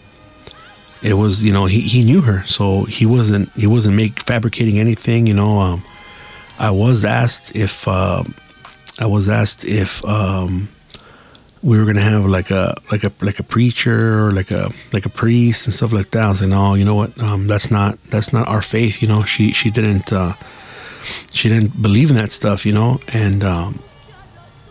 it 1.04 1.14
was 1.14 1.44
you 1.44 1.54
know 1.54 1.66
he, 1.66 1.80
he 1.82 2.04
knew 2.04 2.22
her 2.22 2.44
so 2.46 2.84
he 2.86 3.06
wasn't 3.06 3.52
he 3.54 3.68
wasn't 3.68 3.96
make 3.96 4.20
fabricating 4.24 4.80
anything 4.80 5.28
you 5.28 5.34
know 5.34 5.60
um 5.60 5.84
i 6.58 6.72
was 6.72 7.06
asked 7.06 7.56
if 7.56 7.88
um 7.88 8.34
i 9.00 9.06
was 9.06 9.30
asked 9.30 9.64
if 9.64 10.04
um 10.06 10.70
we 11.64 11.78
were 11.78 11.86
gonna 11.86 12.02
have 12.02 12.26
like 12.26 12.50
a 12.50 12.76
like 12.92 13.04
a 13.04 13.12
like 13.22 13.40
a 13.40 13.44
preacher 13.44 14.26
or 14.26 14.32
like 14.32 14.52
a 14.52 14.72
like 14.94 15.06
a 15.06 15.10
priest 15.10 15.68
and 15.68 15.76
stuff 15.76 15.94
like 15.94 16.12
that. 16.12 16.24
I 16.24 16.30
was 16.30 16.42
like, 16.42 16.50
no, 16.50 16.74
you 16.74 16.84
know 16.84 16.96
what? 16.96 17.18
Um, 17.22 17.48
that's 17.48 17.70
not 17.70 18.02
that's 18.10 18.34
not 18.34 18.48
our 18.48 18.62
faith. 18.62 19.02
You 19.02 19.08
know, 19.08 19.24
she 19.24 19.52
she 19.52 19.70
didn't 19.70 20.12
uh, 20.12 20.34
she 21.34 21.50
didn't 21.50 21.82
believe 21.82 22.10
in 22.10 22.16
that 22.16 22.32
stuff, 22.32 22.66
you 22.66 22.74
know, 22.74 23.00
and 23.14 23.44
um, 23.44 23.80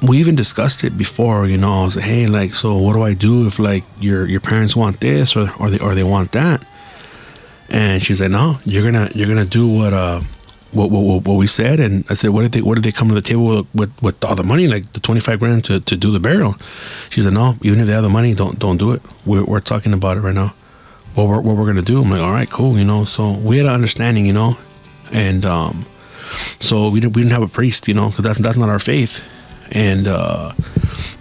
we 0.02 0.18
even 0.18 0.34
discussed 0.34 0.82
it 0.82 0.96
before, 0.96 1.46
you 1.46 1.58
know. 1.58 1.82
I 1.82 1.84
was 1.84 1.96
like, 1.96 2.04
hey, 2.04 2.26
like, 2.26 2.54
so 2.54 2.76
what 2.76 2.94
do 2.94 3.02
I 3.02 3.14
do 3.14 3.46
if 3.46 3.58
like 3.58 3.84
your 4.00 4.26
your 4.26 4.40
parents 4.40 4.74
want 4.74 5.00
this 5.00 5.36
or 5.36 5.52
or 5.58 5.70
they 5.70 5.78
or 5.78 5.94
they 5.94 6.04
want 6.04 6.32
that? 6.32 6.64
And 7.68 8.02
she's 8.02 8.20
like, 8.20 8.30
no, 8.30 8.58
you're 8.64 8.82
gonna 8.82 9.10
you're 9.14 9.28
gonna 9.28 9.44
do 9.44 9.68
what 9.68 9.92
uh 9.92 10.22
what 10.72 10.90
what, 10.90 11.24
what 11.24 11.34
we 11.34 11.46
said. 11.46 11.80
And 11.80 12.04
I 12.10 12.14
said, 12.14 12.30
what 12.30 12.42
did 12.42 12.52
they 12.52 12.62
what 12.62 12.74
did 12.74 12.84
they 12.84 12.92
come 12.92 13.08
to 13.08 13.14
the 13.14 13.22
table 13.22 13.46
with 13.46 13.74
with, 13.74 14.02
with 14.02 14.24
all 14.24 14.36
the 14.36 14.44
money, 14.44 14.66
like 14.66 14.92
the 14.92 15.00
twenty 15.00 15.20
five 15.20 15.38
grand 15.38 15.64
to, 15.64 15.80
to 15.80 15.96
do 15.96 16.10
the 16.10 16.20
burial? 16.20 16.56
She 17.10 17.20
said, 17.20 17.32
no, 17.32 17.56
even 17.62 17.80
if 17.80 17.86
they 17.86 17.92
have 17.92 18.02
the 18.02 18.08
money, 18.08 18.34
don't 18.34 18.58
don't 18.58 18.76
do 18.76 18.92
it. 18.92 19.02
We're 19.26 19.44
we're 19.44 19.60
talking 19.60 19.92
about 19.92 20.16
it 20.16 20.20
right 20.20 20.34
now. 20.34 20.54
What 21.14 21.28
we're 21.28 21.40
what 21.40 21.56
we're 21.56 21.66
gonna 21.66 21.82
do? 21.82 22.02
I'm 22.02 22.10
like, 22.10 22.20
all 22.22 22.32
right, 22.32 22.50
cool, 22.50 22.78
you 22.78 22.84
know. 22.84 23.04
So 23.04 23.32
we 23.32 23.56
had 23.56 23.66
an 23.66 23.72
understanding, 23.72 24.26
you 24.26 24.32
know, 24.32 24.56
and 25.12 25.44
um 25.46 25.86
so 26.60 26.88
we 26.88 27.00
didn't 27.00 27.16
we 27.16 27.22
didn't 27.22 27.32
have 27.32 27.42
a 27.42 27.48
priest, 27.48 27.88
you 27.88 27.94
know, 27.94 28.08
because 28.10 28.24
that's 28.24 28.38
that's 28.38 28.56
not 28.56 28.68
our 28.68 28.78
faith. 28.78 29.24
And 29.72 30.08
uh, 30.08 30.52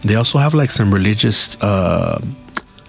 they 0.03 0.15
also 0.15 0.39
have 0.39 0.53
like 0.53 0.71
some 0.71 0.93
religious 0.93 1.55
uh, 1.61 2.19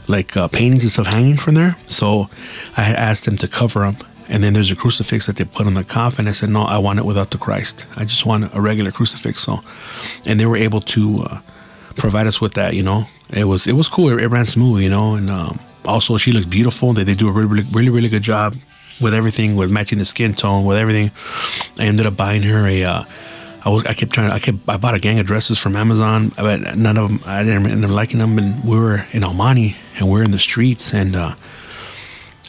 like 0.09 0.37
uh, 0.37 0.49
paintings 0.49 0.83
and 0.83 0.93
stuff 0.93 1.07
hanging 1.07 1.37
from 1.37 1.55
there. 1.55 1.77
So 1.87 2.29
I 2.77 2.93
asked 2.93 3.27
them 3.27 3.37
to 3.39 3.49
cover 3.49 3.81
them. 3.81 3.97
And 4.31 4.45
then 4.45 4.53
there's 4.53 4.71
a 4.71 4.77
crucifix 4.77 5.27
that 5.27 5.37
they 5.37 5.45
put 5.45 5.67
on 5.67 5.75
the 5.75 5.85
coffin. 5.85 6.29
I 6.29 6.33
said, 6.33 6.51
no, 6.51 6.63
I 6.63 6.79
want 6.79 7.01
it 7.01 7.05
without 7.05 7.31
the 7.31 7.39
Christ. 7.39 7.87
I 7.97 8.05
just 8.05 8.25
want 8.25 8.55
a 8.55 8.61
regular 8.61 8.93
crucifix. 8.93 9.43
So, 9.43 9.59
and 10.25 10.39
they 10.39 10.47
were 10.47 10.57
able 10.57 10.81
to 10.81 11.25
uh, 11.25 11.41
provide 11.97 12.29
us 12.29 12.41
with 12.41 12.55
that. 12.55 12.75
You 12.75 12.85
know, 12.85 13.07
it 13.31 13.45
was 13.45 13.67
it 13.67 13.75
was 13.75 13.89
cool. 13.89 14.09
It, 14.11 14.23
it 14.23 14.29
ran 14.29 14.47
smooth. 14.47 14.83
You 14.83 14.91
know, 14.91 15.17
and 15.17 15.29
um, 15.29 15.59
also 15.85 16.17
she 16.17 16.33
looked 16.33 16.49
beautiful. 16.49 16.93
They 16.93 17.05
they 17.05 17.15
do 17.15 17.29
a 17.29 17.33
really 17.33 17.49
really 17.49 17.67
really, 17.73 17.91
really 17.91 18.09
good 18.09 18.23
job 18.23 18.55
with 19.01 19.15
everything, 19.15 19.57
with 19.57 19.71
matching 19.71 19.99
the 19.99 20.05
skin 20.05 20.35
tone, 20.35 20.65
with 20.65 20.79
everything. 20.79 21.11
I 21.79 21.89
ended 21.89 22.07
up 22.07 22.17
buying 22.17 22.43
her 22.43 22.67
a. 22.67 22.85
Uh, 22.85 23.05
I, 23.63 23.69
was, 23.69 23.85
I 23.85 23.93
kept 23.95 24.13
trying. 24.13 24.31
I 24.31 24.39
kept. 24.39 24.59
I 24.69 24.77
bought 24.77 24.95
a 24.95 25.01
gang 25.01 25.19
of 25.19 25.27
dresses 25.27 25.59
from 25.59 25.77
Amazon, 25.77 26.33
but 26.37 26.77
none 26.77 26.97
of 26.97 27.09
them. 27.09 27.21
I 27.27 27.43
didn't 27.43 27.67
end 27.67 27.85
up 27.85 27.91
liking 27.91 28.19
them. 28.19 28.39
And 28.39 28.65
we 28.65 28.79
were 28.79 29.05
in 29.13 29.23
Almani, 29.23 29.77
and 29.99 30.09
we 30.11 30.21
are 30.21 30.23
in 30.23 30.31
the 30.31 30.39
streets, 30.39 30.95
and 30.95 31.17
uh, 31.17 31.35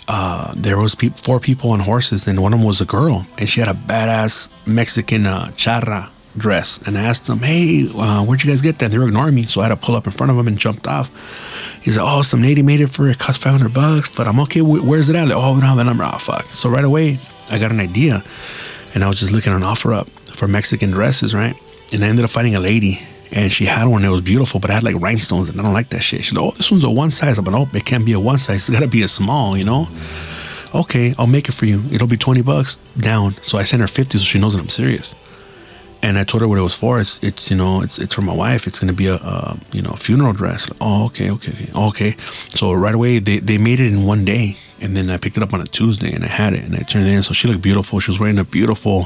uh, 0.08 0.54
there 0.56 0.78
was 0.78 0.96
pe- 0.96 1.10
four 1.10 1.40
people 1.40 1.72
on 1.72 1.80
horses, 1.80 2.28
and 2.28 2.42
one 2.42 2.54
of 2.54 2.60
them 2.60 2.68
was 2.68 2.82
a 2.82 2.86
girl, 2.86 3.26
and 3.38 3.48
she 3.48 3.60
had 3.60 3.70
a 3.70 3.74
badass 3.74 4.50
Mexican 4.68 5.26
uh, 5.28 5.52
charra 5.56 6.10
dress. 6.38 6.80
And 6.86 6.98
I 6.98 7.02
asked 7.04 7.28
them, 7.28 7.40
"Hey, 7.40 7.88
uh, 7.96 8.24
where'd 8.26 8.44
you 8.44 8.50
guys 8.52 8.62
get 8.62 8.80
that?" 8.80 8.92
They 8.92 8.98
were 8.98 9.08
ignoring 9.08 9.36
me, 9.36 9.44
so 9.44 9.62
I 9.62 9.68
had 9.68 9.70
to 9.70 9.76
pull 9.86 9.96
up 9.96 10.06
in 10.08 10.12
front 10.14 10.32
of 10.32 10.38
them 10.38 10.48
and 10.48 10.58
jumped 10.58 10.88
off. 10.88 11.10
He's 11.84 11.98
like, 11.98 12.08
"Oh, 12.10 12.22
some 12.24 12.42
lady 12.42 12.62
made 12.64 12.80
it 12.82 12.90
for 12.90 13.08
it. 13.10 13.20
Cost 13.20 13.42
five 13.42 13.54
hundred 13.54 13.74
bucks, 13.74 14.14
but 14.16 14.28
I'm 14.28 14.40
okay. 14.42 14.60
Wh- 14.62 14.86
Where's 14.86 15.10
it 15.10 15.16
at?" 15.16 15.28
Like, 15.28 15.38
oh, 15.38 15.54
we 15.56 15.60
don't 15.62 15.70
have 15.70 15.78
the 15.78 15.84
number. 15.84 16.04
Oh, 16.04 16.18
fuck. 16.18 16.46
So 16.54 16.70
right 16.70 16.84
away, 16.86 17.18
I 17.50 17.60
got 17.60 17.72
an 17.72 17.80
idea. 17.80 18.24
and 18.94 19.04
I 19.04 19.08
was 19.08 19.20
just 19.22 19.32
looking 19.32 19.54
on 19.54 19.62
OfferUp 19.62 20.10
for 20.36 20.48
Mexican 20.50 20.92
dresses, 20.92 21.34
right? 21.34 21.56
And 21.94 22.04
I 22.04 22.08
ended 22.08 22.26
up 22.26 22.30
finding 22.32 22.56
a 22.56 22.60
lady, 22.60 23.00
and 23.32 23.52
she 23.52 23.66
had 23.66 23.88
one 23.88 24.02
that 24.02 24.12
was 24.12 24.22
beautiful, 24.22 24.60
but 24.60 24.70
it 24.70 24.74
had 24.74 24.84
like 24.84 24.96
rhinestones, 25.00 25.50
and 25.50 25.60
I 25.60 25.64
don't 25.64 25.74
like 25.74 25.90
that 25.90 26.02
shit. 26.02 26.26
She's 26.26 26.34
like, 26.34 26.44
"Oh, 26.44 26.52
this 26.52 26.70
one's 26.72 26.84
a 26.84 26.90
one 26.90 27.12
size," 27.12 27.38
I'm 27.38 27.46
like, 27.46 27.54
no, 27.54 27.78
it 27.78 27.86
can't 27.86 28.06
be 28.06 28.14
a 28.14 28.20
one 28.20 28.40
size. 28.40 28.68
It's 28.68 28.70
gotta 28.70 28.88
be 28.88 29.04
a 29.04 29.08
small, 29.08 29.58
you 29.58 29.64
know. 29.64 29.88
Okay, 30.74 31.14
I'll 31.18 31.28
make 31.28 31.50
it 31.50 31.54
for 31.54 31.66
you. 31.66 31.84
It'll 31.92 32.08
be 32.08 32.18
twenty 32.18 32.42
bucks 32.42 32.78
down. 32.98 33.34
So 33.42 33.58
I 33.58 33.64
sent 33.64 33.82
her 33.82 33.88
fifty, 33.88 34.18
so 34.18 34.24
she 34.24 34.40
knows 34.40 34.54
that 34.54 34.62
I'm 34.62 34.70
serious. 34.70 35.16
And 36.04 36.18
I 36.18 36.24
told 36.24 36.42
her 36.42 36.48
what 36.48 36.58
it 36.58 36.64
was 36.64 36.74
for. 36.74 37.00
It's, 37.00 37.22
it's 37.22 37.52
you 37.52 37.58
know, 37.58 37.84
it's, 37.84 38.00
it's 38.00 38.16
for 38.16 38.24
my 38.24 38.34
wife. 38.34 38.66
It's 38.66 38.80
gonna 38.80 38.92
be 38.94 39.06
a, 39.08 39.20
you 39.72 39.84
know, 39.84 39.92
funeral 39.92 40.34
dress. 40.34 40.68
Like, 40.68 40.80
oh, 40.82 41.06
okay, 41.06 41.30
okay, 41.30 41.52
okay, 41.52 41.72
okay. 41.76 42.12
So 42.56 42.74
right 42.74 42.96
away, 42.96 43.20
they, 43.20 43.38
they 43.38 43.60
made 43.60 43.80
it 43.80 43.88
in 43.94 44.06
one 44.06 44.26
day, 44.26 44.56
and 44.82 44.98
then 44.98 45.12
I 45.12 45.18
picked 45.18 45.38
it 45.38 45.44
up 45.44 45.54
on 45.54 45.62
a 45.62 45.66
Tuesday, 45.66 46.12
and 46.12 46.24
I 46.24 46.28
had 46.28 46.54
it, 46.54 46.64
and 46.64 46.76
I 46.76 46.80
turned 46.80 47.06
it 47.06 47.14
in. 47.14 47.22
So 47.22 47.34
she 47.34 47.48
looked 47.48 47.62
beautiful. 47.62 48.00
She 48.00 48.10
was 48.10 48.20
wearing 48.20 48.40
a 48.40 48.44
beautiful 48.44 49.04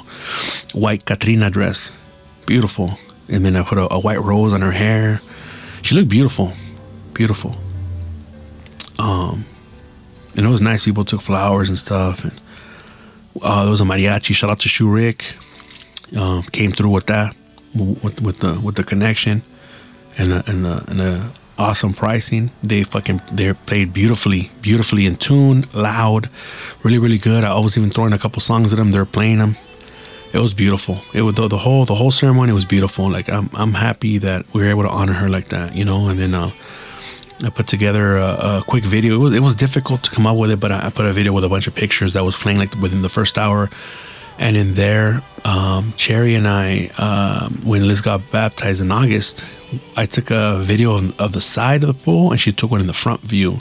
white 0.74 1.04
Katrina 1.04 1.50
dress, 1.50 1.92
beautiful. 2.46 2.92
And 3.30 3.46
then 3.46 3.56
I 3.56 3.64
put 3.64 3.78
a, 3.78 3.94
a 3.94 4.00
white 4.00 4.22
rose 4.22 4.54
on 4.54 4.62
her 4.62 4.72
hair. 4.72 5.20
She 5.82 5.96
looked 5.96 6.10
beautiful, 6.10 6.54
beautiful. 7.14 7.56
Um, 9.00 9.46
and 10.36 10.46
it 10.46 10.50
was 10.50 10.62
nice. 10.62 10.86
People 10.86 11.06
took 11.06 11.22
flowers 11.22 11.70
and 11.70 11.78
stuff, 11.78 12.24
and 12.24 12.34
uh, 13.42 13.64
there 13.64 13.72
was 13.72 13.82
a 13.82 13.86
mariachi. 13.86 14.34
Shout 14.34 14.50
out 14.50 14.60
to 14.62 14.70
Shoe 14.70 14.90
Rick 14.90 15.36
um, 16.16 16.44
came 16.44 16.72
through 16.72 16.92
with 16.92 17.08
that, 17.08 17.36
with, 17.74 18.22
with 18.22 18.38
the 18.38 18.60
with 18.60 18.76
the 18.76 18.84
connection, 18.84 19.44
and 20.18 20.32
the 20.32 20.44
and 20.50 20.66
the 20.66 20.84
and 20.88 21.00
the 21.00 21.32
awesome 21.58 21.94
pricing. 21.94 22.52
They 22.62 22.84
fucking 22.84 23.22
they 23.32 23.54
played 23.54 23.94
beautifully, 23.94 24.52
beautifully 24.62 25.06
in 25.06 25.16
tune, 25.16 25.66
loud, 25.74 26.30
really 26.84 27.00
really 27.00 27.18
good. 27.18 27.44
I 27.44 27.58
was 27.60 27.78
even 27.78 27.90
throwing 27.90 28.14
a 28.14 28.20
couple 28.20 28.42
songs 28.42 28.74
at 28.74 28.78
them. 28.78 28.92
They're 28.92 29.06
playing 29.06 29.40
them. 29.40 29.56
It 30.36 30.40
was 30.40 30.54
beautiful. 30.54 31.00
It 31.14 31.22
was 31.22 31.36
the, 31.36 31.48
the 31.48 31.58
whole 31.58 31.86
the 31.86 31.96
whole 31.96 32.12
ceremony 32.12 32.52
was 32.52 32.66
beautiful. 32.66 33.10
Like 33.10 33.30
I'm 33.30 33.50
I'm 33.54 33.74
happy 33.74 34.18
that 34.20 34.46
we 34.54 34.62
were 34.62 34.70
able 34.70 34.84
to 34.84 34.90
honor 34.90 35.14
her 35.14 35.30
like 35.30 35.48
that, 35.50 35.76
you 35.76 35.86
know. 35.86 36.10
And 36.10 36.20
then 36.20 36.34
uh, 36.36 36.52
I 37.44 37.50
put 37.50 37.68
together 37.68 38.18
a, 38.18 38.60
a 38.60 38.64
quick 38.68 38.84
video. 38.84 39.16
It 39.16 39.20
was 39.20 39.36
it 39.36 39.42
was 39.42 39.56
difficult 39.56 40.04
to 40.04 40.12
come 40.12 40.28
up 40.28 40.38
with 40.38 40.52
it, 40.52 40.60
but 40.60 40.72
I, 40.72 40.88
I 40.88 40.90
put 40.90 41.06
a 41.06 41.14
video 41.14 41.32
with 41.32 41.46
a 41.46 41.50
bunch 41.50 41.68
of 41.68 41.76
pictures 41.76 42.14
that 42.14 42.24
was 42.24 42.36
playing 42.36 42.60
like 42.60 42.76
within 42.82 43.02
the 43.02 43.10
first 43.10 43.38
hour 43.38 43.70
and 44.38 44.58
in 44.58 44.74
there, 44.74 45.22
um, 45.46 45.94
Cherry 45.96 46.36
and 46.36 46.48
I, 46.48 46.88
um, 46.98 47.62
when 47.64 47.88
Liz 47.88 48.02
got 48.02 48.32
baptized 48.32 48.82
in 48.82 48.92
August, 48.92 49.46
I 49.96 50.06
took 50.06 50.30
a 50.30 50.60
video 50.60 50.96
of, 50.96 51.20
of, 51.20 51.32
the 51.32 51.42
side 51.42 51.84
of 51.84 51.88
the 51.88 51.94
pool, 51.94 52.32
and 52.32 52.40
she 52.40 52.52
took 52.52 52.72
one 52.72 52.82
in 52.82 52.88
the 52.88 52.94
front 52.94 53.22
view. 53.22 53.60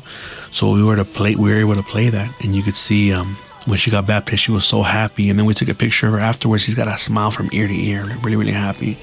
So 0.50 0.72
we 0.72 0.82
were 0.82 0.96
to 0.96 1.04
play, 1.04 1.36
we 1.36 1.50
were 1.50 1.60
able 1.60 1.76
to 1.76 1.82
play 1.82 2.08
that, 2.08 2.28
and 2.42 2.54
you 2.54 2.62
could 2.62 2.76
see 2.76 3.12
um, 3.12 3.36
when 3.66 3.78
she 3.78 3.90
got 3.90 4.06
baptized, 4.06 4.42
she 4.42 4.52
was 4.52 4.64
so 4.64 4.82
happy. 4.82 5.30
And 5.30 5.38
then 5.38 5.46
we 5.46 5.54
took 5.54 5.68
a 5.68 5.74
picture 5.74 6.06
of 6.06 6.12
her 6.14 6.20
afterwards. 6.20 6.64
She's 6.64 6.74
got 6.74 6.88
a 6.88 6.96
smile 6.98 7.30
from 7.30 7.48
ear 7.52 7.66
to 7.66 7.74
ear, 7.74 8.04
really, 8.22 8.36
really 8.36 8.52
happy. 8.52 8.98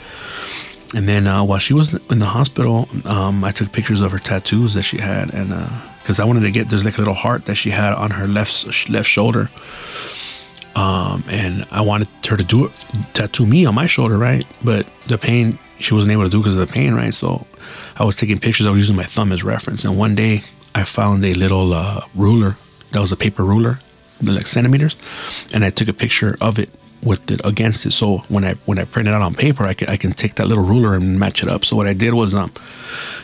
And 0.93 1.07
then 1.07 1.25
uh, 1.25 1.43
while 1.43 1.59
she 1.59 1.73
was 1.73 1.93
in 2.09 2.19
the 2.19 2.25
hospital, 2.25 2.89
um, 3.05 3.43
I 3.43 3.51
took 3.51 3.71
pictures 3.71 4.01
of 4.01 4.11
her 4.11 4.19
tattoos 4.19 4.73
that 4.73 4.83
she 4.83 4.97
had, 4.97 5.33
and 5.33 5.49
because 5.99 6.19
uh, 6.19 6.23
I 6.23 6.25
wanted 6.25 6.41
to 6.41 6.51
get 6.51 6.67
there's 6.67 6.83
like 6.83 6.95
a 6.95 7.01
little 7.01 7.13
heart 7.13 7.45
that 7.45 7.55
she 7.55 7.69
had 7.69 7.93
on 7.93 8.11
her 8.11 8.27
left 8.27 8.89
left 8.89 9.07
shoulder 9.07 9.49
um, 10.75 11.23
and 11.29 11.65
I 11.71 11.81
wanted 11.81 12.07
her 12.27 12.37
to 12.37 12.43
do 12.43 12.65
it, 12.65 12.85
tattoo 13.13 13.45
me 13.45 13.65
on 13.65 13.75
my 13.75 13.87
shoulder, 13.87 14.17
right? 14.17 14.45
But 14.63 14.89
the 15.07 15.17
pain, 15.17 15.59
she 15.79 15.93
wasn't 15.93 16.13
able 16.13 16.23
to 16.23 16.29
do 16.29 16.39
because 16.39 16.55
of 16.55 16.65
the 16.65 16.73
pain, 16.73 16.93
right? 16.93 17.13
So 17.13 17.45
I 17.97 18.05
was 18.05 18.15
taking 18.15 18.39
pictures. 18.39 18.67
I 18.67 18.69
was 18.69 18.79
using 18.79 18.95
my 18.95 19.03
thumb 19.03 19.31
as 19.31 19.43
reference. 19.43 19.83
And 19.83 19.97
one 19.97 20.15
day 20.15 20.41
I 20.73 20.83
found 20.83 21.25
a 21.25 21.33
little 21.33 21.73
uh, 21.73 22.01
ruler 22.15 22.55
that 22.91 22.99
was 22.99 23.11
a 23.11 23.17
paper 23.17 23.43
ruler, 23.43 23.79
like 24.21 24.47
centimeters, 24.47 24.97
and 25.53 25.63
I 25.63 25.69
took 25.69 25.87
a 25.87 25.93
picture 25.93 26.37
of 26.41 26.59
it 26.59 26.69
with 27.03 27.31
it 27.31 27.41
against 27.43 27.85
it. 27.85 27.91
So 27.91 28.19
when 28.29 28.43
I 28.43 28.53
when 28.65 28.77
I 28.79 28.85
print 28.85 29.07
it 29.07 29.13
out 29.13 29.21
on 29.21 29.33
paper, 29.33 29.63
I 29.63 29.73
can 29.73 29.89
I 29.89 29.97
can 29.97 30.11
take 30.11 30.35
that 30.35 30.47
little 30.47 30.63
ruler 30.63 30.95
and 30.95 31.19
match 31.19 31.43
it 31.43 31.49
up. 31.49 31.65
So 31.65 31.75
what 31.75 31.87
I 31.87 31.93
did 31.93 32.13
was 32.13 32.33
um, 32.33 32.51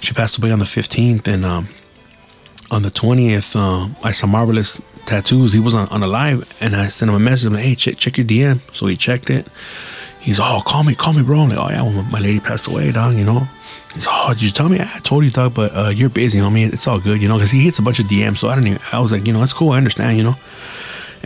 she 0.02 0.14
passed 0.14 0.38
away 0.38 0.52
on 0.52 0.60
the 0.60 0.65
fifteenth, 0.65 1.28
and 1.28 1.45
um, 1.45 1.68
on 2.72 2.82
the 2.82 2.90
20th, 2.90 3.56
uh, 3.56 3.94
I 4.03 4.11
saw 4.11 4.28
Marvelous 4.28 4.82
Tattoos. 5.06 5.53
He 5.53 5.60
was 5.60 5.74
on, 5.74 5.88
on 5.88 6.03
a 6.03 6.07
live, 6.07 6.57
and 6.61 6.76
I 6.76 6.88
sent 6.88 7.10
him 7.10 7.15
a 7.15 7.19
message. 7.19 7.48
I'm 7.48 7.53
like, 7.53 7.64
hey, 7.64 7.76
check, 7.76 7.98
check 7.98 8.18
your 8.18 8.28
DM. 8.28 8.60
So 8.76 8.88
he 8.88 8.98
checked 8.98 9.30
it. 9.30 9.48
He's, 10.19 10.40
oh, 10.40 10.61
call 10.65 10.84
me, 10.84 10.94
call 10.94 11.14
me, 11.14 11.24
bro. 11.24 11.40
I'm 11.40 11.49
like, 11.49 11.57
oh, 11.57 11.69
yeah, 11.69 11.84
well, 11.84 12.03
my 12.11 12.19
lady 12.19 12.40
passed 12.41 12.68
away, 12.68 12.91
dog, 12.91 13.15
you 13.15 13.24
know. 13.24 13.48
He's, 13.94 14.07
oh, 14.10 14.34
did 14.34 14.41
you 14.41 14.52
tell 14.52 14.68
me? 14.68 14.80
I 14.82 14.99
told 14.99 15.24
you, 15.24 15.32
dog, 15.32 15.53
but 15.53 15.74
uh, 15.74 15.90
you're 15.90 16.10
busy, 16.10 16.40
homie. 16.40 16.72
It's 16.72 16.88
all 16.88 16.99
good, 16.99 17.22
you 17.22 17.30
know, 17.30 17.36
because 17.36 17.52
he 17.52 17.61
hits 17.61 17.80
a 17.80 17.82
bunch 17.82 17.99
of 17.99 18.07
DMs. 18.07 18.38
So 18.38 18.49
I 18.49 18.56
don't 18.56 18.68
even, 18.68 18.82
I 18.91 18.99
was 18.99 19.14
like, 19.14 19.26
you 19.26 19.32
know, 19.32 19.40
that's 19.40 19.53
cool. 19.53 19.69
I 19.69 19.78
understand, 19.78 20.18
you 20.18 20.24
know. 20.24 20.36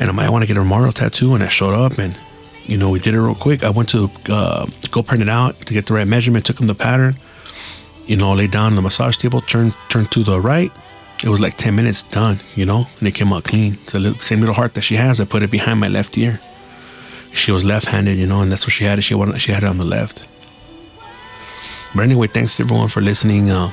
And 0.02 0.10
I 0.10 0.12
might 0.12 0.30
want 0.30 0.44
to 0.44 0.48
get 0.48 0.58
a 0.58 0.66
Mario 0.66 0.92
tattoo. 0.92 1.34
And 1.36 1.44
I 1.44 1.48
showed 1.48 1.74
up, 1.74 1.98
and, 1.98 2.18
you 2.66 2.76
know, 2.76 2.90
we 2.90 3.00
did 3.00 3.14
it 3.14 3.22
real 3.22 3.36
quick. 3.36 3.64
I 3.64 3.70
went 3.70 3.88
to 3.90 4.10
uh, 4.28 4.66
go 4.90 5.02
print 5.02 5.24
it 5.24 5.30
out 5.30 5.58
to 5.62 5.74
get 5.74 5.86
the 5.86 5.94
right 5.94 6.08
measurement, 6.08 6.46
took 6.46 6.60
him 6.60 6.68
the 6.68 6.76
pattern, 6.76 7.16
you 8.06 8.18
know, 8.18 8.34
laid 8.34 8.52
down 8.52 8.72
on 8.72 8.76
the 8.76 8.82
massage 8.82 9.16
table, 9.16 9.40
turned, 9.40 9.74
turned 9.88 10.12
to 10.12 10.24
the 10.24 10.42
right 10.42 10.72
it 11.24 11.30
was 11.30 11.40
like 11.40 11.56
10 11.56 11.76
minutes 11.76 12.04
done, 12.04 12.40
you 12.56 12.66
know, 12.66 12.88
and 13.00 13.08
it 13.08 13.14
came 13.14 13.32
out 13.32 13.44
clean. 13.44 13.78
The 13.92 14.16
same 14.16 14.40
little 14.40 14.56
heart 14.56 14.74
that 14.74 14.82
she 14.82 14.96
has, 14.96 15.20
I 15.20 15.26
put 15.26 15.44
it 15.44 15.52
behind 15.52 15.80
my 15.80 15.88
left 15.88 16.18
ear. 16.18 16.40
She 17.32 17.52
was 17.52 17.64
left 17.64 17.88
handed, 17.88 18.18
you 18.18 18.26
know, 18.26 18.42
and 18.42 18.52
that's 18.52 18.66
what 18.66 18.74
she 18.74 18.86
had. 18.86 19.04
She, 19.04 19.14
wanted, 19.14 19.40
she 19.40 19.52
had 19.52 19.64
it 19.64 19.70
on 19.70 19.78
the 19.78 19.86
left. 19.86 20.26
But 21.96 22.04
anyway, 22.04 22.28
thanks 22.28 22.60
everyone 22.60 22.88
for 22.88 23.02
listening. 23.02 23.52
Uh, 23.52 23.72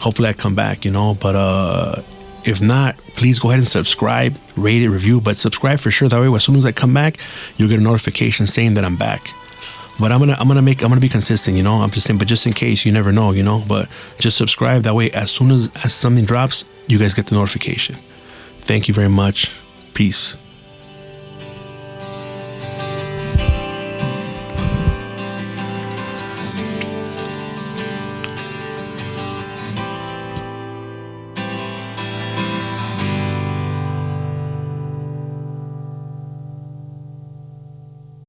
hopefully, 0.00 0.28
I 0.28 0.32
come 0.32 0.54
back, 0.54 0.84
you 0.84 0.90
know, 0.90 1.14
but 1.14 1.36
uh, 1.36 2.02
if 2.44 2.62
not, 2.62 2.96
please 3.16 3.38
go 3.38 3.48
ahead 3.48 3.58
and 3.58 3.68
subscribe, 3.68 4.36
rate 4.56 4.82
it, 4.82 4.88
review, 4.88 5.20
but 5.20 5.36
subscribe 5.36 5.80
for 5.80 5.90
sure. 5.90 6.08
That 6.08 6.20
way, 6.20 6.34
as 6.34 6.44
soon 6.44 6.56
as 6.56 6.64
I 6.64 6.72
come 6.72 6.94
back, 6.94 7.18
you'll 7.56 7.68
get 7.68 7.80
a 7.80 7.82
notification 7.82 8.46
saying 8.46 8.74
that 8.74 8.84
I'm 8.84 8.96
back. 8.96 9.32
But 10.00 10.12
I'm 10.12 10.20
gonna 10.20 10.36
I'm 10.38 10.46
gonna 10.46 10.62
make 10.62 10.82
I'm 10.82 10.88
gonna 10.88 11.00
be 11.00 11.08
consistent, 11.08 11.56
you 11.56 11.62
know. 11.62 11.74
I'm 11.74 11.90
just 11.90 12.06
saying, 12.06 12.18
but 12.18 12.28
just 12.28 12.46
in 12.46 12.52
case, 12.52 12.84
you 12.84 12.92
never 12.92 13.10
know, 13.10 13.32
you 13.32 13.42
know. 13.42 13.64
But 13.66 13.88
just 14.18 14.36
subscribe. 14.36 14.82
That 14.84 14.94
way, 14.94 15.10
as 15.10 15.30
soon 15.30 15.50
as 15.50 15.72
as 15.82 15.92
something 15.92 16.24
drops, 16.24 16.64
you 16.86 16.98
guys 16.98 17.14
get 17.14 17.26
the 17.26 17.34
notification. 17.34 17.96
Thank 17.96 18.86
you 18.86 18.94
very 18.94 19.08
much. 19.08 19.50
Peace. 19.94 20.36